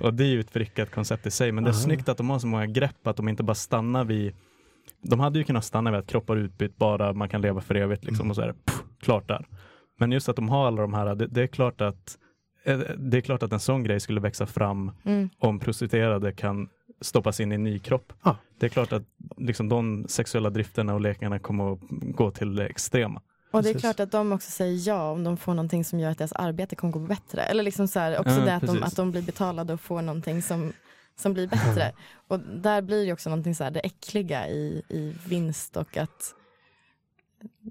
Och 0.00 0.14
det 0.14 0.24
är 0.24 0.28
ju 0.28 0.40
ett 0.40 0.56
vrickat 0.56 0.90
koncept 0.90 1.26
i 1.26 1.30
sig, 1.30 1.52
men 1.52 1.64
det 1.64 1.70
är 1.70 1.72
Aha. 1.72 1.80
snyggt 1.80 2.08
att 2.08 2.16
de 2.16 2.30
har 2.30 2.38
så 2.38 2.46
många 2.46 2.66
grepp 2.66 3.06
att 3.06 3.16
de 3.16 3.28
inte 3.28 3.42
bara 3.42 3.54
stannar 3.54 4.04
vid 4.04 4.34
de 5.02 5.20
hade 5.20 5.38
ju 5.38 5.44
kunnat 5.44 5.64
stanna 5.64 5.90
vid 5.90 6.00
att 6.00 6.06
kroppar 6.06 6.36
utbytbara, 6.36 7.12
man 7.12 7.28
kan 7.28 7.40
leva 7.40 7.60
för 7.60 7.74
evigt 7.74 8.04
liksom, 8.04 8.20
Mm. 8.24 8.30
och 8.30 8.36
så 8.36 8.42
är 8.42 8.46
det 8.46 8.54
pff, 8.64 8.82
klart 9.00 9.28
där. 9.28 9.46
Men 9.98 10.12
just 10.12 10.28
att 10.28 10.36
de 10.36 10.48
har 10.48 10.66
alla 10.66 10.82
de 10.82 10.94
här, 10.94 11.14
det, 11.14 11.26
det 11.26 11.42
är 11.42 11.46
klart 11.46 11.80
att 11.80 12.18
eh, 12.64 12.78
det 12.98 13.16
är 13.16 13.20
klart 13.20 13.42
att 13.42 13.52
en 13.52 13.60
sån 13.60 13.82
grej 13.84 14.00
skulle 14.00 14.20
växa 14.20 14.46
fram 14.46 14.90
Mm. 15.04 15.28
om 15.38 15.58
prostituerade 15.60 16.32
kan 16.32 16.68
stoppas 17.04 17.40
in 17.40 17.52
i 17.52 17.54
en 17.54 17.64
ny 17.64 17.78
kropp. 17.78 18.12
Ja. 18.24 18.36
Det 18.58 18.66
är 18.66 18.70
klart 18.70 18.92
att 18.92 19.02
liksom, 19.36 19.68
de 19.68 20.08
sexuella 20.08 20.50
drifterna 20.50 20.94
och 20.94 21.00
lekarna 21.00 21.38
kommer 21.38 21.72
att 21.72 21.78
gå 21.90 22.30
till 22.30 22.54
det 22.56 22.66
extrema. 22.66 23.22
Och 23.50 23.62
det 23.62 23.68
är 23.68 23.72
Precis. 23.72 23.82
klart 23.82 24.00
att 24.00 24.10
de 24.10 24.32
också 24.32 24.50
säger 24.50 24.88
ja 24.88 25.10
om 25.10 25.24
de 25.24 25.36
får 25.36 25.54
någonting 25.54 25.84
som 25.84 26.00
gör 26.00 26.10
att 26.10 26.18
deras 26.18 26.32
arbete 26.32 26.76
kommer 26.76 26.92
gå 26.92 26.98
bättre. 26.98 27.42
Eller 27.42 27.62
liksom 27.62 27.88
så 27.88 27.98
här, 27.98 28.18
också 28.18 28.32
Ja, 28.32 28.44
det 28.44 28.54
att 28.54 28.66
de, 28.66 28.82
att 28.82 28.96
de 28.96 29.10
blir 29.10 29.22
betalade 29.22 29.72
och 29.72 29.80
får 29.80 30.02
någonting 30.02 30.42
som, 30.42 30.72
som 31.16 31.34
blir 31.34 31.46
bättre. 31.46 31.92
Och 32.28 32.40
där 32.40 32.82
blir 32.82 33.06
det 33.06 33.12
också 33.12 33.30
någonting 33.30 33.54
så 33.54 33.64
här, 33.64 33.70
det 33.70 33.80
äckliga 33.80 34.48
i, 34.48 34.82
i 34.88 35.14
vinst 35.26 35.76
och 35.76 35.96
att 35.96 36.34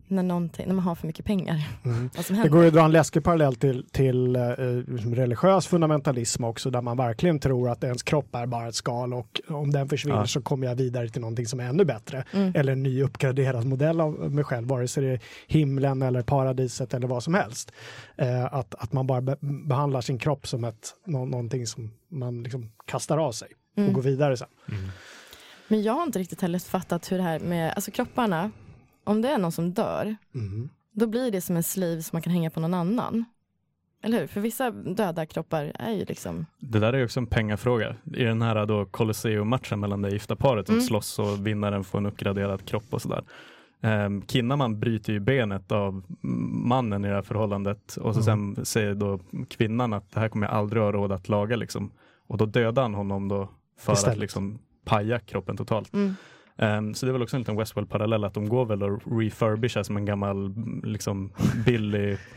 när, 0.07 0.23
när 0.23 0.73
man 0.73 0.79
har 0.79 0.95
för 0.95 1.07
mycket 1.07 1.25
pengar, 1.25 1.67
Mm. 1.85 2.09
Det 2.43 2.49
går 2.49 2.61
ju 2.61 2.67
att 2.67 2.73
dra 2.73 2.85
en 2.85 2.91
läskig 2.91 3.23
parallell 3.23 3.55
till, 3.55 3.85
till 3.91 4.35
eh, 4.35 4.41
liksom 4.87 5.15
religiös 5.15 5.67
fundamentalism 5.67 6.43
också, 6.43 6.69
där 6.69 6.81
man 6.81 6.97
verkligen 6.97 7.39
tror 7.39 7.69
att 7.69 7.83
ens 7.83 8.03
kropp 8.03 8.35
är 8.35 8.45
bara 8.45 8.67
ett 8.67 8.75
skal 8.75 9.13
och 9.13 9.41
om 9.47 9.71
den 9.71 9.89
försvinner 9.89 10.17
Ja. 10.17 10.27
så 10.27 10.41
kommer 10.41 10.67
jag 10.67 10.75
vidare 10.75 11.09
till 11.09 11.21
någonting 11.21 11.45
som 11.45 11.59
är 11.59 11.63
ännu 11.63 11.85
bättre. 11.85 12.23
Mm. 12.33 12.51
Eller 12.55 12.73
en 12.73 12.83
ny 12.83 13.03
uppgraderad 13.03 13.65
modell 13.65 14.01
av 14.01 14.31
mig 14.33 14.43
själv, 14.43 14.67
vare 14.67 14.87
sig 14.87 15.03
det 15.03 15.09
är 15.11 15.19
himlen 15.47 16.01
eller 16.01 16.21
paradiset 16.21 16.93
eller 16.93 17.07
vad 17.07 17.23
som 17.23 17.33
helst. 17.33 17.71
Eh, 18.15 18.53
att, 18.53 18.75
att 18.75 18.93
man 18.93 19.07
bara 19.07 19.21
be 19.21 19.37
behandlar 19.41 20.01
sin 20.01 20.17
kropp 20.19 20.47
som 20.47 20.63
ett, 20.63 20.93
nå 21.05 21.25
någonting 21.25 21.67
som 21.67 21.91
man 22.09 22.43
liksom 22.43 22.71
kastar 22.85 23.17
av 23.17 23.31
sig 23.31 23.47
och 23.75 23.79
Mm. 23.79 23.93
går 23.93 24.01
vidare 24.01 24.37
sen. 24.37 24.47
Mm. 24.69 24.89
Men 25.67 25.83
jag 25.83 25.93
har 25.93 26.03
inte 26.03 26.19
riktigt 26.19 26.41
heller 26.41 26.59
fattat 26.59 27.11
hur 27.11 27.17
det 27.17 27.23
här 27.23 27.39
med, 27.39 27.73
alltså 27.73 27.91
kropparna, 27.91 28.51
om 29.03 29.21
det 29.21 29.29
är 29.29 29.37
någon 29.37 29.51
som 29.51 29.73
dör, 29.73 30.15
Mm. 30.35 30.69
då 30.91 31.07
blir 31.07 31.31
det 31.31 31.41
som 31.41 31.55
en 31.55 31.63
sleeve 31.63 32.03
som 32.03 32.15
man 32.15 32.21
kan 32.21 32.33
hänga 32.33 32.49
på 32.49 32.59
någon 32.59 32.73
annan. 32.73 33.25
Eller 34.03 34.19
hur? 34.19 34.27
För 34.27 34.41
vissa 34.41 34.71
döda 34.71 35.25
kroppar 35.25 35.71
är 35.75 35.91
ju 35.91 36.05
liksom, 36.05 36.45
Det 36.59 36.79
där 36.79 36.93
är 36.93 36.97
ju 36.97 37.03
också 37.05 37.19
en 37.19 37.27
pengafråga. 37.27 37.95
I 38.15 38.23
den 38.23 38.41
här 38.41 38.65
då 38.65 38.85
Colosseum-matchen 38.85 39.79
mellan 39.79 40.01
det 40.01 40.09
gifta 40.09 40.35
paret 40.35 40.65
som 40.67 40.75
Mm. 40.75 40.85
slåss 40.85 41.19
och 41.19 41.47
vinnaren 41.47 41.83
får 41.83 41.97
en 41.97 42.05
uppgraderad 42.05 42.65
kropp 42.65 42.83
och 42.89 43.01
sådär. 43.01 43.23
Um, 43.81 44.21
Kinnaman 44.27 44.79
bryter 44.79 45.13
ju 45.13 45.19
benet 45.19 45.71
av 45.71 46.03
mannen 46.67 47.05
i 47.05 47.07
det 47.07 47.13
här 47.15 47.21
förhållandet 47.21 47.97
och 47.97 48.15
så 48.15 48.31
Mm. 48.31 48.55
sen 48.55 48.65
säger 48.65 48.95
då 48.95 49.19
kvinnan 49.49 49.93
att 49.93 50.11
det 50.11 50.19
här 50.19 50.29
kommer 50.29 50.47
jag 50.47 50.55
aldrig 50.55 50.81
ha 50.83 50.91
råd 50.91 51.11
att 51.11 51.29
laga 51.29 51.55
liksom. 51.55 51.91
Och 52.27 52.37
då 52.37 52.45
dödar 52.45 52.81
han 52.81 52.93
honom 52.93 53.27
då 53.27 53.49
för 53.79 53.93
Istället. 53.93 54.13
att 54.13 54.19
liksom 54.19 54.59
paja 54.85 55.19
kroppen 55.19 55.57
totalt. 55.57 55.93
mm. 55.93 56.15
Um, 56.57 56.93
så 56.93 57.05
det 57.05 57.09
är 57.09 57.13
väl 57.13 57.21
också 57.23 57.35
en 57.35 57.41
liten 57.41 57.55
Westworld-parallell 57.57 58.23
att 58.23 58.33
de 58.33 58.49
går 58.49 58.65
väl 58.65 58.83
och 58.83 59.19
refurbishar 59.21 59.83
som 59.83 59.97
en 59.97 60.05
gammal 60.05 60.53
liksom 60.83 61.31
billig 61.65 62.17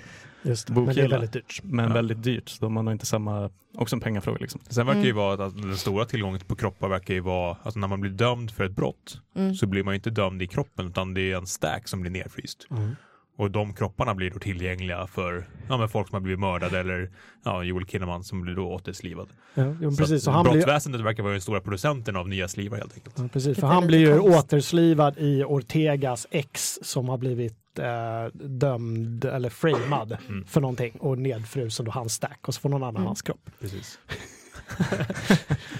Just 0.43 0.67
det. 0.67 0.73
Men 0.75 0.85
det 0.85 0.91
är 0.91 0.95
Bokhylla. 0.95 1.09
väldigt 1.19 1.33
dyrt. 1.33 1.61
men 1.65 1.89
Ja. 1.89 1.95
väldigt 1.95 2.23
dyrt. 2.23 2.49
Så 2.49 2.65
de 2.65 2.77
har 2.77 2.83
nog 2.83 2.95
inte 2.95 3.07
samma, 3.07 3.51
också 3.75 3.97
en 3.97 4.01
pengafråga 4.01 4.39
liksom. 4.41 4.61
Sen 4.69 4.87
verkar 4.87 5.01
det 5.01 5.07
ju 5.07 5.11
Mm. 5.13 5.23
vara 5.23 5.45
att 5.47 5.63
den 5.63 5.77
stora 5.77 6.05
tillgången 6.05 6.41
på 6.47 6.57
kroppar 6.57 6.89
verkar 6.89 7.15
ju 7.15 7.21
vara, 7.21 7.57
alltså 7.63 7.81
när 7.81 7.89
man 7.89 8.01
blir 8.01 8.11
dömd 8.11 8.51
för 8.51 8.65
ett 8.65 8.73
brott 8.77 9.21
Mm. 9.37 9.55
så 9.55 9.67
blir 9.67 9.83
man 9.83 9.95
ju 9.95 9.97
inte 9.97 10.11
dömd 10.11 10.43
i 10.43 10.47
kroppen 10.47 10.87
utan 10.87 11.15
det 11.15 11.33
är 11.33 11.37
en 11.37 11.47
stack 11.47 11.89
som 11.89 12.01
blir 12.01 12.11
nedfryst. 12.11 12.67
Mm. 12.71 12.97
Och 13.39 13.51
de 13.51 13.73
kropparna 13.75 14.15
blir 14.15 14.31
då 14.31 14.39
tillgängliga 14.39 15.07
för 15.07 15.47
ja, 15.69 15.77
men 15.77 15.89
folk 15.89 16.09
som 16.09 16.15
har 16.15 16.21
blivit 16.21 16.41
mördade 16.41 16.79
eller 16.81 17.11
ja, 17.45 17.63
Joel 17.63 17.87
Kinnaman 17.87 18.25
som 18.25 18.41
blir 18.43 18.55
då 18.55 18.67
återslivad. 18.73 19.29
Ja, 19.55 19.65
jo, 19.65 19.75
men 19.81 19.93
Så 19.93 20.03
precis. 20.03 20.25
Så 20.25 20.31
han 20.31 20.43
blir, 20.45 20.53
brottsväsendet 20.53 21.01
verkar 21.01 21.23
vara 21.23 21.33
den 21.33 21.41
stora 21.41 21.61
producenten 21.61 22.17
av 22.17 22.29
nya 22.29 22.49
slivar 22.49 22.79
helt 22.79 22.95
enkelt. 22.95 23.15
Ja, 23.19 23.29
precis, 23.33 23.59
för 23.61 23.67
han 23.67 23.87
blir 23.87 23.99
ju 23.99 24.19
konstigt. 24.19 24.39
återslivad 24.45 25.19
i 25.19 25.45
Ortegas 25.45 26.27
ex 26.31 26.79
som 26.83 27.09
har 27.09 27.19
blivit 27.19 27.79
eh, 27.79 28.27
dömd 28.49 29.25
eller 29.25 29.49
framad 29.51 30.17
Mm. 30.29 30.45
för 30.45 30.61
någonting 30.61 30.93
och 31.01 31.19
nedfrusen 31.19 31.87
då 31.87 31.93
hans 31.93 32.13
stack 32.13 32.49
och 32.49 32.55
så 32.55 32.61
får 32.61 32.69
någon 32.69 32.83
annan 32.83 32.97
Mm. 32.97 33.07
hans 33.07 33.23
kropp. 33.23 33.51
Precis. 33.61 33.99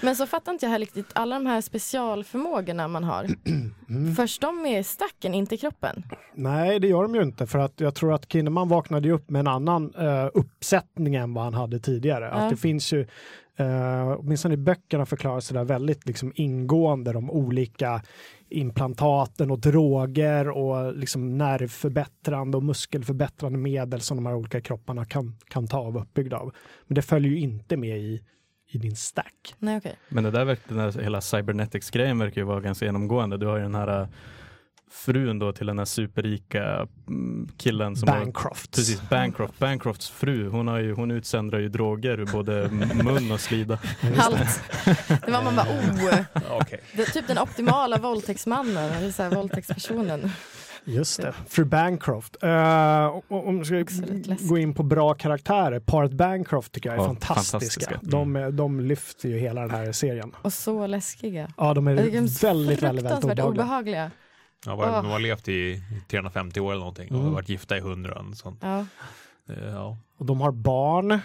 Men 0.01 0.15
så 0.15 0.27
fattar 0.27 0.51
inte 0.51 0.65
jag 0.65 0.71
här 0.71 0.79
riktigt, 0.79 1.05
alla 1.13 1.35
de 1.35 1.45
här 1.45 1.61
specialförmågorna 1.61 2.87
man 2.87 3.03
har, 3.03 3.27
Mm. 3.89 4.15
förs 4.15 4.39
de 4.39 4.61
med 4.61 4.79
i 4.79 4.83
stacken, 4.83 5.33
inte 5.33 5.55
i 5.55 5.57
kroppen? 5.57 6.03
Nej, 6.33 6.79
det 6.79 6.87
gör 6.87 7.01
de 7.01 7.15
ju 7.15 7.23
inte 7.23 7.47
för 7.47 7.59
att 7.59 7.79
jag 7.79 7.95
tror 7.95 8.13
att 8.13 8.31
Kinnaman 8.31 8.69
vaknade 8.69 9.11
upp 9.11 9.29
med 9.29 9.39
en 9.39 9.47
annan 9.47 9.95
uh, 9.95 10.29
uppsättning 10.33 11.15
än 11.15 11.33
vad 11.33 11.43
han 11.43 11.53
hade 11.53 11.79
tidigare. 11.79 12.25
Ja. 12.25 12.31
Att 12.31 12.49
det 12.49 12.57
finns 12.57 12.93
ju, 12.93 12.99
uh, 13.59 14.15
åtminstone 14.17 14.53
i 14.53 14.57
böckerna 14.57 15.05
förklaras 15.05 15.47
det 15.47 15.53
där 15.53 15.63
väldigt 15.63 16.07
liksom 16.07 16.31
ingående 16.35 17.13
de 17.13 17.31
olika 17.31 18.01
implantaten 18.49 19.51
och 19.51 19.59
droger 19.59 20.49
och 20.49 20.95
liksom 20.95 21.37
nervförbättrande 21.37 22.57
och 22.57 22.63
muskelförbättrande 22.63 23.57
medel 23.57 24.01
som 24.01 24.17
de 24.17 24.25
här 24.25 24.35
olika 24.35 24.61
kropparna 24.61 25.05
kan, 25.05 25.35
kan 25.47 25.67
ta 25.67 25.79
och 25.79 25.93
vara 25.93 26.03
uppbyggda 26.03 26.37
av. 26.37 26.53
Men 26.87 26.95
det 26.95 27.01
följer 27.01 27.31
ju 27.31 27.39
inte 27.39 27.77
med 27.77 27.97
i, 27.97 28.21
i 28.67 28.77
din 28.77 28.95
stack. 28.95 29.55
Nej 29.59 29.77
okej. 29.77 29.95
Men 30.09 30.23
det 30.23 30.31
där, 30.31 30.45
verk- 30.45 30.67
den 30.67 30.77
där 30.77 31.01
hela 31.01 31.21
cybernetics-grejen 31.21 32.19
verkar 32.19 32.41
ju 32.41 32.47
vara 32.47 32.59
ganska 32.59 32.85
genomgående. 32.85 33.37
Du 33.37 33.45
har 33.45 33.57
ju 33.57 33.63
den 33.63 33.75
här 33.75 34.01
äh, 34.01 34.07
frun 34.91 35.39
då 35.39 35.51
till 35.51 35.67
den 35.67 35.77
här 35.77 35.85
superrika 35.85 36.87
mm, 37.07 37.49
killen 37.57 37.95
som 37.95 38.09
har 38.09 38.19
Bancroft. 38.19 38.75
Precis, 38.75 39.09
Bancroft. 39.09 39.59
Bancrofts 39.59 40.09
fru, 40.09 40.49
hon, 40.49 40.67
har 40.67 40.79
ju, 40.79 40.93
hon 40.93 41.11
utsöndrar 41.11 41.59
ju 41.59 41.69
droger 41.69 42.19
ur 42.19 42.25
både 42.25 42.69
mun 43.03 43.31
och 43.31 43.39
slida. 43.39 43.79
Det 45.07 45.31
var 45.31 45.43
man 45.43 45.55
bara 45.55 45.67
oh, 45.67 46.59
Okej. 46.61 46.81
det 46.93 47.01
är 47.01 47.11
typ 47.11 47.27
den 47.27 47.37
optimala 47.37 47.97
våldtäktsmannen, 47.97 48.91
eller 48.91 49.11
så 49.11 49.23
här, 49.23 49.29
våldtäktspersonen. 49.29 50.31
Just 50.89 51.21
det, 51.21 51.33
fru 51.47 51.65
Bancroft. 51.65 52.37
Uh, 52.43 53.21
om 53.27 53.59
vi 53.59 53.65
ska 53.65 53.85
gå 54.49 54.57
in 54.57 54.73
på 54.73 54.83
bra 54.83 55.13
karaktärer, 55.13 55.79
paret 55.79 56.11
Bancroft 56.13 56.71
tycker 56.71 56.89
jag 56.89 56.95
är 56.95 56.99
Ja, 57.01 57.05
fantastiska. 57.05 57.51
fantastiska. 57.51 57.99
De, 58.03 58.35
är- 58.35 58.51
de 58.51 58.79
lyfter 58.79 59.29
ju 59.29 59.37
hela 59.37 59.61
den 59.61 59.71
här 59.71 59.91
serien. 59.91 60.31
Och 60.41 60.53
så 60.53 60.87
läskiga. 60.87 61.51
Ja, 61.57 61.73
de 61.73 61.87
är 61.87 61.95
De 61.95 62.01
är 62.01 62.05
väldigt, 62.11 62.43
väldigt, 62.43 62.83
väldigt 62.83 63.01
fruktansvärt 63.05 63.39
obehagliga. 63.39 63.63
obehagliga. 63.63 64.11
Ja. 64.65 65.01
De 65.01 65.05
har 65.11 65.19
levt 65.19 65.47
i 65.47 65.81
350 66.09 66.59
år 66.59 66.71
eller 66.71 66.79
någonting 66.79 67.11
och 67.11 67.19
Mm. 67.21 67.33
varit 67.33 67.49
gifta 67.49 67.77
i 67.77 67.79
100 67.79 68.19
och 68.31 68.37
sånt. 68.37 68.59
Ja. 68.61 68.79
Eh, 69.49 69.65
Ja. 69.73 69.97
Och 70.17 70.25
de 70.25 70.41
har 70.41 70.51
barn, 70.51 71.19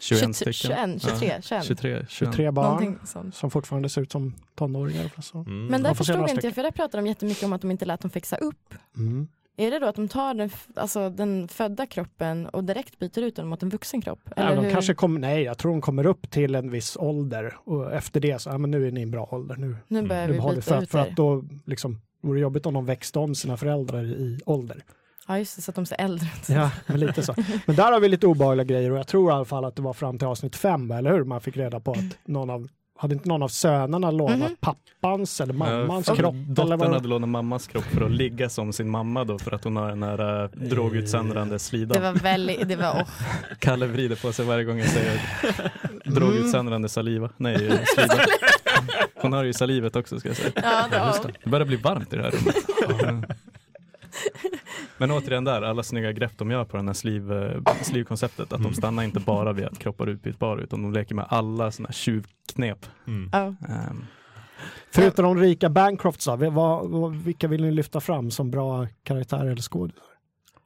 21 0.00 0.36
21, 0.36 0.56
stycken. 0.56 1.00
21, 1.00 1.20
23, 1.20 1.40
21. 1.42 1.64
23, 1.64 2.06
21. 2.08 2.32
tre 2.34 2.50
barn 2.50 2.66
Någonting 2.66 2.98
sånt. 3.06 3.34
som 3.34 3.50
fortfarande 3.50 3.88
ser 3.88 4.00
ut 4.02 4.12
som 4.12 4.34
tonåringar. 4.54 5.10
Så. 5.22 5.38
Mm. 5.38 5.66
Men 5.66 5.82
där 5.82 5.94
förstod 5.94 6.16
några 6.16 6.30
inte 6.30 6.46
jag, 6.46 6.54
för 6.54 6.62
där 6.62 6.70
pratar 6.70 6.98
de 6.98 7.06
jättemycket 7.06 7.42
om 7.44 7.52
att 7.52 7.60
de 7.60 7.70
inte 7.70 7.84
lät 7.84 8.00
dem 8.00 8.10
fixa 8.10 8.36
upp. 8.36 8.74
Mm. 8.96 9.28
Är 9.60 9.70
det 9.70 9.78
då 9.78 9.86
att 9.86 9.96
de 9.96 10.08
tar 10.08 10.34
den, 10.34 10.50
alltså, 10.74 11.10
den 11.10 11.48
födda 11.48 11.86
kroppen 11.86 12.46
och 12.46 12.64
direkt 12.64 12.98
byter 12.98 13.18
ut 13.18 13.36
den 13.36 13.46
mot 13.46 13.62
en 13.62 13.68
vuxen 13.68 14.00
kropp? 14.02 14.20
Ja, 14.24 14.32
Eller 14.42 14.56
de 14.56 14.64
hur? 14.64 14.70
kanske 14.72 14.94
kommer, 14.94 15.20
nej, 15.20 15.42
jag 15.42 15.58
tror 15.58 15.72
de 15.72 15.80
kommer 15.80 16.06
upp 16.06 16.30
till 16.30 16.54
en 16.54 16.70
viss 16.70 16.96
ålder 16.96 17.56
och 17.64 17.92
efter 17.92 18.20
det 18.20 18.38
så, 18.38 18.50
ja 18.50 18.58
men 18.58 18.70
nu 18.70 18.86
är 18.86 18.90
ni 18.92 19.00
i 19.00 19.02
en 19.02 19.10
bra 19.10 19.28
ålder. 19.30 19.56
Nu, 19.56 19.76
Nu 19.88 20.02
börjar 20.02 20.26
nu 20.26 20.32
vi 20.32 20.38
byta 20.40 20.60
för, 20.62 20.74
att, 20.76 20.82
ut 20.82 20.90
för 20.90 20.98
er. 20.98 21.02
att 21.02 21.16
då 21.16 21.44
liksom, 21.64 22.00
vore 22.22 22.38
det 22.38 22.42
jobbigt 22.42 22.66
om 22.66 22.74
de 22.74 22.86
växte 22.86 23.18
om 23.18 23.34
sina 23.34 23.56
föräldrar 23.56 24.04
i 24.04 24.40
ålder. 24.46 24.82
Ja 25.28 25.38
just 25.38 25.56
det, 25.56 25.62
så 25.62 25.70
att 25.70 25.74
de 25.74 25.86
ser 25.86 25.96
äldre 26.00 26.26
ut. 26.40 26.48
Ja, 26.48 26.70
men 26.86 27.00
lite 27.00 27.22
så. 27.22 27.34
Men 27.66 27.76
där 27.76 27.92
har 27.92 28.00
vi 28.00 28.08
lite 28.08 28.26
obehagliga 28.26 28.64
grejer 28.64 28.90
och 28.90 28.98
jag 28.98 29.06
tror 29.06 29.30
i 29.30 29.34
alla 29.34 29.44
fall 29.44 29.64
att 29.64 29.76
det 29.76 29.82
var 29.82 29.92
fram 29.92 30.18
till 30.18 30.28
avsnitt 30.28 30.56
fem, 30.56 30.90
eller 30.90 31.12
hur? 31.12 31.24
Man 31.24 31.40
fick 31.40 31.56
reda 31.56 31.80
på 31.80 31.90
att 31.92 31.98
någon 32.28 32.50
av, 32.50 32.68
hade 32.98 33.14
inte 33.14 33.28
någon 33.28 33.42
av 33.42 33.48
sönerna 33.48 34.10
lånat 34.10 34.38
Mhm. 34.38 34.56
pappans 34.60 35.40
eller 35.40 35.54
mammans 35.54 36.08
Eh, 36.08 36.14
kropp? 36.14 36.34
Eller 36.34 36.54
Dottern 36.54 36.78
vad? 36.78 36.92
hade 36.92 37.08
lånat 37.08 37.28
mammas 37.28 37.66
kropp 37.66 37.84
för 37.84 38.00
att 38.04 38.10
ligga 38.10 38.48
som 38.48 38.72
sin 38.72 38.88
mamma 38.90 39.24
då 39.24 39.38
för 39.38 39.52
att 39.54 39.64
hon 39.64 39.76
har 39.76 39.88
den 39.88 40.02
här 40.02 40.42
äh, 40.44 40.50
drogutsöndrande 40.50 41.54
Det 41.54 41.58
slidan. 41.58 42.02
var 42.02 42.12
väldigt, 42.12 42.68
det 42.68 42.76
var, 42.76 42.92
åh, 43.00 43.08
Kalle 43.58 43.86
vrider 43.86 44.16
på 44.16 44.32
sig 44.32 44.44
varje 44.46 44.64
gång 44.64 44.78
jag 44.78 44.88
säger 44.88 45.20
drogutsöndrande 46.04 46.88
saliva. 46.88 47.30
Nej, 47.36 47.56
slida. 47.94 48.14
Hon 49.22 49.32
har 49.32 49.44
ju 49.44 49.52
salivet 49.52 49.96
också 49.96 50.20
ska 50.20 50.28
jag 50.28 50.36
säga. 50.36 50.52
ja, 50.54 50.86
det 51.24 51.32
Det 51.44 51.50
börjar 51.50 51.66
bli 51.66 51.76
varmt 51.76 52.12
i 52.12 52.16
det 52.16 52.22
här 52.22 52.30
rummet. 52.30 52.56
Men 54.98 55.10
återigen 55.10 55.44
där, 55.44 55.62
alla 55.62 55.82
snygga 55.82 56.12
grepp 56.12 56.38
de 56.38 56.50
gör 56.50 56.64
på 56.64 56.76
den 56.76 56.86
här 56.86 56.94
sliv, 56.94 57.32
eh, 57.32 57.62
slivkonceptet. 57.82 58.52
Att 58.52 58.62
de 58.62 58.74
stannar 58.74 59.02
inte 59.02 59.20
bara 59.20 59.52
vid 59.52 59.64
att 59.64 59.78
kroppar 59.78 60.06
är 60.06 60.10
utbytbara 60.10 60.60
utan 60.60 60.82
de 60.82 60.92
leker 60.92 61.14
med 61.14 61.26
alla 61.28 61.70
sådana 61.70 61.88
här 61.88 61.94
tjuvknep. 61.94 62.86
Mm. 63.06 63.30
Ehm, 63.32 64.04
Förutom 64.90 65.24
de 65.24 65.38
rika 65.38 65.70
Bancrofts, 65.70 66.28
vilka 67.24 67.48
vill 67.48 67.62
ni 67.62 67.70
lyfta 67.70 68.00
fram 68.00 68.30
som 68.30 68.50
bra 68.50 68.86
karaktärer 69.02 69.46
eller 69.46 69.62
skådisar? 69.62 70.02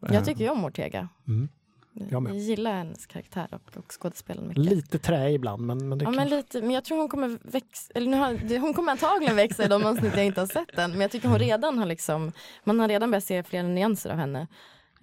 Jag 0.08 0.24
tycker 0.24 0.44
ju 0.44 0.50
om 0.50 0.64
Ortega. 0.64 1.08
Mm. 1.28 1.48
Jag 1.94 2.28
Jag, 2.28 2.36
gillar 2.36 2.72
hennes 2.76 3.06
karaktär 3.06 3.48
och, 3.50 3.76
och 3.76 3.92
skådespelen 3.92 4.48
mycket. 4.48 4.64
Lite 4.64 4.98
trä 4.98 5.30
ibland, 5.30 5.66
men, 5.66 5.88
men 5.88 5.98
det 5.98 6.02
Ja, 6.04 6.08
kan... 6.10 6.16
men 6.16 6.28
lite, 6.28 6.60
men 6.60 6.70
jag 6.70 6.84
tror 6.84 6.98
hon 6.98 7.08
kommer 7.08 7.38
växa, 7.42 7.92
eller 7.94 8.10
nu 8.10 8.16
har, 8.16 8.58
hon 8.60 8.74
kommer 8.74 8.92
antagligen 8.92 9.36
växa 9.36 9.64
i 9.64 9.68
de 9.68 9.84
avsnitt 9.84 10.16
jag 10.16 10.26
inte 10.26 10.40
har 10.40 10.46
sett 10.46 10.78
än. 10.78 10.90
Men 10.90 11.00
jag 11.00 11.10
tycker 11.10 11.28
hon 11.28 11.38
redan 11.38 11.78
har 11.78 11.86
liksom, 11.86 12.32
man 12.64 12.80
har 12.80 12.88
redan 12.88 13.10
börjat 13.10 13.24
se 13.24 13.42
flera 13.42 13.62
nyanser 13.62 14.10
av 14.10 14.16
henne 14.16 14.46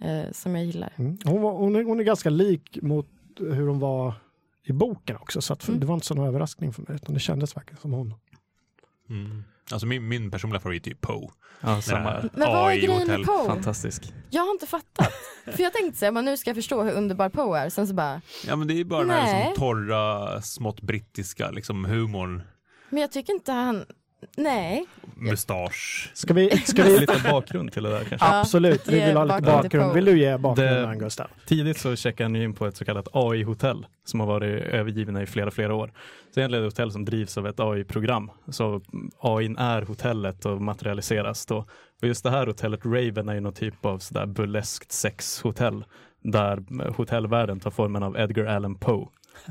eh, 0.01 0.31
som 0.31 0.55
jag 0.55 0.65
gillar. 0.65 0.93
Mm. 0.95 1.17
Hon, 1.25 1.41
var, 1.41 1.51
hon, 1.51 1.75
är, 1.75 1.83
hon 1.83 1.99
är 1.99 2.03
ganska 2.03 2.29
lik 2.29 2.77
mot 2.81 3.07
hur 3.39 3.67
hon 3.67 3.79
var 3.79 4.13
i 4.63 4.71
boken 4.73 5.15
också, 5.15 5.41
så 5.41 5.53
att 5.53 5.67
Mm. 5.67 5.79
det 5.79 5.85
var 5.85 5.93
inte 5.93 6.05
så 6.07 6.13
någon 6.15 6.27
överraskning 6.27 6.73
för 6.73 6.81
mig, 6.81 6.95
utan 6.95 7.13
det 7.13 7.19
kändes 7.19 7.57
verkligen 7.57 7.81
som 7.81 7.93
hon. 7.93 8.13
Mm. 9.09 9.43
Alltså 9.71 9.87
min, 9.87 10.07
min 10.07 10.31
personliga 10.31 10.59
favorit 10.59 10.87
är 10.87 10.93
Poe. 10.93 11.29
ja, 11.61 11.81
samma. 11.81 12.11
Nej. 12.13 12.29
Men 12.33 12.47
vad 12.47 12.71
är 12.71 12.75
grejen 12.75 13.07
med 13.07 13.25
Poe? 13.25 13.45
Fantastisk. 13.47 14.13
Jag 14.29 14.41
har 14.43 14.51
inte 14.51 14.67
fattat. 14.67 15.13
För 15.55 15.63
jag 15.63 15.73
tänkte 15.73 15.99
säga, 15.99 16.11
nu 16.11 16.37
ska 16.37 16.49
jag 16.49 16.57
förstå 16.57 16.83
hur 16.83 16.91
underbar 16.91 17.29
Poe 17.29 17.59
är. 17.59 17.69
Sen 17.69 17.87
så 17.87 17.93
bara, 17.93 18.21
Ja 18.47 18.55
men 18.55 18.67
det 18.67 18.73
är 18.79 18.83
bara 18.83 18.99
den 19.01 19.09
här 19.09 19.25
Nej. 19.33 19.47
liksom, 19.47 19.61
torra, 19.61 20.41
smått 20.41 20.81
brittiska 20.81 21.51
liksom, 21.51 21.85
humorn. 21.85 22.41
men 22.89 23.01
jag 23.01 23.11
tycker 23.11 23.33
inte 23.33 23.51
han, 23.51 23.85
nej. 24.37 24.85
Mustasch. 25.15 26.11
Ska 26.13 26.33
vi, 26.33 26.49
ska 26.49 26.83
vi 26.83 26.99
Lite 26.99 27.29
bakgrund 27.31 27.71
till 27.71 27.83
det 27.83 27.89
där 27.89 28.03
kanske. 28.03 28.27
Ja, 28.27 28.39
Absolut, 28.39 28.87
vi 28.87 29.05
vill 29.05 29.17
ha 29.17 29.23
lite 29.23 29.41
bakgrund. 29.41 29.93
Vill 29.93 30.05
du 30.05 30.19
ge 30.19 30.37
bakgrunden, 30.37 30.89
Det- 30.89 30.95
Gustav? 30.95 31.27
Tidigt 31.45 31.77
så 31.77 31.95
checkade 31.95 32.37
ju 32.39 32.43
in 32.43 32.53
på 32.53 32.65
ett 32.65 32.77
så 32.77 32.85
kallat 32.85 33.07
AI-hotell 33.13 33.85
som 34.05 34.19
har 34.19 34.27
varit 34.27 34.63
övergivna 34.63 35.21
i 35.21 35.25
flera, 35.25 35.51
flera 35.51 35.75
år. 35.75 35.91
Så 36.33 36.39
egentligen 36.39 36.63
är 36.63 36.65
det 36.65 36.67
ett 36.67 36.73
hotell 36.73 36.91
som 36.91 37.05
drivs 37.05 37.37
av 37.37 37.47
ett 37.47 37.59
AI-program. 37.59 38.31
Så 38.49 38.81
AI 39.19 39.55
är 39.59 39.81
hotellet 39.81 40.45
och 40.45 40.61
materialiseras 40.61 41.45
då. 41.45 41.57
Och 42.01 42.07
just 42.07 42.23
det 42.23 42.29
här 42.29 42.47
hotellet 42.47 42.85
Raven 42.85 43.29
är 43.29 43.33
ju 43.33 43.39
någon 43.39 43.53
typ 43.53 43.85
av 43.85 43.97
sådär 43.99 44.25
burleskt 44.25 44.91
sexhotell 44.91 45.83
där 46.23 46.63
hotellvärlden 46.93 47.59
tar 47.59 47.71
formen 47.71 48.03
av 48.03 48.17
Edgar 48.17 48.45
Allan 48.45 48.75
Poe. 48.75 49.07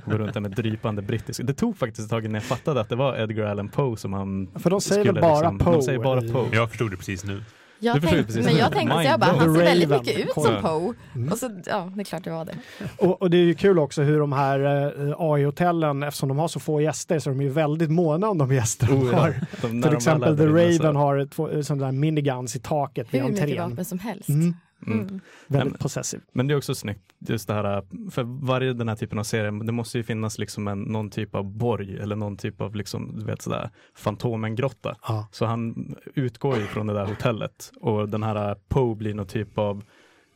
Går 0.07 0.19
runt 0.19 0.35
där 0.35 0.41
med 0.41 0.51
drypande 0.51 1.03
brittisk. 1.03 1.41
Det 1.45 1.55
tog 1.55 1.79
faktiskt 1.79 2.05
ett 2.05 2.11
tag 2.11 2.25
innan 2.25 2.35
jag 2.35 2.43
fattade 2.43 2.81
att 2.81 2.89
det 2.89 2.97
var 2.97 3.17
Edgar 3.17 3.45
Allan 3.47 3.69
Poe 3.69 3.97
som 3.97 4.13
han 4.13 4.49
För 4.59 4.71
de 4.71 4.81
säger 4.81 5.05
väl 5.05 5.07
skulle 5.07 5.21
bara 5.21 5.35
liksom- 5.51 5.59
Poe? 5.59 5.73
De 5.75 5.83
säger 5.83 5.99
bara 5.99 6.21
Poe. 6.21 6.47
Jag 6.53 6.69
förstod 6.69 6.91
det 6.91 6.97
precis 6.97 7.25
nu. 7.25 7.43
Jag 7.81 8.03
tänkte, 8.03 8.25
precis. 8.25 8.45
men 8.47 8.57
jag 8.57 8.73
tänkte 8.73 8.97
så 8.97 9.03
jag 9.03 9.21
bara, 9.21 9.31
han 9.31 9.55
ser 9.55 9.63
väldigt 9.65 9.89
mycket 9.91 10.19
ut 10.19 10.33
som 10.35 10.63
Poe. 10.63 10.95
Mm. 11.15 11.33
Och 11.33 11.39
så, 11.39 11.51
ja 11.67 11.93
det 11.95 12.03
är 12.03 12.05
klart 12.05 12.25
det 12.25 12.31
var 12.31 12.45
det. 12.45 12.55
Och, 12.99 13.23
och 13.23 13.31
det 13.31 13.37
är 13.37 13.43
ju 13.45 13.55
kul 13.55 13.79
också 13.79 14.03
hur 14.03 14.19
de 14.21 14.33
här 14.33 14.61
eh, 15.09 15.15
AI-hotellen, 15.19 16.03
eftersom 16.03 16.29
de 16.29 16.39
har 16.39 16.49
så 16.49 16.61
få 16.61 16.81
gäster, 16.81 17.19
så 17.19 17.31
är 17.31 17.35
de 17.35 17.43
ju 17.43 17.49
väldigt 17.49 17.91
måna 17.91 18.29
om 18.29 18.39
de 18.39 18.55
gäster 18.55 18.87
de 18.87 18.93
Oh, 18.93 19.09
ja. 19.13 19.19
har. 19.19 19.35
De- 19.63 19.83
Till 19.83 19.95
exempel 19.95 20.33
är 20.33 20.37
The 20.37 20.47
Raven 20.47 20.97
har 20.97 21.27
två 21.27 21.63
sådana 21.63 21.85
där 21.85 21.93
miniguns 21.93 22.57
i 22.57 22.59
taket 22.59 23.07
Hur 23.11 23.23
mycket 23.23 23.59
vapen 23.61 23.85
som 23.85 23.99
helst. 23.99 24.29
Mm, 24.29 24.55
Mm. 24.87 24.99
Mm. 24.99 25.21
väldigt 25.47 25.73
men- 25.73 25.79
possessive. 25.79 26.23
Men 26.33 26.47
det 26.47 26.55
är 26.55 26.57
också 26.59 26.75
snyggt, 26.75 27.03
just 27.19 27.49
det 27.49 27.55
här, 27.55 27.83
för 28.11 28.23
varje 28.47 28.73
den 28.73 28.89
här 28.89 28.97
typen 28.97 29.19
av 29.19 29.23
serier, 29.25 29.65
det 29.65 29.73
måste 29.73 29.99
ju 29.99 30.05
finnas 30.05 30.39
liksom 30.39 30.69
en, 30.69 30.81
någon 30.83 31.11
typ 31.11 31.35
av 31.35 31.45
borg 31.45 31.99
eller 31.99 32.17
någon 32.17 32.37
typ 32.37 32.61
av 32.61 32.75
liksom, 32.75 33.19
du 33.19 33.25
vet 33.25 33.43
sådär, 33.43 33.71
Fantomen-grotta. 33.95 34.97
Ja. 35.09 35.29
Så 35.33 35.47
han 35.47 35.95
utgår 36.15 36.57
ju 36.57 36.67
från 36.67 36.87
det 36.87 36.93
där 36.95 37.07
hotellet 37.07 37.73
och 37.81 38.09
den 38.09 38.23
här 38.23 38.57
Poe 38.69 38.95
blir 38.95 39.15
någon 39.15 39.27
typ 39.27 39.59
av 39.59 39.85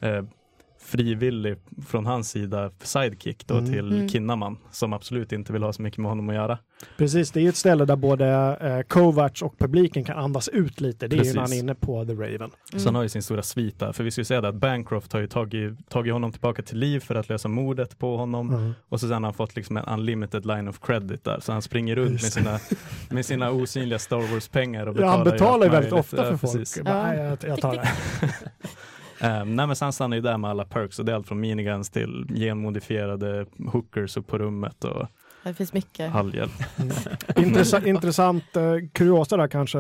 eh, 0.01 0.25
frivillig 0.83 1.57
från 1.87 2.07
hans 2.07 2.31
sida 2.31 2.71
sidekick 2.83 3.47
då 3.47 3.55
Mm. 3.59 3.73
till 3.73 3.93
Mm. 3.93 4.09
Kinnaman 4.09 4.59
som 4.71 4.93
absolut 4.93 5.33
inte 5.33 5.53
vill 5.53 5.63
ha 5.63 5.73
så 5.73 5.83
mycket 5.83 5.99
med 5.99 6.11
honom 6.11 6.29
att 6.29 6.35
göra. 6.35 6.59
Precis, 6.97 7.31
det 7.31 7.41
är 7.41 7.43
ju 7.43 7.49
ett 7.49 7.57
ställe 7.57 7.85
där 7.85 7.97
både 7.97 8.27
eh, 8.61 8.83
Kovacs 8.89 9.43
och 9.43 9.59
publiken 9.59 10.05
kan 10.05 10.19
andas 10.19 10.49
ut 10.49 10.81
lite. 10.81 11.09
Det 11.09 11.15
är 11.15 11.17
ju 11.17 11.21
Precis. 11.21 11.35
när 11.35 11.43
han 11.43 11.53
är 11.53 11.59
inne 11.59 11.75
på 11.75 12.05
The 12.05 12.13
Raven. 12.13 12.51
Så 12.71 12.77
han 12.77 12.81
Mm. 12.83 12.95
har 12.95 13.03
ju 13.03 13.09
sin 13.09 13.23
stora 13.23 13.43
svit 13.43 13.79
där, 13.79 13.93
för 13.93 14.05
vi 14.05 14.11
ska 14.11 14.21
ju 14.21 14.25
säga 14.25 14.41
det 14.41 14.49
att 14.49 14.55
Bancroft 14.55 15.13
har 15.13 15.21
ju 15.21 15.27
tagit, 15.27 15.89
tagit 15.91 16.13
honom 16.13 16.33
tillbaka 16.33 16.63
till 16.63 16.79
liv 16.79 17.01
för 17.01 17.15
att 17.15 17.29
lösa 17.29 17.49
mordet 17.49 17.99
på 17.99 18.17
honom. 18.17 18.51
Mm. 18.51 18.73
Och 18.89 19.01
så 19.01 19.07
sen 19.09 19.15
har 19.15 19.21
han 19.21 19.35
fått 19.35 19.57
liksom 19.57 19.77
en 19.77 19.85
unlimited 19.85 20.47
line 20.47 20.69
of 20.69 20.81
credit 20.81 21.25
där. 21.25 21.41
Så 21.41 21.53
han 21.53 21.63
springer 21.63 21.97
runt 21.97 22.11
med 22.11 22.33
sina, 22.33 22.59
med 23.11 23.27
sina 23.27 23.51
osynliga 23.51 23.99
Star 23.99 24.33
Wars-pengar. 24.33 24.87
Och 24.87 24.97
Ja, 25.01 25.07
han 25.09 25.25
betalar 25.25 25.67
ju 25.67 25.73
väldigt 25.73 25.93
ofta 25.93 26.17
för 26.17 26.37
folk. 26.37 26.41
precis. 26.53 26.81
Nej, 26.85 27.19
jag, 27.19 27.39
jag 27.51 27.61
tar 27.61 27.75
det. 27.75 27.89
Um, 29.23 29.57
nej 29.57 29.67
men 29.67 29.77
sen 29.77 29.93
stannar 29.93 30.17
ju 30.17 30.21
där 30.23 30.39
med 30.39 30.51
alla 30.51 30.65
perks 30.65 30.99
och 30.99 31.05
det 31.05 31.13
är 31.13 31.17
allt 31.17 31.29
från 31.29 31.41
miniguns 31.41 31.91
till 31.91 32.27
genmodifierade 32.35 33.47
hookers 33.73 34.17
upp 34.17 34.27
på 34.27 34.39
rummet 34.39 34.85
och 34.85 35.07
Det 35.45 35.55
finns 35.55 35.73
mycket. 35.73 36.11
halvhjälp. 36.11 36.53
Intressant, 37.37 37.87
intressant 37.87 38.57
eh, 38.57 38.75
kuriosa 38.93 39.37
där 39.37 39.49
kanske. 39.49 39.79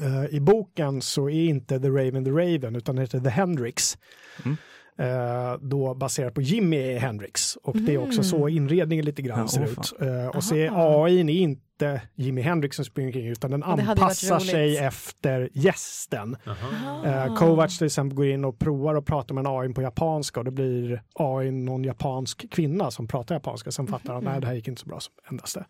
Eh, 0.00 0.24
I 0.30 0.40
boken 0.40 1.02
så 1.02 1.30
är 1.30 1.44
inte 1.44 1.80
The 1.80 1.88
Raven 1.88 2.24
The 2.24 2.30
Raven 2.30 2.76
utan 2.76 2.96
det 2.96 3.02
heter 3.02 3.20
The 3.20 3.28
Hendrix. 3.30 3.98
Mm. 4.44 4.56
Eh, 5.00 5.54
då 5.60 5.94
baserat 5.94 6.34
på 6.34 6.40
Jimi 6.40 6.98
Hendrix 6.98 7.56
och 7.56 7.76
det 7.76 7.94
är 7.94 7.98
också 7.98 8.12
Mm. 8.20 8.24
så 8.24 8.48
inredningen 8.48 9.04
lite 9.04 9.22
grann 9.22 9.38
Ja, 9.38 9.48
ser 9.48 9.62
åh, 9.62 9.68
ut. 9.70 9.92
Eh, 10.00 10.26
och 10.36 10.44
så 10.44 10.54
Aha. 10.54 11.00
är 11.00 11.04
AI 11.04 11.20
är 11.20 11.30
inte 11.30 12.02
Jimi 12.14 12.40
Hendrix 12.42 12.76
som 12.76 12.84
springer 12.84 13.08
omkring 13.08 13.26
utan 13.26 13.50
den 13.50 13.62
anpassar 13.62 14.38
sig 14.38 14.76
efter 14.76 15.48
gästen. 15.52 16.36
Eh, 17.04 17.34
Kovacs 17.36 17.78
till 17.78 17.86
exempel 17.86 18.16
går 18.16 18.26
in 18.26 18.44
och 18.44 18.58
provar 18.58 18.94
och 18.94 19.06
pratar 19.06 19.34
med 19.34 19.46
en 19.46 19.52
AI 19.56 19.68
på 19.74 19.82
japanska 19.82 20.40
och 20.40 20.44
det 20.44 20.50
blir 20.50 21.02
AI 21.14 21.50
någon 21.50 21.84
japansk 21.84 22.50
kvinna 22.50 22.90
som 22.90 23.06
pratar 23.08 23.34
japanska. 23.34 23.70
Sen 23.70 23.86
fattar 23.86 24.14
han, 24.14 24.24
nej 24.24 24.40
det 24.40 24.46
här 24.46 24.54
gick 24.54 24.68
inte 24.68 24.80
så 24.80 24.86
bra 24.88 25.00
som 25.00 25.14
endast 25.30 25.54
det. 25.54 25.64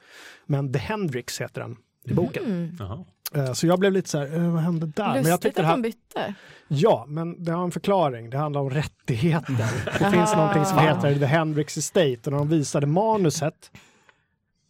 Men 0.46 0.72
The 0.72 0.78
Hendrix 0.78 1.40
heter 1.40 1.60
den 1.60 1.76
i 2.05 2.14
boken. 2.14 2.44
Mm. 2.44 3.05
Eh, 3.34 3.53
så 3.53 3.66
jag 3.66 3.78
blev 3.78 3.92
lite 3.92 4.09
så 4.09 4.18
här, 4.18 4.36
eh, 4.36 4.51
vad 4.51 4.62
hände 4.62 4.86
där? 4.86 5.05
Men 5.05 5.14
jag 5.14 5.24
Lustigt 5.24 5.42
tyckte 5.42 5.62
att 5.62 5.70
de 5.70 5.82
bytte. 5.82 6.34
ja, 6.68 7.05
men 7.09 7.44
det 7.44 7.53
har 7.53 7.64
en 7.64 7.70
förklaring. 7.70 8.30
Det 8.30 8.38
handlar 8.38 8.61
om 8.61 8.70
rättigheter. 8.70 9.66
Det 9.98 10.11
finns 10.11 10.34
någonting 10.34 10.64
som 10.64 10.78
heter 10.78 11.14
The 11.18 11.24
Hendrix 11.26 11.76
Estate 11.76 12.20
och 12.24 12.32
när 12.32 12.38
de 12.38 12.48
visade 12.48 12.86
manuset 12.86 13.70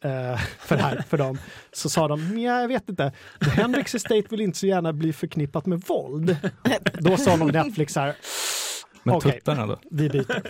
eh, 0.05 0.41
för, 0.59 0.77
här, 0.77 1.05
för 1.09 1.19
dem 1.19 1.39
så 1.73 1.89
sa 1.89 2.09
de, 2.09 2.39
ja 2.39 2.61
jag 2.61 2.69
vet 2.69 2.89
inte, 2.89 3.13
The 3.45 3.51
Hendrix 3.51 3.95
Estate 3.95 4.25
vill 4.31 4.41
inte 4.41 4.59
så 4.59 4.67
gärna 4.67 4.93
bli 4.93 5.13
förknippat 5.13 5.67
med 5.67 5.81
våld. 5.81 6.37
Då 6.99 7.17
sa 7.17 7.37
de 7.37 7.49
Netflix 7.49 7.93
så 7.93 8.01
här, 8.01 8.15
Men 9.03 9.15
Okej. 9.15 9.33
tuttarna 9.33 9.67
då? 9.67 9.79
vi 9.91 10.09
byter. 10.09 10.43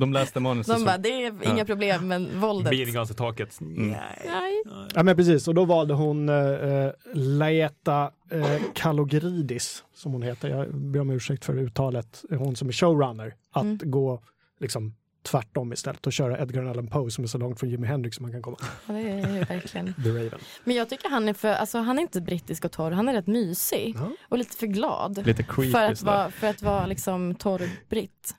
De 0.00 0.12
läste 0.12 0.40
manuset. 0.40 0.76
De 0.76 0.84
bara, 0.84 0.98
det 0.98 1.08
är 1.24 1.48
inga 1.48 1.58
Ja. 1.58 1.64
problem, 1.64 2.08
men 2.08 2.40
våldet. 2.40 2.70
Beatles 2.70 3.10
i 3.10 3.14
taket. 3.14 3.60
Mm. 3.60 3.88
Nej. 3.88 4.62
Ja 4.94 5.02
men 5.02 5.16
precis, 5.16 5.48
och 5.48 5.54
då 5.54 5.64
valde 5.64 5.94
hon 5.94 6.28
uh, 6.28 6.90
Laeta 7.14 8.10
uh, 8.32 8.44
Kalogridis, 8.74 9.84
som 9.94 10.12
hon 10.12 10.22
heter, 10.22 10.48
jag 10.48 10.74
ber 10.74 11.00
om 11.00 11.10
ursäkt 11.10 11.44
för 11.44 11.58
uttalet, 11.58 12.24
hon 12.30 12.56
som 12.56 12.68
är 12.68 12.72
showrunner, 12.72 13.34
att 13.52 13.62
Mm. 13.62 13.78
gå 13.84 14.22
liksom 14.60 14.94
tvärtom 15.22 15.72
istället 15.72 16.06
och 16.06 16.12
köra 16.12 16.38
Edgar 16.38 16.64
Allan 16.64 16.86
Poe 16.86 17.10
som 17.10 17.24
är 17.24 17.28
så 17.28 17.38
långt 17.38 17.60
från 17.60 17.70
Jimi 17.70 17.86
Hendrix 17.86 18.16
som 18.16 18.22
man 18.22 18.32
kan 18.32 18.42
komma. 18.42 18.56
Ja, 18.86 18.92
det 18.94 19.00
är 19.00 19.34
ju 19.34 19.44
verkligen. 19.44 19.94
The 20.04 20.08
Raven. 20.10 20.38
Men 20.64 20.76
jag 20.76 20.88
tycker 20.88 21.08
han 21.08 21.28
är 21.28 21.34
för, 21.34 21.48
alltså 21.48 21.78
han 21.78 21.98
är 21.98 22.02
inte 22.02 22.20
brittisk 22.20 22.64
och 22.64 22.72
torr, 22.72 22.90
han 22.90 23.08
är 23.08 23.12
rätt 23.12 23.26
mysig 23.26 23.94
Ja. 23.98 24.10
och 24.28 24.38
lite 24.38 24.56
för 24.56 24.66
glad. 24.66 25.26
Lite 25.26 25.42
creepy 25.42 25.72
För 25.72 25.82
att 25.92 26.02
vara, 26.02 26.30
för 26.30 26.46
att 26.46 26.62
vara 26.62 26.86
liksom 26.86 27.34
torr 27.34 27.62
britt. 27.88 28.34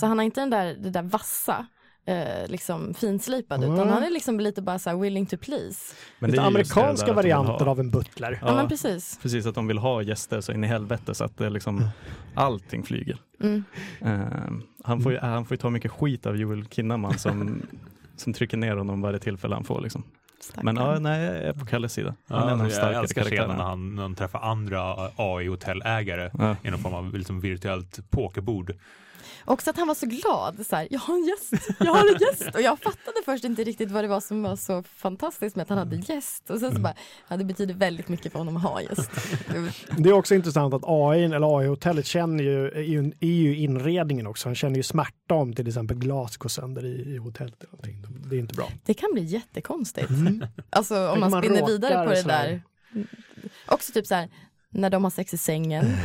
Så 0.00 0.06
han 0.06 0.18
har 0.18 0.24
inte 0.24 0.40
den 0.40 0.50
där, 0.50 0.74
det 0.74 0.90
där 0.90 1.02
vassa, 1.02 1.66
eh, 2.06 2.48
liksom 2.48 2.94
finslipad, 2.94 3.62
Mm. 3.64 3.74
utan 3.74 3.88
han 3.88 4.02
är 4.02 4.10
liksom 4.10 4.40
lite 4.40 4.62
bara 4.62 4.78
så 4.78 4.90
här 4.90 4.96
willing 4.96 5.26
to 5.26 5.36
please. 5.36 5.94
Men 6.18 6.30
Lite 6.30 6.40
det 6.40 6.44
det 6.44 6.46
amerikanska 6.46 7.12
varianter 7.12 7.66
av 7.66 7.80
en 7.80 7.90
butler. 7.90 8.38
Ja, 8.42 8.48
Ja. 8.48 8.54
men 8.56 8.68
precis. 8.68 9.18
Precis, 9.22 9.46
att 9.46 9.54
de 9.54 9.66
vill 9.66 9.78
ha 9.78 10.02
gäster 10.02 10.40
så 10.40 10.52
in 10.52 10.64
i 10.64 10.66
helvete 10.66 11.14
så 11.14 11.24
att 11.24 11.36
det 11.38 11.50
liksom 11.50 11.88
allting 12.34 12.82
flyger. 12.82 13.18
Mm. 13.40 13.64
Eh, 14.00 14.20
han, 14.84 15.00
får 15.00 15.12
ju, 15.12 15.18
han 15.18 15.44
får 15.44 15.54
ju 15.54 15.58
ta 15.58 15.70
mycket 15.70 15.90
skit 15.90 16.26
av 16.26 16.36
Joel 16.36 16.66
Kinnaman 16.68 17.18
som, 17.18 17.62
som 18.16 18.32
trycker 18.32 18.56
ner 18.56 18.76
honom 18.76 19.00
varje 19.00 19.18
tillfälle 19.18 19.54
han 19.54 19.64
får. 19.64 19.80
Liksom. 19.80 20.02
Men 20.62 20.76
ja, 20.76 20.98
nej, 20.98 21.24
jag 21.24 21.36
är 21.36 21.52
på 21.52 21.66
Kalles 21.66 21.92
sida. 21.92 22.14
Han 22.28 22.48
är 22.60 22.64
en 22.64 22.70
jag 22.70 22.94
älskar 22.94 23.24
scenen 23.24 23.48
när 23.56 23.64
han, 23.64 23.94
när 23.94 24.02
han 24.02 24.14
träffar 24.14 24.40
andra 24.40 24.94
AI-hotellägare 25.16 26.30
Ja. 26.38 26.56
i 26.62 26.70
någon 26.70 26.80
form 26.80 26.94
av 26.94 27.14
liksom 27.14 27.40
virtuellt 27.40 28.10
pokerbord. 28.10 28.74
Också 29.44 29.70
att 29.70 29.76
han 29.76 29.88
var 29.88 29.94
så 29.94 30.06
glad, 30.06 30.66
så 30.66 30.76
här, 30.76 30.88
jag 30.90 31.00
har 31.00 31.14
en 31.14 31.24
gäst, 31.24 31.76
jag 31.78 31.94
har 31.94 32.08
en 32.14 32.18
gäst. 32.20 32.54
Och 32.54 32.60
jag 32.60 32.78
fattade 32.78 33.16
först 33.24 33.44
inte 33.44 33.64
riktigt 33.64 33.90
vad 33.90 34.04
det 34.04 34.08
var 34.08 34.20
som 34.20 34.42
var 34.42 34.56
så 34.56 34.82
fantastiskt 34.82 35.56
med 35.56 35.62
att 35.62 35.68
han 35.68 35.78
hade 35.78 35.96
gäst. 35.96 36.50
Och 36.50 36.60
sen 36.60 36.74
så 36.74 36.80
bara, 36.80 36.94
ja 37.28 37.36
det 37.36 37.44
betyder 37.44 37.74
väldigt 37.74 38.08
mycket 38.08 38.32
för 38.32 38.38
honom 38.38 38.56
att 38.56 38.62
ha 38.62 38.80
gäst. 38.80 39.10
Det 39.98 40.08
är 40.08 40.12
också 40.12 40.34
intressant 40.34 40.74
att 40.74 40.82
AI, 40.84 41.24
eller 41.24 41.58
AI-hotellet 41.58 42.06
känner 42.06 42.44
ju, 42.44 42.66
är 43.20 43.26
ju, 43.26 43.56
inredningen 43.56 44.26
också. 44.26 44.48
Han 44.48 44.54
känner 44.54 44.76
ju 44.76 44.82
smärta 44.82 45.34
om 45.34 45.54
till 45.54 45.68
exempel 45.68 45.96
glas 45.96 46.36
går 46.36 46.48
sönder 46.48 46.84
i, 46.84 47.14
i 47.14 47.16
hotellet. 47.16 47.62
eller 47.62 47.70
någonting. 47.70 48.28
Det 48.30 48.36
är 48.36 48.40
inte 48.40 48.54
bra. 48.54 48.68
Det 48.84 48.94
kan 48.94 49.10
bli 49.12 49.22
jättekonstigt. 49.22 50.10
Mm. 50.10 50.44
Alltså 50.70 51.08
om 51.10 51.20
man 51.20 51.30
man 51.30 51.42
spinner 51.42 51.66
vidare 51.66 52.06
på 52.06 52.12
det 52.12 52.22
där. 52.22 52.62
Också 53.66 53.92
typ 53.92 54.06
så 54.06 54.14
här, 54.14 54.28
när 54.72 54.90
de 54.90 55.04
har 55.04 55.10
sex 55.10 55.34
i 55.34 55.38
sängen. 55.38 55.84
Är, 55.84 55.96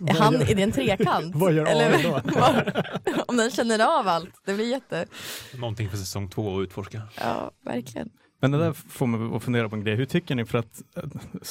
Vad 0.00 0.16
han, 0.16 0.32
gör- 0.32 0.50
är 0.50 0.54
det 0.54 0.62
en 0.62 0.72
trekant? 0.72 1.34
Vad 1.36 1.52
gör 1.52 1.66
AI 1.66 2.02
då? 2.02 2.20
om 3.26 3.36
den 3.36 3.50
känner 3.50 3.98
av 4.00 4.08
allt. 4.08 4.30
Det 4.46 4.54
blir 4.54 4.70
jätte... 4.70 5.06
Någonting 5.54 5.88
för 5.90 5.96
säsong 5.96 6.28
två 6.28 6.58
att 6.58 6.62
utforska. 6.62 7.02
Ja, 7.20 7.50
verkligen. 7.64 8.10
Men 8.40 8.50
det 8.50 8.58
där 8.58 8.72
får 8.72 9.06
mig 9.06 9.36
att 9.36 9.42
fundera 9.42 9.68
på 9.68 9.76
en 9.76 9.84
grej. 9.84 9.94
Hur 9.94 10.04
tycker 10.04 10.34
ni? 10.34 10.44
För 10.44 10.58
att 10.58 10.82
eh, 10.96 11.02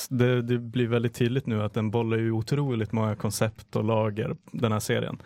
det, 0.10 0.42
det 0.42 0.58
blir 0.58 0.88
väldigt 0.88 1.14
tydligt 1.14 1.46
nu 1.46 1.64
att 1.64 1.74
den 1.74 1.92
bollar 1.92 2.18
ju 2.18 2.32
otroligt 2.32 2.92
många 2.92 3.16
koncept 3.16 3.76
och 3.76 3.84
lager, 3.84 4.36
den 4.52 4.72
här 4.72 4.80
serien. 4.80 5.18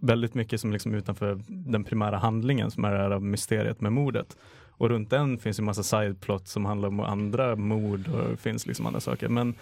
Väldigt 0.00 0.34
mycket 0.34 0.60
som 0.60 0.72
liksom 0.72 0.94
utanför 0.94 1.40
den 1.48 1.84
primära 1.84 2.18
handlingen 2.18 2.70
som 2.70 2.84
är 2.84 2.92
det 2.92 2.98
här 2.98 3.18
mysteriet 3.18 3.80
med 3.80 3.92
mordet. 3.92 4.36
Och 4.70 4.88
runt 4.88 5.10
den 5.10 5.38
finns 5.38 5.58
ju 5.58 5.62
massa 5.62 5.82
sideplot 5.82 6.48
som 6.48 6.64
handlar 6.64 6.88
om 6.88 7.00
andra 7.00 7.56
mord 7.56 8.08
och 8.08 8.38
finns 8.40 8.66
liksom 8.66 8.86
andra 8.86 9.00
saker. 9.00 9.28
Men 9.28 9.54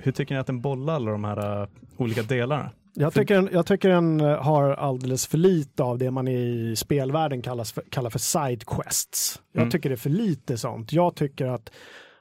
hur 0.00 0.12
tycker 0.12 0.34
ni 0.34 0.40
att 0.40 0.46
den 0.46 0.60
bollar 0.60 0.94
alla 0.94 1.10
de 1.10 1.24
här 1.24 1.62
eh, 1.62 1.68
olika 1.96 2.22
delarna? 2.22 2.70
Jag 2.94 3.12
tycker, 3.14 3.48
jag 3.52 3.66
tycker 3.66 3.88
den 3.88 4.20
eh, 4.20 4.42
har 4.42 4.70
alldeles 4.70 5.26
för 5.26 5.38
lite 5.38 5.82
av 5.82 5.98
det 5.98 6.10
man 6.10 6.28
i 6.28 6.74
spelvärlden 6.76 7.42
kallas 7.42 7.72
för, 7.72 7.82
kallar 7.90 8.10
för 8.10 8.18
side 8.18 8.64
quests. 8.66 9.40
Jag 9.52 9.60
Mm. 9.60 9.70
tycker 9.70 9.88
det 9.88 9.94
är 9.94 9.96
för 9.96 10.10
lite 10.10 10.58
sånt. 10.58 10.92
Jag 10.92 11.14
tycker 11.14 11.46
att 11.46 11.70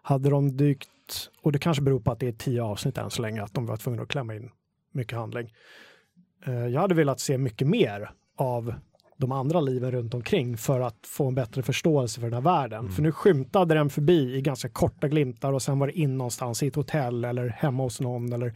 hade 0.02 0.30
de 0.30 0.58
dykt, 0.58 0.90
och 1.42 1.52
det 1.52 1.60
kanske 1.60 1.84
beror 1.84 2.00
på 2.00 2.12
att 2.12 2.20
det 2.20 2.28
är 2.28 2.32
tio 2.32 2.64
avsnitt 2.64 2.98
än 2.98 3.10
så 3.12 3.22
länge, 3.22 3.44
att 3.44 3.54
de 3.54 3.66
var 3.66 3.78
tvungna 3.78 4.02
att 4.02 4.08
klämma 4.10 4.36
in 4.36 4.50
mycket 4.92 5.18
handling. 5.18 5.54
Eh, 6.46 6.54
Jag 6.68 6.82
hade 6.82 6.96
velat 6.96 7.20
se 7.20 7.38
mycket 7.38 7.68
mer 7.68 8.12
av 8.38 8.74
de 9.18 9.32
andra 9.32 9.62
liven 9.62 9.92
runt 9.92 10.14
omkring 10.14 10.58
för 10.58 10.80
att 10.80 10.98
få 11.08 11.28
en 11.28 11.36
bättre 11.36 11.64
förståelse 11.64 12.20
för 12.20 12.28
den 12.28 12.34
här 12.34 12.42
världen. 12.42 12.80
Mm. 12.80 12.92
För 12.92 13.02
nu 13.02 13.12
skymtade 13.12 13.74
den 13.76 13.90
förbi 13.90 14.36
i 14.36 14.42
ganska 14.42 14.70
korta 14.70 15.08
glimtar 15.08 15.54
och 15.54 15.62
sen 15.62 15.80
var 15.80 15.88
det 15.88 16.00
in 16.00 16.18
någonstans 16.18 16.64
i 16.64 16.68
ett 16.68 16.76
hotell 16.76 17.26
eller 17.26 17.48
hemma 17.50 17.84
hos 17.84 18.02
någon 18.02 18.34
eller 18.34 18.54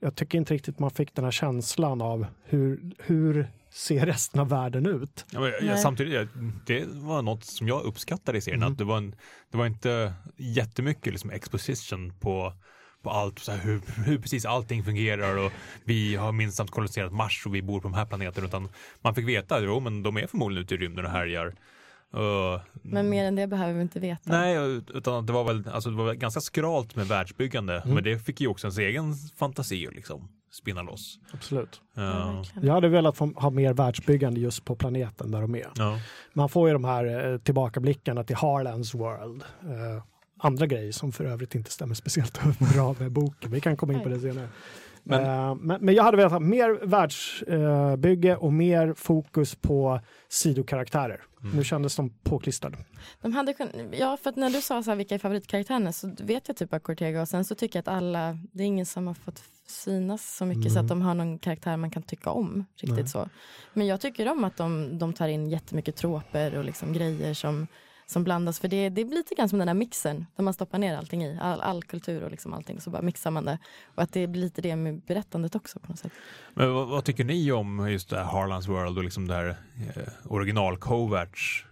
jag 0.00 0.14
tycker 0.14 0.38
inte 0.38 0.54
riktigt 0.54 0.78
man 0.78 0.90
fick 0.90 1.14
den 1.14 1.24
här 1.24 1.30
känslan 1.32 2.00
av 2.02 2.26
hur, 2.44 2.80
hur 2.98 3.50
ser 3.70 4.06
resten 4.06 4.40
av 4.40 4.48
världen 4.48 4.86
ut? 4.86 5.24
Ja, 5.32 5.40
men, 5.40 5.50
jag, 5.50 5.64
Nej. 5.64 5.78
samtidigt, 5.78 6.14
jag- 6.14 6.28
det 6.66 6.84
var 6.88 7.22
något 7.22 7.44
som 7.44 7.68
jag 7.68 7.84
uppskattade 7.84 8.38
i 8.38 8.40
serien. 8.40 8.62
Mm. 8.62 8.72
Att 8.72 8.78
det, 8.78 8.84
var 8.84 8.96
en, 8.96 9.14
det 9.50 9.58
var 9.58 9.66
inte 9.66 10.12
jättemycket 10.36 11.12
liksom 11.12 11.30
exposition 11.30 12.12
på, 12.20 12.52
på 13.06 13.12
allt, 13.12 13.38
så 13.38 13.52
här, 13.52 13.58
hur, 13.58 13.80
hur 14.04 14.18
precis 14.18 14.44
allting 14.44 14.84
fungerar 14.84 15.36
och 15.36 15.52
vi 15.84 16.16
har 16.16 16.32
minst 16.32 16.70
koloniserat 16.70 17.12
Mars 17.12 17.46
och 17.46 17.54
vi 17.54 17.62
bor 17.62 17.80
på 17.80 17.88
de 17.88 17.94
här 17.94 18.06
planeterna. 18.06 18.46
Utan 18.46 18.68
man 19.02 19.14
fick 19.14 19.28
veta, 19.28 19.60
jo 19.60 19.80
men 19.80 20.02
de 20.02 20.16
är 20.16 20.26
förmodligen 20.26 20.64
ute 20.64 20.74
i 20.74 20.78
rymden 20.78 21.04
och 21.04 21.10
härjar. 21.10 21.46
Uh, 22.16 22.60
Men 22.82 23.08
mer 23.08 23.24
än 23.24 23.34
det 23.34 23.46
behöver 23.46 23.72
vi 23.72 23.82
inte 23.82 24.00
veta. 24.00 24.22
Nej, 24.24 24.56
utan 24.94 25.26
det 25.26 25.32
var 25.32 25.44
väl 25.44 25.68
alltså 25.72 25.90
det 25.90 25.96
var 25.96 26.04
väl 26.06 26.16
ganska 26.16 26.40
skralt 26.40 26.96
med 26.96 27.06
världsbyggande. 27.06 27.80
Mm. 27.80 27.94
Men 27.94 28.04
det 28.04 28.18
fick 28.18 28.40
ju 28.40 28.48
också 28.48 28.66
ens 28.66 28.78
egen 28.78 29.14
fantasi 29.38 29.86
att 29.86 29.94
liksom 29.94 30.28
spinna 30.52 30.82
loss. 30.82 31.18
Absolut. 31.32 31.80
Ja, 31.94 32.02
Uh. 32.02 32.64
Jag 32.66 32.74
hade 32.74 32.88
velat 32.88 33.16
få, 33.16 33.26
ha 33.26 33.50
mer 33.50 33.72
världsbyggande 33.72 34.40
just 34.40 34.64
på 34.64 34.76
planeten 34.76 35.30
där 35.30 35.40
de 35.40 35.54
är. 35.54 35.70
ja. 35.76 35.98
Man 36.32 36.48
får 36.48 36.68
ju 36.68 36.72
de 36.72 36.84
här 36.84 37.32
eh, 37.32 37.38
tillbakablickarna 37.38 38.24
till 38.24 38.36
Harlands 38.36 38.94
World. 38.94 39.42
Eh, 39.62 40.02
andra 40.38 40.66
grejer 40.66 40.92
som 40.92 41.12
för 41.12 41.24
övrigt 41.24 41.54
inte 41.54 41.70
stämmer 41.70 41.94
speciellt 41.94 42.40
bra 42.74 42.94
med 42.98 43.12
boken. 43.12 43.50
Vi 43.50 43.60
kan 43.60 43.76
komma 43.76 43.92
in 43.92 44.00
på 44.00 44.08
det 44.08 44.20
senare. 44.20 44.48
Men- 45.02 45.22
Men, 45.22 45.58
men, 45.58 45.84
men 45.84 45.94
jag 45.94 46.02
hade 46.04 46.16
velat 46.16 46.32
ha 46.32 46.40
mer 46.40 46.86
världsbygge 46.86 48.36
och 48.36 48.52
mer 48.52 48.94
fokus 48.96 49.54
på 49.54 50.00
sidokaraktärer. 50.28 51.20
Mm. 51.42 51.56
Nu 51.56 51.64
kändes 51.64 51.96
de 51.96 52.10
påklistrade. 52.22 52.76
De 53.22 53.32
hade 53.32 53.52
kun... 53.52 53.68
Ja, 53.98 54.16
för 54.22 54.30
att 54.30 54.36
när 54.36 54.50
du 54.50 54.60
sa 54.62 54.82
så 54.82 54.90
här, 54.90 54.96
vilka 54.96 55.14
är 55.14 55.18
favoritkaraktärerna 55.18 55.92
så 55.92 56.14
vet 56.20 56.48
jag 56.48 56.56
typ 56.56 56.72
att 56.74 56.82
Cortega 56.82 57.20
och 57.22 57.28
sen 57.28 57.44
så 57.44 57.54
tycker 57.54 57.76
jag 57.78 57.80
att 57.80 57.88
alla, 57.96 58.38
det 58.52 58.62
är 58.62 58.66
ingen 58.66 58.86
som 58.86 59.06
har 59.06 59.14
fått 59.14 59.42
synas 59.66 60.36
så 60.36 60.44
mycket 60.44 60.72
så 60.72 60.78
Mm. 60.78 60.84
att 60.84 60.88
de 60.88 61.02
har 61.02 61.14
någon 61.14 61.38
karaktär 61.38 61.76
man 61.76 61.90
kan 61.90 62.02
tycka 62.02 62.30
om. 62.30 62.64
Riktigt 62.76 62.96
Nej. 62.96 63.08
så. 63.08 63.28
Men 63.72 63.86
jag 63.86 64.00
tycker 64.00 64.28
om 64.28 64.44
att 64.44 64.56
de, 64.56 64.98
de 64.98 65.12
tar 65.12 65.28
in 65.28 65.48
jättemycket 65.50 65.96
troper 65.96 66.58
och 66.58 66.64
liksom 66.64 66.92
grejer 66.92 67.34
som, 67.34 67.66
som 68.06 68.24
blandas. 68.24 68.60
För 68.60 68.68
det, 68.68 68.88
det 68.88 69.04
blir 69.04 69.16
lite 69.16 69.34
grann 69.34 69.48
som 69.48 69.58
den 69.58 69.68
här 69.68 69.74
mixen 69.74 70.26
där 70.36 70.44
man 70.44 70.54
stoppar 70.54 70.78
ner 70.78 70.96
allting 70.96 71.24
i. 71.24 71.38
All, 71.40 71.60
all 71.60 71.82
kultur 71.82 72.22
och 72.22 72.30
liksom 72.30 72.52
allting. 72.52 72.80
Så 72.80 72.90
bara 72.90 73.02
mixar 73.02 73.30
man 73.30 73.44
det. 73.44 73.58
Och 73.94 74.02
att 74.02 74.12
det 74.12 74.26
blir 74.26 74.42
lite 74.42 74.62
det 74.62 74.76
med 74.76 75.00
berättandet 75.00 75.54
också 75.54 75.80
på 75.80 75.88
något 75.88 75.98
sätt. 75.98 76.12
Men 76.54 76.72
vad, 76.74 76.88
vad 76.88 77.04
tycker 77.04 77.24
ni 77.24 77.52
om 77.52 77.90
just 77.90 78.10
det 78.10 78.16
här 78.16 78.24
Harlands 78.24 78.68
World 78.68 78.98
och 78.98 79.04
liksom 79.04 79.28
det 79.28 79.34
här 79.34 79.48
eh, 79.96 80.32
original 80.32 80.76
Coverts? 80.76 81.64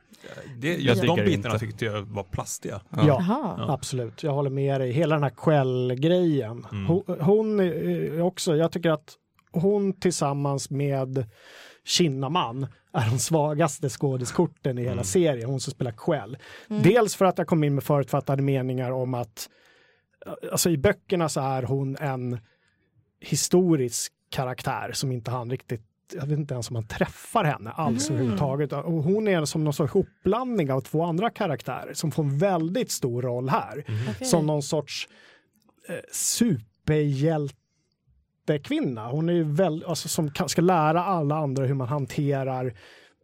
Det, 0.56 0.68
Jag 0.68 0.80
just 0.80 1.02
de 1.02 1.16
bitarna 1.24 1.54
inte. 1.54 1.58
tyckte 1.66 1.84
jag 1.84 2.02
var 2.02 2.22
plastiga. 2.22 2.80
Ja. 2.90 3.24
Ja. 3.28 3.66
Absolut, 3.68 4.22
jag 4.22 4.32
håller 4.32 4.50
med 4.50 4.80
dig. 4.80 4.92
Hela 4.92 5.14
den 5.14 5.22
här 5.22 5.30
kvällgrejen. 5.30 6.66
Mm. 6.72 6.86
Hon, 6.86 7.02
hon 7.20 7.60
är 7.60 8.20
också, 8.20 8.56
jag 8.56 8.72
tycker 8.72 8.90
att 8.90 9.14
hon 9.52 9.92
tillsammans 9.92 10.70
med 10.70 11.26
Kinnaman 11.84 12.66
är 12.92 13.10
de 13.10 13.18
svagaste 13.18 13.88
skådiskorten 13.88 14.78
i 14.78 14.82
hela 14.82 14.92
Mm. 14.92 15.04
serien, 15.04 15.50
hon 15.50 15.60
som 15.60 15.70
spelar 15.72 15.92
Quell. 15.92 16.36
Mm. 16.70 16.82
Dels 16.82 17.16
för 17.16 17.24
att 17.24 17.38
jag 17.38 17.46
kom 17.46 17.64
in 17.64 17.74
med 17.74 17.84
förutfattade 17.84 18.42
meningar 18.42 18.90
om 18.90 19.14
att 19.14 19.48
alltså 20.52 20.70
i 20.70 20.76
böckerna 20.78 21.28
så 21.28 21.40
är 21.40 21.62
hon 21.62 21.96
en 21.96 22.38
historisk 23.20 24.12
karaktär 24.30 24.90
som 24.92 25.12
inte 25.12 25.30
han 25.30 25.50
riktigt 25.50 25.82
jag 26.12 26.26
vet 26.26 26.38
inte 26.38 26.54
ens 26.54 26.70
om 26.70 26.74
man 26.74 26.86
träffar 26.86 27.44
henne 27.44 27.70
alls 27.70 28.08
Mm. 28.10 28.16
överhuvudtaget. 28.20 28.72
Och 28.72 28.92
hon 28.92 29.28
är 29.28 29.44
som 29.44 29.64
någon 29.64 29.72
sorts 29.72 29.94
uppblandning 29.94 30.72
av 30.72 30.80
två 30.80 31.02
andra 31.04 31.30
karaktärer 31.30 31.94
som 31.94 32.10
får 32.10 32.22
en 32.22 32.38
väldigt 32.38 32.90
stor 32.90 33.22
roll 33.22 33.48
här. 33.48 33.84
Okej. 34.10 34.26
Som 34.26 34.46
någon 34.46 34.62
sorts 34.62 35.08
eh, 35.88 35.94
superhjältekvinna. 38.48 39.08
Hon 39.08 39.28
är 39.28 39.32
ju 39.32 39.44
väl, 39.44 39.84
alltså, 39.88 40.08
som 40.08 40.30
kan, 40.30 40.48
ska 40.48 40.62
lära 40.62 41.04
alla 41.04 41.36
andra 41.36 41.64
hur 41.64 41.74
man 41.74 41.88
hanterar 41.88 42.66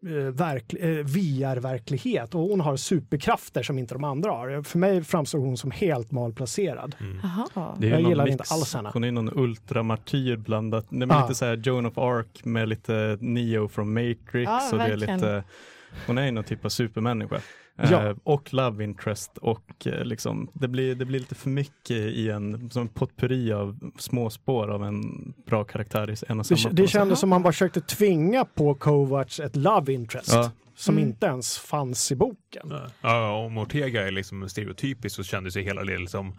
eh, 0.07 0.33
verk, 0.35 0.73
eh, 0.75 0.89
VR-verklighet 1.05 2.35
och 2.35 2.41
hon 2.41 2.61
har 2.61 2.77
superkrafter 2.77 3.63
som 3.63 3.79
inte 3.79 3.95
de 3.95 4.05
andra 4.05 4.31
har. 4.31 4.63
För 4.63 4.79
mig 4.79 5.05
framstår 5.05 5.39
hon 5.39 5.57
som 5.57 5.71
helt 5.71 6.11
malplacerad. 6.11 6.95
Jaha. 7.23 7.77
Det 7.79 7.87
är 7.87 7.91
ju 7.91 8.01
Jag 8.03 8.09
gillar 8.11 8.25
mix. 8.25 8.33
inte 8.33 8.55
alls 8.55 8.75
henne. 8.75 8.91
Hon 8.93 9.05
är 9.05 9.13
någon 9.13 9.39
ultramartyr 9.39 10.37
blandat. 10.37 10.87
Det 10.91 11.05
är 11.05 11.13
Ah. 11.13 11.23
lite 11.23 11.35
så 11.35 11.45
här 11.45 11.57
Joan 11.57 11.87
of 11.87 11.99
Arc 11.99 12.45
med 12.45 12.69
lite 12.69 13.19
Neo 13.21 13.69
från 13.69 13.93
Matrix. 13.93 14.51
Ja, 14.51 14.69
och 14.73 14.79
det 14.79 14.85
är 14.85 14.97
lite, 14.97 15.45
hon 16.07 16.19
är 16.19 16.25
ju 16.25 16.31
någon 16.31 16.45
typ 16.45 16.65
av 16.65 16.69
supermänniska. 16.69 17.41
Ja. 17.91 18.09
Eh, 18.09 18.17
och 18.25 18.55
love 18.55 18.85
interest 18.85 19.39
och 19.39 19.87
eh, 19.87 20.05
liksom, 20.05 20.51
det, 20.53 20.69
blir, 20.69 20.95
det 20.95 21.05
blir 21.05 21.19
lite 21.21 21.35
för 21.35 21.49
mycket 21.51 21.91
i 21.97 22.31
en, 22.31 22.71
som 22.71 22.83
en 22.83 22.89
potpurri 22.89 23.53
av 23.53 23.91
små 23.99 24.31
spår 24.31 24.69
av 24.71 24.85
en 24.85 25.33
bra 25.47 25.65
karaktär 25.65 26.11
i 26.11 26.17
en 26.29 26.41
och 26.41 26.47
samma. 26.47 26.71
Det, 26.75 26.83
det 26.83 26.89
kändes 26.89 27.21
som 27.21 27.29
man 27.31 27.43
bara 27.43 27.53
försökte 27.53 27.81
tvinga 27.81 28.45
på 28.45 28.75
Kovacs 28.75 29.41
ett 29.41 29.57
love 29.57 29.93
interest 29.93 30.33
Ja. 30.33 30.51
som 30.77 30.95
Mm. 30.99 31.09
inte 31.09 31.27
ens 31.27 31.59
fanns 31.59 32.13
i 32.13 32.17
boken. 32.17 32.73
Ja, 33.01 33.33
om 33.47 33.59
Ortega 33.59 34.07
är 34.07 34.11
liksom 34.11 34.49
stereotypisk 34.49 35.17
så 35.17 35.23
kändes 35.23 35.57
ju 35.57 35.61
hela 35.63 35.85
det 35.85 35.99
liksom 35.99 36.35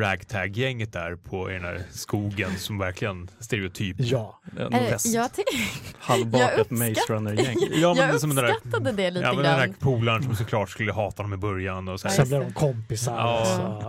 ragtag-gänget 0.00 0.92
där 0.92 1.16
på 1.16 1.50
i 1.50 1.54
den 1.54 1.62
här 1.64 1.82
skogen 1.90 2.58
som 2.58 2.78
verkligen 2.78 3.30
stereotyp. 3.40 3.96
Ja, 3.98 4.40
Ja, 4.56 4.62
Eh, 4.62 4.90
något 4.90 5.04
jag, 5.04 5.30
halvbakat 5.98 6.70
Maze 6.70 7.00
Runner-gäng. 7.08 7.56
Ja, 7.74 7.94
men 7.94 8.08
jag 8.08 8.20
som 8.20 8.34
den 8.34 8.44
där- 8.44 8.52
uppskattade 8.54 8.92
det 8.92 9.10
lite 9.10 9.26
Ja, 9.26 9.32
men 9.32 9.42
den 9.44 9.58
där 9.58 9.74
polaren 9.80 10.22
som 10.22 10.36
såklart 10.36 10.70
skulle 10.70 10.92
hata 10.92 11.22
dem 11.22 11.32
i 11.32 11.36
början 11.36 11.88
och 11.88 12.00
så 12.00 12.08
här. 12.08 12.14
sen 12.14 12.28
blev 12.28 12.40
de 12.40 12.52
kompisar. 12.52 13.16
Ja. 13.16 13.44
Så, 13.44 13.88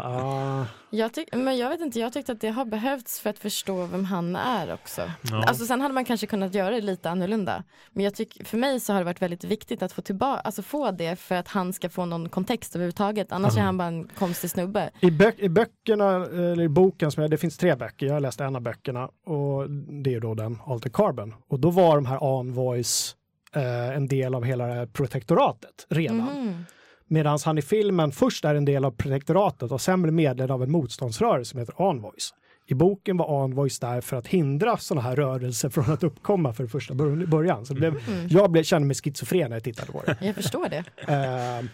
ja. 0.90 0.98
Jag 0.98 1.14
tyck, 1.14 1.30
men 1.34 1.58
jag 1.58 1.70
vet 1.70 1.82
inte, 1.82 2.00
jag 2.00 2.14
tyckte 2.14 2.32
att 2.32 2.42
det 2.42 2.50
har 2.50 2.66
behövts 2.66 3.20
för 3.20 3.30
att 3.30 3.40
förstå 3.40 3.86
vem 3.86 4.06
han 4.06 4.36
är 4.36 4.74
också. 4.74 5.02
Ja. 5.32 5.44
Alltså 5.48 5.66
sen 5.66 5.82
hade 5.82 5.94
man 5.94 6.06
kanske 6.06 6.28
kunnat 6.28 6.54
göra 6.54 6.76
det 6.76 6.82
lite 6.82 7.10
annorlunda. 7.10 7.64
Men 7.92 8.04
jag 8.04 8.16
tycker, 8.16 8.46
för 8.46 8.58
mig 8.58 8.80
så 8.80 8.94
har 8.94 9.00
det 9.00 9.06
varit 9.06 9.22
väldigt 9.22 9.44
viktigt 9.44 9.84
att 9.84 9.92
få 9.92 10.02
tillbaka, 10.02 10.42
alltså 10.42 10.62
få 10.62 10.92
det 10.92 11.16
för 11.16 11.36
att 11.36 11.48
han 11.48 11.74
ska 11.74 11.90
få 11.90 12.06
någon 12.06 12.30
kontext 12.30 12.76
överhuvudtaget. 12.76 13.32
Annars 13.32 13.58
är 13.58 13.62
han 13.62 13.78
bara 13.78 13.88
en 13.88 14.08
konstig 14.08 14.50
snubbe. 14.50 14.90
I, 15.00 15.10
bö- 15.10 15.34
I 15.40 15.50
böckerna, 15.50 16.16
eller 16.26 16.62
i 16.64 16.70
boken, 16.70 17.12
som 17.12 17.22
jag, 17.22 17.32
det 17.32 17.38
finns 17.38 17.58
tre 17.58 17.76
böcker, 17.76 18.06
jag 18.06 18.14
har 18.14 18.20
läst 18.20 18.42
en 18.42 18.56
av 18.56 18.62
böckerna 18.62 19.10
och 19.26 19.70
det 20.04 20.14
är 20.14 20.20
då 20.20 20.34
den 20.34 20.58
Alter 20.66 20.90
Carbon. 20.90 21.34
Och 21.48 21.60
då 21.60 21.70
var 21.70 21.96
de 21.96 22.06
här 22.06 22.40
Envoys 22.40 23.16
eh, 23.56 23.96
en 23.96 24.08
del 24.08 24.36
av 24.36 24.44
hela 24.44 24.68
det 24.68 24.74
här 24.74 24.86
protektoratet 24.86 25.86
redan. 25.90 26.18
Mhm. 26.18 26.66
Medan 27.08 27.40
han 27.46 27.58
i 27.58 27.62
filmen 27.62 28.12
först 28.12 28.46
är 28.46 28.56
en 28.56 28.66
del 28.66 28.86
av 28.86 28.92
protektoratet 28.92 29.72
och 29.72 29.82
sen 29.82 30.02
blir 30.02 30.12
medlem 30.14 30.52
av 30.52 30.64
en 30.64 30.72
motståndsrörelse 30.72 31.50
som 31.52 31.60
heter 31.60 31.90
Envoys. 31.90 32.34
I 32.68 32.74
boken 32.74 33.18
var 33.18 33.44
Envoys 33.44 33.80
där 33.80 34.02
för 34.02 34.18
att 34.18 34.28
hindra 34.28 34.78
sådana 34.78 35.02
här 35.02 35.16
rörelser 35.16 35.70
från 35.70 35.92
att 35.92 36.04
uppkomma 36.04 36.54
för 36.54 36.68
första 36.68 36.94
bör- 36.94 37.26
början. 37.26 37.66
Så 37.66 37.74
det 37.74 37.80
blev, 37.80 38.10
Mm. 38.10 38.28
jag 38.30 38.52
blev, 38.52 38.64
kände 38.64 38.88
mig 38.88 38.96
schizofren 38.96 39.50
när 39.50 39.56
jag 39.56 39.64
tittade 39.64 39.92
på 39.92 40.02
det. 40.06 40.18
Jag 40.22 40.36
förstår 40.36 40.68
det. 40.70 40.84
Eh, 41.14 41.66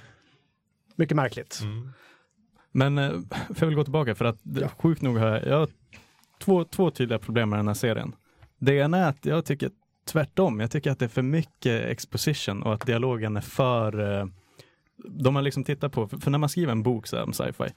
mycket 0.95 1.15
märkligt. 1.15 1.59
Mm. 1.63 1.89
Men 2.71 2.97
eh, 2.97 3.09
för 3.29 3.55
jag 3.59 3.67
vill 3.67 3.75
gå 3.75 3.83
tillbaka 3.83 4.15
för 4.15 4.25
att 4.25 4.37
Ja. 4.61 4.67
sjukt 4.77 5.01
nog 5.01 5.17
har 5.17 5.27
jag, 5.27 5.47
jag 5.47 5.59
har 5.59 5.67
två, 6.39 6.63
två 6.63 6.91
tydliga 6.91 7.19
problem 7.19 7.49
med 7.49 7.59
den 7.59 7.67
här 7.67 7.73
serien. 7.75 8.15
Det 8.59 8.73
ena 8.75 8.97
är 8.97 9.09
att 9.09 9.25
jag 9.25 9.45
tycker 9.45 9.69
tvärtom. 10.05 10.59
Jag 10.59 10.71
tycker 10.71 10.91
att 10.91 10.99
det 10.99 11.05
är 11.05 11.09
för 11.09 11.21
mycket 11.21 11.83
exposition 11.83 12.63
och 12.63 12.73
att 12.73 12.85
dialogen 12.85 13.37
är 13.37 13.41
för 13.41 14.19
eh, 14.19 14.25
de 15.05 15.35
har 15.35 15.41
liksom 15.41 15.63
tittat 15.63 15.91
på, 15.91 16.07
för, 16.07 16.31
när 16.31 16.37
man 16.37 16.49
skriver 16.49 16.71
en 16.71 16.83
bok 16.83 17.07
så 17.07 17.15
här 17.15 17.23
om 17.23 17.33
sci-fi, 17.33 17.69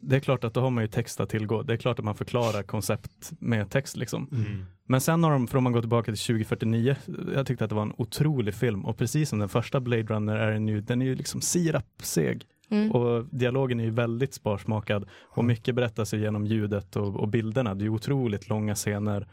det 0.00 0.16
är 0.16 0.20
klart 0.20 0.44
att 0.44 0.54
då 0.54 0.60
har 0.60 0.70
man 0.70 0.84
ju 0.84 0.88
text 0.88 1.20
att 1.20 1.28
tillgå. 1.28 1.62
Det 1.62 1.72
är 1.72 1.76
klart 1.76 1.98
att 1.98 2.04
man 2.04 2.14
förklarar 2.14 2.62
koncept 2.62 3.32
med 3.38 3.70
text 3.70 3.96
liksom. 3.96 4.28
Mm. 4.32 4.64
Men 4.86 5.00
sen 5.00 5.24
har 5.24 5.30
de, 5.30 5.48
för 5.48 5.58
om 5.58 5.64
man 5.64 5.72
går 5.72 5.80
tillbaka 5.80 6.12
till 6.12 6.20
2049, 6.20 6.96
jag 7.34 7.46
tyckte 7.46 7.64
att 7.64 7.70
det 7.70 7.76
var 7.76 7.82
en 7.82 7.94
otrolig 7.96 8.54
film 8.54 8.84
och 8.84 8.98
precis 8.98 9.28
som 9.28 9.38
den 9.38 9.48
första 9.48 9.80
Blade 9.80 10.02
Runner 10.02 10.36
är 10.36 10.52
den 10.52 10.68
ju, 10.68 10.80
den 10.80 11.02
är 11.02 11.06
ju 11.06 11.14
liksom 11.14 11.40
sirapseg. 11.40 12.46
Mm. 12.70 12.90
Och 12.90 13.26
dialogen 13.30 13.80
är 13.80 13.84
ju 13.84 13.90
väldigt 13.90 14.34
sparsmakad 14.34 15.08
och 15.22 15.44
mycket 15.44 15.74
berättas 15.74 16.12
genom 16.12 16.46
ljudet 16.46 16.96
och, 16.96 17.16
och 17.16 17.28
bilderna. 17.28 17.74
Det 17.74 17.82
är 17.82 17.84
ju 17.84 17.90
otroligt 17.90 18.48
långa 18.48 18.74
scener. 18.74 19.28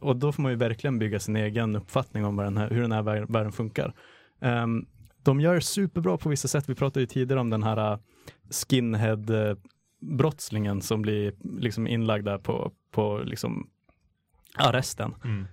Och 0.00 0.16
då 0.16 0.32
får 0.32 0.42
man 0.42 0.52
ju 0.52 0.58
verkligen 0.58 0.98
bygga 0.98 1.20
sin 1.20 1.36
egen 1.36 1.76
uppfattning 1.76 2.24
om 2.24 2.36
vad 2.36 2.46
den 2.46 2.56
här, 2.56 2.70
hur 2.70 2.82
den 2.82 2.92
här 2.92 3.02
vär- 3.02 3.32
världen 3.32 3.52
funkar. 3.52 3.94
Ehm, 4.40 4.86
de 5.24 5.40
gör 5.40 5.60
superbra 5.60 6.16
på 6.16 6.28
vissa 6.28 6.48
sätt. 6.48 6.68
Vi 6.68 6.74
pratade 6.74 7.00
ju 7.00 7.06
tidigare 7.06 7.40
om 7.40 7.50
den 7.50 7.62
här 7.62 7.92
uh, 7.92 7.98
skinhead-brottslingen 8.50 10.80
som 10.80 11.02
blir 11.02 11.32
liksom 11.60 11.86
inlagd 11.86 12.24
där 12.24 12.38
på, 12.38 12.72
på 12.90 13.22
liksom 13.24 13.68
arresten. 14.56 15.14
Mm. 15.24 15.46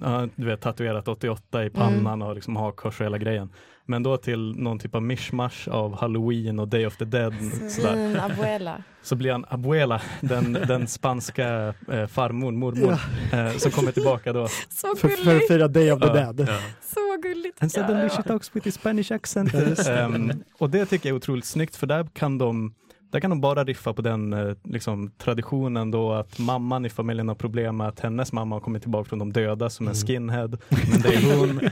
Ja, 0.00 0.28
du 0.36 0.46
vet 0.46 0.60
tatuerat 0.60 1.08
88 1.08 1.64
i 1.64 1.70
pannan 1.70 2.22
och 2.22 2.34
liksom 2.34 2.56
hakkors 2.56 3.00
och 3.00 3.06
hela 3.06 3.18
grejen. 3.18 3.52
Men 3.88 4.02
då 4.02 4.16
till 4.16 4.54
någon 4.58 4.78
typ 4.78 4.94
av 4.94 5.02
mishmash 5.02 5.68
av 5.70 5.96
halloween 6.00 6.58
och 6.58 6.68
day 6.68 6.86
of 6.86 6.96
the 6.96 7.04
dead. 7.04 7.34
Sådär. 7.68 7.68
Svin, 7.94 8.16
abuela. 8.20 8.82
Så 9.02 9.16
blir 9.16 9.32
han 9.32 9.44
abuela, 9.48 10.00
den, 10.20 10.52
den 10.52 10.86
spanska 10.86 11.74
eh, 11.92 12.06
farmor, 12.06 12.52
mormor, 12.52 12.98
eh, 13.32 13.50
som 13.56 13.70
kommer 13.70 13.92
tillbaka 13.92 14.32
då. 14.32 14.48
Så 14.68 14.96
För, 14.96 15.08
för 15.08 15.14
att 15.18 15.24
gulligt. 15.24 15.48
fira 15.48 15.68
Day 15.68 15.92
of 15.92 16.00
the 16.00 16.06
Ja. 16.06 16.12
Dead. 16.12 16.40
Ja. 16.48 16.58
Så 16.82 17.16
gulligt. 17.22 17.62
And 17.62 17.72
suddenly 17.72 18.08
she 18.08 18.22
talks 18.22 18.56
with 18.56 18.68
a 18.68 18.70
Spanish 18.70 19.12
accent. 19.12 19.54
Ehm, 19.88 20.32
och 20.58 20.70
det 20.70 20.86
tycker 20.86 21.08
jag 21.08 21.14
är 21.14 21.16
otroligt 21.16 21.44
snyggt 21.44 21.76
för 21.76 21.86
där 21.86 22.06
kan 22.14 22.38
de 22.38 22.74
där 23.10 23.20
kan 23.20 23.30
de 23.30 23.40
bara 23.40 23.64
riffa 23.64 23.92
på 23.92 24.02
den 24.02 24.32
eh, 24.32 24.54
liksom, 24.64 25.10
traditionen 25.18 25.90
då 25.90 26.12
att 26.12 26.38
mamman 26.38 26.86
i 26.86 26.88
familjen 26.88 27.28
har 27.28 27.34
problem 27.34 27.76
med 27.76 27.88
att 27.88 28.00
hennes 28.00 28.32
mamma 28.32 28.54
har 28.56 28.60
kommit 28.60 28.82
tillbaka 28.82 29.08
från 29.08 29.18
de 29.18 29.32
döda 29.32 29.70
som 29.70 29.88
en 29.88 29.92
Mm. 29.94 30.06
skinhead. 30.06 30.48
Men 30.68 31.00
det 31.02 31.08
är 31.14 31.36
hon. 31.38 31.60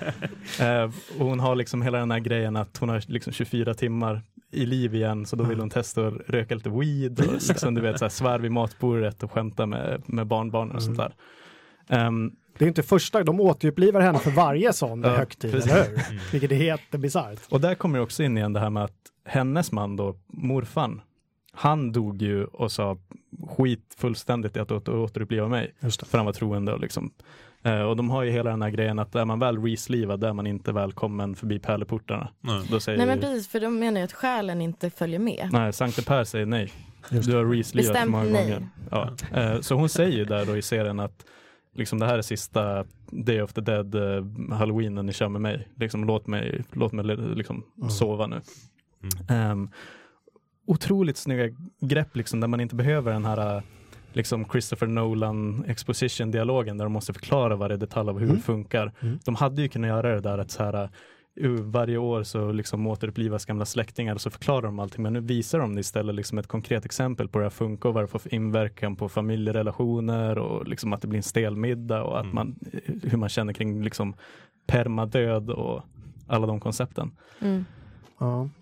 Eh, 0.61 0.91
och 1.21 1.27
hon 1.27 1.41
har 1.41 1.55
liksom 1.57 1.83
hela 1.83 1.99
den 1.99 2.11
här 2.11 2.19
grejen 2.19 2.57
att 2.57 2.77
hon 2.79 2.89
har 2.89 3.03
liksom 3.07 3.33
24 3.33 3.75
timmar 3.75 4.23
i 4.53 4.67
liv 4.67 4.95
igen 4.95 5.27
så 5.27 5.37
då 5.37 5.45
vill 5.45 5.61
hon 5.61 5.71
testa 5.71 6.07
att 6.07 6.15
röka 6.27 6.55
lite 6.55 6.71
weed 6.71 7.21
och 7.21 7.33
liksom, 7.49 7.75
du 7.75 7.81
vet, 7.81 7.99
så 7.99 8.05
här, 8.05 8.11
svär 8.11 8.39
vid 8.39 8.53
matbordet 8.53 9.23
och 9.23 9.33
skämta 9.33 9.67
med, 9.67 10.03
med 10.07 10.27
barnbarnen 10.27 10.77
och 10.77 10.83
sånt 10.83 10.97
där. 10.97 11.15
Ehm, 11.89 12.33
Det 12.59 12.65
är 12.65 12.69
inte 12.69 12.83
första, 12.83 13.23
de 13.25 13.41
återupplivar 13.41 14.01
henne 14.01 14.19
för 14.19 14.31
varje 14.31 14.73
sån 14.73 15.03
Ja, 15.03 15.09
högtid, 15.17 15.51
precis. 15.53 15.73
eller 15.73 15.85
hur? 15.85 15.95
Mm. 16.11 16.19
Vilket 16.33 16.53
är 16.53 16.57
helt 16.57 16.91
bisarrt. 16.91 17.41
Och 17.51 17.61
där 17.61 17.75
kommer 17.75 17.99
det 17.99 18.05
också 18.05 18.23
in 18.23 18.37
igen 18.39 18.53
det 18.53 18.61
här 18.61 18.71
med 18.71 18.85
att 18.85 18.97
hennes 19.25 19.73
man 19.73 19.97
då, 19.97 20.17
morfan, 20.27 21.01
han 21.55 21.93
dog 21.93 22.23
ju 22.23 22.45
och 22.45 22.73
sa 22.73 22.99
skit 23.49 23.95
fullständigt 23.99 24.57
i 24.57 24.61
att 24.61 24.71
åter, 24.71 24.97
återuppliva 24.97 25.49
mig. 25.49 25.75
Just 25.81 26.01
det. 26.01 26.07
För 26.07 26.19
han 26.19 26.27
var 26.27 26.33
troende 26.33 26.73
och 26.73 26.81
liksom. 26.81 27.11
Eh, 27.63 27.81
och 27.81 27.97
de 27.97 28.11
har 28.11 28.23
ju 28.23 28.31
hela 28.31 28.51
den 28.51 28.63
här 28.63 28.71
grejen 28.71 28.99
att 28.99 29.15
är 29.15 29.25
man 29.25 29.39
väl 29.39 29.63
reslivad, 29.63 30.21
där 30.21 30.29
är 30.29 30.33
man 30.33 30.47
inte 30.47 30.73
välkommen 30.73 31.35
förbi 31.37 31.59
pärleportarna. 31.59 32.29
Nej. 32.41 32.67
Då 32.71 32.81
säger 32.81 32.99
Nej 32.99 33.07
men 33.07 33.21
precis, 33.21 33.49
för 33.49 33.61
de 33.61 33.79
menar 33.79 34.01
ju 34.01 34.05
att 34.05 34.13
själen 34.13 34.61
inte 34.61 34.91
följer 34.91 35.19
med. 35.19 35.49
Nej, 35.53 35.73
Sankte 35.73 36.03
Per 36.03 36.25
säger 36.25 36.47
nej. 36.47 36.73
Just 37.11 37.29
Du 37.31 37.37
har 37.37 37.45
reslivat 37.45 38.09
många 38.09 38.25
nej. 38.25 38.33
gånger. 38.51 38.69
Ja. 38.91 39.11
Eh, 39.33 39.61
Så 39.61 39.75
hon 39.75 39.89
säger 39.89 40.17
ju 40.19 40.25
där 40.25 40.47
då 40.47 40.57
i 40.57 40.63
serien 40.63 41.01
att 41.01 41.25
liksom 41.75 41.99
det 41.99 42.07
här 42.07 42.19
är 42.19 42.23
sista 42.23 42.85
Day 43.11 43.43
of 43.43 43.53
the 43.53 43.61
Dead 43.61 43.95
eh, 43.95 44.25
halloweenen 44.57 45.07
ni 45.07 45.13
kör 45.13 45.29
med 45.29 45.41
mig. 45.41 45.69
Liksom, 45.77 46.05
låt 46.05 46.27
mig, 46.27 46.65
låt 46.73 46.93
mig 46.93 47.05
liksom 47.17 47.65
Mm. 47.79 47.91
sova 47.91 48.27
nu. 48.27 48.41
Mm. 49.29 49.51
Um, 49.51 49.71
otroligt 50.67 51.17
snygga 51.17 51.57
grepp 51.81 52.17
liksom 52.17 52.41
där 52.41 52.49
man 52.49 52.61
inte 52.61 52.75
behöver 52.75 53.13
den 53.13 53.25
här 53.25 53.57
eh, 53.57 53.63
liksom 54.13 54.45
Christopher 54.45 54.87
Nolan 54.87 55.65
exposition 55.69 56.31
dialogen 56.31 56.79
där 56.79 56.85
de 56.85 56.93
måste 56.93 57.13
förklara 57.13 57.57
varje 57.57 57.77
detalj 57.77 58.09
av 58.11 58.19
hur 58.19 58.25
Mm. 58.27 58.37
det 58.37 58.43
funkar. 58.43 58.93
Mm. 59.01 59.19
De 59.25 59.35
hade 59.35 59.63
ju 59.63 59.69
kunnat 59.69 59.89
göra 59.89 60.15
det 60.15 60.21
där 60.21 60.39
att 60.39 60.51
så 60.51 60.63
här 60.65 60.89
uh, 61.45 61.61
varje 61.61 61.97
år 61.99 62.23
så 62.23 62.53
liksom 62.53 62.87
återupplivas 62.87 63.45
gamla 63.45 63.65
släktingar 63.65 64.15
och 64.15 64.21
så 64.21 64.31
förklarar 64.31 64.63
de 64.63 64.79
allting 64.79 65.03
men 65.03 65.13
nu 65.13 65.21
visar 65.21 65.59
de 65.59 65.79
istället 65.79 66.15
liksom 66.15 66.39
ett 66.39 66.47
konkret 66.47 66.85
exempel 66.85 67.29
på 67.29 67.39
hur 67.39 67.43
det 67.45 67.47
här 67.51 67.51
funkar 67.51 67.89
och 67.89 67.95
vad 67.95 68.03
det 68.05 68.09
får 68.09 68.19
för 68.19 68.35
inverkan 68.35 68.97
på 68.97 69.09
familjerelationer 69.09 70.39
och 70.39 70.69
liksom 70.69 70.93
att 70.93 71.01
det 71.03 71.09
blir 71.09 71.17
en 71.19 71.23
stel 71.23 71.57
middag 71.57 72.03
och 72.03 72.19
att 72.19 72.25
Mm. 72.25 72.35
man, 72.35 72.57
hur 73.03 73.19
man 73.19 73.29
känner 73.29 73.53
kring 73.53 73.83
liksom 73.83 74.15
permadöd 74.67 75.51
och 75.51 75.83
alla 76.27 76.47
de 76.47 76.61
koncepten. 76.61 77.11
Mm. 77.41 77.65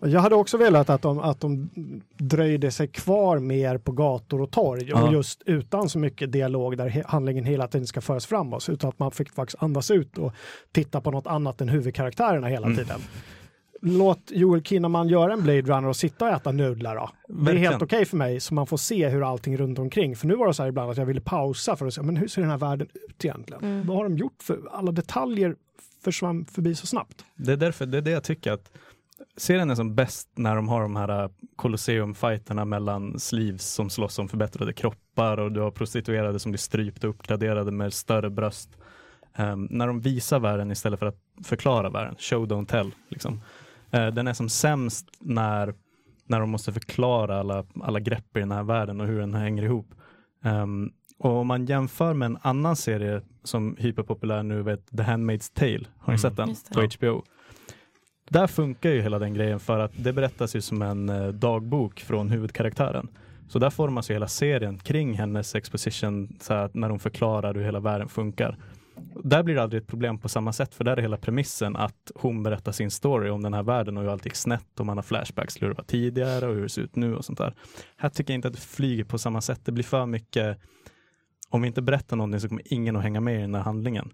Ja. 0.00 0.08
Jag 0.08 0.20
hade 0.20 0.34
också 0.34 0.56
velat 0.58 0.90
att 0.90 1.02
de, 1.02 1.18
att 1.18 1.40
de 1.40 1.70
dröjde 2.18 2.70
sig 2.70 2.88
kvar 2.88 3.38
mer 3.38 3.78
på 3.78 3.92
gator 3.92 4.40
och 4.40 4.50
torg 4.50 4.84
Ja. 4.88 5.02
och 5.06 5.12
just 5.12 5.42
utan 5.46 5.88
så 5.88 5.98
mycket 5.98 6.32
dialog 6.32 6.76
där 6.76 6.88
he- 6.88 7.04
handlingen 7.06 7.44
hela 7.44 7.68
tiden 7.68 7.86
ska 7.86 8.00
föras 8.00 8.26
framåt 8.26 8.68
utan 8.68 8.88
att 8.90 8.98
man 8.98 9.10
fick 9.10 9.30
faktiskt 9.32 9.62
andas 9.62 9.90
ut 9.90 10.18
och 10.18 10.32
titta 10.72 11.00
på 11.00 11.10
något 11.10 11.26
annat 11.26 11.60
än 11.60 11.68
huvudkaraktärerna 11.68 12.46
hela 12.46 12.66
Mm. 12.66 12.78
tiden. 12.78 13.00
låt 13.84 14.20
Joel 14.30 14.62
Kinnaman 14.62 15.08
göra 15.08 15.32
en 15.32 15.42
Blade 15.42 15.62
Runner 15.62 15.88
och 15.88 15.96
sitta 15.96 16.24
och 16.24 16.30
äta 16.30 16.52
nudlar 16.52 16.96
då. 16.96 17.10
Det 17.28 17.32
är 17.32 17.36
Verkligen. 17.44 17.70
helt 17.72 17.82
okej 17.82 18.04
för 18.04 18.16
mig 18.16 18.40
så 18.40 18.54
man 18.54 18.66
får 18.66 18.76
se 18.76 19.08
hur 19.08 19.28
allting 19.30 19.56
runt 19.56 19.78
omkring. 19.78 20.16
För 20.16 20.26
nu 20.26 20.34
var 20.34 20.46
det 20.46 20.54
så 20.54 20.62
här 20.62 20.68
ibland 20.68 20.90
att 20.90 20.96
jag 20.96 21.06
ville 21.06 21.20
pausa 21.20 21.76
för 21.76 21.86
att 21.86 21.94
se, 21.94 22.02
men 22.02 22.16
hur 22.16 22.28
ser 22.28 22.40
den 22.42 22.50
här 22.50 22.58
världen 22.58 22.86
ut 23.08 23.24
egentligen? 23.24 23.64
Mm. 23.64 23.86
Vad 23.86 23.96
har 23.96 24.04
de 24.04 24.16
gjort 24.16 24.42
för, 24.42 24.60
alla 24.72 24.92
detaljer 24.92 25.56
försvann 26.04 26.44
förbi 26.44 26.74
så 26.74 26.86
snabbt. 26.86 27.24
Det 27.34 27.52
är 27.52 27.56
därför, 27.56 27.86
det 27.86 27.98
är 27.98 28.02
det 28.02 28.10
jag 28.10 28.24
tycker 28.24 28.52
att 28.52 28.70
serien 29.36 29.70
är 29.70 29.74
som 29.74 29.94
bäst 29.94 30.28
när 30.34 30.56
de 30.56 30.68
har 30.68 30.82
de 30.82 30.96
här 30.96 31.30
Colosseum-fighterna 31.56 32.64
mellan 32.64 33.18
sleeves 33.18 33.74
som 33.74 33.90
slåss 33.90 34.18
om 34.18 34.28
förbättrade 34.28 34.72
kroppar 34.72 35.36
och 35.38 35.52
du 35.52 35.60
har 35.60 35.70
prostituerade 35.70 36.38
som 36.38 36.52
blir 36.52 36.58
strypta 36.58 37.08
och 37.08 37.14
uppgraderade 37.14 37.70
med 37.72 37.92
större 37.92 38.30
bröst. 38.30 38.70
Ehm, 39.34 39.68
när 39.70 39.86
de 39.86 40.00
visar 40.00 40.38
världen 40.40 40.70
istället 40.70 40.98
för 40.98 41.06
att 41.06 41.18
förklara 41.44 41.90
världen, 41.90 42.14
show 42.18 42.46
don't 42.46 42.66
tell. 42.66 42.90
Liksom. 43.08 43.40
Eh, 43.90 44.06
den 44.06 44.28
är 44.28 44.32
som 44.32 44.48
sämst 44.48 45.06
när, 45.20 45.74
när 46.26 46.40
de 46.40 46.50
måste 46.50 46.72
förklara 46.72 47.40
alla, 47.40 47.64
alla 47.82 48.00
grepp 48.00 48.36
i 48.36 48.40
den 48.40 48.52
här 48.52 48.62
världen 48.62 49.00
och 49.00 49.06
hur 49.06 49.20
den 49.20 49.34
hänger 49.34 49.62
ihop. 49.62 49.94
Ehm, 50.44 50.90
och 51.18 51.30
om 51.30 51.46
man 51.46 51.66
jämför 51.66 52.14
med 52.14 52.26
en 52.26 52.38
annan 52.42 52.76
serie 52.76 53.22
som 53.44 53.76
är 53.78 53.82
hyperpopulär 53.82 54.42
nu, 54.42 54.62
vet, 54.62 54.86
The 54.90 55.02
Handmaid's 55.02 55.52
Tale, 55.54 55.84
har 55.98 56.12
ni 56.12 56.18
Mm. 56.18 56.18
sett 56.18 56.36
den? 56.36 56.54
På 56.74 56.80
HBO. 56.80 57.24
Där 58.32 58.46
funkar 58.46 58.90
ju 58.90 59.02
hela 59.02 59.18
den 59.18 59.34
grejen 59.34 59.60
för 59.60 59.78
att 59.78 59.92
det 59.96 60.12
berättas 60.12 60.56
ju 60.56 60.60
som 60.60 60.82
en 60.82 61.08
eh, 61.08 61.28
dagbok 61.28 62.00
från 62.00 62.30
huvudkaraktären. 62.30 63.08
Så 63.48 63.58
där 63.58 63.70
formas 63.70 64.10
ju 64.10 64.14
hela 64.14 64.28
serien 64.28 64.78
kring 64.78 65.14
hennes 65.14 65.54
exposition, 65.54 66.36
så 66.40 66.54
här, 66.54 66.70
när 66.74 66.90
hon 66.90 66.98
förklarar 66.98 67.54
hur 67.54 67.62
hela 67.62 67.80
världen 67.80 68.08
funkar. 68.08 68.58
Där 69.24 69.42
blir 69.42 69.54
det 69.54 69.62
aldrig 69.62 69.82
ett 69.82 69.88
problem 69.88 70.18
på 70.18 70.28
samma 70.28 70.52
sätt, 70.52 70.74
för 70.74 70.84
där 70.84 70.96
är 70.96 71.02
hela 71.02 71.16
premissen 71.16 71.76
att 71.76 72.10
hon 72.14 72.42
berättar 72.42 72.72
sin 72.72 72.90
story 72.90 73.30
om 73.30 73.42
den 73.42 73.54
här 73.54 73.62
världen 73.62 73.96
och 73.96 74.02
hur 74.02 74.10
allt 74.10 74.24
gick 74.24 74.36
snett 74.36 74.80
och 74.80 74.86
man 74.86 74.98
har 74.98 75.02
flashbacks 75.02 75.54
till 75.54 75.62
hur 75.62 75.68
det 75.68 75.76
var 75.76 75.84
tidigare 75.84 76.46
och 76.48 76.54
hur 76.54 76.62
det 76.62 76.68
ser 76.68 76.82
ut 76.82 76.96
nu 76.96 77.16
och 77.16 77.24
sånt 77.24 77.38
där. 77.38 77.54
Här 77.96 78.08
tycker 78.08 78.32
jag 78.32 78.38
inte 78.38 78.48
att 78.48 78.54
det 78.54 78.60
flyger 78.60 79.04
på 79.04 79.18
samma 79.18 79.40
sätt. 79.40 79.60
Det 79.64 79.72
blir 79.72 79.84
för 79.84 80.06
mycket, 80.06 80.58
om 81.48 81.62
vi 81.62 81.68
inte 81.68 81.82
berättar 81.82 82.16
någonting 82.16 82.40
så 82.40 82.48
kommer 82.48 82.72
ingen 82.72 82.96
att 82.96 83.02
hänga 83.02 83.20
med 83.20 83.38
i 83.38 83.40
den 83.40 83.54
här 83.54 83.62
handlingen. 83.62 84.10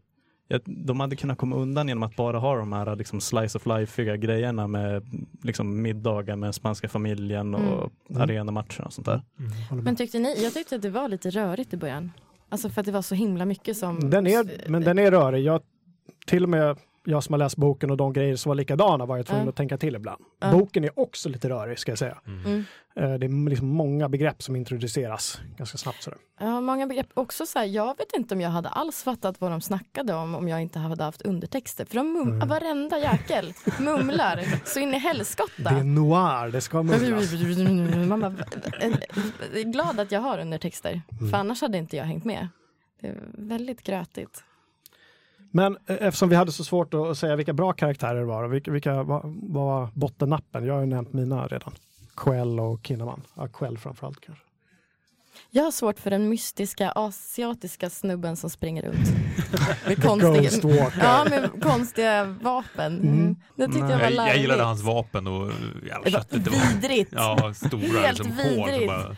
De 0.64 1.00
hade 1.00 1.16
kunnat 1.16 1.38
komma 1.38 1.56
undan 1.56 1.88
genom 1.88 2.02
att 2.02 2.16
bara 2.16 2.38
ha 2.38 2.56
de 2.56 2.72
här 2.72 2.96
liksom 2.96 3.20
slice 3.20 3.58
of 3.58 3.66
life 3.66 4.16
grejerna 4.16 4.66
med 4.66 5.02
liksom 5.42 5.82
middagar 5.82 6.36
med 6.36 6.54
spanska 6.54 6.88
familjen 6.88 7.54
och 7.54 7.92
Mm. 8.10 8.22
arenamatcher 8.22 8.84
och 8.84 8.92
sånt 8.92 9.06
där. 9.06 9.22
Med. 9.70 9.84
Men 9.84 9.96
tyckte 9.96 10.18
ni, 10.18 10.42
jag 10.42 10.54
tyckte 10.54 10.76
att 10.76 10.82
det 10.82 10.90
var 10.90 11.08
lite 11.08 11.30
rörigt 11.30 11.72
i 11.72 11.76
början. 11.76 12.12
Alltså 12.48 12.70
för 12.70 12.80
att 12.80 12.86
det 12.86 12.92
var 12.92 13.02
så 13.02 13.14
himla 13.14 13.44
mycket 13.44 13.76
som... 13.76 14.10
Den 14.10 14.26
är, 14.26 14.68
men 14.70 14.82
den 14.84 14.98
är 14.98 15.10
rörig. 15.10 15.44
Jag, 15.44 15.62
till 16.26 16.42
och 16.42 16.48
med 16.48 16.76
jag 17.04 17.24
som 17.24 17.32
har 17.32 17.38
läst 17.38 17.56
boken 17.56 17.90
och 17.90 17.96
de 17.96 18.12
grejer 18.12 18.36
som 18.36 18.50
var 18.50 18.54
likadana 18.54 19.06
var 19.06 19.16
jag 19.16 19.26
tvungen 19.26 19.44
Ja. 19.44 19.50
att 19.50 19.56
tänka 19.56 19.78
till 19.78 19.96
ibland. 19.96 20.24
Ja. 20.40 20.52
Boken 20.52 20.84
är 20.84 20.98
också 21.00 21.28
lite 21.28 21.48
rörig 21.48 21.78
ska 21.78 21.90
jag 21.92 21.98
säga. 21.98 22.18
Mm. 22.26 22.64
Eh, 22.98 23.14
Det 23.14 23.26
är 23.26 23.48
liksom 23.50 23.68
många 23.68 24.08
begrepp 24.08 24.42
som 24.42 24.56
introduceras 24.56 25.40
ganska 25.56 25.78
snabbt. 25.78 26.02
Sådär. 26.02 26.18
Ja, 26.40 26.60
många 26.60 26.86
begrepp. 26.86 27.06
Också 27.14 27.46
så 27.46 27.58
här, 27.58 27.66
jag 27.66 27.98
vet 27.98 28.12
inte 28.16 28.34
om 28.34 28.40
jag 28.40 28.50
hade 28.50 28.68
alls 28.68 29.02
fattat 29.02 29.40
vad 29.40 29.50
de 29.50 29.60
snackade 29.60 30.14
om 30.14 30.34
om 30.34 30.48
jag 30.48 30.62
inte 30.62 30.78
hade 30.78 31.04
haft 31.04 31.22
undertexter. 31.22 31.84
För 31.84 31.94
de 31.94 32.16
mum- 32.16 32.34
Mm. 32.34 32.48
varenda 32.48 32.98
jäkel 32.98 33.52
mumlar 33.80 34.44
så 34.64 34.80
in 34.80 34.94
i 34.94 34.98
helskotta. 34.98 35.62
Det 35.62 35.68
är 35.80 35.84
noir, 35.84 36.50
det 36.52 36.60
ska 36.60 36.82
mumlas. 36.82 37.32
Man 38.08 38.20
bara, 38.20 38.32
är 39.54 39.72
glad 39.72 40.00
att 40.00 40.12
jag 40.12 40.20
har 40.20 40.38
undertexter, 40.38 41.02
Mm. 41.18 41.30
för 41.30 41.36
annars 41.38 41.60
hade 41.60 41.78
inte 41.78 41.96
jag 41.96 42.04
hängt 42.04 42.24
med. 42.24 42.48
Det 43.00 43.06
är 43.08 43.20
väldigt 43.34 43.82
grötigt. 43.82 44.44
Men 45.50 45.76
eh, 45.86 45.96
eftersom 46.00 46.28
vi 46.28 46.36
hade 46.36 46.52
så 46.52 46.64
svårt 46.64 46.94
att 46.94 47.18
säga 47.18 47.36
vilka 47.36 47.52
bra 47.52 47.72
karaktärer 47.72 48.18
det 48.20 48.24
var, 48.26 48.44
och 48.44 48.52
vilka, 48.54 48.70
vilka 48.70 49.02
vad 49.02 49.22
var 49.42 49.88
bottennappen? 49.94 50.64
Jag 50.66 50.74
har 50.74 50.80
ju 50.80 50.86
nämnt 50.86 51.12
mina 51.12 51.46
redan. 51.46 51.72
Quell 52.18 52.60
och 52.60 52.80
Kinnaman. 52.86 53.22
Ja, 53.34 53.48
Quell 53.48 53.78
framförallt 53.78 54.20
kanske. 54.20 54.44
Jag 55.50 55.64
har 55.64 55.70
svårt 55.70 56.00
för 56.00 56.10
den 56.10 56.28
mystiska 56.28 56.90
asiatiska 56.90 57.90
snubben 57.90 58.36
som 58.36 58.50
springer 58.50 58.82
runt. 58.82 59.08
Med 59.86 60.02
konstiga, 60.02 60.90
ja, 61.00 61.26
med 61.30 61.62
konstiga 61.62 62.24
vapen. 62.24 62.94
Mm. 63.00 63.18
Mm. 63.18 63.36
Det 63.56 63.66
tyckte 63.66 63.78
jag 63.92 63.98
var 63.98 64.26
Jag, 64.26 64.36
gillade 64.38 64.62
hans 64.62 64.82
vapen 64.82 65.26
och 65.26 65.52
jävla 65.86 66.04
Det 66.04 66.10
var 66.10 66.10
köttet 66.10 66.44
det 66.44 66.50
var. 66.50 66.80
vidrigt. 66.80 67.12
Ja, 67.14 67.54
stora 67.54 67.80
Helt 68.00 68.18
liksom, 68.18 68.32
hår 68.36 68.42
som 68.44 68.64
vidrigt. 68.66 68.86
bara 68.88 69.16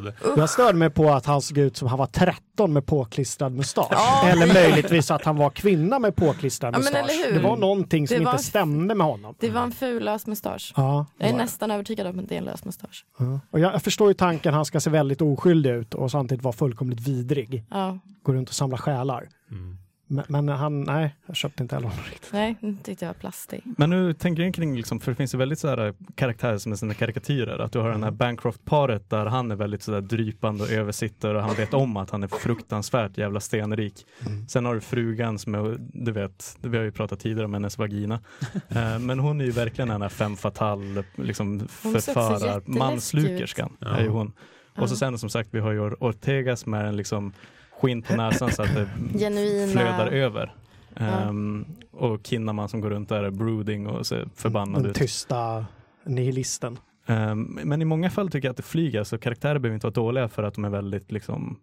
blödde. 0.00 0.12
Jag 0.36 0.50
störde 0.50 0.78
mig 0.78 0.90
på 0.90 1.10
att 1.10 1.26
han 1.26 1.42
såg 1.42 1.58
ut 1.58 1.76
som 1.76 1.88
han 1.88 1.98
var 1.98 2.06
13 2.06 2.72
med 2.72 2.86
påklistrad 2.86 3.52
mustasch. 3.52 3.86
Ja. 3.90 4.28
Eller 4.28 4.46
möjligtvis 4.54 5.10
att 5.10 5.24
han 5.24 5.36
var 5.36 5.50
kvinna 5.50 5.98
med 5.98 6.16
påklistrad 6.16 6.74
Ja, 6.74 6.78
men 6.78 6.84
mustasch. 6.84 6.98
eller 7.20 7.26
hur? 7.32 7.34
Det 7.42 7.48
var 7.48 7.56
någonting 7.56 8.08
som 8.08 8.24
var- 8.24 8.32
inte 8.32 8.44
stämde 8.44 8.94
med 8.94 9.06
honom. 9.06 9.34
Det 9.38 9.50
var 9.50 9.62
en 9.62 9.72
ful 9.72 10.04
lös 10.04 10.26
mustasch. 10.26 10.72
Ja, 10.76 11.06
det 11.18 11.24
Jag 11.24 11.34
är 11.34 11.36
nästan 11.38 11.70
övertygad 11.70 12.06
om 12.06 12.18
att 12.18 12.28
det 12.28 12.34
är 12.34 12.38
en 12.38 12.44
lös 12.44 12.64
mustasch. 12.64 13.04
Ja. 13.18 13.40
Och 13.50 13.60
jag, 13.60 13.74
jag 13.74 13.82
förstår 13.82 14.08
ju 14.08 14.14
tanken, 14.14 14.54
han 14.54 14.64
ska 14.64 14.80
se 14.80 14.90
väldigt 14.90 15.20
oskyldig 15.22 15.70
ut 15.70 15.94
och 15.94 16.10
samtidigt 16.10 16.44
vara 16.44 16.52
fullkomligt 16.52 17.00
vidrig. 17.00 17.64
Ja, 17.70 17.98
Gå 18.22 18.32
runt 18.32 18.48
och 18.48 18.54
samla 18.54 18.78
själar. 18.78 19.28
Mm. 19.50 19.78
Men, 20.10 20.24
men 20.28 20.48
han, 20.48 20.80
nej, 20.80 21.14
jag 21.26 21.36
köpte 21.36 21.62
inte 21.62 21.74
heller 21.74 21.88
honom 21.88 22.04
riktigt. 22.10 22.32
nej, 22.32 22.56
det 22.60 22.76
tyckte 22.84 23.04
jag 23.04 23.08
var 23.12 23.20
plastig. 23.20 23.62
Men 23.76 23.90
nu 23.90 24.12
tänker 24.12 24.42
jag 24.42 24.54
kring, 24.54 24.76
liksom, 24.76 25.00
för 25.00 25.12
det 25.12 25.16
finns 25.16 25.34
ju 25.34 25.38
väldigt 25.38 25.58
sådär 25.58 25.94
karaktärer 26.14 26.58
som 26.58 26.72
är 26.72 26.76
sina 26.76 26.94
karikatyrer. 26.94 27.58
Att 27.58 27.72
du 27.72 27.78
har 27.78 27.90
den 27.90 28.02
här 28.02 28.10
Bancroft-paret 28.10 29.10
där 29.10 29.26
han 29.26 29.50
är 29.50 29.56
väldigt 29.56 29.82
sådär 29.82 30.00
drypande 30.00 30.64
och 30.64 30.70
översitter 30.70 31.34
och 31.34 31.42
han 31.42 31.54
vet 31.54 31.74
om 31.74 31.96
att 31.96 32.10
han 32.10 32.22
är 32.22 32.28
fruktansvärt 32.28 33.18
jävla 33.18 33.40
stenrik. 33.40 34.06
Sen 34.48 34.64
har 34.64 34.74
du 34.74 34.80
frugan 34.80 35.38
som 35.38 35.54
är, 35.54 35.76
du 35.78 36.12
vet, 36.12 36.58
vi 36.60 36.76
har 36.76 36.84
ju 36.84 36.92
pratat 36.92 37.20
tidigare 37.20 37.44
om 37.44 37.54
hennes 37.54 37.78
vagina. 37.78 38.20
Eh, 38.68 38.98
Men 38.98 39.18
hon 39.18 39.40
är 39.40 39.44
ju 39.44 39.50
verkligen 39.50 39.88
den 39.88 40.02
här 40.02 40.08
femme 40.08 40.36
fatale, 40.36 41.04
liksom 41.16 41.68
förförar, 41.68 42.62
manslukerskan 42.66 43.76
ut. 43.80 43.86
är 43.88 44.00
ju 44.02 44.08
hon. 44.08 44.32
Ja. 44.74 44.82
Och 44.82 44.88
så 44.88 44.96
sen 44.96 45.18
som 45.18 45.28
sagt, 45.30 45.48
vi 45.52 45.60
har 45.60 45.72
ju 45.72 45.80
Ortega 45.80 46.56
som 46.56 46.74
är 46.74 46.84
en 46.84 46.96
liksom 46.96 47.32
skinn 47.80 48.02
på 48.02 48.16
näsan 48.16 48.52
så 48.52 48.62
att 48.62 48.74
det 48.74 48.88
Genuina. 49.18 49.72
flödar 49.72 50.06
över. 50.06 50.54
Ja. 50.94 51.04
Ehm, 51.04 51.64
och 51.90 52.20
Kinnaman 52.26 52.68
som 52.68 52.80
går 52.80 52.90
runt 52.90 53.08
där 53.08 53.22
är 53.24 53.30
brooding 53.30 53.86
och 53.86 54.06
ser 54.06 54.28
förbannad 54.34 54.82
Den 54.82 54.90
ut. 54.90 54.96
tysta 54.96 55.66
nihilisten. 56.04 56.78
Ehm, 57.06 57.58
men 57.64 57.82
i 57.82 57.84
många 57.84 58.10
fall 58.10 58.30
tycker 58.30 58.48
jag 58.48 58.50
att 58.50 58.56
det 58.56 58.62
flyger, 58.62 59.04
så 59.04 59.18
karaktärer 59.18 59.58
behöver 59.58 59.74
inte 59.74 59.86
vara 59.86 59.94
dåliga 59.94 60.28
för 60.28 60.42
att 60.42 60.54
de 60.54 60.64
är 60.64 60.70
väldigt 60.70 61.12
liksom 61.12 61.58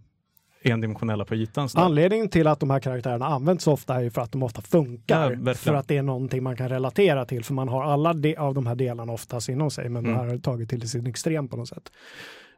endimensionella 0.63 1.25
på 1.25 1.35
ytan. 1.35 1.69
Så 1.69 1.77
där. 1.77 1.85
Anledningen 1.85 2.29
till 2.29 2.47
att 2.47 2.59
de 2.59 2.69
här 2.69 2.79
karaktärerna 2.79 3.25
används 3.25 3.63
så 3.63 3.71
ofta 3.71 3.95
är 3.95 4.01
ju 4.01 4.09
för 4.11 4.21
att 4.21 4.31
de 4.31 4.43
ofta 4.43 4.61
Ja, 4.63 4.67
funkar. 4.69 5.29
verkligen. 5.29 5.55
för 5.55 5.73
att 5.73 5.87
det 5.87 5.97
är 5.97 6.01
någonting 6.03 6.43
man 6.43 6.55
kan 6.55 6.69
relatera 6.69 7.25
till. 7.25 7.43
För 7.43 7.53
man 7.53 7.69
har 7.69 7.83
alla 7.83 8.13
de, 8.13 8.35
av 8.37 8.53
de 8.53 8.65
här 8.67 8.75
delarna 8.75 9.13
oftast 9.13 9.49
inom 9.49 9.71
sig. 9.71 9.89
Men 9.89 10.05
Mm. 10.05 10.17
det 10.17 10.23
här 10.23 10.29
har 10.31 10.37
tagit 10.37 10.69
till 10.69 10.89
sin 10.89 11.07
extrem 11.07 11.47
på 11.47 11.57
något 11.57 11.67
sätt. 11.67 11.91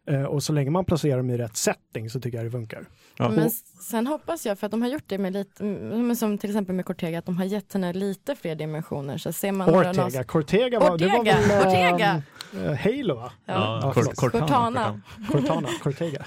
Eh, 0.08 0.24
och 0.24 0.44
så 0.44 0.54
länge 0.54 0.70
man 0.72 0.86
placerar 0.86 1.18
dem 1.18 1.30
i 1.30 1.38
rätt 1.38 1.58
setting 1.58 2.10
så 2.10 2.20
tycker 2.20 2.38
jag 2.38 2.46
det 2.46 2.52
funkar. 2.52 2.86
Ja. 3.18 3.30
Men 3.30 3.50
sen 3.82 4.08
hoppas 4.08 4.46
jag, 4.46 4.60
för 4.60 4.66
att 4.68 4.72
de 4.72 4.82
har 4.82 4.90
gjort 4.90 5.04
det 5.08 5.18
med 5.18 5.34
lite, 5.34 5.64
mm, 5.64 6.16
som 6.16 6.38
till 6.38 6.50
exempel 6.50 6.76
med 6.76 6.86
Cortega, 6.86 7.20
att 7.20 7.26
de 7.26 7.38
har 7.38 7.46
gett 7.46 7.74
henne 7.74 7.94
lite 7.94 8.36
fler 8.36 8.56
dimensioner. 8.56 9.18
Så 9.18 9.32
ser 9.32 9.52
man 9.52 9.72
några 9.72 9.90
Ortega. 9.90 10.24
Cortega 10.24 10.80
var, 10.80 10.98
det 10.98 11.08
var 11.08 11.24
väl 11.24 11.68
Ortega. 11.68 12.22
eh, 12.54 12.74
Halo 12.74 13.16
va? 13.16 13.32
Ja. 13.46 13.80
Ja. 13.84 13.94
Cortana. 13.94 14.40
Cortana. 14.40 15.02
Cortana. 15.32 15.68
Cortega. 15.84 16.26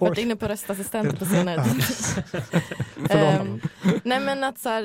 Varit 0.00 0.18
inne 0.18 0.36
på 0.36 0.48
röstassistent 0.48 1.18
på 1.18 1.24
senare 1.24 1.64
tid. 1.64 1.84
Ehm, 3.10 3.60
nej 4.04 4.20
men 4.20 4.44
att 4.44 4.58
så 4.58 4.68
här, 4.68 4.82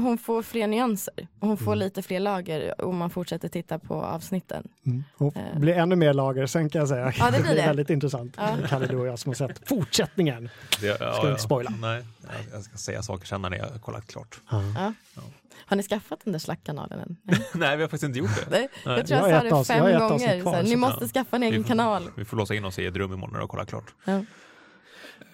hon 0.00 0.18
får 0.18 0.42
fler 0.42 0.66
nyanser. 0.66 1.28
Hon 1.40 1.56
får 1.56 1.72
Mm. 1.72 1.78
lite 1.78 2.02
fler 2.02 2.20
lager 2.20 2.84
om 2.84 2.96
man 2.96 3.10
fortsätter 3.10 3.48
titta 3.48 3.78
på 3.78 3.94
avsnitten. 4.02 4.68
Mm. 4.86 5.04
Och 5.16 5.36
Eh. 5.36 5.58
blir 5.58 5.74
ännu 5.74 5.96
mer 5.96 6.14
lager 6.14 6.46
sen 6.46 6.68
kan 6.70 6.78
jag 6.78 6.88
säga. 6.88 7.12
Ja, 7.18 7.30
det 7.30 7.40
blir 7.42 7.54
det. 7.54 7.62
väldigt 7.66 7.90
intressant. 7.90 8.34
Ja. 8.36 8.56
Kalle, 8.68 8.86
du 8.86 8.96
och 8.96 9.06
jag 9.06 9.18
som 9.18 9.30
har 9.30 9.34
sett 9.34 9.68
fortsättningen. 9.68 10.48
Det, 10.80 10.86
ja, 11.00 11.14
Ska 11.14 11.30
inte 11.30 11.42
spoila. 11.42 11.70
Nej, 11.80 12.04
jag- 12.22 12.54
jag 12.58 12.64
ska 12.64 12.76
säga 12.76 13.02
saker 13.02 13.26
sen 13.26 13.42
när 13.42 13.50
jag 13.56 13.64
har 13.68 13.78
kollat 13.78 14.06
klart. 14.06 14.40
Ja. 14.50 14.92
Har 15.66 15.76
ni 15.76 15.82
skaffat 15.82 16.20
den 16.24 16.32
där 16.32 16.38
slackkanalen 16.38 17.00
än? 17.00 17.16
Nej. 17.22 17.38
Nej, 17.54 17.76
vi 17.76 17.82
har 17.82 17.88
faktiskt 17.88 18.04
inte 18.04 18.18
gjort 18.18 18.30
det. 18.36 18.50
Nej. 18.50 18.68
Jag 18.84 19.06
tror 19.06 19.20
Jag 19.20 19.28
jag, 19.30 19.34
har 19.34 19.40
sa 19.40 19.44
det 19.44 19.50
avsnitt- 19.54 19.66
fem 19.66 19.88
jag 19.90 20.00
gånger. 20.10 20.40
kvar, 20.40 20.52
så 20.52 20.56
här, 20.56 20.62
så- 20.64 20.68
ni 20.70 20.76
måste 20.76 21.04
Ja. 21.04 21.08
skaffa 21.08 21.36
en 21.36 21.42
egen 21.42 21.64
kanal. 21.64 22.02
Vi 22.16 22.24
får 22.24 22.36
låsa 22.36 22.54
in 22.54 22.64
oss 22.64 22.78
i 22.78 22.86
ett 22.86 22.96
rum 22.96 23.12
imorgon 23.12 23.34
har 23.40 23.46
kollat 23.46 23.68
klart. 23.68 23.94
Ja. 24.04 24.24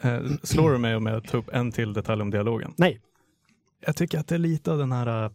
Eh, 0.01 0.20
slår 0.43 0.73
du 0.73 0.78
mig 0.78 0.97
om 0.97 1.07
jag 1.07 1.24
tar 1.28 1.39
upp 1.39 1.49
en 1.53 1.73
till 1.73 1.93
detalj 1.93 2.23
om 2.23 2.31
dialogen? 2.31 2.74
Nej. 2.77 3.01
Jag 3.81 3.97
tycker 3.97 4.19
att 4.19 4.28
det 4.28 4.35
är 4.35 4.39
lite 4.39 4.73
av 4.73 4.78
den 4.78 4.93
här, 4.93 5.24
eh, 5.24 5.31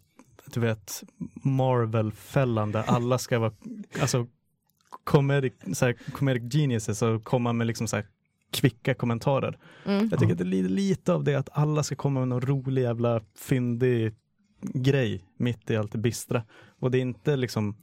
du 0.54 0.60
vet, 0.60 1.04
Marvel-fällan 1.44 2.72
där 2.72 2.84
alla 2.88 3.18
ska 3.18 3.40
vara, 3.40 3.52
alltså, 4.02 4.28
comedic, 5.04 5.54
så 5.74 5.86
här, 5.86 5.94
comedic 6.14 6.54
geniuses 6.54 7.02
och 7.02 7.24
komma 7.24 7.54
med 7.54 7.68
liksom 7.68 7.88
så 7.88 7.96
här 7.96 8.06
kvicka 8.52 8.94
kommentarer. 8.94 9.58
Mm. 9.86 10.08
Jag 10.12 10.20
tycker 10.20 10.32
att 10.34 10.38
det 10.38 10.44
är 10.44 10.70
lite 10.70 11.14
av 11.14 11.24
det 11.24 11.36
att 11.36 11.50
alla 11.52 11.84
ska 11.84 11.96
komma 11.96 12.20
med 12.20 12.28
någon 12.30 12.42
rolig 12.42 12.82
jävla 12.82 13.22
fyndig 13.36 14.14
grej 14.74 15.24
mitt 15.38 15.70
i 15.72 15.78
allt 15.78 15.92
det 15.92 15.98
bistra. 15.98 16.44
Och 16.80 16.92
det 16.92 16.98
är 16.98 17.02
inte 17.02 17.36
liksom 17.36 17.76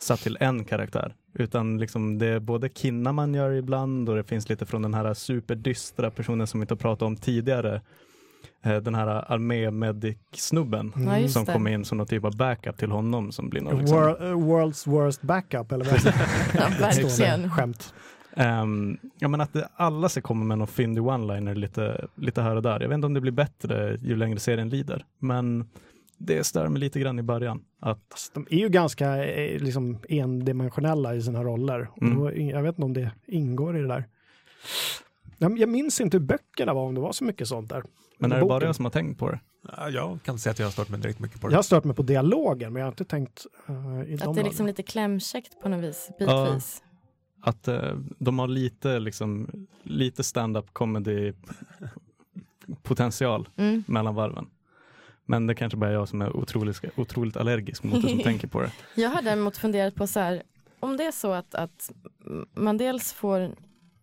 satt 0.00 0.20
till 0.20 0.36
en 0.40 0.64
karaktär, 0.64 1.14
utan 1.34 1.78
liksom 1.78 2.18
det 2.18 2.26
är 2.26 2.40
både 2.40 2.68
Kinna 2.68 3.12
man 3.12 3.34
gör 3.34 3.50
ibland 3.52 4.08
och 4.08 4.16
det 4.16 4.24
finns 4.24 4.48
lite 4.48 4.66
från 4.66 4.82
den 4.82 4.94
här 4.94 5.14
superdystra 5.14 6.10
personen 6.10 6.46
som 6.46 6.60
vi 6.60 6.62
inte 6.62 6.74
har 6.74 6.78
pratat 6.78 7.02
om 7.06 7.16
tidigare. 7.16 7.80
eh, 8.64 8.76
den 8.76 8.94
här 8.94 9.32
armé-medic-snubben 9.32 10.92
just 11.20 11.34
som 11.34 11.46
kommer 11.46 11.70
in 11.70 11.84
som 11.84 11.98
någon 11.98 12.06
typ 12.06 12.24
av 12.24 12.36
backup 12.36 12.76
till 12.76 12.90
honom 12.90 13.32
som 13.32 13.48
blir 13.48 13.60
någon 13.60 13.78
liksom, 13.78 13.98
Wor- 13.98 14.22
eh, 14.30 14.36
world's 14.36 14.90
worst 14.90 15.22
backup 15.22 15.72
eller 15.72 15.84
vad 15.84 15.94
Ja, 16.54 16.68
verkligen. 16.80 17.50
Skämt. 17.50 17.94
Ehm, 18.36 18.98
ja 19.18 19.28
men 19.28 19.40
att 19.40 19.52
det, 19.52 19.68
alla 19.76 20.08
ska 20.08 20.20
komma 20.20 20.44
med 20.44 20.58
någon 20.58 20.66
fyndig 20.66 21.02
one-liner 21.02 21.54
lite, 21.54 22.06
lite 22.14 22.42
här 22.42 22.56
och 22.56 22.62
där. 22.62 22.80
Jag 22.80 22.88
vet 22.88 22.94
inte 22.94 23.06
om 23.06 23.14
det 23.14 23.20
blir 23.20 23.32
bättre 23.32 23.96
ju 24.02 24.16
längre 24.16 24.38
serien 24.38 24.68
lider, 24.68 25.04
men 25.18 25.68
det 26.18 26.44
stör 26.44 26.68
mig 26.68 26.80
lite 26.80 27.00
grann 27.00 27.18
i 27.18 27.22
början. 27.22 27.64
Att, 27.80 28.00
Fast 28.10 28.34
De 28.34 28.46
är 28.50 28.58
ju 28.58 28.68
ganska 28.68 29.26
eh, 29.26 29.60
liksom, 29.62 29.98
endimensionella 30.08 31.14
i 31.14 31.22
sina 31.22 31.44
roller. 31.44 31.90
Mm. 32.00 32.18
då, 32.18 32.32
jag 32.36 32.62
vet 32.62 32.74
inte 32.74 32.82
om 32.84 32.92
det 32.92 33.10
ingår 33.26 33.76
i 33.78 33.80
det 33.80 33.88
där. 33.88 34.04
Jag, 35.38 35.58
jag 35.58 35.68
minns 35.68 36.00
inte 36.00 36.16
hur 36.16 36.24
böckerna 36.24 36.74
var, 36.74 36.82
om 36.82 36.94
det 36.94 37.00
var 37.00 37.12
så 37.12 37.24
mycket 37.24 37.48
sånt 37.48 37.68
där. 37.70 37.82
men 38.18 38.32
är 38.32 38.40
det 38.40 38.46
bara 38.46 38.64
jag 38.64 38.76
som 38.76 38.84
har 38.84 38.92
tänkt 38.92 39.18
på 39.18 39.30
det? 39.30 39.40
Ja, 39.76 39.88
Jag 39.90 40.18
kan 40.22 40.32
inte 40.32 40.42
säga 40.42 40.50
att 40.50 40.58
jag 40.58 40.66
har 40.66 40.70
stört 40.72 40.88
mig 40.88 41.00
direkt 41.00 41.18
mycket 41.20 41.40
på 41.40 41.46
Jag 41.46 41.52
det. 41.52 41.56
har 41.56 41.62
stört 41.62 41.84
mig 41.84 41.96
på 41.96 42.02
dialogen, 42.02 42.72
men 42.72 42.80
jag 42.80 42.86
har 42.86 42.92
inte 42.92 43.04
tänkt 43.04 43.46
uh, 43.70 44.02
i 44.12 44.16
de 44.16 44.28
Att 44.28 44.34
det 44.34 44.40
är 44.40 44.44
liksom 44.44 44.66
lite 44.66 44.82
klämkäckt 44.82 45.60
på 45.62 45.68
något 45.68 45.84
vis, 45.84 46.10
bitvis. 46.18 46.82
Att 47.40 47.68
eh, 47.68 47.96
de 48.18 48.38
har 48.38 48.48
lite, 48.48 48.98
liksom, 48.98 49.48
lite 49.82 50.24
stand-up 50.24 50.66
comedy 50.72 51.32
potential 52.82 53.48
Mm. 53.56 53.84
mellan 53.86 54.14
varven. 54.14 54.46
Men 55.30 55.46
det 55.46 55.54
kanske 55.54 55.76
bara 55.76 55.90
är 55.90 55.94
jag 55.94 56.08
som 56.08 56.22
är 56.22 56.36
otroligt, 56.36 56.84
otroligt 56.96 57.36
allergisk 57.36 57.82
mot 57.82 58.02
det 58.02 58.08
som 58.08 58.18
tänker 58.22 58.48
på 58.48 58.60
det. 58.60 58.72
Jag 58.94 59.10
har 59.10 59.22
däremot 59.22 59.56
funderat 59.56 59.94
på 59.94 60.06
så 60.06 60.20
här, 60.20 60.42
om 60.80 60.96
det 60.96 61.04
är 61.04 61.12
så 61.12 61.32
att, 61.32 61.54
att 61.54 61.90
man 62.54 62.76
dels 62.76 63.12
får 63.12 63.54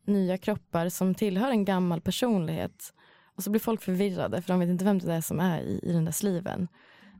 nya 0.06 0.38
kroppar 0.38 0.90
som 0.90 1.16
tillhör 1.16 1.50
en 1.50 1.66
gammal 1.66 2.02
personlighet 2.02 2.94
och 3.36 3.44
så 3.44 3.50
blir 3.50 3.62
folk 3.62 3.82
förvirrade 3.82 4.42
för 4.42 4.54
de 4.54 4.60
vet 4.60 4.70
inte 4.70 4.86
vem 4.86 5.00
det 5.00 5.14
är 5.14 5.22
som 5.22 5.40
är 5.40 5.62
i, 5.62 5.80
i 5.84 5.94
den 5.94 6.06
där 6.06 6.12
sliven. 6.12 6.68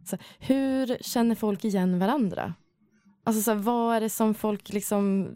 Så, 0.06 0.18
hur 0.40 0.98
känner 1.02 1.36
folk 1.36 1.66
igen 1.66 2.00
varandra? 2.00 2.54
Alltså 3.28 3.42
så 3.42 3.52
här, 3.52 3.58
vad 3.58 3.96
är 3.96 4.02
det 4.02 4.10
som 4.10 4.34
folk 4.34 4.70
liksom, 4.70 5.30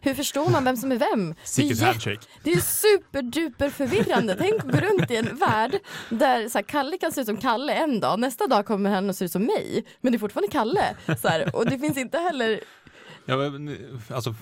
hur 0.00 0.14
förstår 0.14 0.50
man 0.50 0.64
vem 0.64 0.76
som 0.76 0.92
är 0.92 0.96
vem? 0.96 1.34
Det 1.56 1.70
är, 1.70 1.84
handshake. 1.84 2.26
det 2.42 2.52
är 2.52 2.60
superduper 2.60 3.70
förvirrande. 3.70 4.36
Tänk 4.38 4.54
att 4.54 4.72
gå 4.72 4.78
runt 4.78 5.10
i 5.10 5.16
en 5.16 5.36
värld 5.36 5.78
där 6.10 6.48
så 6.48 6.58
här, 6.58 6.62
Kalle 6.62 6.98
kan 6.98 7.12
se 7.12 7.20
ut 7.20 7.26
som 7.26 7.36
Kalle 7.36 7.72
en 7.72 8.00
dag, 8.00 8.20
nästa 8.20 8.46
dag 8.46 8.66
kommer 8.66 8.90
han 8.90 9.10
att 9.10 9.16
se 9.16 9.24
ut 9.24 9.32
som 9.32 9.42
mig. 9.42 9.84
Men 10.00 10.12
det 10.12 10.16
är 10.16 10.18
fortfarande 10.18 10.52
Kalle. 10.52 10.94
Så 11.22 11.28
här, 11.28 11.56
och 11.56 11.66
det 11.70 11.78
finns 11.78 11.96
inte 11.96 12.18
heller 12.18 12.60
Ja, 13.24 13.36
men, 13.36 13.78
alltså, 14.10 14.34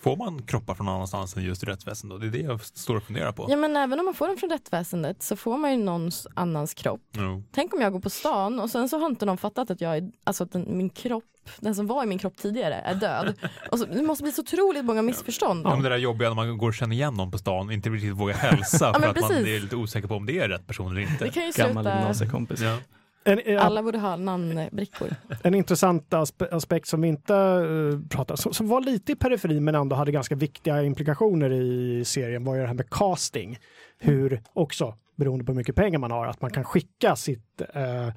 får 0.00 0.16
man 0.16 0.42
kroppar 0.42 0.74
från 0.74 0.86
någon 0.86 0.94
annanstans 0.94 1.36
än 1.36 1.42
just 1.44 1.64
rättsväsendet? 1.64 2.20
Det 2.20 2.26
är 2.26 2.30
det 2.30 2.38
jag 2.38 2.64
står 2.64 2.96
och 2.96 3.02
funderar 3.02 3.32
på. 3.32 3.46
Ja 3.48 3.56
men 3.56 3.76
även 3.76 3.98
om 4.00 4.04
man 4.04 4.14
får 4.14 4.26
dem 4.26 4.36
från 4.36 4.50
rättsväsendet 4.50 5.22
så 5.22 5.36
får 5.36 5.58
man 5.58 5.70
ju 5.70 5.76
någons 5.76 6.26
annans 6.34 6.74
kropp. 6.74 7.00
Jo. 7.12 7.42
Tänk 7.52 7.74
om 7.74 7.80
jag 7.80 7.92
går 7.92 8.00
på 8.00 8.10
stan 8.10 8.60
och 8.60 8.70
sen 8.70 8.88
så 8.88 8.98
har 8.98 9.06
inte 9.06 9.26
någon 9.26 9.38
fattat 9.38 9.70
att 9.70 9.80
jag 9.80 9.96
är, 9.96 10.10
alltså 10.24 10.44
att 10.44 10.52
den, 10.52 10.76
min 10.78 10.90
kropp, 10.90 11.24
den 11.60 11.74
som 11.74 11.86
var 11.86 12.02
i 12.02 12.06
min 12.06 12.18
kropp 12.18 12.36
tidigare 12.36 12.74
är 12.74 12.94
död. 12.94 13.34
Och 13.70 13.78
så, 13.78 13.84
det 13.84 14.02
måste 14.02 14.22
bli 14.22 14.32
så 14.32 14.42
otroligt 14.42 14.84
många 14.84 15.02
missförstånd. 15.02 15.66
Ja, 15.66 15.70
men 15.70 15.82
det 15.82 15.88
där 15.88 15.96
jobbiga 15.96 16.28
när 16.28 16.34
man 16.36 16.58
går 16.58 16.68
och 16.68 16.74
känner 16.74 16.96
igen 16.96 17.14
någon 17.14 17.30
på 17.30 17.38
stan 17.38 17.70
inte 17.70 17.90
riktigt 17.90 18.12
vågar 18.12 18.34
hälsa 18.34 18.92
men 18.92 19.02
för 19.02 19.08
att 19.08 19.20
man 19.20 19.32
är 19.32 19.60
lite 19.60 19.76
osäker 19.76 20.08
på 20.08 20.14
om 20.14 20.26
det 20.26 20.38
är 20.38 20.48
rätt 20.48 20.66
person 20.66 20.90
eller 20.90 21.00
Det 21.00 21.06
inte. 21.12 21.28
kan 21.28 21.46
ju 21.46 21.52
Gammal 21.56 21.84
gymnasiekompis. 21.84 22.60
Ja. 22.60 22.78
En, 23.26 23.40
en, 23.44 23.58
alla 23.58 23.82
borde 23.82 23.98
ha 23.98 24.16
namnbrickor. 24.16 25.08
en 25.42 25.54
intressant 25.54 26.14
aspe 26.14 26.48
aspekt 26.52 26.88
som 26.88 27.00
vi 27.00 27.08
inte 27.08 27.34
uh, 27.34 28.00
pratade 28.08 28.40
som, 28.40 28.52
som 28.52 28.68
var 28.68 28.80
lite 28.80 29.12
i 29.12 29.16
periferin 29.16 29.64
men 29.64 29.74
ändå 29.74 29.96
hade 29.96 30.12
ganska 30.12 30.34
viktiga 30.34 30.82
implikationer 30.82 31.52
i 31.52 32.04
serien 32.04 32.44
var 32.44 32.54
ju 32.54 32.60
det 32.60 32.66
här 32.66 32.74
med 32.74 32.90
casting. 32.90 33.58
Hur 33.98 34.42
också, 34.52 34.94
beroende 35.16 35.44
på 35.44 35.52
hur 35.52 35.56
mycket 35.56 35.76
pengar 35.76 35.98
man 35.98 36.10
har, 36.10 36.26
att 36.26 36.40
man 36.40 36.50
kan 36.50 36.64
skicka 36.64 37.16
sitt 37.16 37.60
eh, 37.74 38.08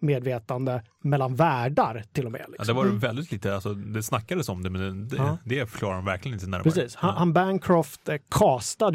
medvetande 0.00 0.82
mellan 1.02 1.34
världar 1.34 2.04
till 2.12 2.26
och 2.26 2.32
med. 2.32 2.40
Ja, 2.40 2.46
Liksom. 2.48 2.66
det 2.66 2.72
var 2.72 2.84
väldigt 2.98 3.32
lite, 3.32 3.54
alltså, 3.54 3.74
det 3.74 4.02
snackades 4.02 4.48
om 4.48 4.62
det 4.62 4.70
men 4.70 5.08
det, 5.08 5.16
Ja. 5.16 5.38
det 5.44 5.66
förklarar 5.70 5.94
de 5.96 6.04
verkligen 6.04 6.34
inte 6.34 6.46
närmare. 6.46 6.62
Precis, 6.62 6.94
han, 6.96 7.14
han 7.16 7.32
Bancroft 7.32 8.08
eh, 8.08 8.16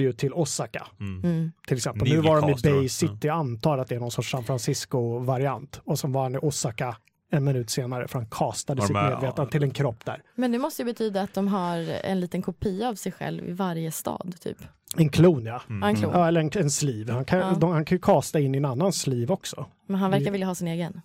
ju 0.04 0.14
till 0.14 0.34
Osaka 0.34 0.88
Mm. 1.00 1.24
Mm. 1.24 1.52
till 1.68 1.78
exempel. 1.78 2.10
Nu 2.10 2.18
var 2.22 2.42
de 2.42 2.50
i 2.50 2.56
Bay 2.64 2.84
ja. 2.84 2.90
City, 2.90 3.28
jag 3.28 3.38
antar 3.38 3.78
att 3.78 3.88
det 3.88 3.96
är 3.96 4.00
någon 4.00 4.12
sorts 4.12 4.32
San 4.32 4.44
Francisco-variant. 4.44 5.82
Och 5.86 6.00
så 6.00 6.08
var 6.08 6.24
han 6.24 6.36
i 6.36 6.38
Osaka 6.42 6.98
en 7.34 7.44
minut 7.44 7.70
senare 7.70 8.08
för 8.08 8.20
han 8.20 8.28
castade 8.32 8.80
Var 8.82 8.84
de 8.84 8.88
sitt 8.88 8.98
här- 8.98 9.10
medvetande 9.10 9.52
till 9.52 9.64
en 9.64 9.72
kropp 9.72 10.06
där. 10.06 10.22
Men 10.36 10.52
det 10.52 10.60
måste 10.60 10.82
ju 10.82 10.86
betyda 10.86 11.22
att 11.22 11.34
de 11.34 11.48
har 11.48 11.78
en 12.04 12.20
liten 12.20 12.42
kopia 12.42 12.90
av 12.90 12.96
sig 12.96 13.12
själv 13.12 13.50
i 13.50 13.52
varje 13.54 13.92
stad 13.92 14.36
typ. 14.42 14.58
En 14.98 15.10
klon 15.10 15.46
ja. 15.46 15.62
Mm. 15.70 15.84
En 15.84 15.96
klon. 15.96 16.12
Ja, 16.14 16.28
eller 16.28 16.42
en, 16.42 16.50
en 16.56 16.70
sliv. 16.72 17.10
Han 17.10 17.26
kan, 17.26 17.40
Ja. 17.40 17.56
de, 17.60 17.72
han 17.72 17.86
kan 17.86 17.96
ju 17.96 18.02
kasta 18.02 18.40
in 18.40 18.56
i 18.56 18.58
en 18.58 18.66
annan 18.66 18.94
sliv 18.94 19.32
också. 19.32 19.66
Men 19.88 20.00
han 20.00 20.12
verkar 20.12 20.32
vilja 20.32 20.48
ha 20.48 20.56
sin 20.56 20.68
egen. 20.68 21.02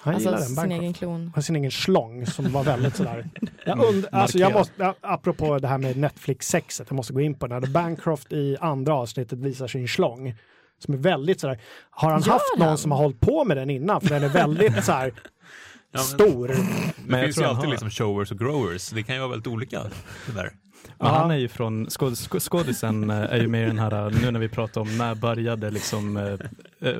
Han 0.00 0.14
alltså 0.14 0.28
gillar 0.28 0.38
den, 0.40 0.48
sin 0.56 0.72
egen 0.72 0.92
klon. 0.94 1.32
har 1.34 1.42
sin 1.42 1.56
egen 1.56 1.70
schlong 1.70 2.26
som 2.26 2.52
var 2.52 2.64
väldigt 2.64 2.96
sådär. 2.96 3.30
Jag 3.66 3.88
und, 3.88 4.06
alltså 4.12 4.38
jag 4.38 4.52
måste, 4.52 4.94
apropå 5.00 5.58
det 5.58 5.68
här 5.68 5.78
med 5.78 5.96
Netflix-sexet, 5.96 6.86
jag 6.90 6.96
måste 6.96 7.12
gå 7.12 7.20
in 7.20 7.34
på 7.34 7.46
det. 7.46 7.60
När 7.60 7.66
Bancroft 7.66 8.32
i 8.32 8.56
andra 8.60 8.94
avsnittet 8.94 9.38
visar 9.38 9.66
sin 9.66 9.86
schlong. 9.88 10.34
Som 10.78 10.94
är 10.94 10.98
väldigt 10.98 11.40
sådär, 11.40 11.60
har 11.90 12.10
han 12.10 12.20
Gör 12.20 12.32
haft 12.32 12.44
någon 12.58 12.68
han? 12.68 12.78
som 12.78 12.90
har 12.90 12.98
hållit 12.98 13.20
på 13.20 13.44
med 13.44 13.56
den 13.56 13.70
innan? 13.70 14.00
För 14.00 14.08
den 14.08 14.24
är 14.24 14.28
väldigt 14.28 14.84
såhär 14.84 15.12
Ja, 15.92 15.98
men- 15.98 16.04
stor. 16.04 16.48
Det 16.48 16.54
Men 17.06 17.18
jag 17.20 17.26
finns 17.26 17.38
ju 17.38 17.42
han 17.42 17.50
alltid 17.50 17.64
har- 17.64 17.70
liksom 17.70 17.90
showers 17.90 18.30
och 18.30 18.38
growers. 18.38 18.90
Det 18.90 19.02
kan 19.02 19.14
ju 19.14 19.20
vara 19.20 19.30
väldigt 19.30 19.46
olika. 19.46 19.82
Det 20.26 20.32
där. 20.34 20.50
Men 20.98 21.08
han 21.08 21.30
är 21.30 21.36
ju 21.36 21.48
från, 21.48 21.90
skåd, 21.90 22.12
skå- 22.12 22.40
skådisen 22.40 23.10
eh, 23.10 23.16
är 23.16 23.36
ju 23.40 23.48
med 23.48 23.62
i 23.62 23.66
den 23.66 23.78
här, 23.78 24.10
nu 24.22 24.30
när 24.30 24.40
vi 24.40 24.48
pratar 24.48 24.80
om 24.80 24.98
när 24.98 25.14
började 25.14 25.70
liksom 25.70 26.16
eh, 26.16 26.88
eh, 26.90 26.96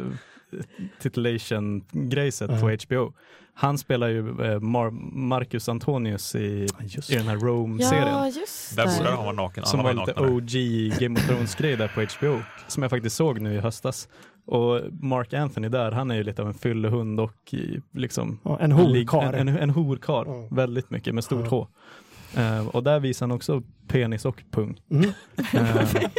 titulation-grejset 1.03 2.61
på. 2.61 2.77
HBO. 2.87 3.13
Han 3.55 3.79
spelar 3.79 4.09
ju 4.09 4.19
eh, 4.19 4.61
Mar- 4.61 5.13
Marcus 5.13 5.69
Antonius 5.69 6.35
i, 6.35 6.69
i 7.09 7.15
den 7.17 7.27
här 7.29 7.37
Rome-serien. 7.37 8.09
Ja, 8.09 8.27
just 8.27 8.77
Där 8.77 8.87
borde 8.87 9.05
det. 9.11 9.11
han 9.17 9.25
vara 9.25 9.33
naken. 9.37 9.65
Som 9.65 9.83
var 9.83 9.93
lite. 9.93 10.21
OG 10.21 11.01
Game 11.01 11.21
of 11.21 11.27
Thrones-grej 11.27 11.77
där 11.77 11.89
på 11.89 12.01
HBO. 12.19 12.43
Som 12.69 12.83
jag 12.83 12.91
faktiskt 12.91 13.17
såg 13.17 13.41
nu 13.41 13.55
i 13.55 13.59
höstas. 13.59 14.09
Och 14.45 14.81
Mark 15.01 15.33
Anthony 15.35 15.69
där, 15.69 15.93
han 15.93 16.11
är 16.11 16.15
ju 16.15 16.23
lite 16.23 16.43
av 16.43 16.49
en 16.49 16.55
fyllehund 16.55 17.21
och 17.21 17.55
i, 17.55 17.81
liksom 17.93 18.39
Ja, 18.45 18.59
en 18.61 18.73
horkarl. 18.73 19.35
En, 19.35 19.49
en, 19.49 19.59
en 19.59 19.71
horkarl, 19.71 20.25
Ja. 20.29 20.49
väldigt 20.51 20.91
mycket 20.91 21.15
med 21.15 21.25
stort 21.25 21.45
Ja. 21.45 21.49
H. 21.51 22.41
Eh, 22.41 22.67
och 22.69 22.83
där 22.83 23.01
visar 23.01 23.27
han 23.27 23.37
också 23.37 23.63
penis 23.89 24.25
och 24.25 24.43
pung. 24.51 24.81
Mm. 24.91 25.11
Eh, 25.55 25.77
paketet. 25.93 26.13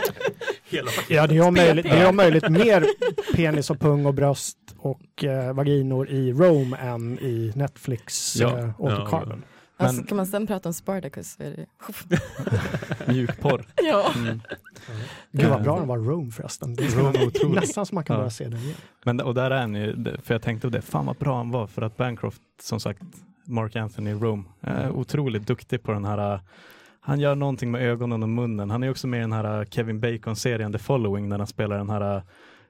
Ja, 1.09 1.27
det 1.27 1.37
är 1.37 1.47
om 1.47 1.53
möjligt, 1.53 1.83
det 1.85 1.89
är 1.97 2.09
om 2.09 2.15
möjligt 2.15 2.49
mer 2.49 2.85
penis 3.35 3.69
och 3.69 3.79
pung 3.79 4.05
och 4.05 4.13
bröst 4.13 4.57
och 4.77 5.23
eh, 5.23 5.53
vaginor 5.53 6.09
i 6.09 6.33
Rome 6.33 6.77
än 6.77 7.19
i 7.19 7.51
Netflix 7.55 8.35
Ja. 8.35 8.57
eh, 8.59 8.81
återkarlen. 8.81 9.43
Alltså, 9.77 9.95
Men- 9.95 10.07
kan 10.07 10.17
man 10.17 10.25
sen 10.27 10.47
prata 10.47 10.69
om 10.69 10.73
Spartacus 10.73 11.31
så 11.33 11.43
är 11.43 11.49
det... 11.51 11.65
mjukporr. 13.13 13.65
ja. 13.75 14.11
Mm. 14.15 14.41
Gud 15.31 15.49
vad 15.49 15.59
Eh, 15.59 15.63
bra 15.63 15.79
den 15.79 15.87
var 15.87 15.97
Rome 15.97 16.31
förresten. 16.31 16.75
Det 16.75 16.87
Rome 16.87 17.25
otroligt. 17.25 17.55
nästan 17.61 17.85
som 17.85 17.95
man 17.95 18.03
kan 18.03 18.13
Ja. 18.13 18.17
börja 18.19 18.29
se 18.29 18.43
den 18.43 18.59
igen. 18.59 18.75
Men 19.03 19.21
och 19.21 19.33
där 19.33 19.51
är 19.51 19.61
han 19.61 19.75
ju, 19.75 20.03
för 20.23 20.33
jag 20.33 20.41
tänkte 20.41 20.67
på 20.67 20.71
det, 20.71 20.81
fan 20.81 21.05
vad 21.05 21.15
bra 21.17 21.37
han 21.37 21.51
var 21.51 21.67
för 21.67 21.81
att 21.81 21.97
Bancroft, 21.97 22.41
som 22.61 22.79
sagt, 22.79 23.01
Mark 23.45 23.75
Anthony 23.75 24.13
Rome, 24.13 24.43
är 24.61 24.91
otroligt 24.91 25.47
duktig 25.47 25.83
på 25.83 25.91
den 25.91 26.05
här 26.05 26.39
han 27.05 27.19
gör 27.19 27.35
någonting 27.35 27.71
med 27.71 27.81
ögonen 27.81 28.23
och 28.23 28.29
munnen. 28.29 28.69
Han 28.71 28.83
är 28.83 28.89
också 28.91 29.07
med 29.07 29.17
i 29.17 29.21
den 29.21 29.31
här 29.31 29.65
Kevin 29.65 29.99
Bacon-serien 29.99 30.71
The 30.71 30.77
Following 30.79 31.29
när 31.29 31.37
han 31.37 31.47
spelar 31.47 31.77
den 31.77 31.89
här 31.89 32.21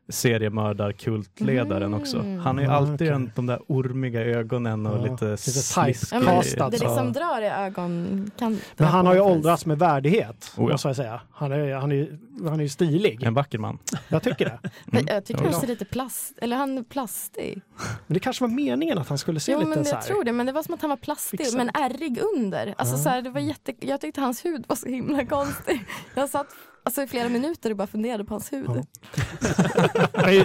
seriemördarkultledaren 0.09 1.83
Mm. 1.83 1.99
också. 2.01 2.17
Han 2.43 2.59
är 2.59 2.63
ju 2.63 2.69
alltid 2.69 3.07
den, 3.11 3.31
de 3.35 3.45
där 3.45 3.59
ormiga 3.67 4.21
ögonen 4.21 4.85
och 4.85 5.07
Ja, 5.07 5.11
lite, 5.11 5.37
sliskig. 5.37 6.19
Det 6.21 6.43
så. 6.43 6.69
liksom 6.69 7.13
drar 7.13 7.41
i 7.41 7.45
ögonkanterna. 7.47 8.57
Men 8.77 8.87
han 8.87 9.05
har 9.05 9.13
ju 9.13 9.19
åldrats 9.19 9.65
med 9.65 9.79
värdighet, 9.79 10.51
Oh 10.57 10.65
ja. 10.65 10.71
måste 10.71 10.87
jag 10.89 10.95
säga. 10.95 11.21
Han 11.31 11.51
är, 11.51 11.73
han 11.75 11.91
är, 11.91 12.17
han 12.49 12.59
är 12.59 12.63
ju 12.63 12.69
stilig. 12.69 13.23
En 13.23 13.33
vacker 13.33 13.57
man. 13.57 13.77
Jag 14.07 14.23
tycker 14.23 14.45
det. 14.45 14.59
Men 14.85 15.05
Jag 15.07 15.25
tycker 15.25 15.43
han 15.43 15.53
ser 15.53 15.67
lite 15.67 15.85
plast, 15.85 16.37
eller 16.41 16.55
han 16.57 16.77
är 16.77 16.83
plastig. 16.83 17.61
Men 18.07 18.13
det 18.13 18.19
kanske 18.19 18.43
var 18.43 18.49
meningen 18.51 18.97
att 18.97 19.09
han 19.09 19.17
skulle 19.17 19.39
se 19.39 19.51
Jo 19.51 19.59
lite 19.59 19.69
men 19.69 19.85
så 19.85 19.91
jag 19.91 19.95
här. 19.97 20.03
tror 20.03 20.23
det, 20.23 20.31
men 20.31 20.45
det 20.45 20.51
var 20.51 20.63
som 20.63 20.73
att 20.73 20.81
han 20.81 20.89
var 20.89 20.97
plastig 20.97 21.39
Fixad. 21.39 21.57
men 21.57 21.69
ärrig 21.73 22.19
under. 22.35 22.73
Alltså 22.77 22.95
Ja. 22.95 22.99
så 23.03 23.09
här, 23.09 23.21
det 23.21 23.29
var 23.29 23.39
jätte, 23.41 23.73
jag 23.79 24.01
tyckte 24.01 24.21
hans 24.21 24.45
hud 24.45 24.65
var 24.67 24.75
så 24.75 24.87
himla 24.87 25.25
konstig. 25.25 25.85
Jag 26.15 26.29
satt 26.29 26.47
alltså, 26.83 27.01
i 27.01 27.07
flera 27.07 27.29
minuter 27.29 27.71
och 27.71 27.77
bara 27.77 27.87
funderade 27.87 28.23
på 28.25 28.33
hans 28.33 28.53
hud. 28.53 28.65
Ja. 28.67 28.83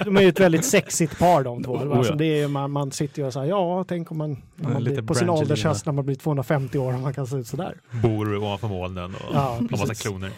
De 0.05 0.17
är 0.17 0.21
ju- 0.21 0.29
ett 0.29 0.39
väldigt 0.39 0.65
sexigt 0.65 1.19
par 1.19 1.43
de 1.43 1.63
två. 1.63 1.73
Oh, 1.73 1.87
ja. 1.87 1.97
alltså, 1.97 2.13
det 2.13 2.25
är, 2.41 2.47
man, 2.47 2.71
man 2.71 2.91
sitter 2.91 3.21
ju 3.21 3.27
och 3.27 3.33
säger 3.33 3.47
ja, 3.49 3.85
tänk 3.87 4.11
om 4.11 4.17
man, 4.17 4.29
när 4.31 4.39
Ja, 4.55 4.69
man 4.69 4.83
blir, 4.83 5.01
på 5.01 5.15
sin 5.15 5.29
åldershöst 5.29 5.85
när 5.85 5.93
man 5.93 6.05
blir 6.05 6.15
250 6.15 6.77
år 6.77 6.93
och 6.93 6.99
man 6.99 7.13
kan 7.13 7.27
se 7.27 7.35
ut 7.37 7.47
sådär. 7.47 7.75
Bor 8.03 8.35
ovanför 8.37 8.67
molnen 8.67 9.15
och 9.15 9.21
Ja, 9.33 9.39
har 9.39 9.77
massa 9.77 9.93
kloner. 9.95 10.31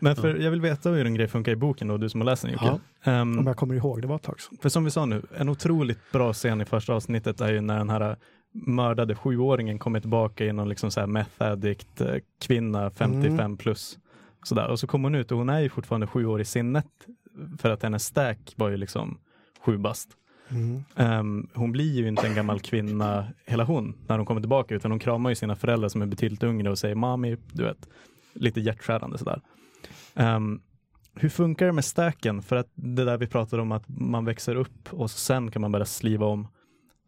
Men 0.00 0.16
för, 0.16 0.34
jag 0.36 0.50
vill 0.50 0.60
veta 0.60 0.90
hur 0.90 1.06
en 1.06 1.14
grej 1.14 1.28
funkar 1.28 1.52
i 1.52 1.56
boken 1.56 1.88
då, 1.88 1.96
du 1.96 2.08
som 2.08 2.20
har 2.20 2.26
läst 2.26 2.42
den 2.42 2.52
Jocke. 2.52 2.78
Ehm, 3.04 3.38
Om 3.38 3.46
jag 3.46 3.56
kommer 3.56 3.74
ihåg, 3.74 4.02
det 4.02 4.08
var 4.08 4.16
ett 4.16 4.22
tag 4.22 4.40
sedan. 4.40 4.58
För 4.62 4.68
som 4.68 4.84
vi 4.84 4.90
sa 4.90 5.04
nu, 5.04 5.22
en 5.36 5.48
otroligt 5.48 5.98
bra 6.12 6.32
scen 6.32 6.60
i 6.60 6.64
första 6.64 6.92
avsnittet 6.94 7.40
är 7.40 7.52
ju 7.52 7.60
när 7.60 7.78
den 7.78 7.90
här 7.90 8.16
mördade 8.52 9.14
sjuåringen 9.14 9.78
kommer 9.78 10.00
tillbaka 10.00 10.44
i 10.44 10.52
någon 10.52 10.68
liksom 10.68 10.90
så 10.90 11.00
här 11.00 11.06
meth 11.06 11.30
addict 11.42 12.00
eh, 12.00 12.14
kvinna, 12.46 12.90
55 12.90 13.38
Mm. 13.40 13.56
plus. 13.56 13.98
Sådär. 14.48 14.68
Och 14.68 14.80
så 14.80 14.86
kommer 14.86 15.08
hon 15.08 15.14
ut 15.14 15.32
och 15.32 15.38
hon 15.38 15.48
är 15.48 15.60
ju 15.60 15.68
fortfarande 15.68 16.06
sju 16.06 16.26
år 16.26 16.40
i 16.40 16.44
sinnet 16.44 16.86
för 17.58 17.70
att 17.70 17.82
hennes 17.82 18.04
stack 18.04 18.54
var 18.56 18.68
ju 18.68 18.76
liksom 18.76 19.18
sju 19.60 19.78
bast. 19.78 20.08
Mm. 20.48 20.84
Ehm, 20.96 21.48
hon 21.54 21.72
blir 21.72 21.92
ju 21.92 22.08
inte 22.08 22.26
en 22.26 22.34
gammal 22.34 22.60
kvinna, 22.60 23.26
hela 23.46 23.64
hon, 23.64 23.94
när 24.06 24.16
hon 24.16 24.26
kommer 24.26 24.40
tillbaka, 24.40 24.74
utan 24.74 24.90
hon 24.90 25.00
kramar 25.00 25.30
ju 25.30 25.36
sina 25.36 25.56
föräldrar 25.56 25.88
som 25.88 26.02
är 26.02 26.06
betydligt 26.06 26.42
yngre 26.42 26.70
och 26.70 26.78
säger 26.78 26.94
mami, 26.94 27.36
du 27.52 27.64
vet, 27.64 27.88
lite 28.32 28.60
hjärtskärande 28.60 29.18
sådär. 29.18 29.40
Ehm, 30.14 30.60
hur 31.14 31.28
funkar 31.28 31.66
det 31.66 31.72
med 31.72 31.84
stacken? 31.84 32.42
För 32.42 32.56
att 32.56 32.70
det 32.74 33.04
där 33.04 33.16
vi 33.16 33.26
pratade 33.26 33.62
om 33.62 33.72
att 33.72 33.84
man 33.88 34.24
växer 34.24 34.54
upp 34.54 34.92
och 34.92 35.10
sen 35.10 35.50
kan 35.50 35.62
man 35.62 35.72
börja 35.72 35.86
sliva 35.86 36.26
om. 36.26 36.48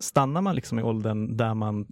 Stannar 0.01 0.41
man 0.41 0.55
liksom 0.55 0.79
i 0.79 0.83
åldern 0.83 1.37
där 1.37 1.55
man 1.55 1.87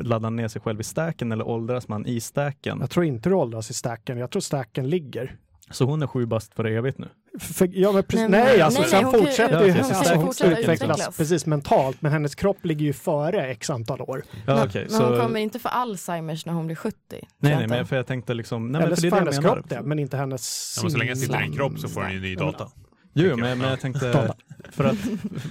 laddar 0.00 0.30
ner 0.30 0.48
sig 0.48 0.62
själv 0.62 0.80
i 0.80 0.84
stacken 0.84 1.32
eller 1.32 1.48
åldras 1.48 1.88
man 1.88 2.06
i 2.06 2.20
stacken? 2.20 2.78
Jag 2.80 2.90
tror 2.90 3.04
inte 3.04 3.28
du 3.28 3.34
åldras 3.34 3.70
i 3.70 3.74
stacken, 3.74 4.18
jag 4.18 4.30
tror 4.30 4.40
stacken 4.40 4.88
ligger. 4.88 5.36
Så 5.70 5.84
hon 5.84 6.02
är 6.02 6.06
sju 6.06 6.26
bast 6.26 6.54
för 6.54 6.64
evigt 6.64 6.98
nu? 6.98 7.08
För, 7.40 7.68
ja, 7.72 7.92
men 7.92 8.02
precis, 8.02 8.28
Nej, 8.28 8.44
nej, 8.44 8.60
alltså 8.60 8.80
nej, 8.80 8.90
sen 8.90 9.02
nej, 9.02 9.12
hon 9.12 9.24
fortsätter 9.24 9.64
ju 9.64 9.72
hon 9.72 9.80
alltså, 9.80 10.04
kan 10.04 10.12
ju 10.12 10.18
hon 10.20 10.28
utvecklas, 10.30 10.82
utvecklas. 10.82 11.16
precis 11.16 11.46
mentalt, 11.46 12.02
men 12.02 12.12
hennes 12.12 12.34
kropp 12.34 12.64
ligger 12.64 12.86
ju 12.86 12.92
före 12.92 13.46
x 13.50 13.70
antal 13.70 14.00
år. 14.00 14.22
Ja, 14.46 14.54
men, 14.54 14.68
okej, 14.68 14.86
men 14.90 14.98
så- 14.98 15.08
hon 15.10 15.20
kommer 15.20 15.40
inte 15.40 15.58
få 15.58 15.68
Alzheimers 15.68 16.46
när 16.46 16.52
hon 16.52 16.66
blir 16.66 16.76
70. 16.76 16.96
tror 17.08 17.20
Nej, 17.38 17.56
nej, 17.56 17.68
men 17.68 17.86
för 17.86 17.96
jag 17.96 18.06
tänkte 18.06 18.34
liksom, 18.34 18.62
nej, 18.62 18.72
men 18.72 18.82
Eller 18.82 18.96
för 18.96 19.02
det 19.02 19.08
är 19.08 19.10
för 19.10 19.16
det 19.16 19.22
hennes 19.24 19.40
menar. 19.40 19.54
kropp 19.54 19.68
det, 19.68 19.82
men 19.82 19.98
inte 19.98 20.16
hennes 20.16 20.74
Ja, 20.76 20.82
men 20.82 20.90
så 20.92 20.98
länge 20.98 21.10
jag 21.10 21.18
sitter 21.18 21.40
i 21.40 21.44
en 21.44 21.52
kropp 21.52 21.78
så 21.78 21.88
får 21.88 22.02
den 22.02 22.12
ju 22.12 22.20
ny 22.20 22.34
data. 22.34 22.68
Jo, 23.12 23.36
men, 23.36 23.40
men 23.40 23.60
Ja. 23.60 23.70
jag 23.70 23.80
tänkte, 23.80 24.34
för, 24.70 24.84
att, 24.84 24.98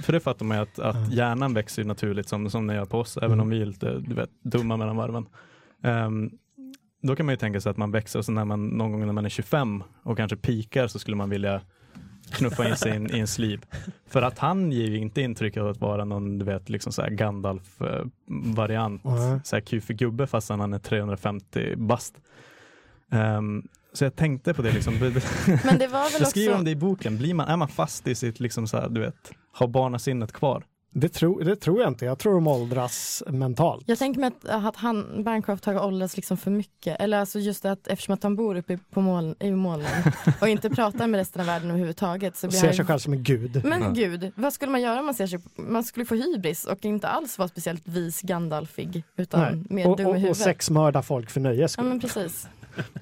för 0.04 0.14
det 0.14 0.20
fattar 0.20 0.46
man 0.46 0.58
ju 0.58 0.64
att, 0.64 0.80
att 0.80 1.14
hjärnan 1.14 1.54
växer 1.54 1.84
naturligt 1.84 2.30
som, 2.30 2.50
som 2.50 2.68
den 2.68 2.76
gör 2.76 2.86
på 2.86 3.00
oss, 3.00 3.18
även 3.18 3.40
om 3.40 3.50
vi 3.50 3.62
är 3.62 3.66
lite 3.66 4.00
du 4.00 4.16
vet, 4.16 4.30
dumma 4.44 4.78
mellan 4.78 4.96
varven. 4.96 5.26
Ehm, 5.84 6.30
då 7.02 7.16
kan 7.16 7.26
man 7.26 7.34
ju 7.34 7.38
tänka 7.38 7.62
sig 7.62 7.70
att 7.70 7.78
man 7.78 7.92
växer 7.92 8.20
och 8.20 8.26
så 8.26 8.32
när 8.32 8.46
man 8.46 8.68
någon 8.68 8.92
gång 8.92 9.06
när 9.06 9.14
man 9.14 9.26
är 9.26 9.30
25 9.30 9.84
och 10.04 10.18
kanske 10.18 10.38
pikar 10.38 10.88
så 10.88 11.00
skulle 11.00 11.18
man 11.18 11.30
vilja 11.30 11.62
knuffa 12.32 12.70
in 12.70 12.76
sig 12.76 12.92
i 12.92 12.96
en, 12.96 13.16
i 13.16 13.20
en 13.20 13.28
sleeve. 13.28 13.62
För 14.08 14.22
att 14.22 14.40
han 14.40 14.72
ger 14.72 14.88
ju 14.88 14.98
inte 14.98 15.22
intryck 15.22 15.58
av 15.58 15.68
att 15.68 15.78
vara 15.78 16.06
någon 16.06 16.40
du 16.40 16.46
vet, 16.46 16.70
liksom 16.70 16.92
så 16.92 17.02
Gandalf-variant, 17.10 19.04
Nej. 19.04 19.40
så 19.44 19.56
här 19.56 19.62
kufig 19.62 19.98
gubbe 19.98 20.28
fast 20.28 20.50
han 20.50 20.74
är 20.74 20.80
350 20.80 21.76
bast. 21.76 22.16
Ehm, 23.12 23.68
så 24.00 24.06
jag 24.06 24.16
tänkte 24.16 24.54
på 24.54 24.62
det 24.62 24.72
liksom. 24.72 24.94
Men 25.66 25.78
det 25.80 25.88
var 25.88 26.12
väl 26.12 26.22
Jag 26.22 26.28
skriver 26.28 26.50
också... 26.50 26.58
om 26.60 26.66
det 26.66 26.72
i 26.72 26.76
boken. 26.76 27.18
Blir 27.18 27.34
man, 27.34 27.48
är 27.48 27.58
man 27.58 27.68
fast 27.68 28.08
i 28.08 28.16
sitt, 28.16 28.40
liksom 28.40 28.68
så 28.68 28.78
här, 28.78 28.90
du 28.90 29.00
vet, 29.02 29.32
har 29.52 29.68
barnasinnet 29.68 30.32
kvar? 30.34 30.64
Det, 30.94 31.10
tro, 31.10 31.40
det 31.40 31.56
tror 31.56 31.80
jag 31.82 31.88
inte, 31.88 32.06
jag 32.06 32.20
tror 32.20 32.34
de 32.34 32.48
åldras 32.48 33.24
mentalt. 33.28 33.84
Jag 33.88 33.98
tänker 34.00 34.20
mig 34.20 34.28
att, 34.44 34.66
att 34.66 34.76
han, 34.76 35.24
Bancroft 35.24 35.66
har 35.66 35.86
åldrats 35.86 36.16
liksom 36.16 36.38
för 36.38 36.52
mycket. 36.52 37.02
Eller 37.02 37.18
alltså 37.20 37.40
just 37.40 37.66
att 37.66 37.88
eftersom 37.88 38.14
att 38.14 38.24
han 38.24 38.36
bor 38.36 38.56
uppe 38.58 38.78
på 38.92 39.02
moln, 39.02 39.36
i 39.40 39.52
molnen 39.52 40.04
och 40.42 40.48
inte 40.50 40.70
pratar 40.70 41.08
med 41.08 41.18
resten 41.18 41.40
av 41.42 41.46
världen 41.48 41.70
överhuvudtaget. 41.70 42.38
Så 42.38 42.48
Och 42.48 42.52
blir 42.52 42.60
ser 42.60 42.68
han- 42.68 42.76
sig 42.76 42.86
själv 42.86 43.00
som 43.00 43.14
en 43.14 43.24
gud. 43.24 43.62
Men 43.66 43.82
Ja. 43.82 43.90
gud, 43.90 44.32
vad 44.36 44.54
skulle 44.54 44.72
man 44.72 44.82
göra 44.82 45.00
om 45.00 45.06
man 45.06 45.16
ser 45.16 45.28
sig... 45.28 45.40
Man 45.56 45.84
skulle 45.84 46.06
få 46.06 46.16
hybris 46.16 46.66
och 46.66 46.86
inte 46.86 47.08
alls 47.08 47.38
vara 47.38 47.48
speciellt 47.48 47.88
vis 47.88 48.22
Gandalfig 48.22 49.04
utan 49.18 49.42
Nej. 49.42 49.64
mer 49.70 49.88
Och, 49.90 49.98
dum 49.98 50.06
i 50.06 50.10
och, 50.10 50.14
och 50.14 50.20
huvudet. 50.20 50.38
sexmörda 50.38 51.02
folk 51.02 51.30
för 51.30 51.40
nöjes 51.40 51.60
Ja 51.62 51.68
skull. 51.68 51.86
men 51.86 52.00
precis. 52.00 52.48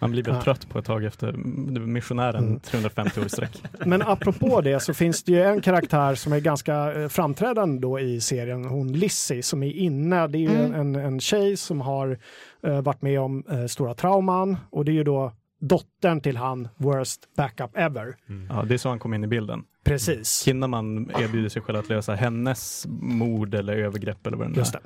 Man 0.02 0.12
blir 0.12 0.24
väl 0.24 0.42
trött 0.42 0.70
på 0.70 0.80
ett 0.80 0.86
tag 0.86 1.06
efter 1.06 1.30
mm, 1.30 1.94
missionären 1.94 2.44
Mm. 2.48 2.60
350 2.60 3.20
år 3.20 3.26
i 3.26 3.30
sträck. 3.30 3.64
Men 3.86 4.02
apropå 4.02 4.62
det 4.62 4.80
så 4.80 4.94
finns 4.94 5.24
det 5.24 5.32
ju 5.32 5.42
en 5.44 5.62
karaktär 5.62 6.16
som 6.16 6.34
är 6.34 6.40
ganska 6.40 6.94
eh, 6.94 7.08
framträdande 7.08 7.82
då 7.82 8.00
i 8.00 8.22
serien, 8.22 8.66
hon 8.66 8.92
Lizzie 8.94 9.44
som 9.44 9.64
är 9.64 9.72
inne. 9.74 10.28
Det 10.28 10.38
är 10.38 10.40
ju 10.40 10.48
Mm. 10.66 10.74
en, 10.74 10.96
en 10.96 11.20
tjej 11.20 11.58
som 11.58 11.82
har 11.82 12.18
eh, 12.64 12.82
varit 12.82 13.02
med 13.02 13.20
om 13.20 13.44
eh, 13.52 13.66
stora 13.66 13.94
trauman 13.94 14.58
och 14.70 14.86
det 14.86 14.92
är 14.92 14.94
ju 14.94 15.04
då 15.04 15.32
dottern 15.62 16.22
till 16.22 16.38
han 16.38 16.68
worst 16.78 17.22
backup 17.38 17.72
ever. 17.78 18.16
Ja, 18.50 18.64
det 18.68 18.74
är 18.74 18.78
så 18.78 18.90
han 18.90 19.00
kom 19.00 19.14
in 19.14 19.24
i 19.24 19.28
bilden. 19.28 19.64
Precis. 19.84 20.42
Kinnaman 20.44 21.12
erbjuder 21.20 21.50
sig 21.50 21.62
själv 21.62 21.80
att 21.80 21.90
lösa 21.90 22.14
hennes 22.16 22.86
mord 23.02 23.54
eller 23.54 23.74
övergrepp 23.78 24.28
eller 24.28 24.38
vad 24.38 24.48
det 24.48 24.52
nu 24.56 24.62
är. 24.62 24.80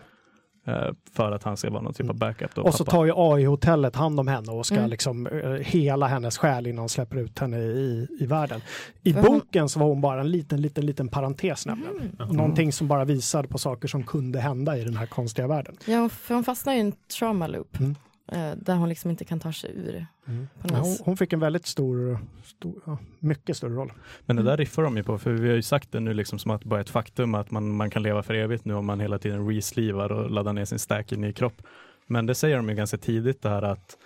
Eh, 0.66 0.88
För 1.14 1.32
att 1.32 1.44
han 1.44 1.58
ska 1.58 1.70
vara 1.70 1.82
någon 1.82 1.94
typ 1.94 2.10
av 2.10 2.16
backup. 2.16 2.56
Då, 2.56 2.62
Och 2.62 2.74
så 2.74 2.86
pappa. 2.86 2.98
tar 2.98 3.06
ju 3.06 3.12
AI-hotellet 3.16 3.96
hand 3.96 4.20
om 4.20 4.28
henne 4.28 4.52
och 4.52 4.66
ska 4.66 4.76
Mm. 4.78 4.90
liksom 4.90 5.28
eh, 5.28 5.50
hela 5.52 6.08
hennes 6.08 6.38
själ 6.38 6.68
innan 6.68 6.86
de 6.86 6.90
släpper 6.90 7.18
ut 7.18 7.40
henne 7.40 7.58
i, 7.58 8.08
i 8.20 8.26
världen. 8.26 8.62
I 9.04 9.14
För 9.14 9.22
hon- 9.22 9.40
boken 9.40 9.70
så 9.70 9.80
var 9.80 9.88
hon 9.88 10.02
bara 10.02 10.22
en 10.22 10.32
liten, 10.32 10.62
liten, 10.62 10.86
liten 10.86 11.08
parentes 11.08 11.66
nämligen. 11.66 11.94
Mm. 12.20 12.36
Någonting 12.36 12.74
som 12.74 12.88
bara 12.88 13.06
visade 13.06 13.48
på 13.48 13.58
saker 13.58 13.88
som 13.88 14.04
kunde 14.04 14.40
hända 14.40 14.78
i 14.78 14.84
den 14.84 14.98
här 14.98 15.06
konstiga 15.06 15.48
världen. 15.48 15.76
Ja, 15.86 16.10
för 16.10 16.34
hon 16.36 16.44
fastnar 16.44 16.74
i 16.74 16.80
en 16.80 16.94
trauma 17.20 17.48
loop 17.48 17.80
Mm. 17.80 17.96
Eh, 18.28 18.52
där 18.58 18.76
hon 18.76 18.90
liksom 18.90 19.12
inte 19.12 19.26
kan 19.26 19.40
ta 19.40 19.54
sig 19.54 19.72
ur. 19.76 20.06
På 20.26 20.32
något 20.68 20.72
Ja, 20.72 20.78
hon, 20.80 20.98
hon 21.06 21.18
fick 21.18 21.34
en 21.34 21.40
väldigt 21.40 21.66
stor, 21.66 22.20
stor 22.44 22.82
ja, 22.86 22.98
mycket 23.20 23.58
större 23.58 23.74
roll. 23.74 23.94
Men 24.26 24.36
det 24.36 24.42
Mm. 24.42 24.46
där 24.52 24.58
riffar 24.58 24.84
de 24.84 24.98
ju 24.98 25.04
på, 25.04 25.18
för 25.18 25.32
vi 25.32 25.50
har 25.50 25.56
ju 25.56 25.62
sagt 25.62 25.92
det 25.92 26.00
nu 26.00 26.14
liksom 26.14 26.40
som 26.40 26.52
att 26.52 26.64
bara 26.64 26.82
ett 26.82 26.90
faktum 26.90 27.36
att 27.36 27.52
man, 27.52 27.76
man 27.76 27.90
kan 27.90 28.04
leva 28.04 28.24
för 28.24 28.34
evigt 28.34 28.66
nu 28.66 28.74
om 28.74 28.86
man 28.86 29.00
hela 29.00 29.20
tiden 29.20 29.48
reslivar 29.50 30.12
och 30.12 30.32
laddar 30.32 30.54
ner 30.54 30.66
sin 30.66 30.80
stack 30.80 31.12
i 31.12 31.18
ny 31.18 31.34
kropp. 31.34 31.62
Men 32.08 32.26
det 32.26 32.36
säger 32.36 32.58
de 32.58 32.70
ju 32.70 32.76
ganska 32.76 32.98
tidigt 32.98 33.42
det 33.42 33.50
här 33.50 33.62
att 33.62 33.98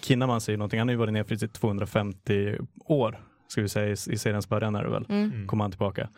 Kinnaman 0.00 0.40
säger 0.40 0.58
någonting, 0.58 0.78
han 0.78 0.88
har 0.88 0.92
ju 0.92 0.98
varit 0.98 1.12
nere 1.12 1.34
i 1.34 1.38
sitt 1.38 1.52
250 1.52 2.56
år, 2.84 3.20
ska 3.48 3.62
vi 3.62 3.68
säga 3.68 3.88
i, 3.88 3.92
i 3.92 4.18
seriens 4.18 4.48
början 4.48 4.74
är 4.74 4.82
det 4.84 4.90
väl, 4.90 5.04
Mm. 5.08 5.30
Mm. 5.32 5.46
kommer 5.46 5.64
han 5.64 5.70
tillbaka. 5.70 6.08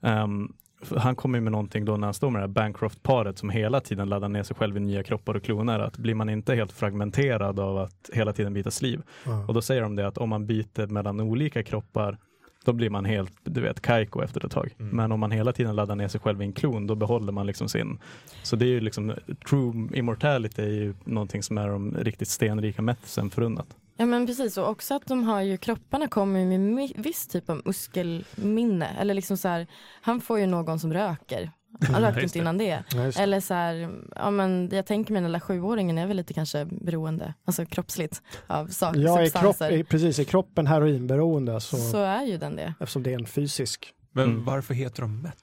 För 0.00 0.48
han 0.96 1.16
kommer 1.16 1.40
med 1.40 1.52
någonting 1.52 1.84
då 1.84 1.96
när 1.96 2.06
han 2.06 2.14
står 2.14 2.30
med 2.30 2.42
det 2.42 2.46
här 2.46 2.48
Bancroft-paret 2.48 3.38
som 3.38 3.50
hela 3.50 3.80
tiden 3.80 4.08
laddar 4.08 4.28
ner 4.28 4.42
sig 4.42 4.56
själv 4.56 4.76
i 4.76 4.80
nya 4.80 5.02
kroppar 5.02 5.36
och 5.36 5.42
kloner, 5.42 5.78
att 5.78 5.98
blir 5.98 6.14
man 6.14 6.28
inte 6.28 6.54
helt 6.54 6.72
fragmenterad 6.72 7.60
av 7.60 7.78
att 7.78 8.10
hela 8.12 8.32
tiden 8.32 8.54
byta 8.54 8.70
sliv, 8.70 9.02
och 9.46 9.54
då 9.54 9.62
säger 9.62 9.82
de 9.82 9.96
det 9.96 10.06
att 10.06 10.18
om 10.18 10.28
man 10.28 10.46
byter 10.46 10.86
mellan 10.86 11.20
olika 11.20 11.62
kroppar 11.62 12.18
då 12.64 12.72
blir 12.72 12.90
man 12.90 13.04
helt, 13.04 13.32
du 13.44 13.60
vet, 13.60 13.80
kajko 13.80 14.22
efter 14.22 14.46
ett 14.46 14.52
tag. 14.52 14.74
Mm. 14.78 14.96
Men 14.96 15.12
om 15.12 15.20
man 15.20 15.30
hela 15.30 15.52
tiden 15.52 15.76
laddar 15.76 15.96
ner 15.96 16.08
sig 16.08 16.20
själv 16.20 16.42
i 16.42 16.44
en 16.44 16.52
klon, 16.52 16.86
då 16.86 16.94
behåller 16.94 17.32
man 17.32 17.46
liksom 17.46 17.68
sin... 17.68 17.98
Så 18.42 18.56
det 18.56 18.64
är 18.64 18.68
ju 18.68 18.80
liksom, 18.80 19.14
true 19.48 19.88
immortality 19.94 20.62
är 20.62 20.70
ju 20.70 20.94
någonting 21.04 21.42
som 21.42 21.58
är 21.58 21.68
de 21.68 21.96
riktigt 21.98 22.28
stenrika 22.28 22.82
methsen 22.82 23.30
förunnat. 23.30 23.66
Ja 24.00 24.06
men 24.06 24.26
precis 24.26 24.56
och 24.58 24.68
också 24.68 24.94
att 24.94 25.06
de 25.06 25.24
har 25.24 25.40
ju 25.40 25.56
kropparna 25.56 26.08
kommer 26.08 26.44
med 26.58 26.92
viss 26.96 27.26
typ 27.28 27.50
av 27.50 27.62
muskelminne 27.64 28.88
eller 29.00 29.14
liksom 29.14 29.36
så 29.36 29.48
här, 29.48 29.66
han 30.02 30.20
får 30.20 30.38
ju 30.38 30.46
någon 30.46 30.78
som 30.80 30.92
röker. 30.92 31.50
Han 31.92 32.02
rökte 32.02 32.20
inte 32.22 32.38
innan 32.38 32.58
det. 32.58 32.82
Det. 32.92 33.16
Eller 33.20 33.40
så 33.40 33.54
här, 33.54 33.90
ja 34.16 34.30
men 34.30 34.68
jag 34.72 34.86
tänker 34.86 35.12
mig 35.12 35.22
den 35.22 35.32
där 35.32 35.40
sjuåringen 35.40 35.98
är 35.98 36.06
väl 36.06 36.16
lite 36.16 36.34
kanske 36.34 36.64
beroende, 36.64 37.34
alltså 37.44 37.66
kroppsligt 37.66 38.22
av 38.46 38.66
saker, 38.66 39.00
Ja, 39.00 39.22
i 39.22 39.30
kropp, 39.30 39.42
substanser. 39.44 39.72
i, 39.76 39.84
precis 39.84 40.18
i 40.18 40.24
kroppen 40.24 40.66
heroinberoende 40.66 41.60
så, 41.60 41.76
Så 41.76 41.98
är 42.02 42.22
ju 42.24 42.36
den 42.38 42.56
det. 42.56 42.74
eftersom 42.80 43.02
det 43.02 43.10
är 43.10 43.18
en 43.18 43.26
fysisk. 43.26 43.92
Men 44.12 44.24
Mm. 44.30 44.44
varför 44.44 44.74
heter 44.74 45.02
de 45.02 45.22
Met? 45.22 45.36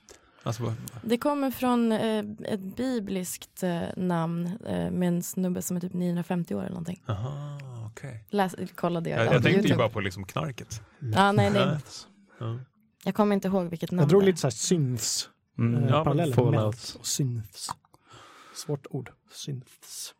Alltså, 0.46 0.74
Det 1.02 1.18
kommer 1.18 1.52
från 1.52 1.92
eh, 1.92 2.24
ett 2.46 2.60
bibliskt 2.76 3.64
eh, 3.64 3.82
namn 3.98 4.46
eh, 4.68 4.92
med 4.92 5.08
en 5.08 5.24
snubbe 5.24 5.62
som 5.62 5.78
är 5.78 5.82
typ 5.82 5.94
950 5.94 6.56
år 6.56 6.60
eller 6.60 6.70
någonting. 6.70 7.02
aha, 7.08 7.60
okej. 7.92 8.26
Läs, 8.30 8.56
kolla 8.76 9.02
det. 9.02 9.10
Jag, 9.10 9.28
på 9.28 9.34
jag 9.34 9.44
tänkte 9.44 9.68
ju 9.68 9.76
bara 9.76 9.90
på 9.90 10.00
liksom 10.00 10.26
knarket. 10.26 10.82
Ja, 11.00 11.32
nej, 11.32 11.50
nej. 11.50 11.78
Ja. 12.40 12.60
Jag 13.04 13.16
kommer 13.16 13.36
inte 13.36 13.48
ihåg 13.48 13.66
vilket 13.70 13.92
namn 13.92 14.00
Jag 14.02 14.10
drog 14.10 14.24
lite 14.24 14.38
så 14.40 14.48
här 14.48 14.52
synths, 14.52 15.30
Mm. 15.58 15.84
eh, 15.84 15.90
Ja. 15.90 16.04
Fallout. 16.04 16.38
Meth 16.52 16.96
och 17.00 17.06
synths. 17.08 17.70
Svårt 18.56 18.86
ord. 18.90 19.12
Synths. 19.32 20.14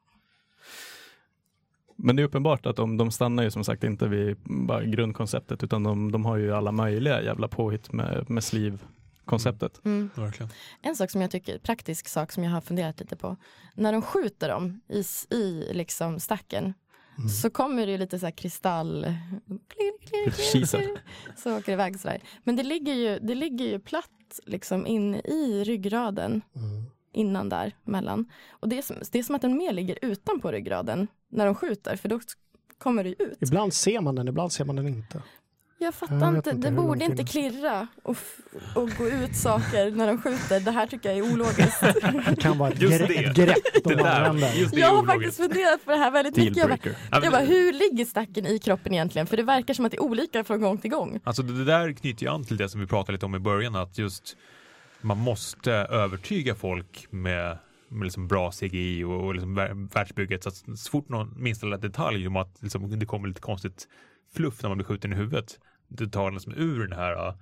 Men 1.98 2.16
det 2.16 2.22
är 2.22 2.24
uppenbart 2.26 2.66
att 2.66 2.76
de, 2.76 2.98
de 2.98 3.12
stannar 3.12 3.44
ju 3.44 3.52
som 3.52 3.64
sagt 3.64 3.84
inte 3.84 4.08
vid 4.08 4.38
bara 4.46 4.84
grundkonceptet 4.84 5.64
utan 5.64 5.84
de, 5.84 6.12
de 6.12 6.26
har 6.26 6.38
ju 6.38 6.54
alla 6.54 6.72
möjliga 6.72 7.22
jävla 7.24 7.48
påhitt 7.48 7.92
med, 7.94 8.30
med 8.30 8.44
sleeve-konceptet. 9.26 9.86
Mm. 9.86 10.10
Verkligen. 10.16 10.50
En 10.82 10.96
sak 10.96 11.12
som 11.12 11.22
jag 11.22 11.32
tycker, 11.32 11.58
praktisk 11.60 12.08
sak 12.08 12.32
som 12.32 12.44
jag 12.44 12.52
har 12.52 12.62
funderat 12.62 13.00
lite 13.00 13.16
på. 13.16 13.38
När 13.76 13.94
de 13.94 14.02
skjuter 14.02 14.50
dem 14.50 14.82
i, 14.90 15.04
i 15.36 15.74
liksom 15.74 16.20
stacken 16.20 16.74
Mm. 17.18 17.30
så 17.30 17.50
kommer 17.50 17.88
det 17.88 17.98
lite 17.98 18.20
så 18.20 18.26
här 18.26 18.32
kristall... 18.32 19.06
Så 21.38 21.58
åker 21.58 21.66
det 21.66 21.72
iväg 21.72 22.00
sådär. 22.00 22.22
Men 22.44 22.56
det 22.56 22.64
ligger 22.64 22.94
ju, 22.94 23.20
det 23.20 23.36
ligger 23.36 23.66
ju 23.66 23.80
platt 23.80 24.40
liksom 24.46 24.88
in 24.88 25.16
i 25.16 25.64
ryggraden 25.64 26.42
Mm. 26.56 26.84
innan 27.14 27.50
där 27.50 27.76
mellan. 27.84 28.26
Och 28.50 28.70
det 28.70 28.78
är, 28.78 28.82
som, 28.82 28.96
det 29.12 29.20
är 29.20 29.24
som 29.24 29.36
att 29.36 29.42
den 29.42 29.58
mer 29.58 29.74
ligger 29.74 30.00
utanpå 30.02 30.52
ryggraden 30.52 31.08
när 31.30 31.46
de 31.46 31.56
skjuter 31.56 31.96
för 31.96 32.10
då 32.10 32.20
kommer 32.78 33.04
det 33.04 33.10
ju 33.10 33.16
ut. 33.20 33.38
Ibland 33.42 33.74
ser 33.74 34.02
man 34.02 34.16
den, 34.16 34.28
ibland 34.28 34.52
ser 34.52 34.66
man 34.66 34.76
den 34.76 34.88
inte. 34.88 35.22
Jag 35.78 35.88
Jag 35.88 35.94
fattar 35.96 36.16
vet 36.32 36.36
inte, 36.38 36.50
inte 36.50 36.70
det 36.70 36.76
borde 36.76 37.06
inte 37.06 37.24
klirra 37.24 37.88
och, 38.04 38.18
och 38.76 38.90
gå 38.98 39.08
ut 39.08 39.36
saker 39.36 39.92
när 39.92 40.08
de 40.08 40.22
skjuter. 40.22 40.60
Det 40.60 40.72
här 40.72 40.88
tycker 40.88 41.10
jag 41.10 41.18
är 41.18 41.34
ologiskt. 41.34 41.82
Det 42.30 42.36
kan 42.42 42.58
vara 42.58 42.70
ett, 42.70 42.82
Just 42.82 43.02
gre- 43.02 43.08
det. 43.08 43.16
ett 43.26 43.36
grepp 43.36 43.84
de 43.84 43.90
Det 43.90 43.96
där, 44.04 44.22
använder. 44.22 44.54
just 44.60 44.74
det 44.74 44.80
Jag 44.80 44.88
har 44.88 44.94
ologiskt. 44.94 45.14
faktiskt 45.14 45.38
funderat 45.38 45.86
på 45.86 45.92
det 45.92 45.98
här 45.98 46.12
väldigt 46.12 46.36
mycket. 46.38 46.58
Jag 46.58 46.70
bara, 46.70 47.22
jag 47.24 47.32
bara, 47.32 47.42
hur 47.44 47.74
ligger 47.74 48.06
stacken 48.06 48.46
i 48.46 48.60
kroppen 48.60 48.94
egentligen? 48.94 49.28
För 49.28 49.38
det 49.38 49.44
verkar 49.44 49.74
som 49.74 49.86
att 49.86 49.92
det 49.92 49.98
är 49.98 50.04
olika 50.04 50.44
från 50.44 50.62
gång 50.62 50.78
till 50.78 50.92
gång. 50.92 51.20
Alltså 51.24 51.44
det 51.44 51.66
där 51.66 51.92
knyter 51.94 52.26
ju 52.26 52.32
an 52.32 52.44
till 52.44 52.58
det 52.58 52.70
som 52.70 52.82
vi 52.82 52.88
pratade 52.88 53.12
lite 53.12 53.26
om 53.26 53.36
i 53.36 53.40
början, 53.40 53.76
att 53.76 53.98
just 53.98 54.38
man 55.02 55.18
måste 55.18 55.72
övertyga 55.74 56.56
folk 56.56 57.08
med, 57.10 57.58
med 57.90 58.04
liksom 58.04 58.28
bra 58.28 58.52
CGI 58.52 59.04
och, 59.04 59.26
och 59.26 59.34
liksom 59.34 59.60
vär- 59.60 59.94
världsbygget. 59.94 60.44
Så, 60.44 60.50
att 60.50 60.56
så 60.56 60.92
fort 60.92 61.10
någon 61.10 61.34
minsta 61.44 61.68
detalj 61.78 62.28
om 62.28 62.36
att 62.36 62.58
liksom, 62.62 63.00
det 63.00 63.06
kommer 63.06 63.28
lite 63.28 63.42
konstigt 63.42 63.88
fluff 64.36 64.62
när 64.64 64.70
man 64.70 64.78
blir 64.78 64.86
skjuten 64.86 65.14
i 65.14 65.16
huvudet, 65.16 65.60
det 65.88 66.08
tar 66.08 66.32
liksom 66.32 66.54
ur 66.56 66.88
den 66.88 67.00
här, 67.00 67.12
ja, 67.12 67.38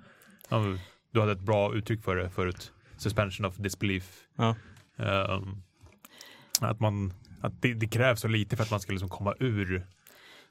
du 1.12 1.20
hade 1.20 1.32
ett 1.32 1.40
bra 1.40 1.76
uttryck 1.76 2.04
för 2.04 2.16
det 2.16 2.30
förut, 2.30 2.72
suspension 2.98 3.46
of 3.46 3.56
disbelief. 3.56 4.28
Ja. 4.36 4.56
Ehm, 4.98 5.62
att 6.62 6.80
man, 6.80 7.14
att 7.42 7.62
det, 7.62 7.74
det 7.74 7.88
krävs 7.88 8.22
så 8.22 8.28
lite 8.28 8.56
för 8.56 8.64
att 8.64 8.72
man 8.72 8.80
ska 8.80 8.92
liksom 8.92 9.10
komma 9.10 9.36
ur. 9.40 9.88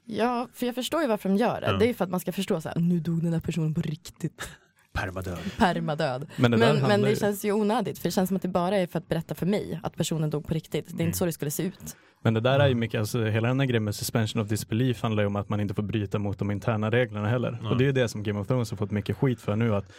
Ja, 0.05 0.47
för 0.53 0.65
jag 0.65 0.75
förstår 0.75 1.01
ju 1.01 1.07
varför 1.07 1.29
de 1.29 1.37
gör 1.37 1.61
det. 1.61 1.67
Ja. 1.67 1.77
Det 1.77 1.89
är 1.89 1.93
för 1.93 2.03
att 2.03 2.11
man 2.11 2.19
ska 2.19 2.31
förstå 2.31 2.61
så 2.61 2.69
här, 2.69 2.79
nu 2.79 2.99
dog 2.99 3.23
den 3.23 3.33
här 3.33 3.39
personen 3.39 3.73
på 3.73 3.81
riktigt. 3.81 4.49
Permadöd. 4.93 5.37
Permadöd. 5.57 6.27
Men 6.35 6.51
det, 6.51 6.57
där 6.57 6.73
Men, 6.73 6.87
men 6.87 7.01
det 7.01 7.09
ju- 7.09 7.15
känns 7.15 7.45
ju 7.45 7.51
onödigt 7.51 7.97
för 7.99 8.07
det 8.07 8.11
känns 8.11 8.27
som 8.27 8.35
att 8.35 8.41
det 8.41 8.47
bara 8.47 8.77
är 8.77 8.87
för 8.87 8.99
att 8.99 9.07
berätta 9.07 9.35
för 9.35 9.45
mig 9.45 9.79
att 9.83 9.95
personen 9.95 10.29
dog 10.29 10.47
på 10.47 10.53
riktigt. 10.53 10.85
Det 10.87 10.91
är 10.91 10.93
Mm. 10.93 11.05
inte 11.05 11.17
så 11.17 11.25
det 11.25 11.31
skulle 11.33 11.51
se 11.51 11.63
ut. 11.63 11.95
Men 12.21 12.33
det 12.33 12.39
där 12.39 12.59
är 12.59 12.67
ju 12.67 12.75
mycket, 12.75 12.99
alltså 12.99 13.23
hela 13.25 13.47
den 13.47 13.59
här 13.59 13.67
grejen 13.67 13.83
med 13.83 13.95
suspension 13.95 14.41
of 14.41 14.47
disbelief 14.47 15.01
handlar 15.01 15.23
ju 15.23 15.27
om 15.27 15.35
att 15.35 15.49
man 15.49 15.59
inte 15.59 15.73
får 15.73 15.83
bryta 15.83 16.19
mot 16.19 16.39
de 16.39 16.51
interna 16.51 16.89
reglerna 16.91 17.27
heller. 17.29 17.59
Ja. 17.63 17.69
Och 17.69 17.77
det 17.77 17.83
är 17.83 17.85
ju 17.85 17.91
det 17.91 18.07
som 18.09 18.23
Game 18.23 18.39
of 18.39 18.47
Thrones 18.47 18.69
har 18.71 18.77
fått 18.77 18.91
mycket 18.91 19.17
skit 19.17 19.41
för 19.41 19.55
nu 19.55 19.75
att 19.75 19.91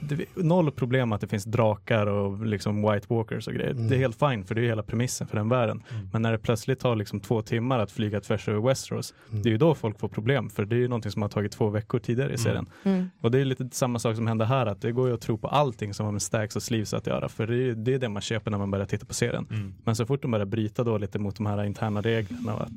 det, 0.00 0.24
noll 0.36 0.70
problem 0.70 1.12
att 1.12 1.20
det 1.20 1.26
finns 1.26 1.44
drakar 1.44 2.06
och 2.06 2.46
liksom 2.46 2.82
white 2.92 3.06
walkers 3.14 3.48
och 3.48 3.54
grejer. 3.54 3.70
Mm. 3.70 3.88
Det 3.88 3.94
är 3.94 3.98
helt 3.98 4.18
fine 4.18 4.44
för 4.44 4.54
det 4.54 4.60
är 4.60 4.64
hela 4.64 4.82
premissen 4.82 5.26
för 5.26 5.36
den 5.36 5.48
världen. 5.48 5.82
Mm. 5.90 6.08
Men 6.12 6.22
när 6.22 6.32
det 6.32 6.38
plötsligt 6.38 6.80
tar 6.80 6.96
liksom 6.96 7.20
två 7.20 7.42
timmar 7.42 7.78
att 7.78 7.90
flyga 7.90 8.20
tvärs 8.20 8.48
över 8.48 8.60
Westeros, 8.60 9.14
Mm. 9.30 9.42
det 9.42 9.48
är 9.48 9.50
ju 9.50 9.58
då 9.58 9.74
folk 9.74 9.98
får 10.00 10.08
problem 10.08 10.50
för 10.50 10.64
det 10.64 10.76
är 10.76 10.78
ju 10.78 10.88
någonting 10.88 11.10
som 11.12 11.22
har 11.22 11.28
tagit 11.28 11.52
två 11.52 11.68
veckor 11.70 11.98
tidigare 11.98 12.28
i 12.30 12.32
Mm. 12.32 12.38
serien. 12.38 12.66
Mm. 12.84 13.10
Och 13.20 13.30
det 13.30 13.38
är 13.40 13.44
lite 13.44 13.68
samma 13.72 13.98
sak 13.98 14.16
som 14.16 14.26
händer 14.26 14.46
här, 14.46 14.66
att 14.66 14.80
det 14.80 14.92
går 14.92 15.08
ju 15.08 15.14
att 15.14 15.20
tro 15.20 15.38
på 15.38 15.48
allting 15.48 15.94
som 15.94 16.06
har 16.06 16.12
med 16.12 16.22
stacks 16.22 16.56
och 16.56 16.62
sleeves 16.62 16.94
att 16.94 17.06
göra, 17.06 17.28
för 17.28 17.46
det 17.46 17.54
är 17.54 17.56
ju 17.58 17.74
det, 17.74 17.94
är 17.94 17.98
det 17.98 18.08
man 18.08 18.22
köper 18.22 18.50
när 18.50 18.58
man 18.58 18.70
börjar 18.70 18.86
titta 18.86 19.06
på 19.06 19.14
serien. 19.14 19.46
Mm. 19.50 19.74
Men 19.84 19.96
så 19.96 20.06
fort 20.06 20.22
de 20.22 20.30
börjar 20.30 20.46
bryta 20.46 20.84
då 20.84 20.98
lite 20.98 21.18
mot 21.18 21.36
de 21.36 21.46
här 21.46 21.64
interna 21.64 22.00
reglerna, 22.00 22.54
och 22.54 22.62
att 22.62 22.72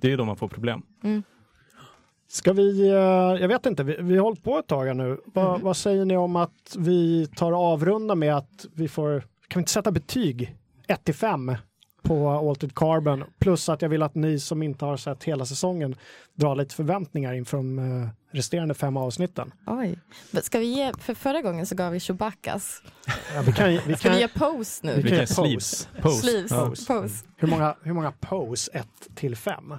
det 0.00 0.06
är 0.06 0.10
ju 0.10 0.16
då 0.16 0.24
man 0.24 0.36
får 0.36 0.48
problem. 0.48 0.82
Ska 2.30 2.52
vi, 2.52 2.88
eh, 2.88 2.94
jag 3.40 3.48
vet 3.48 3.66
inte, 3.66 3.84
vi, 3.84 3.96
vi 4.00 4.16
har 4.16 4.24
hållit 4.24 4.42
på 4.44 4.58
ett 4.58 4.66
tag 4.66 4.86
här 4.86 4.94
nu. 4.94 5.20
Va, 5.34 5.48
Mm. 5.48 5.62
Vad 5.64 5.76
säger 5.76 6.04
ni 6.04 6.16
om 6.16 6.36
att 6.36 6.76
vi 6.78 7.26
tar 7.36 7.52
avrunda 7.52 8.14
med 8.14 8.36
att 8.36 8.66
vi 8.74 8.88
får, 8.88 9.20
kan 9.20 9.58
vi 9.58 9.58
inte 9.60 9.72
sätta 9.72 9.90
betyg 9.90 10.56
1 10.86 11.04
till 11.04 11.14
5 11.14 11.54
på 12.02 12.28
Altered 12.30 12.74
Carbon? 12.74 13.24
Plus 13.38 13.68
att 13.68 13.82
jag 13.82 13.88
vill 13.88 14.02
att 14.02 14.14
ni 14.14 14.38
som 14.40 14.62
inte 14.62 14.84
har 14.84 14.96
sett 14.96 15.24
hela 15.24 15.46
säsongen 15.46 15.94
drar 16.34 16.56
lite 16.56 16.74
förväntningar 16.74 17.32
inför 17.32 17.56
de 17.56 17.78
eh, 17.78 18.08
resterande 18.36 18.74
fem 18.74 18.96
avsnitten. 18.96 19.52
Oj. 19.66 19.98
Ska 20.42 20.58
vi 20.58 20.66
ge, 20.66 20.92
för 20.98 21.14
förra 21.14 21.42
gången 21.42 21.66
så 21.66 21.74
gav 21.74 21.92
vi 21.92 22.00
Chewbaccas. 22.00 22.82
Ja, 23.34 23.42
vi 23.46 23.52
kan, 23.52 23.68
vi 23.70 23.78
Ska 23.80 23.96
kan, 23.96 24.12
vi 24.12 24.18
ge 24.20 24.28
pose 24.28 24.86
nu? 24.86 24.94
Vi 24.96 25.02
Vi 25.02 25.08
kan 25.08 25.18
kan 25.18 25.26
pose. 25.26 25.34
sleeves. 25.34 25.88
Pose. 26.02 26.20
Sleeves. 26.22 26.50
Pose. 26.52 26.86
Pose. 26.86 27.24
hur, 27.36 27.48
många, 27.48 27.74
hur 27.82 27.92
många 27.92 28.12
pose 28.20 28.70
1 28.72 28.86
till 29.14 29.36
5? 29.36 29.74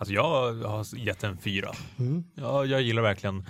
Alltså 0.00 0.14
jag 0.14 0.52
har 0.52 0.96
gett 0.98 1.24
en 1.24 1.38
fyra. 1.38 1.70
Mm. 1.98 2.24
Ja, 2.34 2.64
jag 2.64 2.82
gillar 2.82 3.02
verkligen 3.02 3.46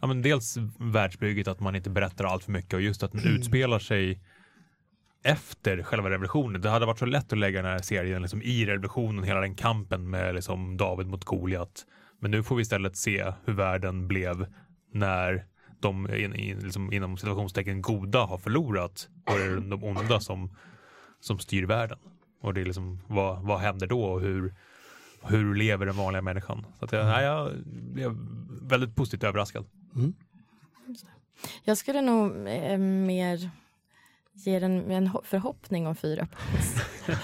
ja, 0.00 0.06
men 0.06 0.22
dels 0.22 0.56
världsbygget, 0.78 1.48
att 1.48 1.60
man 1.60 1.76
inte 1.76 1.90
berättar 1.90 2.24
allt 2.24 2.44
för 2.44 2.52
mycket 2.52 2.74
och 2.74 2.80
just 2.80 3.02
att 3.02 3.12
den 3.12 3.24
utspelar 3.24 3.78
sig 3.78 4.20
efter 5.24 5.82
själva 5.82 6.10
revolutionen. 6.10 6.60
Det 6.60 6.70
hade 6.70 6.86
varit 6.86 6.98
så 6.98 7.06
lätt 7.06 7.32
att 7.32 7.38
lägga 7.38 7.62
den 7.62 7.70
här 7.70 7.78
serien 7.78 8.22
liksom, 8.22 8.42
i 8.42 8.66
revolutionen, 8.66 9.24
hela 9.24 9.40
den 9.40 9.54
kampen 9.54 10.10
med 10.10 10.34
liksom, 10.34 10.76
David 10.76 11.06
mot 11.06 11.24
Goliat. 11.24 11.86
Men 12.20 12.30
nu 12.30 12.42
får 12.42 12.56
vi 12.56 12.62
istället 12.62 12.96
se 12.96 13.32
hur 13.44 13.52
världen 13.52 14.08
blev 14.08 14.46
när 14.92 15.46
de 15.80 16.14
in, 16.14 16.34
in, 16.34 16.58
liksom, 16.58 16.92
inom 16.92 17.16
situationstecken 17.16 17.82
goda 17.82 18.24
har 18.24 18.38
förlorat 18.38 19.08
och 19.26 19.38
det 19.38 19.44
är 19.44 19.56
de 19.56 19.84
onda 19.84 20.20
som, 20.20 20.56
som 21.20 21.38
styr 21.38 21.66
världen. 21.66 21.98
Och 22.40 22.54
det 22.54 22.60
är 22.60 22.64
liksom, 22.64 23.00
vad, 23.06 23.42
vad 23.42 23.60
händer 23.60 23.86
då 23.86 24.04
och 24.04 24.20
hur, 24.20 24.54
hur 25.24 25.54
lever 25.54 25.86
den 25.86 25.96
vanliga 25.96 26.22
människan? 26.22 26.66
Så 26.78 26.84
att 26.84 26.92
jag, 26.92 27.06
nej, 27.06 27.24
jag 27.24 27.50
blev 27.66 28.16
väldigt 28.62 28.94
positivt 28.96 29.24
överraskad. 29.24 29.64
Jag 31.64 31.78
skulle 31.78 32.00
nog 32.00 32.48
eh, 32.48 32.78
mer 32.78 33.50
ge 34.34 34.58
den 34.58 34.90
en 34.90 35.08
ho- 35.08 35.20
förhoppning 35.24 35.86
om 35.86 35.96
fyra 35.96 36.26
pose. 36.26 36.82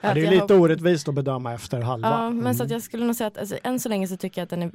Ja, 0.00 0.14
det 0.14 0.26
är 0.26 0.30
lite 0.30 0.42
hopp- 0.54 0.60
orättvist 0.60 1.08
att 1.08 1.14
bedöma 1.14 1.54
efter 1.54 1.80
halva. 1.80 2.08
Ja, 2.08 2.30
men 2.30 2.54
så 2.54 2.62
att 2.62 2.66
Mm. 2.68 2.74
jag 2.76 2.82
skulle 2.82 3.06
nog 3.06 3.16
säga 3.16 3.28
att 3.28 3.38
alltså, 3.38 3.58
än 3.64 3.80
så 3.80 3.88
länge 3.88 4.08
så 4.08 4.16
tycker 4.16 4.40
jag 4.40 4.44
att 4.44 4.50
den 4.50 4.62
är 4.62 4.70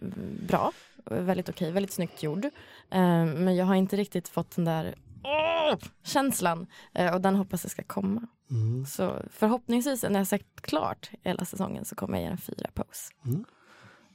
bra, 0.47 0.71
väldigt 1.05 1.49
okej, 1.49 1.71
väldigt 1.71 1.91
snyggt 1.93 2.23
gjord. 2.23 2.45
Eh, 2.45 3.25
men 3.25 3.55
jag 3.55 3.65
har 3.65 3.75
inte 3.75 3.95
riktigt 3.97 4.27
fått 4.27 4.55
den 4.55 4.65
där 4.65 4.95
åh, 5.23 5.77
känslan 6.03 6.67
eh, 6.93 7.13
och 7.13 7.21
den 7.21 7.35
hoppas 7.35 7.63
jag 7.63 7.71
ska 7.71 7.83
komma. 7.83 8.27
Mm. 8.51 8.85
Så 8.85 9.15
förhoppningsvis 9.31 10.03
när 10.03 10.19
jag 10.19 10.27
sagt 10.27 10.61
klart 10.61 11.11
hela 11.23 11.45
säsongen 11.45 11.85
så 11.85 11.95
kommer 11.95 12.17
jag 12.17 12.23
ge 12.23 12.31
en 12.31 12.37
fyra 12.37 12.69
pose. 12.73 13.13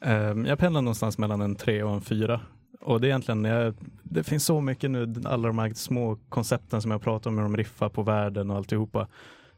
Ehm, 0.00 0.46
jag 0.46 0.58
pendlar 0.58 0.82
någonstans 0.82 1.18
mellan 1.18 1.40
en 1.40 1.56
tre 1.56 1.82
och 1.82 1.94
en 1.94 2.00
fyra. 2.00 2.40
Och 2.80 3.00
det 3.00 3.06
är 3.06 3.08
egentligen, 3.08 3.44
jag, 3.44 3.74
det 4.02 4.24
finns 4.24 4.44
så 4.44 4.60
mycket 4.60 4.90
nu, 4.90 5.14
alla 5.24 5.48
de 5.48 5.58
här 5.58 5.74
små 5.74 6.18
koncepten 6.28 6.82
som 6.82 6.90
jag 6.90 7.02
pratar 7.02 7.30
om, 7.30 7.36
hur 7.36 7.42
de 7.42 7.56
riffar 7.56 7.88
på 7.88 8.02
världen 8.02 8.50
och 8.50 8.56
alltihopa, 8.56 9.08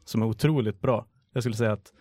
som 0.05 0.23
är 0.23 0.27
otroligt 0.27 0.81
bra. 0.81 1.07
Jag 1.33 1.43
skulle 1.43 1.57
säga 1.57 1.73
att 1.73 1.93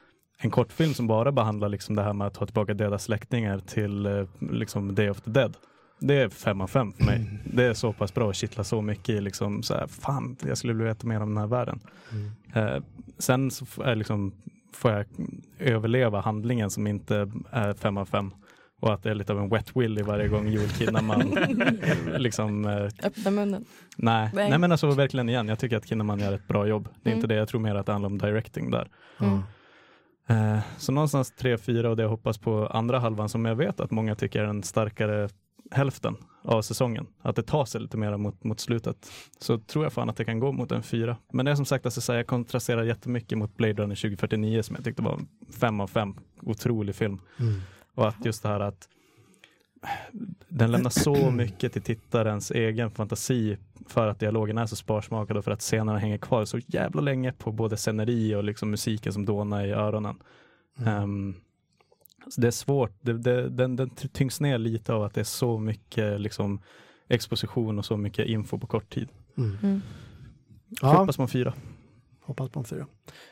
en 0.41 0.51
kortfilm 0.51 0.93
som 0.93 1.07
bara 1.07 1.31
behandlar 1.31 1.69
liksom 1.69 1.95
det 1.95 2.03
här 2.03 2.13
med 2.13 2.27
att 2.27 2.33
ta 2.33 2.45
tillbaka 2.45 2.73
döda 2.73 2.99
släktingar 2.99 3.59
till 3.59 4.05
eh, 4.05 4.27
liksom 4.39 4.95
Day 4.95 5.09
of 5.09 5.21
the 5.21 5.31
Dead. 5.31 5.57
Det 5.99 6.13
är 6.15 6.29
fem 6.29 6.61
av 6.61 6.67
fem 6.67 6.91
för 6.93 7.03
mig. 7.05 7.29
Det 7.43 7.63
är 7.65 7.73
så 7.73 7.93
pass 7.93 8.13
bra 8.13 8.25
och 8.27 8.35
kittlar 8.35 8.63
så 8.63 8.81
mycket 8.81 9.09
i 9.09 9.21
liksom 9.21 9.63
så 9.63 9.73
här, 9.73 9.87
fan, 9.87 10.35
jag 10.45 10.57
skulle 10.57 10.73
vilja 10.73 10.87
veta 10.93 11.07
mer 11.07 11.21
om 11.21 11.29
den 11.29 11.37
här 11.37 11.47
världen. 11.47 11.79
Mm. 12.11 12.31
Eh, 12.75 12.81
sen 13.17 13.51
så 13.51 13.65
är 13.83 13.95
liksom, 13.95 14.31
får 14.73 14.91
jag 14.91 15.05
överleva 15.59 16.21
handlingen 16.21 16.69
som 16.69 16.87
inte 16.87 17.31
är 17.51 17.73
fem 17.73 17.97
av 17.97 18.05
fem. 18.05 18.31
Och 18.81 18.93
att 18.93 19.03
det 19.03 19.09
är 19.09 19.15
lite 19.15 19.33
av 19.33 19.39
en 19.39 19.49
wet 19.49 19.75
willy 19.75 20.01
varje 20.01 20.27
gång 20.27 20.47
Joel 20.47 20.69
Kinnaman 20.69 21.21
liksom, 22.17 22.65
eh, 22.65 22.89
Öppna 23.03 23.31
munnen. 23.31 23.65
nej. 23.97 24.29
Nej. 24.33 24.57
men 24.59 24.71
alltså 24.71 24.91
verkligen 24.91 25.29
igen, 25.29 25.47
jag 25.47 25.59
tycker 25.59 25.77
att 25.77 25.87
Kinnaman 25.87 26.19
gör 26.19 26.33
ett 26.33 26.47
bra 26.47 26.67
jobb. 26.67 26.89
Det 27.03 27.09
är 27.09 27.11
Mm. 27.13 27.17
inte 27.17 27.27
det, 27.27 27.35
jag 27.35 27.47
tror 27.47 27.61
mer 27.61 27.75
att 27.75 27.85
det 27.85 27.91
handlar 27.91 28.09
om 28.09 28.17
directing 28.17 28.71
där. 28.71 28.87
Mm. 29.19 29.39
Eh, 30.27 30.59
så 30.77 30.91
någonstans 30.91 31.33
3-4 31.39 31.83
och 31.85 31.95
det 31.95 32.03
jag 32.03 32.09
hoppas 32.09 32.37
på 32.37 32.67
andra 32.67 32.99
halvan 32.99 33.29
som 33.29 33.45
jag 33.45 33.55
vet 33.55 33.79
att 33.79 33.91
många 33.91 34.15
tycker 34.15 34.39
är 34.41 34.45
den 34.47 34.63
starkare 34.63 35.29
hälften 35.71 36.15
av 36.41 36.61
säsongen. 36.61 37.07
Att 37.21 37.35
det 37.35 37.43
tar 37.43 37.65
sig 37.65 37.81
lite 37.81 37.97
mer 37.97 38.17
mot, 38.17 38.43
mot 38.43 38.59
slutet. 38.59 39.11
Så 39.39 39.57
tror 39.57 39.85
jag 39.85 39.93
fan 39.93 40.09
att 40.09 40.17
det 40.17 40.25
kan 40.25 40.39
gå 40.39 40.51
mot 40.51 40.71
en 40.71 40.83
fyra. 40.83 41.17
Men 41.31 41.45
det 41.45 41.51
är 41.51 41.55
som 41.55 41.65
sagt 41.65 41.85
att 41.85 42.07
jag 42.07 42.27
kontrasterar 42.27 42.83
jättemycket 42.83 43.37
mot 43.37 43.57
Blade 43.57 43.73
Runner 43.73 43.95
2049 43.95 44.61
som 44.61 44.75
jag 44.75 44.85
tyckte 44.85 45.01
var 45.01 45.19
fem 45.59 45.79
av 45.79 45.87
fem. 45.87 46.15
Otrolig 46.41 46.95
film. 46.95 47.19
Mm. 47.39 47.61
Och 47.95 48.07
att 48.07 48.25
just 48.25 48.43
det 48.43 48.49
här 48.49 48.59
att 48.59 48.89
den 50.47 50.71
lämnar 50.71 50.89
så 50.89 51.31
mycket 51.31 51.73
till 51.73 51.81
tittarens 51.81 52.51
egen 52.51 52.91
fantasi 52.91 53.57
för 53.87 54.07
att 54.07 54.19
dialogen 54.19 54.57
är 54.57 54.65
så 54.65 54.75
sparsmakad 54.75 55.37
och 55.37 55.43
för 55.43 55.51
att 55.51 55.61
scenerna 55.61 55.99
hänger 55.99 56.17
kvar 56.17 56.45
så 56.45 56.59
jävla 56.67 57.01
länge 57.01 57.31
på 57.31 57.51
både 57.51 57.77
sceneri 57.77 58.35
och 58.35 58.43
liksom 58.43 58.71
musiken 58.71 59.13
som 59.13 59.25
dånar 59.25 59.65
i 59.65 59.71
öronen. 59.71 60.15
Mm. 60.79 61.03
Ehm, 61.03 61.35
så 62.27 62.41
det 62.41 62.47
är 62.47 62.51
svårt, 62.51 62.91
det, 63.01 63.13
det, 63.13 63.49
den, 63.49 63.75
den 63.75 63.89
tyngs 63.89 64.39
ner 64.39 64.57
lite 64.57 64.93
av 64.93 65.03
att 65.03 65.13
det 65.13 65.19
är 65.19 65.23
så 65.23 65.59
mycket 65.59 66.21
liksom, 66.21 66.61
exposition 67.07 67.79
och 67.79 67.85
så 67.85 67.97
mycket 67.97 68.27
info 68.27 68.59
på 68.59 68.67
kort 68.67 68.89
tid. 68.89 69.09
Mm. 69.37 69.57
Mm. 69.63 69.81
Hoppas 70.81 71.17
man 71.17 71.27
fyra. 71.27 71.53
hoppas 72.21 72.49
på 72.49 72.59
en 72.59 72.65
fyra. 72.65 72.85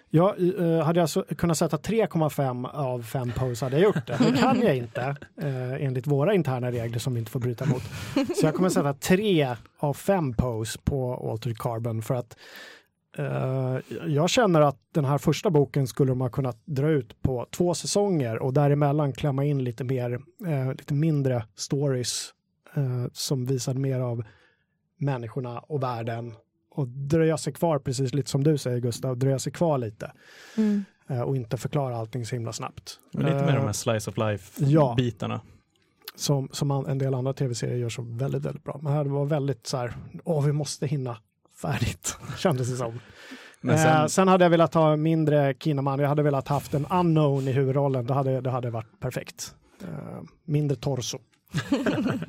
Ja, 0.10 0.36
eh, 0.60 0.86
hade 0.86 1.00
jag 1.00 1.10
så, 1.10 1.24
kunnat 1.24 1.58
sätta 1.58 1.78
3,5 1.78 2.70
av 2.70 3.04
5 3.04 3.32
pose 3.32 3.66
hade 3.66 3.76
jag 3.76 3.84
gjort 3.84 4.08
det. 4.08 4.18
Det 4.20 4.38
kan 4.38 4.62
jag 4.62 4.78
inte 4.78 5.16
eh, 5.42 5.86
enligt 5.86 6.08
våra 6.08 6.34
interna 6.34 6.72
regler 6.72 7.00
som 7.00 7.14
vi 7.14 7.20
inte 7.20 7.32
får 7.32 7.40
bryta 7.40 7.66
mot. 7.66 7.84
Så 8.14 8.46
jag 8.46 8.56
kommer 8.56 8.70
sätta 8.70 8.94
3 8.94 9.56
av 9.80 9.94
5 9.94 10.34
pose 10.34 10.80
på 10.84 11.30
Altered 11.32 11.58
Carbon 11.58 12.02
för 12.02 12.16
att 12.16 12.38
jag 14.08 14.30
känner 14.30 14.62
att 14.62 14.80
den 14.94 15.06
här 15.06 15.18
första 15.18 15.50
boken 15.50 15.88
skulle 15.88 16.12
de 16.12 16.22
ha 16.22 16.30
kunnat 16.30 16.58
dra 16.66 16.90
ut 16.90 17.22
på 17.22 17.48
två 17.52 17.74
säsonger 17.74 18.40
och 18.40 18.54
däremellan 18.54 19.14
klämma 19.14 19.44
in 19.46 19.64
lite 19.64 19.84
mer, 19.84 20.20
eh, 20.48 20.70
lite 20.72 20.94
mindre 20.94 21.46
stories 21.56 22.34
eh, 22.76 23.06
som 23.14 23.46
visade 23.46 23.80
mer 23.80 24.00
av 24.00 24.24
människorna 24.98 25.60
och 25.60 25.84
världen 25.84 26.34
och 26.72 26.88
dröja 26.88 27.38
sig 27.38 27.54
kvar, 27.54 27.80
precis 27.80 28.14
lite 28.14 28.30
som 28.30 28.44
du 28.44 28.58
säger 28.58 28.80
Gustav, 28.80 29.18
dröja 29.18 29.40
sig 29.40 29.54
kvar 29.54 29.78
lite 29.78 30.12
Mm. 30.58 30.86
eh, 31.10 31.22
och 31.22 31.36
inte 31.36 31.58
förklara 31.58 31.98
allting 31.98 32.26
så 32.26 32.36
himla 32.36 32.54
snabbt. 32.54 33.00
Men 33.14 33.26
lite 33.26 33.36
mer 33.38 33.48
de 33.48 33.58
Eh, 33.58 33.66
här 33.66 33.74
slice 33.74 34.10
of 34.10 34.18
life 34.18 34.64
ja. 34.66 34.94
bitarna. 34.98 35.42
som, 36.16 36.50
som 36.52 36.72
en 36.72 36.98
del 36.98 37.14
andra 37.14 37.34
tv-serier 37.34 37.78
gör 37.78 37.90
så 37.90 38.02
väldigt, 38.02 38.46
väldigt 38.46 38.64
bra. 38.64 38.80
Men 38.82 38.94
här 38.94 39.04
det 39.04 39.10
var 39.10 39.26
väldigt 39.26 39.68
så 39.68 39.78
här, 39.78 39.94
åh 40.24 40.46
vi 40.46 40.52
måste 40.52 40.88
hinna 40.88 41.18
färdigt, 41.62 42.18
kändes 42.38 42.70
det 42.70 42.76
som. 42.78 43.00
Men 43.62 43.78
sen, 43.78 44.02
eh, 44.02 44.06
sen, 44.08 44.28
hade 44.28 44.46
jag 44.46 44.50
velat 44.50 44.74
ha 44.74 44.96
mindre 44.96 45.54
Kinnaman, 45.60 46.00
jag 46.00 46.10
hade 46.10 46.24
velat 46.24 46.48
haft 46.48 46.74
en 46.74 46.86
unknown 46.86 47.48
i 47.48 47.52
huvudrollen, 47.52 48.06
det 48.08 48.14
hade, 48.14 48.42
det 48.42 48.50
hade 48.50 48.70
varit 48.70 49.00
perfekt. 49.00 49.56
Eh, 49.84 49.88
mindre 50.46 50.78
torso. 50.78 51.18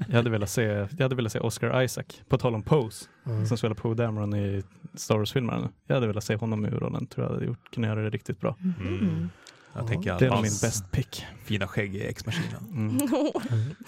jag, 0.08 0.16
hade 0.16 0.30
velat 0.30 0.50
se, 0.50 0.62
jag 0.62 1.02
hade 1.02 1.14
velat 1.14 1.32
se 1.32 1.38
Oscar 1.40 1.82
Isaac, 1.82 2.04
på 2.28 2.38
tal 2.38 2.54
om 2.54 2.62
Pose, 2.62 3.04
Mm. 3.26 3.46
som 3.46 3.58
spelar 3.58 3.74
Poe 3.74 3.94
Dameron 3.94 4.34
i 4.34 4.62
Star 4.94 5.16
Wars-filmerna. 5.18 5.68
Jag 5.86 5.94
hade 5.94 6.06
velat 6.06 6.24
se 6.24 6.36
honom 6.36 6.64
i 6.64 6.68
huvudrollen, 6.68 7.06
tror 7.06 7.26
jag 7.26 7.34
hade 7.34 7.46
gjort, 7.46 7.70
kunde 7.74 7.88
göra 7.88 8.02
det 8.02 8.10
riktigt 8.10 8.40
bra. 8.40 8.56
Mm. 8.80 9.28
Jag 9.74 9.86
tänker 9.86 10.18
Det 10.18 10.26
är 10.26 10.30
min 10.30 10.42
best 10.42 10.90
pick. 10.90 11.24
fina 11.44 11.66
skägg 11.66 11.96
i 11.96 12.06
X-maskinen. 12.06 12.62
Mm. 12.70 13.08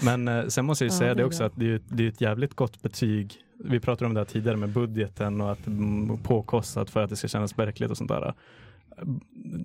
Men 0.24 0.28
eh, 0.28 0.46
sen 0.46 0.64
måste 0.64 0.84
jag 0.84 0.90
ju 0.90 0.94
Ja, 0.94 0.98
säga 0.98 1.08
det 1.08 1.14
det 1.14 1.22
är 1.22 1.26
också 1.26 1.44
att 1.44 1.52
det 1.56 1.72
är, 1.74 1.80
det 1.88 2.04
är 2.04 2.08
ett 2.08 2.20
jävligt 2.20 2.54
gott 2.54 2.82
betyg 2.82 3.34
vi 3.64 3.80
pratade 3.80 4.06
om 4.06 4.14
det 4.14 4.20
här 4.20 4.24
tidigare 4.24 4.56
med 4.56 4.68
budgeten 4.68 5.40
och 5.40 5.52
att 5.52 5.68
påkostat 6.22 6.90
för 6.90 7.02
att 7.02 7.10
det 7.10 7.16
ska 7.16 7.28
kännas 7.28 7.58
verkligt 7.58 7.90
och 7.90 7.96
sånt 7.96 8.10
där. 8.10 8.34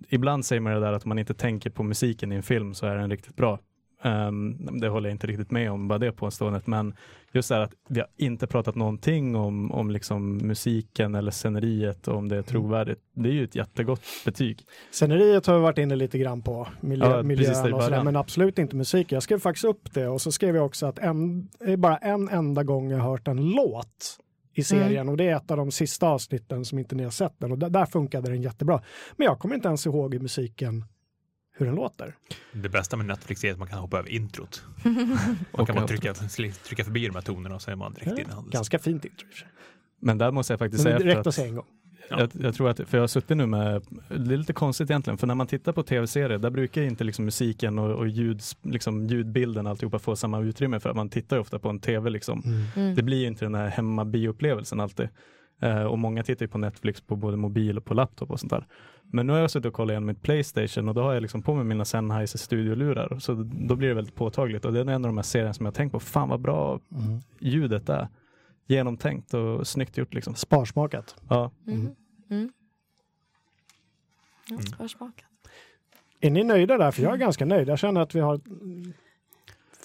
Ibland 0.10 0.46
säger 0.46 0.60
man 0.60 0.74
det 0.74 0.80
där 0.80 0.94
att 0.94 1.06
om 1.06 1.10
man 1.10 1.20
inte 1.20 1.34
tänker 1.34 1.70
på 1.70 1.84
musiken 1.84 2.32
i 2.32 2.36
en 2.36 2.44
film 2.44 2.74
så 2.74 2.86
är 2.86 2.96
den 2.96 3.10
riktigt 3.10 3.36
bra. 3.36 3.60
Um, 4.06 4.80
det 4.80 4.88
håller 4.88 5.10
jag 5.10 5.16
inte 5.16 5.28
riktigt 5.28 5.52
med 5.52 5.72
om, 5.72 5.88
bara 5.88 6.00
det 6.00 6.12
påståendet. 6.12 6.68
Men 6.68 6.94
just 7.32 7.50
det 7.50 7.56
här 7.56 7.62
att 7.62 7.74
vi 7.90 8.00
har 8.00 8.10
inte 8.18 8.48
pratat 8.48 8.76
någonting 8.76 9.36
om, 9.36 9.72
om 9.72 9.92
liksom 9.92 10.38
musiken 10.38 11.16
eller 11.16 11.32
sceneriet 11.32 12.08
och 12.08 12.18
om 12.18 12.30
det 12.30 12.38
är 12.38 12.42
trovärdigt. 12.42 13.00
Det 13.14 13.30
är 13.30 13.34
ju 13.34 13.44
ett 13.44 13.56
jättegott 13.56 14.02
betyg. 14.26 14.60
Sceneriet 14.92 15.46
har 15.46 15.56
vi 15.56 15.62
varit 15.62 15.78
inne 15.78 15.96
lite 15.96 16.18
grann 16.18 16.42
på, 16.42 16.68
miljö, 16.82 17.10
ja, 17.10 17.24
miljön 17.24 17.74
och 17.74 17.84
sådär, 17.84 18.04
men 18.04 18.16
absolut 18.16 18.60
inte 18.60 18.76
musik. 18.76 19.12
Jag 19.12 19.24
skrev 19.24 19.40
faktiskt 19.40 19.66
upp 19.66 19.94
det 19.94 20.08
och 20.08 20.22
så 20.22 20.32
skrev 20.32 20.56
jag 20.56 20.66
också 20.66 20.86
att 20.86 21.00
en, 21.00 21.50
bara 21.78 21.98
en 21.98 22.30
enda 22.30 22.64
gång 22.64 22.92
jag 22.92 23.00
hört 23.00 23.28
en 23.28 23.50
låt 23.50 24.20
i 24.54 24.64
serien 24.64 24.92
mm. 24.92 25.10
och 25.10 25.18
det 25.18 25.28
är 25.28 25.36
ett 25.36 25.52
av 25.52 25.58
de 25.58 25.72
sista 25.72 26.08
avsnitten 26.08 26.66
som 26.66 26.80
inte 26.80 26.96
ni 26.96 27.04
har 27.04 27.12
sett 27.12 27.40
den 27.40 27.52
och 27.52 27.58
där, 27.58 27.70
där 27.70 27.86
funkade 27.86 28.30
den 28.30 28.42
jättebra. 28.42 28.82
Men 29.16 29.26
jag 29.26 29.40
kommer 29.40 29.56
inte 29.56 29.68
ens 29.68 29.86
ihåg 29.86 30.14
hur 30.14 30.22
musiken 30.22 30.86
hur 31.58 31.66
den 31.66 31.76
låter. 31.76 32.16
Det 32.52 32.70
bästa 32.70 32.98
med 32.98 33.06
Netflix 33.06 33.44
är 33.44 33.52
att 33.52 33.60
man 33.60 33.68
kan 33.68 33.80
hoppa 33.80 34.00
över 34.00 34.10
introt. 34.10 34.64
Man 35.58 35.66
kan 35.66 35.76
bara 35.76 35.88
trycka, 35.88 36.14
trycka 36.64 36.84
förbi 36.84 37.08
de 37.08 37.16
här 37.16 37.22
tonerna 37.22 37.56
och 37.56 37.62
så 37.62 37.72
är 37.72 37.76
man 37.76 37.94
direkt 37.94 38.12
ja, 38.18 38.24
inne. 38.24 38.52
Ganska 38.52 38.80
fint 38.80 39.06
intro. 39.06 39.28
Men 40.00 40.18
där 40.18 40.32
måste 40.32 40.54
jag 40.54 40.60
faktiskt 40.60 40.84
säga 40.84 41.00
det 41.00 41.06
räckte 41.06 41.30
att 41.30 41.36
säga 41.36 41.48
en 41.48 41.56
gång. 41.56 41.66
Ja. 42.10 42.20
Jag, 42.20 42.32
jag, 42.34 42.56
tror 42.56 42.70
att, 42.70 42.78
för 42.78 42.98
jag 42.98 43.04
har 43.04 43.08
suttit 43.08 43.38
nu 43.38 43.46
med, 43.46 43.82
det 44.10 44.34
är 44.34 44.38
lite 44.38 44.54
konstigt 44.54 44.90
egentligen, 44.90 45.18
för 45.18 45.28
när 45.28 45.36
man 45.36 45.48
tittar 45.48 45.72
på 45.72 45.84
tv-serier, 45.84 46.38
där 46.38 46.50
brukar 46.50 46.82
inte 46.82 47.04
liksom 47.04 47.26
musiken 47.26 47.80
och, 47.80 47.92
och 47.92 48.08
ljud, 48.08 48.42
liksom 48.62 49.08
ljudbilden 49.08 49.68
alltihopa 49.68 50.00
få 50.00 50.16
samma 50.16 50.40
utrymme 50.40 50.80
för 50.80 50.90
att 50.90 50.96
man 50.96 51.10
tittar 51.10 51.38
ofta 51.38 51.60
på 51.60 51.70
en 51.70 51.80
tv 51.80 52.10
liksom. 52.10 52.42
Mm. 52.46 52.64
mm. 52.76 52.96
Det 52.96 53.04
blir 53.04 53.18
ju 53.18 53.28
inte 53.28 53.46
den 53.46 53.56
här 53.56 53.68
hemmabioupplevelsen 53.68 54.80
alltid. 54.80 55.10
Uh, 55.64 55.84
och 55.84 56.00
många 56.00 56.24
tittar 56.24 56.46
ju 56.46 56.50
på 56.50 56.58
Netflix 56.58 57.02
på 57.02 57.16
både 57.16 57.38
mobil 57.38 57.78
och 57.78 57.86
på 57.86 57.94
laptop 57.94 58.32
och 58.32 58.40
sånt 58.40 58.50
där. 58.50 58.68
Men 59.12 59.28
nu 59.28 59.34
har 59.34 59.40
jag 59.40 59.52
suttit 59.52 59.66
och 59.66 59.74
kollat 59.74 59.92
igen 59.92 60.06
mitt 60.06 60.22
Playstation 60.22 60.90
och 60.90 60.96
då 60.96 61.02
har 61.02 61.14
jag 61.14 61.22
liksom 61.22 61.42
på 61.42 61.56
mig 61.56 61.64
mina 61.64 61.86
Sennheiser 61.86 62.38
studiolurar. 62.38 63.20
Så 63.20 63.34
då 63.54 63.76
blir 63.76 63.88
det 63.88 63.94
väldigt 63.94 64.16
påtagligt 64.16 64.66
och 64.66 64.74
det 64.74 64.80
är 64.80 64.90
en 64.90 64.90
av 64.90 65.02
de 65.02 65.18
här 65.18 65.24
serierna 65.24 65.54
som 65.54 65.66
jag 65.66 65.76
tänkt 65.76 65.92
på, 65.92 66.00
fan 66.00 66.30
vad 66.30 66.42
bra 66.42 66.80
mm. 66.92 67.22
ljudet 67.40 67.90
är. 67.90 68.08
Genomtänkt 68.68 69.34
och 69.34 69.68
snyggt 69.68 69.98
gjort 69.98 70.14
liksom. 70.14 70.36
Sparsmakat. 70.36 71.16
Ja. 71.30 71.52
Mm. 71.68 71.80
Mm. 71.80 71.96
mm. 72.30 72.52
Ja, 74.50 74.58
sparsmakat. 74.62 75.26
Är 76.20 76.30
ni 76.30 76.44
nöjda 76.44 76.78
där? 76.78 76.92
För 76.92 77.04
jag 77.04 77.14
är 77.14 77.18
ganska 77.18 77.46
nöjd. 77.46 77.68
Jag 77.68 77.80
känner 77.80 78.02
att 78.02 78.16
vi 78.16 78.20
har 78.20 78.40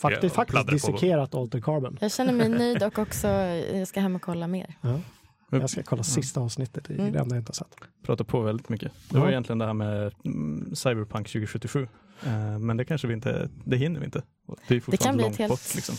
faktiskt, 0.01 0.35
faktiskt 0.35 0.69
dissekerat 0.69 1.35
Alter 1.35 1.61
Carbon. 1.61 1.99
Jag 2.01 2.13
känner 2.13 2.33
mig 2.33 2.49
nöjd 2.49 2.83
och 2.83 2.99
också 2.99 3.29
jag 3.29 3.89
ska 3.89 4.01
hem 4.01 4.17
och 4.17 4.23
kolla 4.23 4.47
mer. 4.47 4.75
Ja. 4.81 5.01
Jag 5.51 5.71
ska 5.71 5.83
kolla 5.83 6.03
sista 6.03 6.41
avsnittet, 6.41 6.91
i 6.91 6.95
mm. 6.95 7.13
det 7.13 7.19
enda 7.19 7.35
jag 7.35 7.41
inte 7.41 7.51
har 7.51 7.55
sett. 7.55 7.77
Pratar 8.03 8.25
på 8.25 8.41
väldigt 8.41 8.69
mycket. 8.69 8.93
Det 9.09 9.19
var 9.19 9.29
egentligen 9.29 9.59
det 9.59 9.67
här 9.67 9.75
med 9.75 10.15
mm, 10.25 10.75
Cyberpunk 10.75 11.27
2077. 11.27 11.89
Uh, 12.27 12.53
eh, 12.53 12.59
men 12.59 12.77
det 12.77 12.85
kanske 12.85 13.07
vi 13.07 13.15
inte, 13.15 13.49
det 13.65 13.77
hinner 13.77 14.01
vi 14.01 14.07
inte. 14.07 14.23
Det, 14.69 14.75
är 14.75 14.83
det 14.87 14.97
kan 14.97 15.17
bli 15.17 15.27
ett 15.27 15.37
helt 15.37 15.51
bort, 15.51 15.75
liksom. 15.75 15.95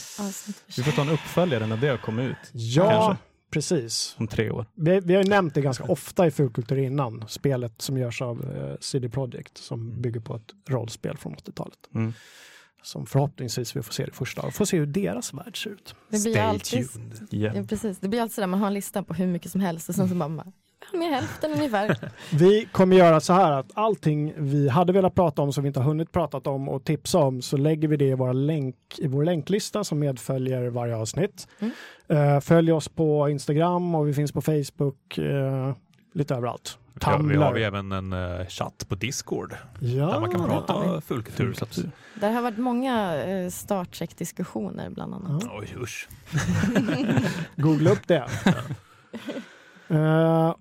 Vi 0.77 0.83
får 0.83 0.91
ta 0.91 1.01
en 1.01 1.09
uppföljare 1.09 1.67
när 1.67 1.77
det 1.77 1.87
har 1.87 1.97
kommit 1.97 2.31
ut. 2.31 2.37
Ja, 2.51 2.89
kanske. 2.89 3.23
precis. 3.51 4.15
Om 4.19 4.27
tre 4.27 4.51
år. 4.51 4.65
Vi, 4.75 4.99
vi 4.99 5.15
har 5.15 5.23
ju 5.23 5.29
nämnt 5.29 5.53
det 5.53 5.61
ganska 5.61 5.83
ofta 5.83 6.27
i 6.27 6.31
Fulkultur 6.31 6.77
innan. 6.77 7.23
Spelet 7.27 7.81
som 7.81 7.97
görs 7.97 8.21
av 8.21 8.55
eh, 8.55 8.77
CD 8.79 9.09
Projekt 9.09 9.57
som 9.57 9.81
mm. 9.81 10.01
bygger 10.01 10.19
på 10.19 10.35
ett 10.35 10.69
rollspel 10.69 11.17
från 11.17 11.35
80-talet. 11.35 11.79
Mm 11.95 12.13
som 12.83 13.05
förhoppningsvis 13.05 13.75
vi 13.75 13.81
får 13.81 13.93
se 13.93 14.05
det 14.05 14.11
första 14.11 14.41
och 14.41 14.53
får 14.53 14.65
se 14.65 14.77
hur 14.77 14.85
deras 14.85 15.33
värld 15.33 15.63
ser 15.63 15.69
ut. 15.69 15.95
Det 16.09 16.21
blir 16.23 16.31
Stay 16.33 16.43
alltid, 16.43 16.91
tuned. 16.91 17.27
Yeah. 17.31 17.57
Ja, 17.57 17.63
precis. 17.63 17.99
Det 17.99 18.07
blir 18.07 18.21
alltid 18.21 18.35
sådär, 18.35 18.47
man 18.47 18.59
har 18.59 18.67
en 18.67 18.73
lista 18.73 19.03
på 19.03 19.13
hur 19.13 19.27
mycket 19.27 19.51
som 19.51 19.61
helst 19.61 19.89
och 19.89 19.95
sen 19.95 20.09
så 20.09 20.15
bara 20.15 20.43
med 20.93 21.09
hälften 21.09 21.51
ungefär. 21.51 21.97
Vi 22.37 22.67
kommer 22.71 22.95
göra 22.95 23.19
så 23.19 23.33
här 23.33 23.51
att 23.51 23.71
allting 23.73 24.33
vi 24.37 24.69
hade 24.69 24.93
velat 24.93 25.15
prata 25.15 25.41
om 25.41 25.53
som 25.53 25.63
vi 25.63 25.67
inte 25.67 25.79
har 25.79 25.87
hunnit 25.87 26.11
prata 26.11 26.49
om 26.49 26.69
och 26.69 26.83
tipsa 26.83 27.19
om 27.19 27.41
så 27.41 27.57
lägger 27.57 27.87
vi 27.87 27.97
det 27.97 28.05
i, 28.05 28.13
våra 28.13 28.33
länk, 28.33 28.75
i 28.97 29.07
vår 29.07 29.23
länklista 29.23 29.83
som 29.83 29.99
medföljer 29.99 30.69
varje 30.69 30.95
avsnitt. 30.95 31.47
Mm. 31.59 31.73
Uh, 32.11 32.39
följ 32.39 32.71
oss 32.71 32.89
på 32.89 33.29
Instagram 33.29 33.95
och 33.95 34.07
vi 34.07 34.13
finns 34.13 34.31
på 34.31 34.41
Facebook, 34.41 35.17
uh, 35.17 35.73
lite 36.13 36.35
överallt. 36.35 36.77
Ja, 37.01 37.17
vi 37.17 37.35
har 37.35 37.53
vi 37.53 37.63
även 37.63 37.91
en 37.91 38.13
uh, 38.13 38.47
chatt 38.47 38.85
på 38.89 38.95
Discord 38.95 39.55
ja, 39.79 40.05
där 40.05 40.19
man 40.19 40.31
kan 40.31 40.45
prata 40.45 41.01
fullkultur. 41.01 41.53
Så 41.53 41.65
Där 42.15 42.31
har 42.31 42.41
varit 42.41 42.57
många 42.57 43.25
uh, 43.25 43.49
Star 43.49 43.85
Trek-diskussioner 43.85 44.89
bland 44.89 45.13
annat. 45.13 45.43
Ja. 45.45 45.59
Oj, 45.59 45.75
usch. 45.81 46.07
Googla 47.55 47.91
upp 47.91 48.07
det. 48.07 48.25
uh, 49.91 50.55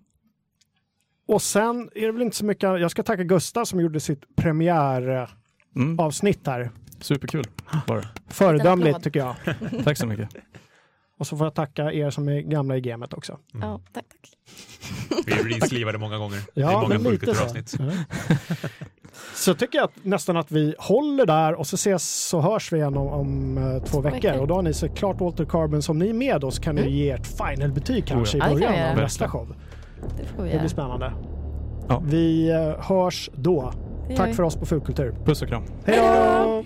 och 1.26 1.42
sen 1.42 1.90
är 1.94 2.06
det 2.06 2.12
väl 2.12 2.22
inte 2.22 2.36
så 2.36 2.44
mycket, 2.44 2.62
jag 2.62 2.90
ska 2.90 3.02
tacka 3.02 3.24
Gustav 3.24 3.64
som 3.64 3.80
gjorde 3.80 4.00
sitt 4.00 4.36
premiäravsnitt 4.36 6.46
mm. 6.46 6.60
här. 6.60 6.70
Superkul. 7.00 7.44
Bara. 7.86 8.02
Föredömligt 8.28 9.02
tycker 9.02 9.20
jag. 9.20 9.36
Tack 9.84 9.98
så 9.98 10.06
mycket. 10.06 10.28
Och 11.18 11.26
så 11.26 11.36
får 11.36 11.46
jag 11.46 11.54
tacka 11.54 11.92
er 11.92 12.10
som 12.10 12.28
är 12.28 12.40
gamla 12.40 12.76
i 12.76 12.80
gamet 12.80 13.12
också. 13.12 13.38
Mm. 13.54 13.68
Ja, 13.68 13.80
tack, 13.92 14.04
tack. 14.08 14.39
Vi 15.26 15.32
är 15.32 15.44
release 15.44 15.98
många 15.98 16.18
gånger. 16.18 16.40
Ja, 16.54 16.68
det 16.68 16.74
är 16.74 16.80
många 16.80 16.98
fullkulturavsnitt. 16.98 17.68
Så. 17.68 17.78
Så 19.34 19.54
tycker 19.54 19.78
jag 19.78 19.84
att, 19.84 19.92
nästan 20.02 20.36
att 20.36 20.52
vi 20.52 20.74
håller 20.78 21.26
där 21.26 21.54
och 21.54 21.66
så 21.66 21.74
ses 21.74 22.28
så 22.28 22.40
hörs 22.40 22.72
vi 22.72 22.76
igen 22.76 22.96
om, 22.96 23.08
om 23.08 23.58
uh, 23.58 23.84
två 23.84 24.00
veckor. 24.00 24.38
Och 24.38 24.46
då 24.46 24.54
har 24.54 24.62
ni 24.62 24.74
såklart 24.74 25.20
Walter 25.20 25.44
Carbon 25.44 25.82
som 25.82 25.98
ni 25.98 26.08
är 26.08 26.14
med 26.14 26.44
oss 26.44 26.58
kan 26.58 26.78
mm. 26.78 26.90
ni 26.90 26.96
ge 26.96 27.10
ert 27.10 27.26
final-betyg 27.26 28.06
kanske 28.06 28.38
oh, 28.38 28.44
ja. 28.44 28.50
i 28.50 28.54
början 28.54 28.90
av 28.90 28.96
nästa 28.96 29.28
show. 29.28 29.54
Det, 30.18 30.26
får 30.36 30.42
vi 30.42 30.52
det 30.52 30.58
blir 30.58 30.68
spännande. 30.68 31.12
Ja. 31.88 32.02
Vi 32.04 32.52
uh, 32.52 32.82
hörs 32.82 33.30
då. 33.34 33.72
Tack 34.16 34.34
för 34.34 34.42
oss 34.42 34.56
på 34.56 34.66
Fulkultur. 34.66 35.14
Puss 35.24 35.42
och 35.42 35.48
kram. 35.48 35.62
Hej 35.84 35.96
då! 35.96 36.64